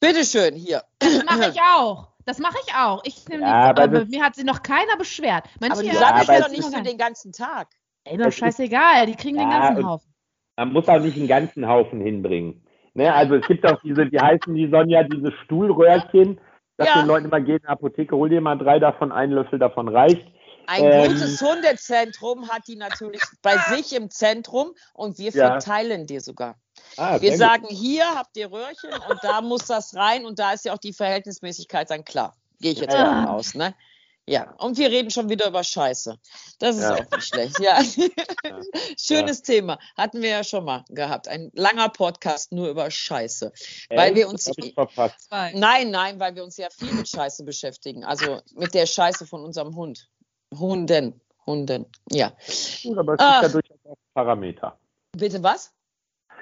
bitteschön, 0.00 0.54
hier. 0.54 0.82
Das 0.98 1.24
mache 1.24 1.50
ich 1.54 1.60
auch. 1.60 2.08
Das 2.26 2.38
mache 2.38 2.58
ich 2.66 2.74
auch. 2.74 3.02
Ich 3.04 3.28
nehme 3.28 3.42
ja, 3.42 3.72
die, 3.72 3.82
aber 3.82 4.04
mir 4.04 4.22
hat 4.22 4.34
sie 4.34 4.44
noch 4.44 4.62
keiner 4.62 4.96
beschwert. 4.98 5.44
Manche 5.60 5.74
aber 5.74 5.82
die 5.82 5.96
sagen 5.96 6.20
ja, 6.26 6.40
doch 6.40 6.50
nicht 6.50 6.74
für 6.74 6.82
den 6.82 6.98
ganzen 6.98 7.32
Tag. 7.32 7.68
Ey, 8.04 8.16
doch 8.16 8.30
scheißegal, 8.30 9.06
die 9.06 9.14
kriegen 9.14 9.36
ja, 9.36 9.44
den 9.44 9.50
ganzen 9.50 9.88
Haufen. 9.88 10.14
Man 10.56 10.72
muss 10.72 10.88
auch 10.88 11.00
nicht 11.00 11.16
einen 11.16 11.28
ganzen 11.28 11.66
Haufen 11.66 12.00
hinbringen. 12.00 12.62
Ne? 12.94 13.12
Also 13.12 13.36
es 13.36 13.46
gibt 13.46 13.66
auch 13.66 13.80
diese, 13.82 14.10
wie 14.10 14.18
heißen 14.18 14.54
die 14.54 14.68
Sonja, 14.68 15.04
diese 15.04 15.32
Stuhlröhrchen, 15.44 16.40
dass 16.76 16.88
ja. 16.88 17.02
den 17.02 17.08
Leuten 17.08 17.26
immer 17.26 17.40
geht 17.40 17.56
in 17.56 17.62
die 17.62 17.68
Apotheke, 17.68 18.16
hol 18.16 18.28
dir 18.28 18.40
mal 18.40 18.56
drei 18.56 18.78
davon, 18.78 19.12
ein 19.12 19.30
Löffel 19.30 19.58
davon 19.58 19.88
reicht. 19.88 20.26
Ein 20.70 20.84
ähm, 20.84 21.08
gutes 21.08 21.40
Hundezentrum 21.40 22.48
hat 22.48 22.68
die 22.68 22.76
natürlich 22.76 23.22
bei 23.42 23.58
sich 23.74 23.92
im 23.92 24.08
Zentrum 24.08 24.72
und 24.94 25.18
wir 25.18 25.32
verteilen 25.32 26.06
dir 26.06 26.20
sogar. 26.20 26.60
Ah, 26.96 27.20
wir 27.20 27.36
sagen, 27.36 27.66
gut. 27.66 27.76
hier 27.76 28.04
habt 28.14 28.36
ihr 28.36 28.52
Röhrchen 28.52 28.92
und 29.08 29.18
da 29.24 29.40
muss 29.40 29.64
das 29.66 29.96
rein 29.96 30.24
und 30.24 30.38
da 30.38 30.52
ist 30.52 30.64
ja 30.64 30.72
auch 30.72 30.78
die 30.78 30.92
Verhältnismäßigkeit 30.92 31.90
dann 31.90 32.04
klar. 32.04 32.36
Gehe 32.60 32.70
ich 32.70 32.78
jetzt 32.78 32.94
ja. 32.94 33.04
mal 33.04 33.26
aus, 33.26 33.54
ne? 33.54 33.74
Ja, 34.26 34.54
und 34.58 34.78
wir 34.78 34.90
reden 34.90 35.10
schon 35.10 35.28
wieder 35.28 35.48
über 35.48 35.64
Scheiße. 35.64 36.16
Das 36.60 36.76
ist 36.76 36.82
ja. 36.82 36.94
auch 36.94 37.10
nicht 37.16 37.26
schlecht. 37.26 37.58
Ja. 37.58 37.82
Schönes 38.96 39.38
ja. 39.38 39.54
Thema. 39.54 39.78
Hatten 39.96 40.22
wir 40.22 40.28
ja 40.28 40.44
schon 40.44 40.64
mal 40.64 40.84
gehabt. 40.88 41.26
Ein 41.26 41.50
langer 41.52 41.88
Podcast 41.88 42.52
nur 42.52 42.68
über 42.68 42.88
Scheiße. 42.92 43.50
Weil 43.88 44.14
wir 44.14 44.28
uns. 44.28 44.48
Nein, 45.52 45.90
nein, 45.90 46.20
weil 46.20 46.36
wir 46.36 46.44
uns 46.44 46.56
ja 46.58 46.68
viel 46.70 46.92
mit 46.92 47.08
Scheiße 47.08 47.42
beschäftigen. 47.42 48.04
Also 48.04 48.40
mit 48.54 48.72
der 48.72 48.86
Scheiße 48.86 49.26
von 49.26 49.42
unserem 49.42 49.74
Hund. 49.74 50.08
Hunden. 50.58 51.20
Hunden. 51.46 51.86
Ja. 52.10 52.30
Gut, 52.84 52.98
aber 52.98 53.14
es 53.14 53.20
Ach. 53.20 53.42
ist 53.42 53.54
ja 53.54 53.60
durchaus 53.60 53.78
auch 53.86 53.90
ein 53.90 54.14
Parameter. 54.14 54.78
Bitte 55.16 55.42
was? 55.42 55.74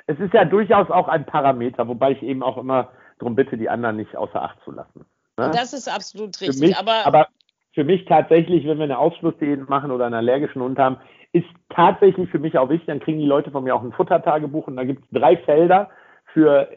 Es 0.07 0.19
ist 0.19 0.33
ja 0.33 0.45
durchaus 0.45 0.91
auch 0.91 1.09
ein 1.09 1.25
Parameter, 1.27 1.87
wobei 1.89 2.13
ich 2.13 2.23
eben 2.23 2.43
auch 2.43 2.57
immer 2.57 2.91
darum 3.19 3.35
bitte, 3.35 3.57
die 3.57 3.69
anderen 3.69 3.97
nicht 3.97 4.17
außer 4.17 4.43
Acht 4.43 4.59
zu 4.65 4.71
lassen. 4.71 5.05
Ne? 5.37 5.51
Das 5.53 5.73
ist 5.73 5.89
absolut 5.89 6.41
richtig. 6.41 6.61
Mich, 6.61 6.77
aber, 6.77 7.07
aber 7.07 7.29
für 7.73 7.85
mich 7.85 8.05
tatsächlich, 8.07 8.67
wenn 8.67 8.79
wir 8.79 8.85
eine 8.85 8.99
Ausschlussdiät 8.99 9.69
machen 9.69 9.91
oder 9.91 10.07
einen 10.07 10.15
allergischen 10.15 10.63
Hund 10.63 10.79
haben, 10.79 10.97
ist 11.33 11.47
tatsächlich 11.69 12.31
für 12.31 12.39
mich 12.39 12.57
auch 12.57 12.69
wichtig, 12.71 12.87
dann 12.87 13.01
kriegen 13.01 13.19
die 13.19 13.27
Leute 13.27 13.51
von 13.51 13.65
mir 13.65 13.75
auch 13.75 13.83
ein 13.83 13.93
Futtertagebuch 13.93 14.67
und 14.67 14.77
da 14.77 14.85
gibt 14.85 15.05
es 15.05 15.11
drei 15.11 15.37
Felder 15.37 15.91
für 16.33 16.69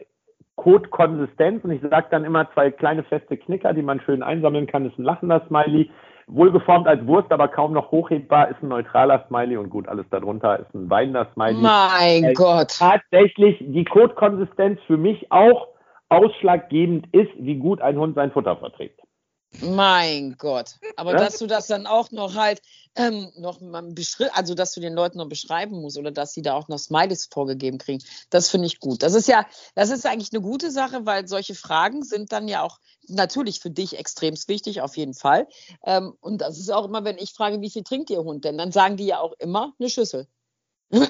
Kotkonsistenz 0.56 1.64
und 1.64 1.70
ich 1.70 1.80
sage 1.80 2.08
dann 2.10 2.24
immer 2.24 2.50
zwei 2.52 2.70
kleine 2.70 3.02
feste 3.04 3.36
Knicker, 3.36 3.72
die 3.72 3.82
man 3.82 4.00
schön 4.00 4.22
einsammeln 4.22 4.66
kann, 4.66 4.86
ist 4.86 4.98
ein 4.98 5.04
lachender 5.04 5.42
Smiley, 5.48 5.90
wohlgeformt 6.26 6.86
als 6.86 7.06
Wurst, 7.06 7.30
aber 7.32 7.48
kaum 7.48 7.72
noch 7.72 7.90
hochhebbar, 7.90 8.48
ist 8.48 8.62
ein 8.62 8.68
neutraler 8.68 9.24
Smiley 9.28 9.56
und 9.56 9.70
gut, 9.70 9.88
alles 9.88 10.06
darunter 10.10 10.60
ist 10.60 10.74
ein 10.74 10.88
weinender 10.88 11.28
Smiley. 11.34 11.60
Mein 11.60 12.24
äh, 12.24 12.32
Gott. 12.32 12.78
Tatsächlich 12.78 13.58
die 13.60 13.84
Kotkonsistenz 13.84 14.80
für 14.86 14.96
mich 14.96 15.30
auch 15.30 15.68
ausschlaggebend 16.08 17.06
ist, 17.12 17.30
wie 17.38 17.56
gut 17.56 17.80
ein 17.80 17.96
Hund 17.96 18.14
sein 18.14 18.30
Futter 18.30 18.56
verträgt. 18.56 19.01
Mein 19.60 20.36
Gott. 20.38 20.76
Aber 20.96 21.12
ja? 21.12 21.18
dass 21.18 21.38
du 21.38 21.46
das 21.46 21.66
dann 21.66 21.86
auch 21.86 22.10
noch 22.10 22.34
halt 22.34 22.62
ähm, 22.94 23.30
noch 23.36 23.60
mal 23.60 23.94
also 24.32 24.54
dass 24.54 24.72
du 24.72 24.80
den 24.80 24.94
Leuten 24.94 25.18
noch 25.18 25.28
beschreiben 25.28 25.80
musst 25.80 25.98
oder 25.98 26.10
dass 26.10 26.32
sie 26.32 26.42
da 26.42 26.54
auch 26.54 26.68
noch 26.68 26.78
Smileys 26.78 27.28
vorgegeben 27.30 27.78
kriegen, 27.78 28.02
das 28.30 28.48
finde 28.48 28.66
ich 28.66 28.80
gut. 28.80 29.02
Das 29.02 29.14
ist 29.14 29.28
ja, 29.28 29.46
das 29.74 29.90
ist 29.90 30.06
eigentlich 30.06 30.32
eine 30.32 30.42
gute 30.42 30.70
Sache, 30.70 31.06
weil 31.06 31.26
solche 31.28 31.54
Fragen 31.54 32.02
sind 32.02 32.32
dann 32.32 32.48
ja 32.48 32.62
auch 32.62 32.78
natürlich 33.08 33.60
für 33.60 33.70
dich 33.70 33.98
extrem 33.98 34.34
wichtig, 34.46 34.80
auf 34.80 34.96
jeden 34.96 35.14
Fall. 35.14 35.46
Ähm, 35.84 36.14
und 36.20 36.40
das 36.40 36.58
ist 36.58 36.70
auch 36.70 36.84
immer, 36.84 37.04
wenn 37.04 37.18
ich 37.18 37.32
frage, 37.32 37.60
wie 37.60 37.70
viel 37.70 37.82
trinkt 37.82 38.10
ihr 38.10 38.22
Hund 38.22 38.44
denn, 38.44 38.58
dann 38.58 38.72
sagen 38.72 38.96
die 38.96 39.06
ja 39.06 39.20
auch 39.20 39.32
immer 39.38 39.74
eine 39.78 39.88
Schüssel. 39.88 40.26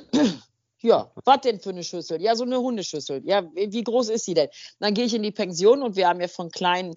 Ja, 0.84 1.12
was 1.24 1.40
denn 1.42 1.60
für 1.60 1.70
eine 1.70 1.84
Schüssel? 1.84 2.20
Ja, 2.20 2.34
so 2.34 2.42
eine 2.42 2.58
Hundeschüssel. 2.58 3.22
Ja, 3.24 3.48
wie 3.54 3.84
groß 3.84 4.08
ist 4.08 4.24
sie 4.24 4.34
denn? 4.34 4.48
Dann 4.80 4.94
gehe 4.94 5.04
ich 5.04 5.14
in 5.14 5.22
die 5.22 5.30
Pension 5.30 5.80
und 5.80 5.94
wir 5.94 6.08
haben 6.08 6.20
ja 6.20 6.26
von 6.26 6.50
kleinen 6.50 6.96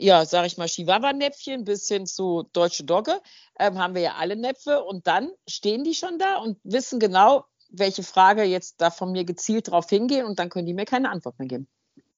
ja, 0.00 0.24
sag 0.24 0.46
ich 0.46 0.56
mal, 0.56 0.66
Chihuahua-Näpfchen 0.66 1.64
bis 1.64 1.86
hin 1.86 2.06
zu 2.06 2.48
deutsche 2.52 2.84
Dogge, 2.84 3.12
ähm, 3.58 3.78
haben 3.78 3.94
wir 3.94 4.02
ja 4.02 4.14
alle 4.18 4.36
Näpfe 4.36 4.82
und 4.82 5.06
dann 5.06 5.28
stehen 5.48 5.84
die 5.84 5.94
schon 5.94 6.18
da 6.18 6.38
und 6.38 6.58
wissen 6.64 6.98
genau, 6.98 7.44
welche 7.70 8.02
Frage 8.02 8.42
jetzt 8.42 8.80
da 8.80 8.90
von 8.90 9.12
mir 9.12 9.24
gezielt 9.24 9.70
drauf 9.70 9.88
hingehen 9.88 10.26
und 10.26 10.38
dann 10.38 10.48
können 10.48 10.66
die 10.66 10.74
mir 10.74 10.86
keine 10.86 11.10
Antwort 11.10 11.38
mehr 11.38 11.48
geben. 11.48 11.68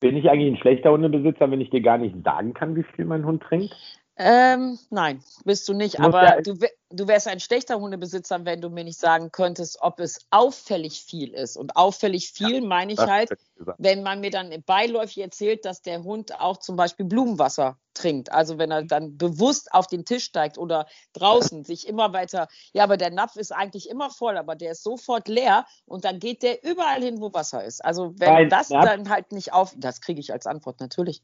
Bin 0.01 0.17
ich 0.17 0.31
eigentlich 0.31 0.55
ein 0.55 0.61
schlechter 0.61 0.93
Hundebesitzer, 0.93 1.51
wenn 1.51 1.61
ich 1.61 1.71
dir 1.71 1.83
gar 1.83 1.99
nicht 1.99 2.15
sagen 2.25 2.55
kann, 2.55 2.77
wie 2.77 2.85
viel 2.85 3.05
mein 3.05 3.27
Hund 3.27 3.43
trinkt? 3.43 3.75
Ähm, 4.17 4.79
nein, 4.91 5.23
bist 5.45 5.67
du 5.69 5.73
nicht. 5.73 6.01
Aber 6.01 6.23
ja, 6.23 6.41
du, 6.43 6.55
du 6.91 7.09
wärst 7.09 7.29
ein 7.29 7.41
schlechter 7.41 7.81
Hundebesitzer, 7.81 8.45
wenn 8.45 8.61
du 8.61 8.69
mir 8.69 8.85
nicht 8.85 8.99
sagen 8.99 9.33
könntest, 9.33 9.79
ob 9.81 10.01
es 10.01 10.27
auffällig 10.31 11.03
viel 11.03 11.33
ist. 11.33 11.57
Und 11.57 11.77
auffällig 11.77 12.31
viel 12.31 12.63
ja, 12.63 12.67
meine 12.67 12.93
ich 12.93 12.99
halt, 12.99 13.31
wenn 13.79 14.03
man 14.03 14.21
mir 14.21 14.31
dann 14.31 14.51
beiläufig 14.67 15.19
erzählt, 15.19 15.65
dass 15.65 15.81
der 15.81 16.03
Hund 16.03 16.39
auch 16.39 16.59
zum 16.59 16.77
Beispiel 16.77 17.07
Blumenwasser 17.07 17.79
trinkt. 17.95 18.31
Also 18.31 18.59
wenn 18.59 18.71
er 18.71 18.85
dann 18.85 19.17
bewusst 19.17 19.73
auf 19.73 19.87
den 19.87 20.05
Tisch 20.05 20.25
steigt 20.25 20.59
oder 20.59 20.87
draußen 21.15 21.65
sich 21.65 21.89
immer 21.89 22.13
weiter, 22.13 22.49
ja, 22.73 22.85
aber 22.85 22.99
der 22.99 23.11
Napf 23.11 23.37
ist 23.37 23.53
eigentlich 23.53 23.89
immer 23.89 24.11
voll, 24.11 24.37
aber 24.37 24.57
der 24.57 24.73
ist 24.73 24.83
sofort 24.83 25.29
leer 25.29 25.67
und 25.87 26.05
dann 26.05 26.19
geht 26.19 26.43
der 26.43 26.63
überall 26.65 27.03
hin, 27.03 27.21
wo 27.21 27.33
Wasser 27.33 27.65
ist. 27.65 27.83
Also 27.85 28.13
wenn 28.19 28.33
Nein, 28.33 28.49
das 28.51 28.69
Napf. 28.71 28.85
dann 28.85 29.09
halt 29.09 29.33
nicht 29.33 29.53
auf, 29.53 29.75
das 29.77 30.01
kriege 30.01 30.21
ich 30.21 30.33
als 30.33 30.47
Antwort 30.47 30.81
natürlich. 30.81 31.23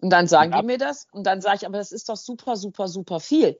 Und 0.00 0.10
dann 0.10 0.26
sagen 0.26 0.52
ja. 0.52 0.60
die 0.60 0.66
mir 0.66 0.78
das 0.78 1.06
und 1.12 1.26
dann 1.26 1.40
sage 1.40 1.56
ich, 1.56 1.66
aber 1.66 1.78
das 1.78 1.92
ist 1.92 2.08
doch 2.08 2.16
super, 2.16 2.56
super, 2.56 2.88
super 2.88 3.20
viel. 3.20 3.58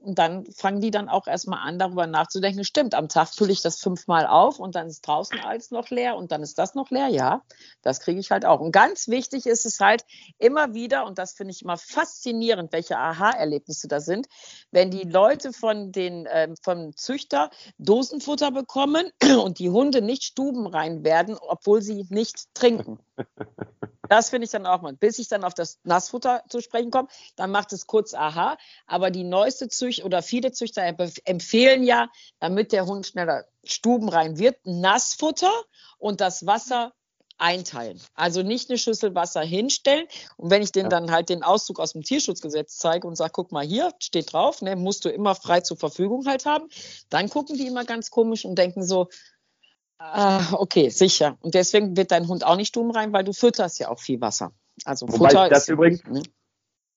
Und 0.00 0.16
dann 0.16 0.46
fangen 0.52 0.80
die 0.80 0.92
dann 0.92 1.08
auch 1.08 1.26
erstmal 1.26 1.66
an, 1.66 1.76
darüber 1.80 2.06
nachzudenken, 2.06 2.62
stimmt, 2.62 2.94
am 2.94 3.08
Tag 3.08 3.34
fülle 3.34 3.50
ich 3.50 3.62
das 3.62 3.80
fünfmal 3.80 4.28
auf 4.28 4.60
und 4.60 4.76
dann 4.76 4.86
ist 4.86 5.00
draußen 5.00 5.40
alles 5.40 5.72
noch 5.72 5.90
leer 5.90 6.16
und 6.16 6.30
dann 6.30 6.40
ist 6.44 6.56
das 6.56 6.76
noch 6.76 6.90
leer. 6.90 7.08
Ja, 7.08 7.42
das 7.82 7.98
kriege 7.98 8.20
ich 8.20 8.30
halt 8.30 8.46
auch. 8.46 8.60
Und 8.60 8.70
ganz 8.70 9.08
wichtig 9.08 9.46
ist 9.46 9.66
es 9.66 9.80
halt 9.80 10.04
immer 10.38 10.72
wieder, 10.72 11.04
und 11.04 11.18
das 11.18 11.32
finde 11.32 11.52
ich 11.52 11.62
immer 11.62 11.76
faszinierend, 11.76 12.72
welche 12.72 12.96
Aha-Erlebnisse 12.96 13.88
da 13.88 13.98
sind, 13.98 14.28
wenn 14.70 14.92
die 14.92 15.02
Leute 15.02 15.52
von 15.52 15.90
den 15.90 16.26
äh, 16.26 16.54
vom 16.62 16.96
Züchter 16.96 17.50
Dosenfutter 17.78 18.52
bekommen 18.52 19.10
und 19.42 19.58
die 19.58 19.70
Hunde 19.70 20.00
nicht 20.00 20.22
stubenrein 20.22 21.02
werden, 21.02 21.36
obwohl 21.40 21.82
sie 21.82 22.06
nicht 22.08 22.54
trinken. 22.54 23.00
Das 24.08 24.30
finde 24.30 24.46
ich 24.46 24.50
dann 24.50 24.66
auch 24.66 24.82
mal. 24.82 24.94
Bis 24.94 25.18
ich 25.18 25.28
dann 25.28 25.44
auf 25.44 25.54
das 25.54 25.78
Nassfutter 25.84 26.42
zu 26.48 26.60
sprechen 26.60 26.90
komme, 26.90 27.08
dann 27.36 27.50
macht 27.50 27.72
es 27.72 27.86
kurz 27.86 28.14
aha. 28.14 28.56
Aber 28.86 29.10
die 29.10 29.24
neueste 29.24 29.68
Zücht 29.68 30.04
oder 30.04 30.22
viele 30.22 30.52
Züchter 30.52 30.82
empfehlen 31.24 31.84
ja, 31.84 32.08
damit 32.40 32.72
der 32.72 32.86
Hund 32.86 33.06
schneller 33.06 33.44
stubenrein 33.64 34.38
wird, 34.38 34.56
Nassfutter 34.64 35.52
und 35.98 36.20
das 36.20 36.46
Wasser 36.46 36.92
einteilen. 37.38 38.00
Also 38.14 38.42
nicht 38.42 38.68
eine 38.68 38.78
Schüssel 38.78 39.14
Wasser 39.14 39.42
hinstellen. 39.42 40.06
Und 40.36 40.50
wenn 40.50 40.62
ich 40.62 40.72
denen 40.72 40.90
ja. 40.90 41.00
dann 41.00 41.10
halt 41.10 41.28
den 41.28 41.42
Auszug 41.42 41.78
aus 41.80 41.92
dem 41.92 42.02
Tierschutzgesetz 42.02 42.76
zeige 42.78 43.06
und 43.06 43.16
sage, 43.16 43.30
guck 43.32 43.52
mal 43.52 43.64
hier, 43.64 43.92
steht 44.00 44.32
drauf, 44.32 44.60
ne, 44.60 44.76
musst 44.76 45.04
du 45.04 45.08
immer 45.08 45.34
frei 45.34 45.60
zur 45.60 45.76
Verfügung 45.76 46.26
halt 46.26 46.44
haben, 46.46 46.68
dann 47.08 47.30
gucken 47.30 47.56
die 47.56 47.66
immer 47.66 47.84
ganz 47.84 48.10
komisch 48.10 48.44
und 48.44 48.56
denken 48.56 48.84
so, 48.84 49.08
Ah, 49.98 50.40
okay, 50.52 50.90
sicher. 50.90 51.36
Und 51.40 51.54
deswegen 51.54 51.96
wird 51.96 52.12
dein 52.12 52.28
Hund 52.28 52.46
auch 52.46 52.56
nicht 52.56 52.68
stumm 52.68 52.90
rein, 52.90 53.12
weil 53.12 53.24
du 53.24 53.32
fütterst 53.32 53.80
ja 53.80 53.88
auch 53.88 53.98
viel 53.98 54.20
Wasser. 54.20 54.52
Also 54.84 55.08
Wobei 55.08 55.30
Futter 55.30 55.44
ich 55.44 55.50
das 55.50 55.62
ist, 55.62 55.68
übrigens 55.70 56.04
ne? 56.04 56.22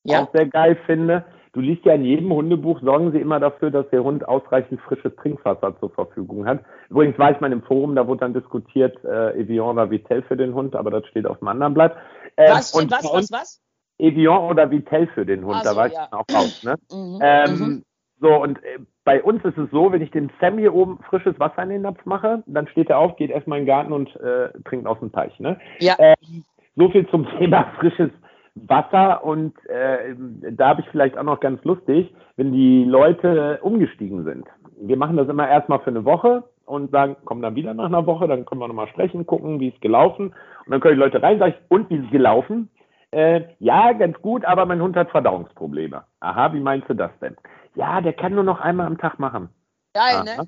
ja? 0.04 0.24
auch 0.24 0.32
sehr 0.32 0.48
geil 0.48 0.78
finde. 0.86 1.26
Du 1.54 1.60
liest 1.60 1.84
ja 1.84 1.94
in 1.94 2.06
jedem 2.06 2.32
Hundebuch, 2.32 2.80
sorgen 2.82 3.12
sie 3.12 3.20
immer 3.20 3.40
dafür, 3.40 3.72
dass 3.72 3.90
der 3.90 4.04
Hund 4.04 4.26
ausreichend 4.26 4.80
frisches 4.82 5.14
Trinkwasser 5.18 5.78
zur 5.80 5.90
Verfügung 5.90 6.46
hat. 6.46 6.64
Übrigens 6.90 7.20
war 7.20 7.32
ich 7.32 7.42
mal 7.42 7.52
im 7.52 7.62
Forum, 7.64 7.96
da 7.96 8.08
wurde 8.08 8.22
dann 8.22 8.34
diskutiert, 8.34 9.04
äh, 9.04 9.38
Evian 9.38 9.68
oder 9.68 9.92
Vitel 9.92 10.22
für 10.24 10.38
den 10.38 10.54
Hund, 10.54 10.76
aber 10.76 10.92
das 10.92 11.06
steht 11.08 11.26
auf 11.26 11.40
dem 11.40 11.50
anderen 11.50 11.74
Blatt. 11.74 11.98
Äh, 12.38 12.52
was 12.52 12.70
steht 12.70 12.90
was, 12.90 13.04
was, 13.04 13.32
was? 13.32 13.62
Evian 13.98 14.44
oder 14.44 14.72
Vitel 14.72 15.08
für 15.14 15.26
den 15.26 15.44
Hund, 15.44 15.58
also, 15.58 15.72
da 15.72 15.76
war 15.76 15.88
ich 15.88 15.94
ja. 15.94 16.08
auch 16.12 16.26
raus. 16.34 16.64
Ne? 16.64 16.76
Mhm, 16.90 17.20
ähm, 17.22 17.60
mhm. 17.60 17.84
So, 18.22 18.30
und 18.42 18.64
äh, 18.64 18.80
bei 19.04 19.24
uns 19.24 19.44
ist 19.44 19.58
es 19.58 19.70
so, 19.72 19.92
wenn 19.92 20.02
ich 20.02 20.12
dem 20.12 20.30
Sam 20.40 20.58
hier 20.58 20.74
oben 20.74 21.00
frisches 21.10 21.40
Wasser 21.40 21.64
in 21.64 21.70
den 21.70 21.82
Napf 21.82 22.06
mache, 22.06 22.44
dann 22.46 22.68
steht 22.68 22.90
er 22.90 23.00
auf, 23.00 23.16
geht 23.16 23.32
erstmal 23.32 23.60
in 23.60 23.66
den 23.66 23.70
Garten 23.70 23.94
und 23.94 24.16
äh, 24.18 24.50
trinkt 24.66 24.86
aus 24.86 25.00
dem 25.00 25.12
Teich. 25.12 25.38
Ne? 25.40 25.60
Ja. 25.80 25.96
Ähm, 25.98 26.44
so 26.76 26.90
viel 26.90 27.08
zum 27.10 27.28
Thema 27.40 27.66
frisches 27.80 28.12
Wasser 28.56 29.24
und 29.24 29.54
äh, 29.70 30.14
da 30.52 30.70
habe 30.70 30.82
ich 30.82 30.88
vielleicht 30.90 31.18
auch 31.18 31.24
noch 31.24 31.40
ganz 31.40 31.64
lustig, 31.64 32.14
wenn 32.36 32.52
die 32.52 32.84
Leute 32.84 33.60
umgestiegen 33.62 34.24
sind. 34.24 34.46
Wir 34.80 34.98
machen 34.98 35.18
das 35.18 35.30
immer 35.30 35.48
erstmal 35.48 35.80
für 35.80 35.90
eine 35.90 36.06
Woche 36.06 36.44
und 36.66 36.92
sagen, 36.92 37.16
kommen 37.26 37.42
dann 37.42 37.56
wieder 37.56 37.74
nach 37.74 37.86
einer 37.86 38.06
Woche, 38.06 38.28
dann 38.28 38.46
können 38.46 38.62
wir 38.62 38.68
nochmal 38.68 38.88
sprechen, 38.88 39.26
gucken, 39.26 39.60
wie 39.60 39.70
es 39.70 39.82
gelaufen. 39.82 40.34
Und 40.66 40.72
dann 40.72 40.80
können 40.80 40.96
die 40.96 41.02
Leute 41.02 41.22
rein, 41.22 41.40
sage 41.40 41.56
ich, 41.58 41.72
und 41.72 41.90
wie 41.90 41.96
ist 41.96 42.06
es 42.06 42.12
gelaufen? 42.12 42.70
Äh, 43.12 43.42
ja, 43.60 43.92
ganz 43.94 44.22
gut, 44.22 44.46
aber 44.46 44.66
mein 44.66 44.82
Hund 44.82 44.96
hat 44.96 45.12
Verdauungsprobleme. 45.12 46.04
Aha, 46.22 46.54
wie 46.54 46.62
meinst 46.62 46.90
du 46.90 46.94
das 46.94 47.12
denn? 47.20 47.36
Ja, 47.76 48.02
der 48.02 48.14
kann 48.14 48.36
nur 48.36 48.44
noch 48.44 48.60
einmal 48.60 48.88
am 48.88 48.98
Tag 48.98 49.20
machen. 49.20 49.50
Geil, 49.94 50.24
ne? 50.24 50.48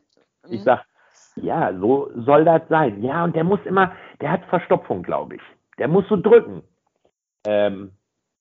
Ich 0.50 0.60
mhm. 0.62 0.64
sag, 0.64 0.86
ja, 1.36 1.74
so 1.78 2.12
soll 2.16 2.46
das 2.46 2.62
sein. 2.70 3.04
Ja, 3.04 3.24
und 3.24 3.36
der 3.36 3.44
muss 3.44 3.60
immer, 3.66 3.92
der 4.22 4.32
hat 4.32 4.46
Verstopfung, 4.46 5.04
glaube 5.04 5.36
ich. 5.36 5.42
Der 5.78 5.88
muss 5.88 6.08
so 6.08 6.18
drücken. 6.18 6.64
Ähm, 7.46 7.92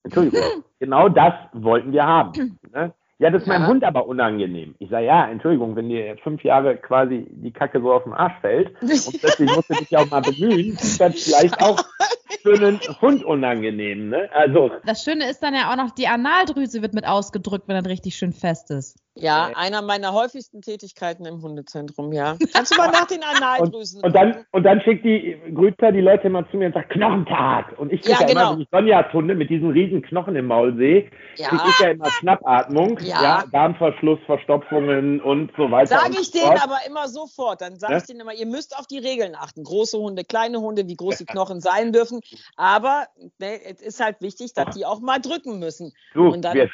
Entschuldigung, 0.05 0.43
genau 0.81 1.09
das 1.09 1.35
wollten 1.53 1.93
wir 1.93 2.05
haben. 2.05 2.59
Ne? 2.73 2.93
Ja, 3.19 3.31
das 3.31 3.43
ist 3.43 3.49
ja. 3.49 3.59
meinem 3.59 3.69
Hund 3.69 3.85
aber 3.85 4.07
unangenehm. 4.07 4.75
Ich 4.79 4.91
sage, 4.91 5.07
ja, 5.07 5.29
Entschuldigung, 5.29 5.77
wenn 5.77 5.89
dir 5.89 6.17
fünf 6.25 6.43
Jahre 6.43 6.77
quasi 6.77 7.27
die 7.31 7.53
Kacke 7.53 7.81
so 7.81 7.93
auf 7.93 8.05
den 8.05 8.13
Arsch 8.13 8.39
fällt 8.41 8.69
und 8.81 9.21
plötzlich 9.21 9.55
musst 9.55 9.71
du 9.71 9.75
dich 9.75 9.91
ja 9.91 10.01
auch 10.01 10.11
mal 10.11 10.23
bemühen, 10.23 10.73
ist 10.73 11.01
das 11.01 11.23
vielleicht 11.23 11.63
auch 11.63 11.79
für 12.43 12.55
einen 12.55 12.81
Hund 13.01 13.25
unangenehm, 13.25 14.09
ne? 14.09 14.29
Also. 14.33 14.71
Das 14.85 15.05
Schöne 15.05 15.29
ist 15.31 15.43
dann 15.43 15.55
ja 15.55 15.73
auch 15.73 15.77
noch, 15.77 15.91
die 15.93 16.09
Analdrüse 16.09 16.83
wird 16.83 16.95
mit 16.95 17.07
ausgedrückt, 17.07 17.69
wenn 17.69 17.83
das 17.83 17.91
richtig 17.91 18.17
schön 18.17 18.33
fest 18.33 18.71
ist. 18.71 18.99
Ja, 19.15 19.51
einer 19.55 19.83
meiner 19.83 20.15
häufigsten 20.15 20.63
Tätigkeiten 20.63 21.27
im 21.27 21.43
Hundezentrum, 21.43 22.13
ja. 22.13 22.37
Kannst 22.55 22.73
du 22.73 22.79
mal 22.79 22.91
nach 22.91 23.07
den 23.07 23.23
Analdrüsen. 23.23 24.01
Und, 24.01 24.07
und, 24.07 24.15
dann, 24.15 24.47
und 24.53 24.63
dann 24.63 24.81
schickt 24.81 25.05
die 25.05 25.39
Grüter 25.55 25.93
die 25.93 26.01
Leute 26.01 26.29
immer 26.29 26.49
zu 26.51 26.57
mir 26.57 26.67
und 26.67 26.75
sagt, 26.75 26.91
Knochentag. 26.91 27.79
Und 27.79 27.93
ich 27.93 28.01
kriege 28.01 28.19
ja, 28.21 28.27
genau. 28.27 28.41
immer, 28.41 28.53
wenn 28.53 28.61
ich 28.63 28.69
Sonjas 28.71 29.13
Hunde 29.13 29.35
mit 29.35 29.51
diesen 29.51 29.71
riesen 29.71 30.01
Knochen 30.01 30.35
im 30.35 30.47
Maul 30.47 30.75
sehe, 30.77 31.11
ja. 31.37 31.49
kriege 31.49 31.63
ich 31.69 31.79
ja 31.81 31.91
immer 31.91 32.11
Schnappatmung, 32.11 32.99
ja. 33.01 33.23
ja. 33.23 33.45
Darmverschluss, 33.53 34.19
Verstopfungen 34.25 35.21
und 35.21 35.53
so 35.59 35.71
weiter. 35.71 35.99
Sage 35.99 36.17
ich 36.19 36.31
denen 36.31 36.59
aber 36.63 36.79
immer 36.87 37.07
sofort. 37.09 37.61
Dann 37.61 37.79
sage 37.79 37.99
ich 37.99 38.05
denen 38.05 38.21
immer, 38.21 38.33
ihr 38.33 38.47
müsst 38.47 38.79
auf 38.79 38.87
die 38.87 38.99
Regeln 38.99 39.35
achten. 39.35 39.63
Große 39.63 39.99
Hunde, 39.99 40.25
kleine 40.25 40.61
Hunde, 40.61 40.89
wie 40.89 40.97
groß 40.97 41.19
die 41.19 41.27
Knochen 41.27 41.61
sein 41.61 41.93
dürfen. 41.93 42.21
Aber 42.57 43.07
ne, 43.39 43.61
es 43.63 43.83
ist 43.83 44.01
halt 44.01 44.23
wichtig, 44.23 44.55
dass 44.55 44.75
die 44.75 44.87
auch 44.87 45.01
mal 45.01 45.21
drücken 45.21 45.59
müssen. 45.59 45.93
Du, 46.15 46.29
und 46.29 46.43
dann, 46.43 46.55
wir, 46.55 46.71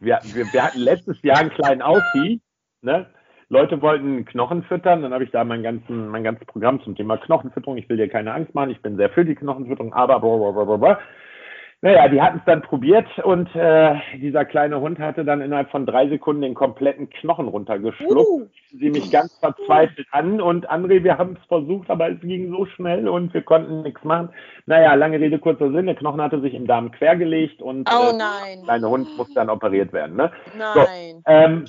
wir, 0.00 0.20
wir, 0.22 0.52
wir 0.52 0.62
hatten 0.62 0.80
letztes 0.80 1.20
Jahr 1.22 1.38
einen 1.38 1.50
kleinen 1.50 1.82
Aussie, 1.82 2.40
ne? 2.82 3.06
Leute 3.50 3.80
wollten 3.82 4.24
Knochen 4.24 4.62
füttern, 4.64 5.02
dann 5.02 5.12
habe 5.12 5.24
ich 5.24 5.30
da 5.30 5.44
mein, 5.44 5.62
ganzen, 5.62 6.08
mein 6.08 6.24
ganzes 6.24 6.46
Programm 6.46 6.82
zum 6.82 6.96
Thema 6.96 7.18
Knochenfütterung. 7.18 7.76
Ich 7.76 7.88
will 7.88 7.98
dir 7.98 8.08
keine 8.08 8.32
Angst 8.32 8.54
machen, 8.54 8.70
ich 8.70 8.80
bin 8.80 8.96
sehr 8.96 9.10
für 9.10 9.24
die 9.24 9.34
Knochenfütterung, 9.34 9.92
aber 9.92 10.18
blablabla. 10.18 10.98
Naja, 11.82 12.08
die 12.08 12.22
hatten 12.22 12.38
es 12.38 12.44
dann 12.46 12.62
probiert 12.62 13.06
und 13.24 13.54
äh, 13.54 13.96
dieser 14.16 14.44
kleine 14.46 14.80
Hund 14.80 14.98
hatte 14.98 15.24
dann 15.24 15.42
innerhalb 15.42 15.70
von 15.70 15.84
drei 15.84 16.08
Sekunden 16.08 16.42
den 16.42 16.54
kompletten 16.54 17.10
Knochen 17.10 17.46
runtergeschluckt. 17.48 18.26
Uh. 18.26 18.46
Sie 18.72 18.90
mich 18.90 19.10
ganz 19.10 19.36
verzweifelt 19.38 20.06
an 20.10 20.40
und 20.40 20.70
André, 20.70 21.04
wir 21.04 21.18
haben 21.18 21.36
es 21.40 21.46
versucht, 21.46 21.90
aber 21.90 22.10
es 22.10 22.20
ging 22.20 22.50
so 22.50 22.64
schnell 22.64 23.06
und 23.06 23.34
wir 23.34 23.42
konnten 23.42 23.82
nichts 23.82 24.02
machen. 24.02 24.30
Naja, 24.66 24.94
lange 24.94 25.20
Rede, 25.20 25.38
kurzer 25.38 25.70
Sinn, 25.72 25.86
der 25.86 25.94
Knochen 25.94 26.22
hatte 26.22 26.40
sich 26.40 26.54
im 26.54 26.66
Darm 26.66 26.90
quergelegt 26.90 27.60
und 27.60 27.88
oh, 27.92 28.14
äh, 28.14 28.18
der 28.18 28.64
kleine 28.64 28.88
Hund 28.88 29.08
musste 29.16 29.34
dann 29.34 29.50
operiert 29.50 29.92
werden. 29.92 30.16
Ne? 30.16 30.32
Nein. 30.58 31.16
So, 31.16 31.22
ähm, 31.26 31.64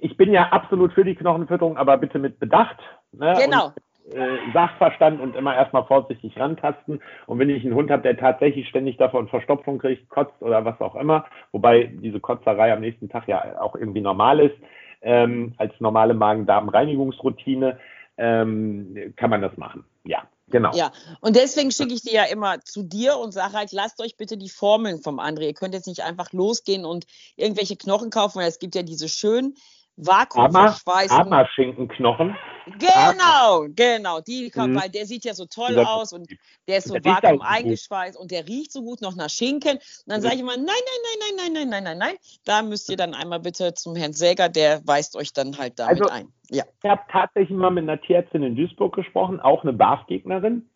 ich 0.00 0.16
bin 0.16 0.32
ja 0.32 0.48
absolut 0.50 0.92
für 0.92 1.04
die 1.04 1.14
Knochenfütterung, 1.14 1.76
aber 1.78 1.96
bitte 1.96 2.18
mit 2.18 2.38
Bedacht. 2.38 2.78
Ne? 3.12 3.34
Genau. 3.42 3.66
Und 3.66 3.74
äh, 4.10 4.52
Sachverstand 4.52 5.20
und 5.20 5.36
immer 5.36 5.54
erstmal 5.54 5.84
vorsichtig 5.84 6.38
rantasten. 6.38 7.00
Und 7.26 7.38
wenn 7.38 7.50
ich 7.50 7.64
einen 7.64 7.74
Hund 7.74 7.90
habe, 7.90 8.02
der 8.02 8.16
tatsächlich 8.16 8.68
ständig 8.68 8.96
davon 8.96 9.28
Verstopfung 9.28 9.78
kriegt, 9.78 10.08
kotzt 10.08 10.40
oder 10.40 10.64
was 10.64 10.80
auch 10.80 10.96
immer, 10.96 11.24
wobei 11.52 11.84
diese 11.84 12.20
Kotzerei 12.20 12.72
am 12.72 12.80
nächsten 12.80 13.08
Tag 13.08 13.28
ja 13.28 13.60
auch 13.60 13.76
irgendwie 13.76 14.00
normal 14.00 14.40
ist, 14.40 14.56
ähm, 15.02 15.54
als 15.56 15.72
normale 15.80 16.14
Magen-Darm-Reinigungsroutine, 16.14 17.78
ähm, 18.18 19.14
kann 19.16 19.30
man 19.30 19.42
das 19.42 19.56
machen. 19.56 19.84
Ja. 20.04 20.22
Genau. 20.48 20.70
Ja, 20.74 20.92
und 21.22 21.34
deswegen 21.34 21.70
schicke 21.70 21.94
ich 21.94 22.02
die 22.02 22.14
ja 22.14 22.24
immer 22.24 22.60
zu 22.60 22.82
dir 22.82 23.16
und 23.16 23.32
sage 23.32 23.54
halt, 23.54 23.72
lasst 23.72 24.02
euch 24.02 24.18
bitte 24.18 24.36
die 24.36 24.50
Formeln 24.50 25.00
vom 25.00 25.18
André. 25.18 25.46
Ihr 25.46 25.54
könnt 25.54 25.72
jetzt 25.72 25.86
nicht 25.86 26.02
einfach 26.02 26.30
losgehen 26.32 26.84
und 26.84 27.06
irgendwelche 27.36 27.76
Knochen 27.76 28.10
kaufen, 28.10 28.38
weil 28.38 28.48
es 28.48 28.58
gibt 28.58 28.74
ja 28.74 28.82
diese 28.82 29.08
schönen 29.08 29.54
vakuumverschweißten. 29.96 31.18
Hammerschinkenknochen. 31.18 32.36
Genau, 32.78 33.66
genau. 33.74 34.20
Die 34.20 34.50
Mhm. 34.54 34.76
weil 34.80 34.88
der 34.88 35.04
sieht 35.06 35.24
ja 35.24 35.34
so 35.34 35.46
toll 35.46 35.74
Das- 35.74 35.86
aus 35.86 36.12
und 36.12 36.28
der 36.68 36.78
ist 36.78 36.88
so 36.88 36.94
Der 36.94 37.04
vakuum 37.04 37.38
gut. 37.38 37.46
eingeschweißt 37.48 38.16
und 38.18 38.30
der 38.30 38.46
riecht 38.46 38.72
so 38.72 38.82
gut 38.82 39.00
noch 39.02 39.16
nach 39.16 39.28
Schinken. 39.30 39.72
Und 39.78 39.82
dann 40.06 40.20
Mhm. 40.20 40.22
sage 40.22 40.34
ich 40.36 40.40
immer, 40.40 40.56
nein, 40.56 40.66
nein, 40.66 40.74
nein, 41.04 41.18
nein, 41.20 41.36
nein, 41.36 41.52
nein, 41.52 41.68
nein, 41.68 41.84
nein, 41.84 41.98
nein. 41.98 42.16
Da 42.44 42.62
müsst 42.62 42.88
ihr 42.90 42.96
dann 42.96 43.14
einmal 43.14 43.40
bitte 43.40 43.74
zum 43.74 43.96
Herrn 43.96 44.12
Säger, 44.12 44.48
der 44.48 44.86
weist 44.86 45.16
euch 45.16 45.32
dann 45.32 45.58
halt 45.58 45.78
damit 45.78 46.00
Also- 46.02 46.12
ein. 46.12 46.32
Ja. 46.50 46.64
Ich 46.82 46.88
habe 46.90 47.02
tatsächlich 47.10 47.56
mal 47.56 47.70
mit 47.70 47.82
einer 47.84 48.00
Tierärztin 48.00 48.42
in 48.42 48.54
Duisburg 48.56 48.94
gesprochen, 48.94 49.40
auch 49.40 49.62
eine 49.62 49.72
BAF-Gegnerin. 49.72 50.68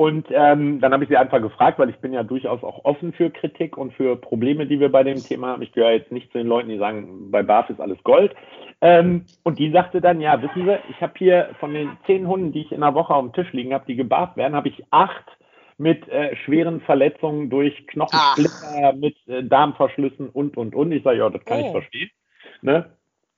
Und 0.00 0.28
ähm, 0.30 0.80
dann 0.80 0.94
habe 0.94 1.04
ich 1.04 1.10
sie 1.10 1.18
einfach 1.18 1.42
gefragt, 1.42 1.78
weil 1.78 1.90
ich 1.90 1.98
bin 1.98 2.14
ja 2.14 2.22
durchaus 2.22 2.64
auch 2.64 2.86
offen 2.86 3.12
für 3.12 3.28
Kritik 3.28 3.76
und 3.76 3.92
für 3.92 4.16
Probleme, 4.16 4.64
die 4.64 4.80
wir 4.80 4.90
bei 4.90 5.02
dem 5.02 5.22
Thema 5.22 5.48
haben. 5.48 5.60
Ich 5.60 5.72
gehöre 5.72 5.90
jetzt 5.90 6.10
nicht 6.10 6.32
zu 6.32 6.38
den 6.38 6.46
Leuten, 6.46 6.70
die 6.70 6.78
sagen, 6.78 7.30
bei 7.30 7.42
BAF 7.42 7.68
ist 7.68 7.82
alles 7.82 8.02
Gold. 8.02 8.34
Ähm, 8.80 9.26
und 9.42 9.58
die 9.58 9.70
sagte 9.70 10.00
dann, 10.00 10.22
ja, 10.22 10.40
wissen 10.40 10.64
Sie, 10.64 10.78
ich 10.88 11.02
habe 11.02 11.12
hier 11.18 11.50
von 11.60 11.74
den 11.74 11.98
zehn 12.06 12.26
Hunden, 12.26 12.50
die 12.50 12.62
ich 12.62 12.72
in 12.72 12.80
der 12.80 12.94
Woche 12.94 13.14
auf 13.14 13.20
dem 13.26 13.34
Tisch 13.34 13.52
liegen 13.52 13.74
habe, 13.74 13.84
die 13.86 13.94
gebarft 13.94 14.38
werden, 14.38 14.56
habe 14.56 14.68
ich 14.70 14.82
acht 14.90 15.26
mit 15.76 16.08
äh, 16.08 16.34
schweren 16.46 16.80
Verletzungen 16.80 17.50
durch 17.50 17.86
Knochensplitter, 17.88 18.94
mit 18.94 19.18
äh, 19.28 19.44
Darmverschlüssen 19.44 20.30
und, 20.30 20.56
und, 20.56 20.74
und. 20.74 20.92
Ich 20.92 21.02
sage, 21.02 21.18
ja, 21.18 21.28
das 21.28 21.44
kann 21.44 21.60
ich 21.60 21.66
Oh. 21.66 21.72
verstehen. 21.72 22.08
Ne? 22.62 22.86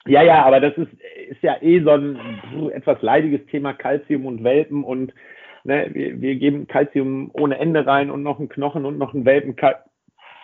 Ja, 0.06 0.22
ja, 0.22 0.44
aber 0.44 0.60
das 0.60 0.78
ist, 0.78 0.92
ist 1.28 1.42
ja 1.42 1.56
eh 1.60 1.80
so 1.80 1.90
ein 1.90 2.70
etwas 2.72 3.02
leidiges 3.02 3.44
Thema 3.46 3.72
Kalzium 3.72 4.26
und 4.26 4.44
Welpen 4.44 4.84
und 4.84 5.12
ne, 5.64 5.90
wir, 5.92 6.20
wir 6.20 6.36
geben 6.36 6.66
Kalzium 6.66 7.30
ohne 7.34 7.58
Ende 7.58 7.86
rein 7.86 8.10
und 8.10 8.22
noch 8.22 8.38
einen 8.38 8.48
Knochen 8.48 8.84
und 8.84 8.98
noch 8.98 9.14
einen 9.14 9.24
Welpen 9.24 9.56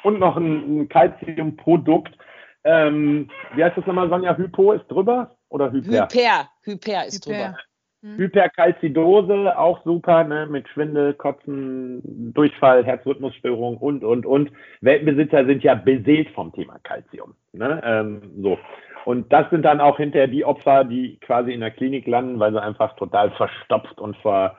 und 0.03 0.19
noch 0.19 0.37
ein, 0.37 0.83
ein 0.83 0.89
Kalziumprodukt. 0.89 2.17
Ähm, 2.65 3.29
wie 3.55 3.65
heißt 3.65 3.77
das 3.77 3.87
nochmal, 3.87 4.09
Sonja? 4.09 4.37
Hypo 4.37 4.73
ist 4.73 4.87
drüber 4.89 5.31
oder 5.49 5.73
Hyper? 5.73 6.09
Hyper, 6.11 6.49
Hyper 6.65 7.07
ist 7.07 7.27
Hyper. 7.27 7.37
drüber. 7.37 7.57
Hyperkalzidose, 8.01 9.59
auch 9.59 9.83
super, 9.85 10.23
ne, 10.23 10.47
mit 10.47 10.69
Schwindel, 10.69 11.15
Kotzen, 11.15 12.33
Durchfall, 12.33 12.85
Herzrhythmusstörung 12.85 13.77
und, 13.77 14.05
und, 14.05 14.25
und. 14.25 14.53
Welpenbesitzer 14.83 15.45
sind 15.47 15.65
ja 15.65 15.75
beseelt 15.75 16.29
vom 16.31 16.53
Thema 16.53 16.79
Kalzium. 16.85 17.35
Ne, 17.53 17.83
ähm, 17.85 18.21
so. 18.41 18.57
Und 19.05 19.33
das 19.33 19.51
sind 19.51 19.63
dann 19.63 19.81
auch 19.81 19.97
hinterher 19.97 20.29
die 20.29 20.45
Opfer, 20.45 20.85
die 20.85 21.19
quasi 21.21 21.53
in 21.53 21.61
der 21.61 21.71
Klinik 21.71 22.07
landen, 22.07 22.39
weil 22.39 22.53
sie 22.53 22.63
einfach 22.63 22.95
total 22.97 23.31
verstopft 23.33 23.99
und 23.99 24.17
verrödelt 24.19 24.57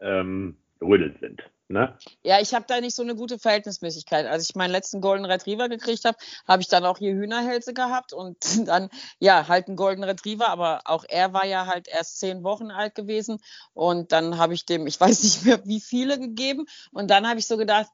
ähm, 0.00 0.56
rödelt 0.80 1.18
sind. 1.20 1.42
Ne? 1.70 1.98
Ja, 2.22 2.40
ich 2.40 2.54
habe 2.54 2.64
da 2.66 2.80
nicht 2.80 2.94
so 2.96 3.02
eine 3.02 3.14
gute 3.14 3.38
Verhältnismäßigkeit. 3.38 4.26
Als 4.26 4.48
ich 4.48 4.56
meinen 4.56 4.70
letzten 4.70 5.02
Golden 5.02 5.26
Retriever 5.26 5.68
gekriegt 5.68 6.06
habe, 6.06 6.16
habe 6.46 6.62
ich 6.62 6.68
dann 6.68 6.86
auch 6.86 6.96
hier 6.96 7.12
Hühnerhälse 7.12 7.74
gehabt 7.74 8.14
und 8.14 8.38
dann, 8.66 8.88
ja, 9.18 9.48
halt 9.48 9.68
einen 9.68 9.76
Golden 9.76 10.02
Retriever, 10.02 10.48
aber 10.48 10.80
auch 10.86 11.04
er 11.06 11.34
war 11.34 11.44
ja 11.44 11.66
halt 11.66 11.86
erst 11.86 12.20
zehn 12.20 12.42
Wochen 12.42 12.70
alt 12.70 12.94
gewesen 12.94 13.38
und 13.74 14.12
dann 14.12 14.38
habe 14.38 14.54
ich 14.54 14.64
dem, 14.64 14.86
ich 14.86 14.98
weiß 15.00 15.22
nicht 15.22 15.44
mehr, 15.44 15.64
wie 15.66 15.80
viele 15.80 16.18
gegeben 16.18 16.64
und 16.90 17.10
dann 17.10 17.28
habe 17.28 17.38
ich 17.38 17.46
so 17.46 17.58
gedacht, 17.58 17.88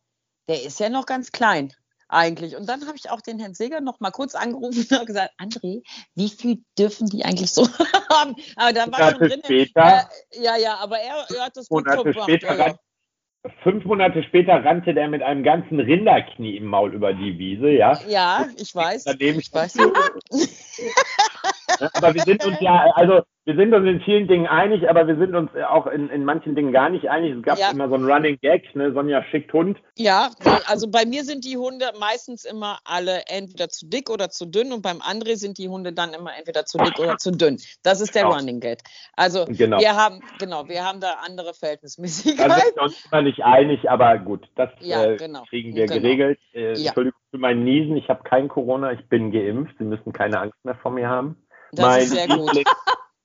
der 0.48 0.62
ist 0.62 0.78
ja 0.78 0.88
noch 0.88 1.06
ganz 1.06 1.32
klein 1.32 1.72
eigentlich. 2.14 2.56
Und 2.56 2.68
dann 2.68 2.86
habe 2.86 2.96
ich 2.96 3.10
auch 3.10 3.20
den 3.20 3.38
Herrn 3.38 3.54
Seger 3.54 3.80
noch 3.80 4.00
mal 4.00 4.10
kurz 4.10 4.34
angerufen 4.34 4.86
und 4.98 5.06
gesagt, 5.06 5.32
André, 5.38 5.82
wie 6.14 6.28
viel 6.28 6.62
dürfen 6.78 7.08
die 7.08 7.24
eigentlich 7.24 7.50
so 7.52 7.66
haben? 8.10 8.34
Aber 8.56 8.72
da 8.72 8.90
war 8.90 9.10
schon 9.12 9.28
drin. 9.28 9.40
später, 9.44 10.08
Äh, 10.30 10.42
ja, 10.42 10.56
ja, 10.56 10.76
aber 10.76 10.98
er, 10.98 11.26
er 11.36 11.46
hat 11.46 11.56
das 11.56 11.68
gut 11.68 11.86
Monate 11.86 12.12
gemacht. 12.12 12.30
später, 12.30 12.56
ja. 12.56 12.74
fünf 13.62 13.84
Monate 13.84 14.22
später 14.22 14.64
rannte 14.64 14.94
der 14.94 15.08
mit 15.08 15.22
einem 15.22 15.42
ganzen 15.42 15.80
Rinderknie 15.80 16.56
im 16.56 16.66
Maul 16.66 16.94
über 16.94 17.12
die 17.12 17.38
Wiese, 17.38 17.70
ja. 17.70 17.98
Ja, 18.08 18.46
ich 18.56 18.74
weiß. 18.74 19.04
Daneben 19.04 19.40
Ich 19.40 19.52
weiß. 19.52 19.76
Aber 21.94 22.14
wir 22.14 22.22
sind 22.22 22.44
uns 22.44 22.56
ja, 22.60 22.86
also 22.94 23.22
wir 23.46 23.56
sind 23.56 23.74
uns 23.74 23.86
in 23.86 24.00
vielen 24.00 24.26
Dingen 24.26 24.46
einig, 24.46 24.88
aber 24.88 25.06
wir 25.06 25.16
sind 25.16 25.34
uns 25.34 25.50
auch 25.68 25.86
in, 25.86 26.08
in 26.08 26.24
manchen 26.24 26.54
Dingen 26.54 26.72
gar 26.72 26.88
nicht 26.88 27.10
einig. 27.10 27.36
Es 27.36 27.42
gab 27.42 27.58
Ja. 27.58 27.70
immer 27.72 27.88
so 27.90 27.94
einen 27.94 28.10
Running 28.10 28.38
Gag, 28.40 28.74
ne? 28.74 28.92
Sonja 28.92 29.22
schickt 29.24 29.52
Hund. 29.52 29.78
Ja, 29.98 30.30
also 30.66 30.90
bei 30.90 31.04
mir 31.04 31.24
sind 31.24 31.44
die 31.44 31.58
Hunde 31.58 31.86
meistens 32.00 32.46
immer 32.46 32.78
alle 32.84 33.22
entweder 33.26 33.68
zu 33.68 33.86
dick 33.86 34.08
oder 34.08 34.30
zu 34.30 34.46
dünn 34.46 34.72
und 34.72 34.80
beim 34.82 34.98
André 35.02 35.36
sind 35.36 35.58
die 35.58 35.68
Hunde 35.68 35.92
dann 35.92 36.14
immer 36.14 36.30
entweder 36.38 36.64
zu 36.64 36.78
dick 36.78 36.98
oder 36.98 37.18
zu 37.18 37.32
dünn. 37.32 37.58
Das 37.82 38.00
ist 38.00 38.14
der 38.14 38.22
Genau. 38.22 38.36
Running 38.36 38.60
Gag. 38.60 38.78
Also 39.14 39.44
Genau. 39.46 39.78
wir 39.78 39.94
haben, 39.94 40.22
genau, 40.38 40.66
wir 40.68 40.82
haben 40.82 41.00
da 41.00 41.16
andere 41.26 41.48
Da 41.48 41.52
Verhältnismäßigkeit. 41.52 42.50
sind 42.50 42.76
wir 42.76 42.82
uns 42.82 43.04
immer 43.12 43.22
nicht 43.22 43.44
einig, 43.44 43.90
aber 43.90 44.16
gut, 44.18 44.48
das 44.56 44.70
Ja, 44.80 45.04
äh, 45.04 45.16
genau. 45.18 45.42
kriegen 45.50 45.74
wir 45.76 45.86
Genau. 45.86 46.00
geregelt. 46.00 46.38
Äh, 46.54 46.72
Ja. 46.78 46.86
Entschuldigung 46.88 47.20
für 47.30 47.38
mein 47.38 47.62
Niesen, 47.62 47.96
ich 47.98 48.08
habe 48.08 48.22
kein 48.24 48.48
Corona, 48.48 48.92
ich 48.92 49.06
bin 49.08 49.30
geimpft. 49.32 49.74
Sie 49.78 49.84
müssen 49.84 50.12
keine 50.14 50.40
Angst 50.40 50.64
mehr 50.64 50.76
vor 50.76 50.92
mir 50.92 51.08
haben. 51.08 51.36
Das 51.74 51.86
mein 51.86 52.00
ist 52.02 52.10
sehr 52.10 52.28
gut. 52.28 52.62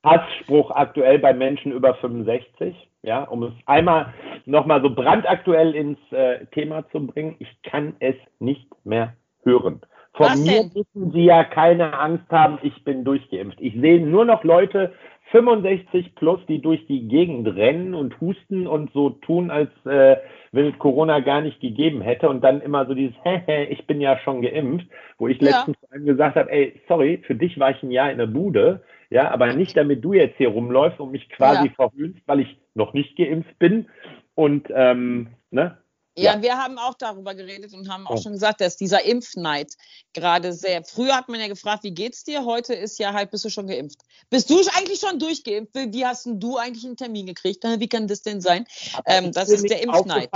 Hassspruch 0.03 0.71
aktuell 0.71 1.19
bei 1.19 1.33
Menschen 1.33 1.71
über 1.71 1.93
65, 1.95 2.75
ja, 3.03 3.23
um 3.23 3.43
es 3.43 3.53
einmal 3.65 4.13
nochmal 4.45 4.81
so 4.81 4.89
brandaktuell 4.89 5.75
ins 5.75 5.99
äh, 6.11 6.45
Thema 6.47 6.87
zu 6.89 7.05
bringen. 7.05 7.35
Ich 7.39 7.61
kann 7.63 7.95
es 7.99 8.15
nicht 8.39 8.67
mehr 8.85 9.15
hören. 9.43 9.81
Von 10.13 10.27
Was 10.31 10.39
mir 10.39 10.63
denn? 10.63 10.71
müssen 10.73 11.11
Sie 11.11 11.23
ja 11.25 11.43
keine 11.43 11.97
Angst 11.97 12.29
haben, 12.29 12.59
ich 12.63 12.83
bin 12.83 13.03
durchgeimpft. 13.03 13.59
Ich 13.61 13.73
sehe 13.79 14.05
nur 14.05 14.25
noch 14.25 14.43
Leute 14.43 14.93
65 15.31 16.15
plus, 16.15 16.39
die 16.47 16.59
durch 16.61 16.85
die 16.87 17.07
Gegend 17.07 17.47
rennen 17.47 17.93
und 17.93 18.19
husten 18.19 18.65
und 18.67 18.91
so 18.93 19.11
tun, 19.11 19.51
als 19.51 19.69
äh, 19.85 20.17
wenn 20.51 20.65
es 20.67 20.79
Corona 20.79 21.19
gar 21.19 21.41
nicht 21.41 21.59
gegeben 21.61 22.01
hätte 22.01 22.27
und 22.29 22.43
dann 22.43 22.61
immer 22.61 22.85
so 22.87 22.95
dieses, 22.95 23.15
Hehe, 23.23 23.65
ich 23.69 23.85
bin 23.85 24.01
ja 24.01 24.17
schon 24.19 24.41
geimpft, 24.41 24.87
wo 25.19 25.27
ich 25.27 25.39
Ja. 25.39 25.45
letztens 25.51 25.77
einem 25.91 26.05
gesagt 26.05 26.35
habe, 26.35 26.51
ey, 26.51 26.81
sorry, 26.87 27.19
für 27.25 27.35
dich 27.35 27.59
war 27.59 27.71
ich 27.71 27.83
ein 27.83 27.91
Jahr 27.91 28.11
in 28.11 28.17
der 28.17 28.25
Bude, 28.27 28.81
ja, 29.11 29.29
aber 29.31 29.53
nicht 29.53 29.77
damit 29.77 30.03
du 30.03 30.13
jetzt 30.13 30.37
hier 30.37 30.49
rumläufst 30.49 30.99
und 30.99 31.11
mich 31.11 31.29
quasi 31.29 31.69
Ja. 31.69 31.73
verhöhnst, 31.75 32.21
weil 32.25 32.39
ich 32.41 32.57
noch 32.73 32.93
nicht 32.93 33.15
geimpft 33.15 33.57
bin 33.59 33.87
und 34.35 34.67
ähm, 34.73 35.27
ne? 35.51 35.77
Ja, 36.21 36.41
wir 36.41 36.57
haben 36.57 36.77
auch 36.77 36.95
darüber 36.95 37.35
geredet 37.35 37.73
und 37.73 37.89
haben 37.89 38.07
auch 38.07 38.15
Oh. 38.15 38.21
schon 38.21 38.33
gesagt, 38.33 38.61
dass 38.61 38.77
dieser 38.77 39.05
Impfneid 39.05 39.73
gerade 40.13 40.53
sehr. 40.53 40.83
Früher 40.83 41.15
hat 41.15 41.29
man 41.29 41.39
ja 41.39 41.47
gefragt, 41.47 41.83
wie 41.83 41.93
geht's 41.93 42.23
dir? 42.23 42.45
Heute 42.45 42.73
ist 42.73 42.99
ja 42.99 43.13
halt, 43.13 43.31
bist 43.31 43.45
du 43.45 43.49
schon 43.49 43.67
geimpft? 43.67 43.99
Bist 44.29 44.49
du 44.49 44.55
eigentlich 44.77 44.99
schon 44.99 45.19
durchgeimpft? 45.19 45.75
Wie 45.75 46.05
hast 46.05 46.25
denn 46.25 46.39
du 46.39 46.57
eigentlich 46.57 46.85
einen 46.85 46.97
Termin 46.97 47.25
gekriegt? 47.25 47.63
Wie 47.63 47.87
kann 47.87 48.07
das 48.07 48.21
denn 48.21 48.41
sein? 48.41 48.65
Ähm, 49.05 49.31
das 49.31 49.49
ist 49.49 49.69
der 49.69 49.81
Impfneid. 49.83 50.29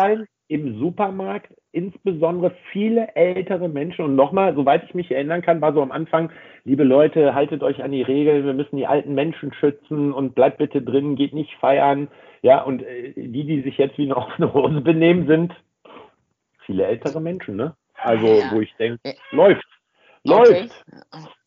Im 0.49 0.77
Supermarkt 0.77 1.53
insbesondere 1.71 2.55
viele 2.71 3.15
ältere 3.15 3.67
Menschen 3.67 4.05
und 4.05 4.15
nochmal, 4.15 4.53
soweit 4.55 4.83
ich 4.83 4.93
mich 4.93 5.09
erinnern 5.09 5.41
kann, 5.41 5.61
war 5.61 5.73
so 5.73 5.81
am 5.81 5.91
Anfang, 5.91 6.31
liebe 6.63 6.83
Leute, 6.83 7.33
haltet 7.33 7.63
euch 7.63 7.81
an 7.81 7.91
die 7.91 8.03
Regeln, 8.03 8.45
wir 8.45 8.53
müssen 8.53 8.77
die 8.77 8.85
alten 8.85 9.15
Menschen 9.15 9.53
schützen 9.53 10.13
und 10.13 10.35
bleibt 10.35 10.59
bitte 10.59 10.81
drin, 10.81 11.15
geht 11.15 11.33
nicht 11.33 11.53
feiern. 11.59 12.07
Ja, 12.43 12.61
und 12.61 12.83
äh, 12.83 13.13
die, 13.15 13.45
die 13.45 13.61
sich 13.63 13.77
jetzt 13.77 13.97
wie 13.97 14.03
eine 14.03 14.17
offene 14.17 14.53
Hose 14.53 14.81
benehmen, 14.81 15.27
sind 15.27 15.53
viele 16.65 16.85
ältere 16.85 17.21
Menschen, 17.21 17.55
ne? 17.55 17.75
Also, 17.95 18.25
Ja. 18.27 18.51
wo 18.51 18.61
ich 18.61 18.73
denke, 18.77 18.99
Ja. 19.05 19.13
läuft. 19.31 19.65
Okay. 20.25 20.61
Läuft. 20.61 20.85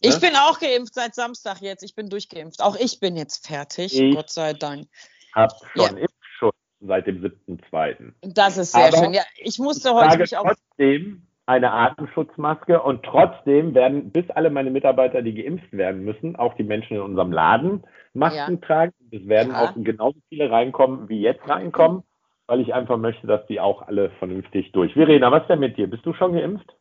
Ich 0.02 0.14
Ne? 0.14 0.20
bin 0.20 0.36
auch 0.36 0.58
geimpft 0.60 0.94
seit 0.94 1.14
Samstag 1.14 1.60
jetzt. 1.62 1.82
Ich 1.82 1.94
bin 1.94 2.08
durchgeimpft. 2.10 2.60
Auch 2.62 2.76
ich 2.76 3.00
bin 3.00 3.16
jetzt 3.16 3.46
fertig, 3.46 3.98
Ich- 3.98 4.14
Gott 4.14 4.30
sei 4.30 4.52
Dank. 4.52 4.86
Hab 5.34 5.50
Ja. 5.74 5.86
schon 5.88 5.96
Impfschutz 5.96 6.56
seit 6.80 7.06
dem 7.06 7.22
7.2. 7.22 8.12
Das 8.20 8.58
ist 8.58 8.72
sehr 8.72 8.88
Aber 8.88 8.96
schön. 8.98 9.14
Ja, 9.14 9.22
ich 9.38 9.58
musste 9.58 9.88
Ich 9.88 9.94
heute 9.94 10.18
mich 10.18 10.36
auch. 10.36 10.44
trotzdem 10.44 11.26
eine 11.46 11.70
Atemschutzmaske 11.72 12.82
und 12.82 13.04
trotzdem 13.04 13.74
werden 13.74 14.10
bis 14.10 14.28
alle 14.30 14.50
meine 14.50 14.70
Mitarbeiter, 14.70 15.22
die 15.22 15.34
geimpft 15.34 15.72
werden 15.72 16.02
müssen, 16.04 16.36
auch 16.36 16.54
die 16.54 16.64
Menschen 16.64 16.96
in 16.96 17.02
unserem 17.02 17.32
Laden 17.32 17.84
Masken 18.14 18.54
Ja. 18.60 18.66
tragen. 18.66 18.92
Es 19.12 19.26
werden 19.28 19.52
Ja. 19.52 19.64
auch 19.70 19.72
genauso 19.76 20.18
viele 20.28 20.50
reinkommen, 20.50 21.08
wie 21.08 21.20
jetzt 21.20 21.48
reinkommen, 21.48 22.02
weil 22.46 22.60
ich 22.60 22.74
einfach 22.74 22.96
möchte, 22.96 23.26
dass 23.26 23.46
die 23.46 23.60
auch 23.60 23.82
alle 23.82 24.10
vernünftig 24.18 24.72
durch. 24.72 24.92
Verena, 24.94 25.30
was 25.30 25.42
ist 25.42 25.48
denn 25.48 25.60
mit 25.60 25.76
dir? 25.76 25.88
Bist 25.88 26.06
du 26.06 26.12
schon 26.14 26.32
geimpft? 26.34 26.76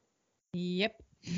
Yep. 0.56 0.94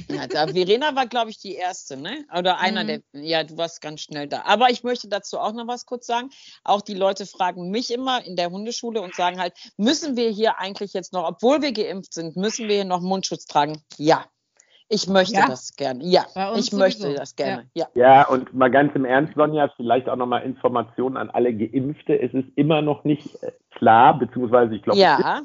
Ja, 0.10 0.28
da, 0.28 0.48
Verena 0.48 0.96
war, 0.98 1.08
glaube 1.08 1.30
ich, 1.30 1.40
die 1.40 1.56
erste, 1.56 1.96
ne? 1.96 2.26
Oder 2.38 2.60
einer 2.60 2.84
Mhm. 2.84 2.88
der. 2.88 3.02
Ja, 3.14 3.44
du 3.46 3.58
warst 3.58 3.82
ganz 3.82 4.02
schnell 4.02 4.28
da. 4.28 4.44
Aber 4.46 4.70
ich 4.70 4.84
möchte 4.84 5.08
dazu 5.08 5.40
auch 5.40 5.54
noch 5.54 5.68
was 5.68 5.86
kurz 5.86 6.06
sagen. 6.06 6.30
Auch 6.66 6.82
die 6.82 6.94
Leute 6.94 7.26
fragen 7.26 7.72
mich 7.72 7.92
immer 7.92 8.24
in 8.26 8.36
der 8.36 8.52
Hundeschule 8.52 9.02
und 9.02 9.16
sagen 9.16 9.40
halt, 9.40 9.54
müssen 9.78 10.18
wir 10.18 10.30
hier 10.30 10.60
eigentlich 10.60 10.94
jetzt 10.94 11.14
noch, 11.14 11.26
obwohl 11.26 11.62
wir 11.62 11.72
geimpft 11.72 12.14
sind, 12.14 12.36
müssen 12.36 12.68
wir 12.68 12.76
hier 12.76 12.86
noch 12.86 13.02
Mundschutz 13.02 13.46
tragen? 13.46 13.82
Ja. 13.98 14.26
Ich 14.90 15.08
möchte 15.08 15.36
Ja. 15.36 15.48
das 15.48 15.76
gerne. 15.76 16.04
Ja, 16.06 16.26
ich 16.56 16.72
möchte 16.72 17.02
sowieso. 17.02 17.18
das 17.18 17.36
gerne. 17.36 17.70
Ja. 17.74 17.88
Ja, 17.94 18.28
und 18.28 18.54
mal 18.54 18.72
ganz 18.72 18.96
im 18.96 19.04
Ernst, 19.04 19.34
Sonja, 19.36 19.70
vielleicht 19.76 20.08
auch 20.08 20.16
nochmal 20.16 20.44
Informationen 20.44 21.18
an 21.18 21.30
alle 21.30 21.54
Geimpfte. 21.54 22.18
Es 22.20 22.34
ist 22.34 22.48
immer 22.56 22.82
noch 22.82 23.04
nicht 23.04 23.42
äh, 23.44 23.52
klar, 23.72 24.18
beziehungsweise 24.18 24.76
ich 24.76 24.84
glaube, 24.84 25.00
Ja, 25.00 25.42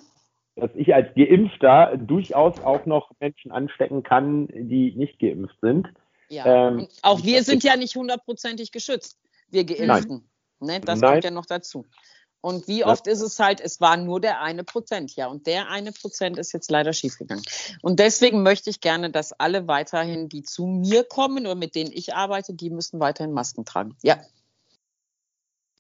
dass 0.55 0.71
ich 0.75 0.95
als 0.95 1.09
Geimpfter 1.17 1.97
durchaus 1.97 2.61
auch 2.63 2.87
noch 2.87 3.11
Menschen 3.19 3.51
anstecken 3.51 4.03
kann, 4.03 4.47
die 4.53 4.95
nicht 4.97 5.19
geimpft 5.19 5.57
sind. 5.61 5.89
ja. 6.29 6.69
Ähm, 6.69 6.87
auch 7.03 7.23
wir 7.25 7.43
sind 7.43 7.65
ja 7.65 7.77
nicht 7.77 7.97
hundertprozentig 7.97 8.71
geschützt, 8.71 9.19
wir 9.51 9.65
Geimpften. 9.65 10.29
Ne? 10.61 10.81
Das 10.81 11.01
Nein. 11.01 11.11
kommt 11.13 11.25
ja 11.25 11.31
noch 11.33 11.47
dazu. 11.47 11.85
Und 12.43 12.67
wie 12.67 12.85
oft 12.85 13.07
ist 13.07 13.21
es 13.21 13.39
halt, 13.39 13.61
es 13.61 13.81
war 13.81 13.97
nur 13.97 14.21
der 14.21 14.41
eine 14.41 14.65
Prozent, 14.65 15.15
ja. 15.15 15.29
Und 15.29 15.47
der 15.47 15.71
eine 15.71 15.93
Prozent 15.93 16.39
ist 16.39 16.53
jetzt 16.53 16.73
leider 16.73 16.93
schiefgegangen. 16.93 17.45
Und 17.83 18.01
deswegen 18.01 18.43
möchte 18.43 18.69
ich 18.69 18.81
gerne, 18.81 19.11
dass 19.11 19.33
alle 19.33 19.69
weiterhin, 19.69 20.29
die 20.29 20.43
zu 20.43 20.67
mir 20.67 21.05
kommen 21.05 21.47
oder 21.47 21.55
mit 21.55 21.77
denen 21.77 21.93
ich 21.93 22.15
arbeite, 22.15 22.53
die 22.53 22.69
müssen 22.69 22.99
weiterhin 22.99 23.33
Masken 23.33 23.65
tragen. 23.65 23.97
Ja. 24.03 24.17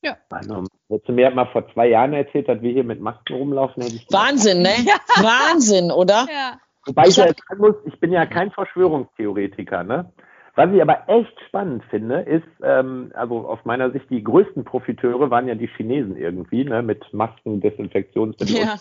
Ja. 0.02 0.16
Also, 0.30 0.64
hättest 0.88 1.08
du 1.08 1.12
mir 1.12 1.30
mal 1.32 1.46
vor 1.52 1.66
zwei 1.72 1.88
Jahren 1.88 2.12
erzählt, 2.12 2.48
dass 2.48 2.62
wir 2.62 2.72
hier 2.72 2.84
mit 2.84 3.00
Masken 3.00 3.34
rumlaufen, 3.34 3.82
hätte 3.82 3.96
ich 3.96 4.06
Wahnsinn, 4.10 4.62
ne? 4.62 4.74
Ja. 4.84 4.94
Wahnsinn, 5.20 5.90
oder? 5.90 6.28
Ja. 6.32 6.60
Wobei 6.86 7.02
ich, 7.02 7.10
ich 7.10 7.16
ja 7.16 7.26
sagen 7.26 7.60
muss, 7.60 7.74
ich 7.86 7.98
bin 7.98 8.12
ja 8.12 8.24
kein 8.26 8.52
Verschwörungstheoretiker, 8.52 9.82
ne? 9.82 10.12
Was 10.54 10.70
ich 10.70 10.82
aber 10.82 11.08
echt 11.08 11.32
spannend 11.48 11.82
finde, 11.88 12.20
ist, 12.20 12.44
ähm, 12.62 13.10
also 13.14 13.46
aus 13.48 13.58
meiner 13.64 13.90
Sicht, 13.90 14.10
die 14.10 14.22
größten 14.22 14.64
Profiteure 14.64 15.30
waren 15.30 15.48
ja 15.48 15.54
die 15.54 15.66
Chinesen 15.66 16.14
irgendwie, 16.16 16.64
ne, 16.64 16.82
mit 16.82 17.02
Masken, 17.14 17.60
Desinfektionsmitteln. 17.60 18.66
Ja. 18.66 18.74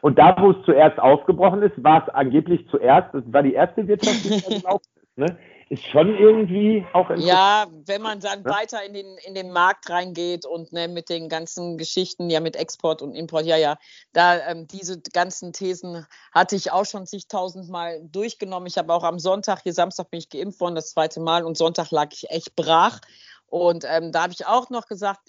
Und 0.00 0.18
da, 0.18 0.34
wo 0.40 0.52
es 0.52 0.64
zuerst 0.64 0.98
ausgebrochen 0.98 1.62
ist, 1.62 1.82
war 1.84 2.06
es 2.06 2.14
angeblich 2.14 2.66
zuerst, 2.70 3.12
das 3.12 3.22
war 3.26 3.42
die 3.42 3.52
erste 3.52 3.86
Wirtschaft, 3.86 4.24
die 4.24 4.28
gelaufen 4.60 4.88
ist. 4.96 5.18
Ne? 5.18 5.36
Ist 5.70 5.84
schon 5.86 6.16
irgendwie 6.16 6.84
auch 6.92 7.10
Ja, 7.16 7.66
wenn 7.86 8.02
man 8.02 8.20
dann 8.20 8.42
ne? 8.42 8.50
weiter 8.50 8.84
in 8.84 8.92
den, 8.92 9.16
in 9.26 9.34
den 9.34 9.50
Markt 9.50 9.88
reingeht 9.88 10.44
und 10.46 10.72
ne, 10.72 10.88
mit 10.88 11.08
den 11.08 11.28
ganzen 11.28 11.78
Geschichten, 11.78 12.30
ja 12.30 12.40
mit 12.40 12.56
Export 12.56 13.02
und 13.02 13.14
Import, 13.14 13.46
ja, 13.46 13.56
ja, 13.56 13.76
da 14.12 14.46
ähm, 14.48 14.66
diese 14.66 15.00
ganzen 15.00 15.52
Thesen 15.52 16.06
hatte 16.32 16.56
ich 16.56 16.70
auch 16.70 16.84
schon 16.84 17.06
zigtausendmal 17.06 18.00
durchgenommen. 18.04 18.66
Ich 18.66 18.78
habe 18.78 18.92
auch 18.92 19.04
am 19.04 19.18
Sonntag, 19.18 19.62
hier 19.62 19.72
Samstag 19.72 20.10
bin 20.10 20.18
ich 20.18 20.28
geimpft 20.28 20.60
worden, 20.60 20.74
das 20.74 20.90
zweite 20.90 21.20
Mal 21.20 21.44
und 21.44 21.56
Sonntag 21.56 21.90
lag 21.90 22.08
ich 22.12 22.30
echt 22.30 22.54
brach. 22.56 23.00
Und 23.46 23.84
ähm, 23.88 24.12
da 24.12 24.22
habe 24.22 24.32
ich 24.32 24.46
auch 24.46 24.68
noch 24.70 24.86
gesagt, 24.86 25.20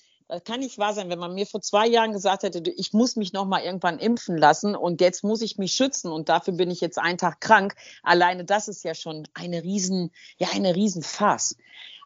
kann 0.43 0.59
nicht 0.59 0.77
wahr 0.77 0.93
sein, 0.93 1.09
wenn 1.09 1.19
man 1.19 1.33
mir 1.33 1.45
vor 1.45 1.61
zwei 1.61 1.87
Jahren 1.87 2.11
gesagt 2.11 2.43
hätte, 2.43 2.61
ich 2.69 2.93
muss 2.93 3.15
mich 3.15 3.33
noch 3.33 3.45
mal 3.45 3.61
irgendwann 3.61 3.99
impfen 3.99 4.37
lassen 4.37 4.75
und 4.75 5.01
jetzt 5.01 5.23
muss 5.23 5.41
ich 5.41 5.57
mich 5.57 5.73
schützen 5.73 6.11
und 6.11 6.29
dafür 6.29 6.53
bin 6.53 6.71
ich 6.71 6.81
jetzt 6.81 6.97
einen 6.97 7.17
Tag 7.17 7.41
krank. 7.41 7.75
Alleine 8.03 8.45
das 8.45 8.67
ist 8.67 8.83
ja 8.83 8.95
schon 8.95 9.27
eine 9.33 9.63
riesen, 9.63 10.11
ja 10.37 10.47
eine 10.53 10.75
riesen 10.75 11.03
Fass. 11.03 11.55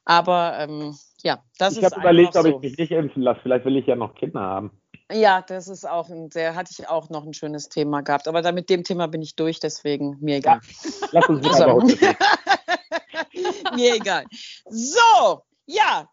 Aber 0.05 0.57
ähm, 0.59 0.97
ja, 1.23 1.43
das 1.57 1.73
ich 1.73 1.83
ist. 1.83 1.87
Ich 1.87 1.91
habe 1.91 2.01
überlegt, 2.01 2.33
so. 2.33 2.39
ob 2.39 2.47
ich 2.47 2.59
mich 2.59 2.77
nicht 2.77 2.91
impfen 2.91 3.21
lasse. 3.21 3.39
Vielleicht 3.43 3.65
will 3.65 3.77
ich 3.77 3.85
ja 3.85 3.95
noch 3.95 4.15
Kinder 4.15 4.41
haben. 4.41 4.71
Ja, 5.11 5.41
das 5.41 5.67
ist 5.67 5.87
auch 5.87 6.09
ein 6.09 6.29
sehr, 6.29 6.55
hatte 6.55 6.71
ich 6.77 6.87
auch 6.87 7.09
noch 7.09 7.25
ein 7.25 7.33
schönes 7.33 7.69
Thema 7.69 8.01
gehabt. 8.01 8.27
Aber 8.27 8.41
da, 8.41 8.51
mit 8.51 8.69
dem 8.69 8.83
Thema 8.83 9.07
bin 9.07 9.21
ich 9.21 9.35
durch, 9.35 9.59
deswegen 9.59 10.17
mir 10.19 10.37
egal. 10.37 10.59
Ja, 10.61 11.07
lass 11.11 11.29
uns 11.29 11.47
also, 11.61 11.79
Mir 13.75 13.95
egal. 13.95 14.25
So, 14.65 15.43
ja, 15.65 16.09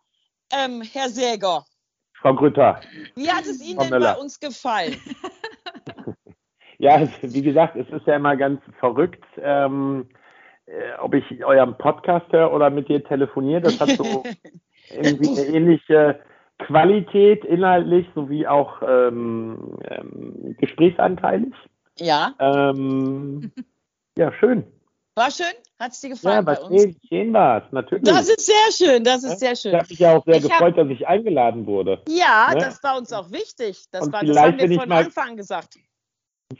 ähm, 0.50 0.82
Herr 0.82 1.10
Säger, 1.10 1.64
Frau 2.20 2.34
Grütter. 2.34 2.80
Wie 3.14 3.30
hat 3.30 3.44
es 3.44 3.62
Ihnen 3.62 3.78
denn 3.78 4.00
bei 4.00 4.14
uns 4.14 4.40
gefallen? 4.40 4.96
ja, 6.78 7.06
wie 7.22 7.42
gesagt, 7.42 7.76
es 7.76 7.88
ist 7.88 8.06
ja 8.06 8.16
immer 8.16 8.36
ganz 8.36 8.60
verrückt, 8.80 9.24
ähm, 9.38 10.08
äh, 10.66 10.98
ob 11.00 11.14
ich 11.14 11.44
euren 11.44 11.76
Podcast 11.78 12.30
höre 12.32 12.52
oder 12.52 12.70
mit 12.70 12.88
dir 12.88 13.04
telefoniere. 13.04 13.62
Das 13.62 13.80
hat 13.80 13.90
so 13.90 14.22
irgendwie 14.90 15.28
eine 15.28 15.46
ähnliche 15.48 16.20
Qualität 16.58 17.44
inhaltlich 17.44 18.06
sowie 18.14 18.46
auch 18.46 18.82
ähm, 18.82 19.78
ähm, 19.88 20.56
gesprächsanteilig. 20.58 21.52
Ja. 21.98 22.34
Ähm, 22.38 23.52
ja, 24.16 24.32
schön. 24.32 24.64
War 25.14 25.30
schön? 25.30 25.54
Hat 25.78 25.92
es 25.92 26.00
dir 26.00 26.08
gefallen 26.08 26.46
ja, 26.46 26.54
bei 26.54 26.58
uns? 26.58 26.96
Schön, 27.06 27.32
war 27.34 27.62
es, 27.62 27.72
natürlich. 27.72 28.04
Das 28.04 28.28
ist 28.28 28.46
sehr 28.46 28.72
schön, 28.72 29.04
das 29.04 29.24
ist 29.24 29.42
ja? 29.42 29.54
sehr 29.54 29.56
schön. 29.56 29.72
Ich 29.72 29.78
habe 29.78 29.88
mich 29.90 29.98
ja 29.98 30.16
auch 30.16 30.24
sehr 30.24 30.36
ich 30.36 30.42
gefreut, 30.44 30.76
hab... 30.76 30.76
dass 30.76 30.88
ich 30.88 31.06
eingeladen 31.06 31.66
wurde. 31.66 32.02
Ja, 32.08 32.50
ne? 32.54 32.60
das 32.60 32.82
war 32.82 32.96
uns 32.96 33.12
auch 33.12 33.30
wichtig. 33.30 33.84
Das, 33.90 34.10
war, 34.10 34.24
das 34.24 34.38
haben 34.38 34.58
wir 34.58 34.80
von 34.80 34.88
mal, 34.88 35.04
Anfang 35.04 35.30
an 35.30 35.36
gesagt. 35.36 35.76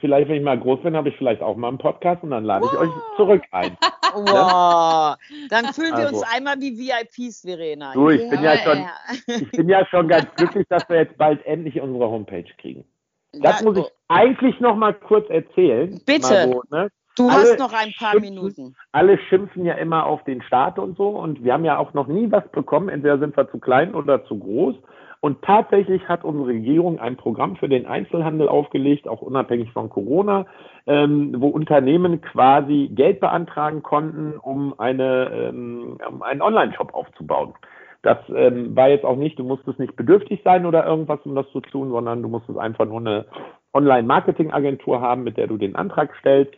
Vielleicht, 0.01 0.29
wenn 0.29 0.37
ich 0.37 0.43
mal 0.43 0.59
groß 0.59 0.83
bin, 0.83 0.97
habe 0.97 1.09
ich 1.09 1.17
vielleicht 1.17 1.41
auch 1.43 1.57
mal 1.57 1.69
einen 1.69 1.79
Podcast 1.79 2.23
und 2.25 2.31
dann 2.33 2.45
lade 2.45 2.65
wow. 2.65 2.73
ich 2.73 2.79
euch 2.79 2.91
zurück 3.17 3.43
ein. 3.53 3.77
Wow. 4.15 5.17
Dann 5.51 5.75
fühlen 5.75 5.95
wir 5.95 6.07
also. 6.07 6.17
uns 6.17 6.27
einmal 6.35 6.59
wie 6.59 6.79
VIPs, 6.79 7.43
Verena. 7.43 7.93
Du, 7.93 8.09
ich, 8.09 8.23
ja, 8.23 8.31
bin 8.31 8.43
ja 8.43 8.57
schon, 8.57 8.87
ich 9.27 9.51
bin 9.51 9.69
ja 9.69 9.87
schon 9.87 10.09
ganz 10.09 10.35
glücklich, 10.37 10.67
dass 10.71 10.89
wir 10.89 10.97
jetzt 10.97 11.19
bald 11.19 11.45
endlich 11.45 11.79
unsere 11.83 12.09
Homepage 12.09 12.47
kriegen. 12.57 12.87
Das 13.33 13.63
muss 13.63 13.77
ich 13.77 13.85
oh. 13.85 13.91
eigentlich 14.09 14.59
noch 14.61 14.75
mal 14.75 14.95
kurz 14.95 15.29
erzählen. 15.29 16.01
Bitte. 16.07 16.51
So, 16.51 16.63
ne? 16.71 16.89
Du 17.17 17.29
alle 17.29 17.41
hast 17.41 17.59
noch 17.59 17.73
ein 17.73 17.93
paar 17.99 18.13
schimpfen, 18.13 18.35
Minuten. 18.35 18.77
Alle 18.93 19.19
schimpfen 19.29 19.65
ja 19.65 19.75
immer 19.75 20.07
auf 20.07 20.23
den 20.25 20.43
Staat 20.43 20.79
und 20.79 20.97
so 20.97 21.09
und 21.09 21.43
wir 21.43 21.53
haben 21.53 21.65
ja 21.65 21.79
auch 21.79 21.95
noch 21.95 22.07
nie 22.07 22.31
was 22.31 22.47
bekommen. 22.49 22.89
Entweder 22.89 23.19
sind 23.19 23.37
wir 23.37 23.51
zu 23.51 23.59
klein 23.59 23.95
oder 23.95 24.25
zu 24.27 24.39
groß. 24.39 24.77
Und 25.21 25.43
tatsächlich 25.43 26.07
hat 26.09 26.25
unsere 26.25 26.49
Regierung 26.49 27.01
ein 27.01 27.17
Programm 27.17 27.57
für 27.57 27.69
den 27.69 27.87
Einzelhandel 27.87 28.49
aufgelegt, 28.49 29.09
auch 29.09 29.23
unabhängig 29.23 29.73
von 29.73 29.89
Corona, 29.89 30.47
ähm, 30.87 31.35
wo 31.39 31.49
Unternehmen 31.49 32.21
quasi 32.21 32.91
Geld 32.95 33.21
beantragen 33.21 33.83
konnten, 33.83 34.35
um, 34.37 34.79
eine, 34.79 35.31
ähm, 35.33 35.99
um 36.07 36.23
einen 36.23 36.43
Online-Shop 36.43 36.95
aufzubauen. 36.95 37.55
Das 38.03 38.19
ähm, 38.29 38.77
war 38.77 38.89
jetzt 38.89 39.05
auch 39.05 39.17
nicht, 39.17 39.39
du 39.39 39.43
musstest 39.43 39.81
nicht 39.81 39.97
bedürftig 39.97 40.43
sein 40.45 40.65
oder 40.67 40.87
irgendwas, 40.87 41.19
um 41.25 41.35
das 41.35 41.51
zu 41.51 41.61
tun, 41.61 41.91
sondern 41.91 42.23
du 42.23 42.29
musstest 42.29 42.59
einfach 42.59 42.85
nur 42.85 43.01
eine 43.01 43.25
Online-Marketing-Agentur 43.73 45.01
haben, 45.01 45.25
mit 45.25 45.37
der 45.39 45.49
du 45.49 45.57
den 45.57 45.75
Antrag 45.75 46.15
stellst. 46.21 46.55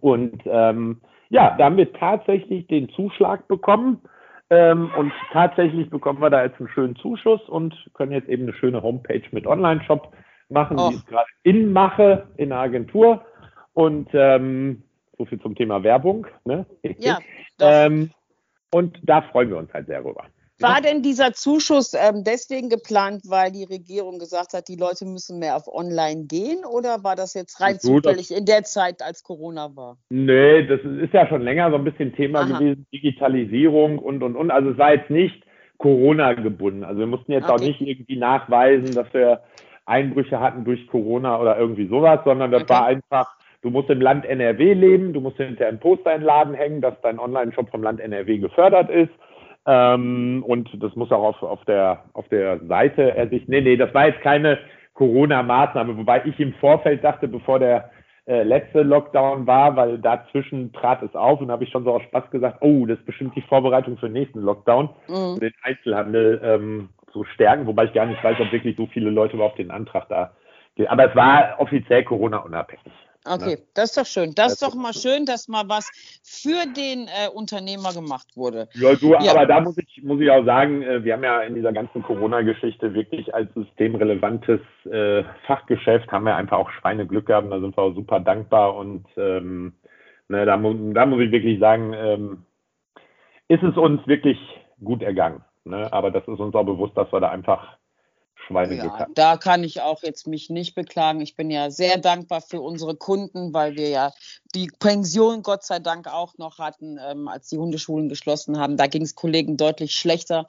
Und 0.00 0.42
ähm, 0.46 1.00
ja, 1.30 1.54
da 1.56 1.66
haben 1.66 1.76
wir 1.76 1.92
tatsächlich 1.92 2.66
den 2.66 2.88
Zuschlag 2.90 3.46
bekommen. 3.48 4.00
Ähm, 4.50 4.90
und 4.96 5.12
tatsächlich 5.32 5.90
bekommen 5.90 6.22
wir 6.22 6.30
da 6.30 6.42
jetzt 6.42 6.58
einen 6.58 6.70
schönen 6.70 6.96
Zuschuss 6.96 7.42
und 7.48 7.74
können 7.92 8.12
jetzt 8.12 8.28
eben 8.28 8.44
eine 8.44 8.54
schöne 8.54 8.82
Homepage 8.82 9.22
mit 9.32 9.46
Online-Shop 9.46 10.12
machen, 10.48 10.78
oh. 10.78 10.88
die 10.88 10.96
ich 10.96 11.06
gerade 11.06 11.28
in 11.42 11.72
mache 11.72 12.28
in 12.36 12.48
der 12.48 12.58
Agentur. 12.58 13.24
Und 13.74 14.08
ähm, 14.14 14.82
so 15.18 15.26
viel 15.26 15.40
zum 15.40 15.54
Thema 15.54 15.82
Werbung. 15.82 16.26
Ne? 16.44 16.64
Ja. 16.98 17.18
ähm, 17.60 18.10
und 18.70 18.98
da 19.02 19.22
freuen 19.22 19.50
wir 19.50 19.58
uns 19.58 19.72
halt 19.72 19.86
sehr 19.86 20.02
drüber. 20.02 20.24
War 20.60 20.80
denn 20.80 21.02
dieser 21.02 21.32
Zuschuss 21.34 21.94
ähm, 21.94 22.24
deswegen 22.24 22.68
geplant, 22.68 23.22
weil 23.28 23.52
die 23.52 23.64
Regierung 23.64 24.18
gesagt 24.18 24.54
hat, 24.54 24.66
die 24.66 24.76
Leute 24.76 25.04
müssen 25.04 25.38
mehr 25.38 25.54
auf 25.54 25.68
Online 25.68 26.24
gehen 26.26 26.64
oder 26.64 27.04
war 27.04 27.14
das 27.14 27.34
jetzt 27.34 27.60
rein 27.60 27.78
Gut, 27.80 28.02
zufällig 28.04 28.36
in 28.36 28.44
der 28.44 28.64
Zeit, 28.64 29.00
als 29.00 29.22
Corona 29.22 29.70
war? 29.76 29.98
Nee, 30.10 30.66
das 30.66 30.80
ist 30.80 31.14
ja 31.14 31.28
schon 31.28 31.42
länger 31.42 31.70
so 31.70 31.76
ein 31.76 31.84
bisschen 31.84 32.12
Thema 32.12 32.40
Aha. 32.40 32.58
gewesen, 32.58 32.86
Digitalisierung 32.92 33.98
und 34.00 34.22
und 34.22 34.34
und. 34.34 34.50
Also 34.50 34.70
es 34.70 34.78
war 34.78 34.94
jetzt 34.94 35.10
nicht 35.10 35.44
Corona 35.78 36.32
gebunden. 36.32 36.82
Also 36.82 37.00
wir 37.00 37.06
mussten 37.06 37.30
jetzt 37.30 37.44
okay. 37.44 37.52
auch 37.52 37.60
nicht 37.60 37.80
irgendwie 37.80 38.16
nachweisen, 38.16 38.96
dass 38.96 39.12
wir 39.14 39.42
Einbrüche 39.86 40.40
hatten 40.40 40.64
durch 40.64 40.88
Corona 40.88 41.40
oder 41.40 41.56
irgendwie 41.56 41.86
sowas, 41.86 42.20
sondern 42.24 42.50
das 42.50 42.62
okay. 42.62 42.72
war 42.74 42.86
einfach, 42.86 43.36
du 43.62 43.70
musst 43.70 43.90
im 43.90 44.00
Land 44.00 44.26
NRW 44.26 44.74
leben, 44.74 45.12
du 45.12 45.20
musst 45.20 45.36
hinter 45.36 45.68
einem 45.68 45.78
Poster 45.78 46.12
in 46.14 46.22
den 46.22 46.26
Laden 46.26 46.54
hängen, 46.54 46.80
dass 46.80 47.00
dein 47.00 47.20
Online-Shop 47.20 47.70
vom 47.70 47.84
Land 47.84 48.00
NRW 48.00 48.38
gefördert 48.38 48.90
ist 48.90 49.12
ähm, 49.68 50.42
und 50.46 50.70
das 50.82 50.96
muss 50.96 51.12
auch 51.12 51.22
auf, 51.22 51.42
auf, 51.42 51.64
der, 51.66 52.04
auf 52.14 52.26
der 52.30 52.58
Seite 52.66 53.14
ersichten. 53.14 53.50
Nee, 53.50 53.60
nee, 53.60 53.76
das 53.76 53.92
war 53.92 54.06
jetzt 54.06 54.22
keine 54.22 54.58
Corona-Maßnahme, 54.94 55.98
wobei 55.98 56.22
ich 56.24 56.40
im 56.40 56.54
Vorfeld 56.54 57.04
dachte, 57.04 57.28
bevor 57.28 57.58
der 57.58 57.90
äh, 58.26 58.44
letzte 58.44 58.82
Lockdown 58.82 59.46
war, 59.46 59.76
weil 59.76 59.98
dazwischen 59.98 60.72
trat 60.72 61.02
es 61.02 61.14
auf 61.14 61.42
und 61.42 61.50
habe 61.50 61.64
ich 61.64 61.70
schon 61.70 61.84
so 61.84 61.92
aus 61.92 62.02
Spaß 62.04 62.30
gesagt, 62.30 62.58
oh, 62.62 62.86
das 62.86 62.98
ist 62.98 63.04
bestimmt 63.04 63.36
die 63.36 63.42
Vorbereitung 63.42 63.98
für 63.98 64.06
den 64.06 64.14
nächsten 64.14 64.40
Lockdown, 64.40 64.88
mhm. 65.06 65.38
den 65.38 65.52
Einzelhandel 65.62 66.40
ähm, 66.42 66.88
zu 67.12 67.24
stärken, 67.24 67.66
wobei 67.66 67.84
ich 67.84 67.92
gar 67.92 68.06
nicht 68.06 68.24
weiß, 68.24 68.40
ob 68.40 68.50
wirklich 68.50 68.74
so 68.76 68.86
viele 68.86 69.10
Leute 69.10 69.36
überhaupt 69.36 69.58
den 69.58 69.70
Antrag 69.70 70.08
da. 70.08 70.32
Aber 70.86 71.10
es 71.10 71.14
war 71.14 71.56
offiziell 71.58 72.04
Corona-unabhängig. 72.04 72.92
Okay, 73.24 73.56
ne? 73.56 73.62
das 73.74 73.90
ist 73.90 73.96
doch 73.98 74.06
schön. 74.06 74.34
Das 74.34 74.52
ist 74.52 74.62
doch 74.62 74.74
mal 74.74 74.94
schön, 74.94 75.26
dass 75.26 75.48
mal 75.48 75.68
was 75.68 75.90
für 76.22 76.66
den 76.66 77.08
äh, 77.08 77.28
Unternehmer 77.32 77.92
gemacht 77.92 78.36
wurde. 78.36 78.68
Ja, 78.74 78.94
du, 78.94 79.12
ja. 79.12 79.30
aber 79.30 79.46
da 79.46 79.60
muss 79.60 79.76
ich, 79.78 80.02
muss 80.02 80.20
ich 80.20 80.30
auch 80.30 80.44
sagen, 80.44 80.82
äh, 80.82 81.04
wir 81.04 81.14
haben 81.14 81.24
ja 81.24 81.42
in 81.42 81.54
dieser 81.54 81.72
ganzen 81.72 82.02
Corona-Geschichte 82.02 82.94
wirklich 82.94 83.34
als 83.34 83.52
systemrelevantes 83.54 84.60
äh, 84.90 85.24
Fachgeschäft 85.46 86.10
haben 86.12 86.24
wir 86.24 86.36
einfach 86.36 86.58
auch 86.58 86.70
Schweineglück 86.70 87.26
gehabt 87.26 87.50
da 87.50 87.60
sind 87.60 87.76
wir 87.76 87.82
auch 87.82 87.94
super 87.94 88.20
dankbar 88.20 88.76
und 88.76 89.06
ähm, 89.16 89.74
ne, 90.28 90.44
da, 90.44 90.56
da 90.56 91.06
muss 91.06 91.20
ich 91.20 91.30
wirklich 91.32 91.58
sagen, 91.58 91.92
ähm, 91.94 92.44
ist 93.48 93.62
es 93.62 93.76
uns 93.76 94.06
wirklich 94.06 94.38
gut 94.82 95.02
ergangen. 95.02 95.42
Ne? 95.64 95.92
Aber 95.92 96.10
das 96.10 96.22
ist 96.22 96.38
uns 96.38 96.54
auch 96.54 96.64
bewusst, 96.64 96.96
dass 96.96 97.12
wir 97.12 97.20
da 97.20 97.30
einfach 97.30 97.77
Schweineglück 98.46 98.92
ja, 98.98 99.06
Da 99.14 99.36
kann 99.36 99.64
ich 99.64 99.80
auch 99.80 100.02
jetzt 100.02 100.26
mich 100.26 100.48
nicht 100.48 100.74
beklagen. 100.74 101.20
Ich 101.20 101.36
bin 101.36 101.50
ja 101.50 101.70
sehr 101.70 101.98
dankbar 101.98 102.40
für 102.40 102.60
unsere 102.60 102.96
Kunden, 102.96 103.52
weil 103.52 103.76
wir 103.76 103.88
ja 103.88 104.12
die 104.54 104.70
Pension 104.78 105.42
Gott 105.42 105.64
sei 105.64 105.78
Dank 105.78 106.06
auch 106.06 106.38
noch 106.38 106.58
hatten, 106.58 106.98
ähm, 106.98 107.28
als 107.28 107.48
die 107.48 107.58
Hundeschulen 107.58 108.08
geschlossen 108.08 108.58
haben. 108.58 108.76
Da 108.76 108.86
ging 108.86 109.02
es 109.02 109.14
Kollegen 109.14 109.56
deutlich 109.56 109.92
schlechter. 109.92 110.46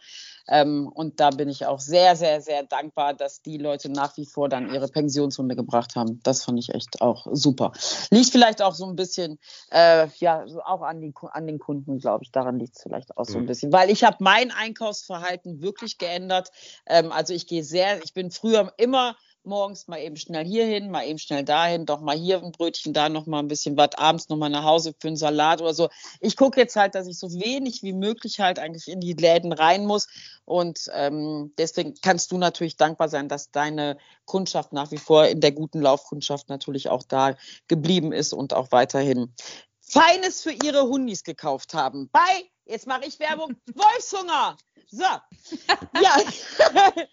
Ähm, 0.48 0.88
und 0.88 1.20
da 1.20 1.30
bin 1.30 1.48
ich 1.48 1.66
auch 1.66 1.80
sehr, 1.80 2.16
sehr, 2.16 2.42
sehr 2.42 2.64
dankbar, 2.64 3.14
dass 3.14 3.42
die 3.42 3.58
Leute 3.58 3.90
nach 3.90 4.18
wie 4.18 4.26
vor 4.26 4.50
dann 4.50 4.74
ihre 4.74 4.88
Pensionshunde 4.88 5.56
gebracht 5.56 5.96
haben. 5.96 6.22
Das 6.24 6.44
fand 6.44 6.60
ich 6.60 6.74
echt 6.74 7.02
auch 7.02 7.28
super. 7.32 7.72
Liegt 8.10 8.32
vielleicht 8.32 8.62
auch 8.62 8.74
so 8.74 8.86
ein 8.88 8.96
bisschen, 8.96 9.38
äh, 9.72 10.08
ja, 10.18 10.46
auch 10.66 10.82
an, 10.82 11.02
die, 11.02 11.14
an 11.32 11.46
den 11.46 11.60
Kunden, 11.60 12.00
glaube 12.00 12.24
ich. 12.24 12.32
Daran 12.32 12.58
liegt 12.58 12.78
es 12.78 12.84
vielleicht 12.84 13.16
auch 13.18 13.26
so 13.26 13.38
ein 13.38 13.44
mhm. 13.44 13.48
bisschen. 13.48 13.72
Weil 13.72 13.92
ich 13.92 14.04
habe 14.04 14.18
mein 14.22 14.52
Einkaufsverhalten 14.52 15.62
wirklich 15.62 15.98
geändert. 15.98 16.52
Ähm, 16.88 17.12
also 17.12 17.34
ich 17.34 17.46
gehe 17.46 17.64
sehr, 17.64 18.04
ich 18.04 18.14
bin 18.14 18.32
früher 18.32 18.74
immer 18.78 19.16
morgens 19.44 19.88
mal 19.88 20.00
eben 20.00 20.16
schnell 20.16 20.46
hierhin, 20.46 20.92
mal 20.92 21.06
eben 21.06 21.20
schnell 21.20 21.44
dahin, 21.44 21.86
doch 21.86 22.02
mal 22.02 22.16
hier 22.16 22.44
ein 22.44 22.52
Brötchen, 22.52 22.94
da 22.94 23.10
noch 23.10 23.26
mal 23.26 23.40
ein 23.40 23.48
bisschen 23.48 23.78
was, 23.78 23.96
abends 23.96 24.30
noch 24.30 24.38
mal 24.38 24.50
nach 24.50 24.64
Hause 24.64 24.94
für 25.00 25.08
einen 25.08 25.18
Salat 25.18 25.62
oder 25.62 25.74
so. 25.74 25.90
Ich 26.20 26.36
gucke 26.36 26.60
jetzt 26.60 26.76
halt, 26.76 26.96
dass 26.96 27.08
ich 27.08 27.18
so 27.18 27.32
wenig 27.34 27.84
wie 27.84 27.94
möglich 27.94 28.40
halt 28.40 28.60
eigentlich 28.60 28.88
in 28.88 29.00
die 29.00 29.14
Läden 29.14 29.54
rein 29.54 29.86
muss 29.86 30.08
und 30.46 30.90
ähm, 30.94 31.54
deswegen 31.58 31.94
kannst 32.02 32.32
du 32.32 32.38
natürlich 32.38 32.78
dankbar 32.78 33.10
sein, 33.10 33.28
dass 33.28 33.52
deine 33.52 33.98
Kundschaft 34.26 34.74
nach 34.74 34.92
wie 34.92 34.98
vor 34.98 35.26
in 35.26 35.42
der 35.42 35.52
guten 35.52 35.82
Laufkundschaft 35.82 36.50
natürlich 36.50 36.90
auch 36.90 37.04
da 37.04 37.36
geblieben 37.68 38.12
ist 38.12 38.34
und 38.34 38.54
auch 38.54 38.72
weiterhin 38.72 39.34
Feines 39.82 40.44
für 40.44 40.52
ihre 40.52 40.84
Hundis 40.84 41.24
gekauft 41.24 41.74
haben. 41.74 42.10
Bei, 42.12 42.44
jetzt 42.70 42.88
mache 42.88 43.06
ich 43.06 43.20
Werbung, 43.20 43.56
Wolfshunger. 43.74 44.56
So, 44.88 45.04
ja, 46.02 46.16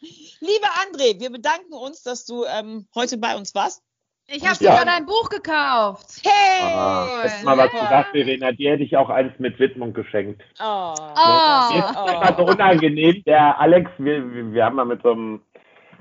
liebe 0.41 0.67
André, 0.85 1.21
wir 1.21 1.31
bedanken 1.31 1.75
uns, 1.75 2.03
dass 2.03 2.25
du 2.25 2.45
ähm, 2.45 2.87
heute 2.95 3.19
bei 3.19 3.37
uns 3.37 3.55
warst. 3.55 3.83
Ich 4.29 4.45
habe 4.45 4.63
ja. 4.65 4.73
sogar 4.73 4.85
dein 4.85 5.07
Buch 5.07 5.29
gekauft. 5.29 6.21
Hey! 6.25 6.63
Ah, 6.65 7.21
hättest 7.23 7.45
mal 7.45 7.57
was 7.57 7.71
gesagt, 7.71 8.11
Verena. 8.11 8.51
Dir 8.51 8.73
hätte 8.73 8.83
ich 8.83 8.97
auch 8.97 9.09
eins 9.09 9.33
mit 9.39 9.57
Widmung 9.61 9.93
geschenkt. 9.93 10.43
Oh. 10.59 10.95
Oh. 10.99 11.73
Mir 11.73 11.79
ist 11.79 11.95
das 11.95 12.13
immer 12.13 12.35
so 12.37 12.45
unangenehm. 12.45 13.23
Der 13.25 13.61
Alex, 13.61 13.89
wir, 13.99 14.53
wir 14.53 14.65
haben 14.65 14.75
mal 14.75 14.85
mit 14.85 15.03
so 15.03 15.13
einem 15.13 15.43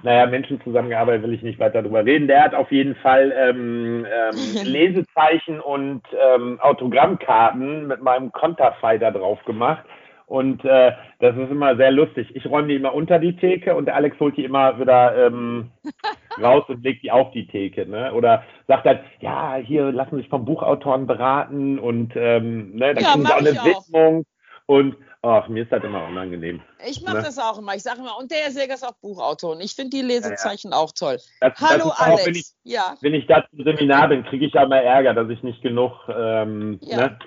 naja, 0.06 0.28
Menschen 0.28 0.62
zusammengearbeitet, 0.62 1.24
will 1.24 1.34
ich 1.34 1.44
nicht 1.44 1.60
weiter 1.60 1.82
drüber 1.84 2.06
reden. 2.06 2.28
Der 2.28 2.44
hat 2.44 2.56
auf 2.56 2.72
jeden 2.72 2.96
Fall 2.98 3.34
ähm, 3.38 4.06
ähm, 4.06 4.56
Lesezeichen 4.64 5.60
und 5.60 6.04
ähm, 6.36 6.60
Autogrammkarten 6.62 7.88
mit 7.88 8.04
meinem 8.04 8.32
Konterfei 8.32 9.00
da 9.00 9.12
drauf 9.12 9.44
gemacht. 9.46 9.84
Und 10.28 10.64
äh, 10.66 10.94
das 11.20 11.36
ist 11.38 11.52
immer 11.52 11.76
sehr 11.78 11.92
lustig. 11.92 12.36
Ich 12.36 12.46
räume 12.48 12.70
die 12.70 12.76
immer 12.76 12.94
unter 12.96 13.20
die 13.20 13.36
Theke 13.36 13.76
und 13.76 13.86
der 13.86 13.96
Alex 13.96 14.20
holt 14.20 14.38
die 14.38 14.46
immer 14.46 14.80
wieder 14.80 15.28
ähm, 15.28 15.72
raus 16.42 16.66
und 16.70 16.84
legt 16.84 17.04
die 17.04 17.12
auf 17.12 17.32
die 17.32 17.48
Theke. 17.48 17.88
Ne? 17.88 18.14
Oder 18.14 18.44
sagt 18.68 18.86
dann, 18.86 19.00
ja, 19.22 19.56
hier 19.56 19.92
lassen 19.92 20.18
sich 20.18 20.30
vom 20.30 20.46
Buchautoren 20.46 21.08
beraten 21.08 21.80
und 21.80 22.14
ähm, 22.16 22.76
ne, 22.76 22.94
dann 22.96 23.04
Ja, 23.04 23.12
kriegen 23.12 23.26
sie 23.26 23.34
auch 23.34 23.40
eine 23.40 23.56
auch. 23.60 23.66
Widmung. 23.66 24.26
Und 24.68 24.96
ach, 25.22 25.48
mir 25.48 25.64
ist 25.64 25.72
das 25.72 25.84
immer 25.84 26.06
unangenehm. 26.06 26.62
Ich 26.88 27.02
mache 27.02 27.18
Ne? 27.18 27.24
das 27.24 27.38
auch 27.38 27.58
immer. 27.60 27.76
Ich 27.76 27.84
sage 27.84 28.00
immer, 28.00 28.18
und 28.18 28.32
der 28.32 28.40
Herr 28.40 28.52
Säger 28.52 28.74
ist 28.74 28.84
auch 28.84 28.96
Buchautor. 29.02 29.52
Und 29.56 29.62
ich 29.62 29.76
finde 29.76 29.92
die 29.92 30.02
Lesezeichen 30.02 30.74
auch 30.74 30.92
toll. 30.92 31.20
Das, 31.40 31.54
Hallo 31.60 31.90
das 31.90 32.00
ist 32.00 32.00
auch, 32.02 32.26
wenn 32.26 32.36
ich, 32.36 32.46
Alex. 32.46 32.56
Ja, 32.64 32.96
wenn 33.02 33.14
ich 33.14 33.28
da 33.28 33.46
zum 33.50 33.64
Seminar 33.64 34.08
bin, 34.10 34.24
kriege 34.26 34.46
ich 34.48 34.54
ja 34.54 34.64
immer 34.64 34.82
Ärger, 34.82 35.14
dass 35.14 35.30
ich 35.30 35.44
nicht 35.44 35.62
genug 35.62 35.92
ähm, 36.10 36.80
Ja. 36.82 36.98
ne, 36.98 37.20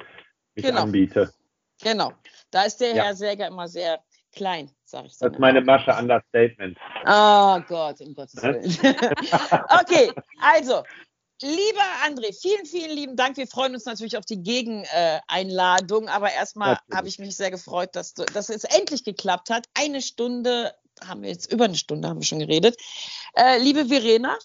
mich 0.56 0.64
Genau. 0.64 0.82
anbiete. 0.82 1.32
genau. 1.80 2.12
Da 2.50 2.64
ist 2.64 2.80
der 2.80 2.94
Ja. 2.94 3.04
Herr 3.04 3.14
Säger 3.14 3.46
immer 3.46 3.68
sehr 3.68 4.00
klein, 4.34 4.70
sage 4.84 5.06
ich 5.06 5.12
Das 5.12 5.18
dann 5.20 5.32
ist 5.34 5.38
meine. 5.38 5.60
Masche 5.60 5.92
Understatement. 5.92 6.76
Oh 7.06 7.60
Gott, 7.68 8.00
um 8.00 8.14
Gottes 8.14 8.42
Ne? 8.42 8.54
Willen. 8.54 8.64
okay, 9.80 10.10
also, 10.40 10.82
lieber 11.42 11.82
André, 12.06 12.32
vielen, 12.38 12.66
vielen 12.66 12.90
lieben 12.90 13.16
Dank. 13.16 13.36
Wir 13.36 13.46
freuen 13.46 13.74
uns 13.74 13.84
natürlich 13.84 14.16
auf 14.16 14.24
die 14.24 14.42
Gegeneinladung. 14.42 16.08
Aber 16.08 16.32
erstmal 16.32 16.78
habe 16.92 17.08
ich 17.08 17.18
mich 17.18 17.36
sehr 17.36 17.50
gefreut, 17.50 17.90
dass, 17.94 18.14
du, 18.14 18.24
dass 18.24 18.48
es 18.48 18.64
endlich 18.64 19.04
geklappt 19.04 19.50
hat. 19.50 19.66
Eine 19.74 20.02
Stunde 20.02 20.74
haben 21.06 21.22
wir 21.22 21.30
jetzt, 21.30 21.52
über 21.52 21.66
eine 21.66 21.76
Stunde 21.76 22.08
haben 22.08 22.20
wir 22.20 22.26
schon 22.26 22.40
geredet. 22.40 22.76
Äh, 23.34 23.58
liebe 23.58 23.86
Verena, 23.86 24.36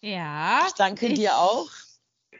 Ja. 0.00 0.64
ich 0.68 0.74
danke 0.74 1.12
dir 1.12 1.38
auch. 1.38 1.68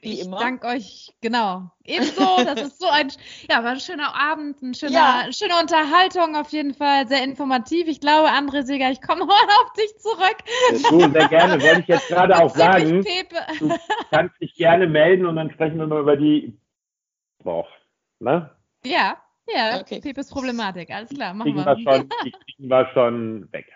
Wie 0.03 0.13
ich 0.15 0.27
immer. 0.27 0.39
danke 0.39 0.67
euch, 0.67 1.13
genau. 1.21 1.71
Ebenso, 1.85 2.37
das 2.45 2.61
ist 2.63 2.81
so 2.81 2.89
ein, 2.89 3.11
ja, 3.51 3.63
war 3.65 3.73
ein 3.73 3.81
schöner 3.81 4.15
Abend, 4.15 4.61
ein 4.63 4.75
schöner, 4.75 4.93
Ja. 4.93 5.21
eine 5.25 5.33
schöne 5.33 5.55
Unterhaltung 5.61 6.37
auf 6.37 6.51
jeden 6.51 6.75
Fall, 6.75 7.07
sehr 7.09 7.23
informativ. 7.25 7.87
Ich 7.89 8.01
glaube, 8.01 8.29
André 8.29 8.63
Seger, 8.65 8.91
ich 8.91 9.01
komme 9.01 9.23
heute 9.27 9.53
auf 9.63 9.73
dich 9.73 9.97
zurück. 9.99 10.37
Du, 10.91 11.13
sehr 11.13 11.29
gerne, 11.29 11.63
wollte 11.63 11.81
ich 11.81 11.87
jetzt 11.89 12.09
gerade 12.09 12.37
auch 12.37 12.55
sagen. 12.55 13.05
Du 13.59 13.75
kannst 14.11 14.41
dich 14.41 14.55
gerne 14.55 14.87
melden 14.87 15.27
und 15.27 15.37
dann 15.37 15.51
sprechen 15.53 15.79
wir 15.79 15.87
mal 15.87 16.01
über 16.01 16.17
die 16.17 16.59
Bauch. 17.43 17.69
Ne? 18.19 18.51
Ja, 18.85 19.17
ja, 19.49 19.81
Okay. 19.81 20.01
Pepes 20.01 20.29
Problematik, 20.31 20.91
alles 20.91 21.11
klar, 21.11 21.33
machen 21.35 21.53
Kriegen 21.55 21.65
wir. 21.65 21.77
wir 21.77 21.93
schon, 21.99 22.09
die 22.25 22.33
kriegen 22.33 22.69
wir 22.69 22.89
schon 22.95 23.53
weg. 23.53 23.67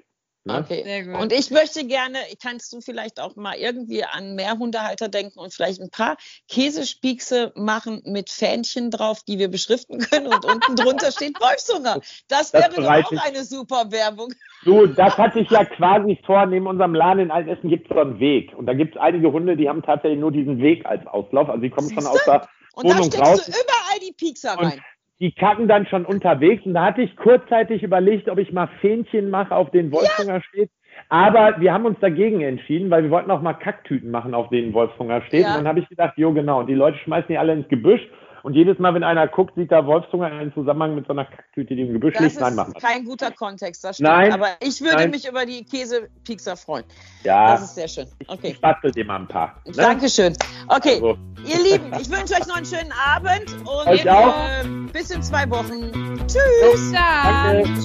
Ne? 0.45 0.59
Okay. 0.65 0.83
Sehr 0.85 1.05
gut. 1.05 1.21
Und 1.21 1.33
ich 1.35 1.51
möchte 1.51 1.87
gerne, 1.87 2.17
kannst 2.43 2.73
du 2.73 2.81
vielleicht 2.81 3.21
auch 3.21 3.37
mal 3.37 3.57
irgendwie 3.57 4.05
an 4.05 4.35
mehr 4.37 4.57
Hundehalter 4.59 5.09
denken 5.09 5.39
und 5.39 5.53
vielleicht 5.53 5.81
ein 5.83 5.91
paar 5.91 6.17
Käsespiekse 6.49 7.53
machen 7.57 8.03
mit 8.07 8.31
Fähnchen 8.31 8.91
drauf, 8.91 9.23
die 9.27 9.39
wir 9.39 9.49
beschriften 9.49 9.99
können 9.99 10.29
und 10.29 10.45
unten 10.45 10.77
drunter 10.77 11.11
steht 11.12 11.39
Wolfshunger. 11.41 12.01
Das 12.29 12.51
Das 12.51 12.53
wäre 12.55 12.71
doch 12.75 12.89
auch 12.89 13.12
ich- 13.12 13.21
eine 13.23 13.45
super 13.45 13.91
Werbung. 13.91 14.33
Du, 14.65 14.87
das 14.87 15.17
hatte 15.19 15.41
ich 15.41 15.51
ja 15.51 15.65
quasi 15.65 16.19
vor. 16.25 16.47
Neben 16.47 16.67
unserem 16.67 16.95
Laden 16.95 17.21
in 17.25 17.31
Altenessen 17.31 17.69
gibt 17.69 17.91
es 17.91 17.95
so 17.95 18.01
einen 18.01 18.19
Weg. 18.21 18.53
Und 18.57 18.67
da 18.67 18.75
gibt 18.75 18.95
es 18.97 19.01
einige 19.01 19.33
Hunde, 19.33 19.57
die 19.57 19.69
haben 19.69 19.83
tatsächlich 19.83 20.21
nur 20.21 20.33
diesen 20.33 20.59
Weg 20.59 20.87
als 20.87 21.07
Auslauf. 21.07 21.49
Also 21.49 21.61
die 21.62 21.71
kommen 21.71 21.89
schon 21.91 22.03
Siehste? 22.03 22.11
aus 22.11 22.25
der 22.25 22.49
Und 22.75 22.89
da 22.89 22.95
Wohnung 22.95 23.05
steckst 23.11 23.31
raus. 23.33 23.45
du 23.47 23.51
überall 23.53 24.01
die 24.07 24.12
Piekser 24.12 24.59
Und 24.59 24.65
rein. 24.67 24.81
Die 25.21 25.33
kacken 25.33 25.69
dann 25.69 25.87
schon 25.87 26.05
unterwegs. 26.07 26.65
Und 26.65 26.75
da 26.75 26.87
hatte 26.87 27.03
ich 27.03 27.15
kurzzeitig 27.17 27.83
überlegt, 27.83 28.29
ob 28.29 28.39
ich 28.39 28.53
mal 28.53 28.69
Fähnchen 28.81 29.31
mache, 29.31 29.55
auf 29.55 29.71
denen 29.71 29.93
Wolfshunger 29.93 30.41
steht. 30.43 30.71
Aber 31.09 31.61
wir 31.61 31.73
haben 31.73 31.87
uns 31.87 31.99
dagegen 32.01 32.41
entschieden, 32.41 32.91
weil 32.91 33.05
wir 33.05 33.11
wollten 33.11 33.31
auch 33.31 33.43
mal 33.43 33.55
Kacktüten 33.55 34.11
machen, 34.11 34.35
auf 34.35 34.49
denen 34.49 34.73
Wolfshunger 34.73 35.23
steht. 35.23 35.43
Ja. 35.43 35.51
Und 35.51 35.59
dann 35.59 35.69
habe 35.69 35.81
ich 35.81 35.89
gedacht, 35.89 36.15
jo 36.17 36.33
genau. 36.33 36.61
Und 36.61 36.67
die 36.67 36.75
Leute 36.75 36.99
schmeißen 36.99 37.29
die 37.29 37.39
alle 37.39 37.53
ins 37.53 37.69
Gebüsch. 37.69 38.01
Und 38.43 38.55
jedes 38.55 38.79
Mal, 38.79 38.95
wenn 38.95 39.05
einer 39.05 39.27
guckt, 39.29 39.55
sieht 39.57 39.71
da 39.71 39.85
Wolfshunger 39.87 40.41
in 40.41 40.53
Zusammenhang 40.55 40.95
mit 40.95 41.07
so 41.07 41.12
einer 41.12 41.25
Kacktüte, 41.27 41.75
die 41.77 41.83
im 41.83 41.93
Gebüsch 41.93 42.15
Das 42.15 42.23
liegt. 42.23 42.35
ist 42.35 42.41
Nein, 42.41 42.55
machen 42.55 42.73
wir. 42.75 42.81
kein 42.81 43.05
guter 43.05 43.31
Kontext, 43.31 43.85
das 43.85 43.97
stimmt. 43.97 44.09
Nein, 44.11 44.33
Aber 44.33 44.49
ich 44.61 44.81
würde 44.81 44.97
nein. 44.97 45.11
mich 45.11 45.29
über 45.29 45.45
die 45.47 45.65
Käsepiekser 45.65 46.57
freuen. 46.57 46.85
Ja, 47.23 47.53
Das 47.53 47.62
ist 47.65 47.75
sehr 47.75 47.89
schön. 47.89 48.07
Okay. 48.29 48.49
ich 48.53 48.61
bastel 48.61 48.91
dir 48.93 49.05
mal 49.05 49.17
ein 49.21 49.29
paar. 49.29 49.61
Ne? 49.67 49.73
Dankeschön. 49.73 50.35
Okay, 50.69 50.95
Also, 50.95 51.17
ihr 51.47 51.62
Lieben, 51.73 51.93
ich 52.01 52.11
wünsche 52.11 52.35
euch 52.35 52.47
noch 52.47 52.57
einen 52.57 52.67
schönen 52.67 52.93
Abend 52.93 53.55
und 53.61 53.89
Euch 53.89 54.09
auch. 54.11 54.35
Äh, 54.65 54.69
bis 54.93 55.11
in 55.11 55.23
zwei 55.23 55.49
Wochen. 55.51 55.91
Tschüss. 56.27 56.73
Bis 56.73 56.93
dann. 56.93 57.65
Danke. 57.65 57.81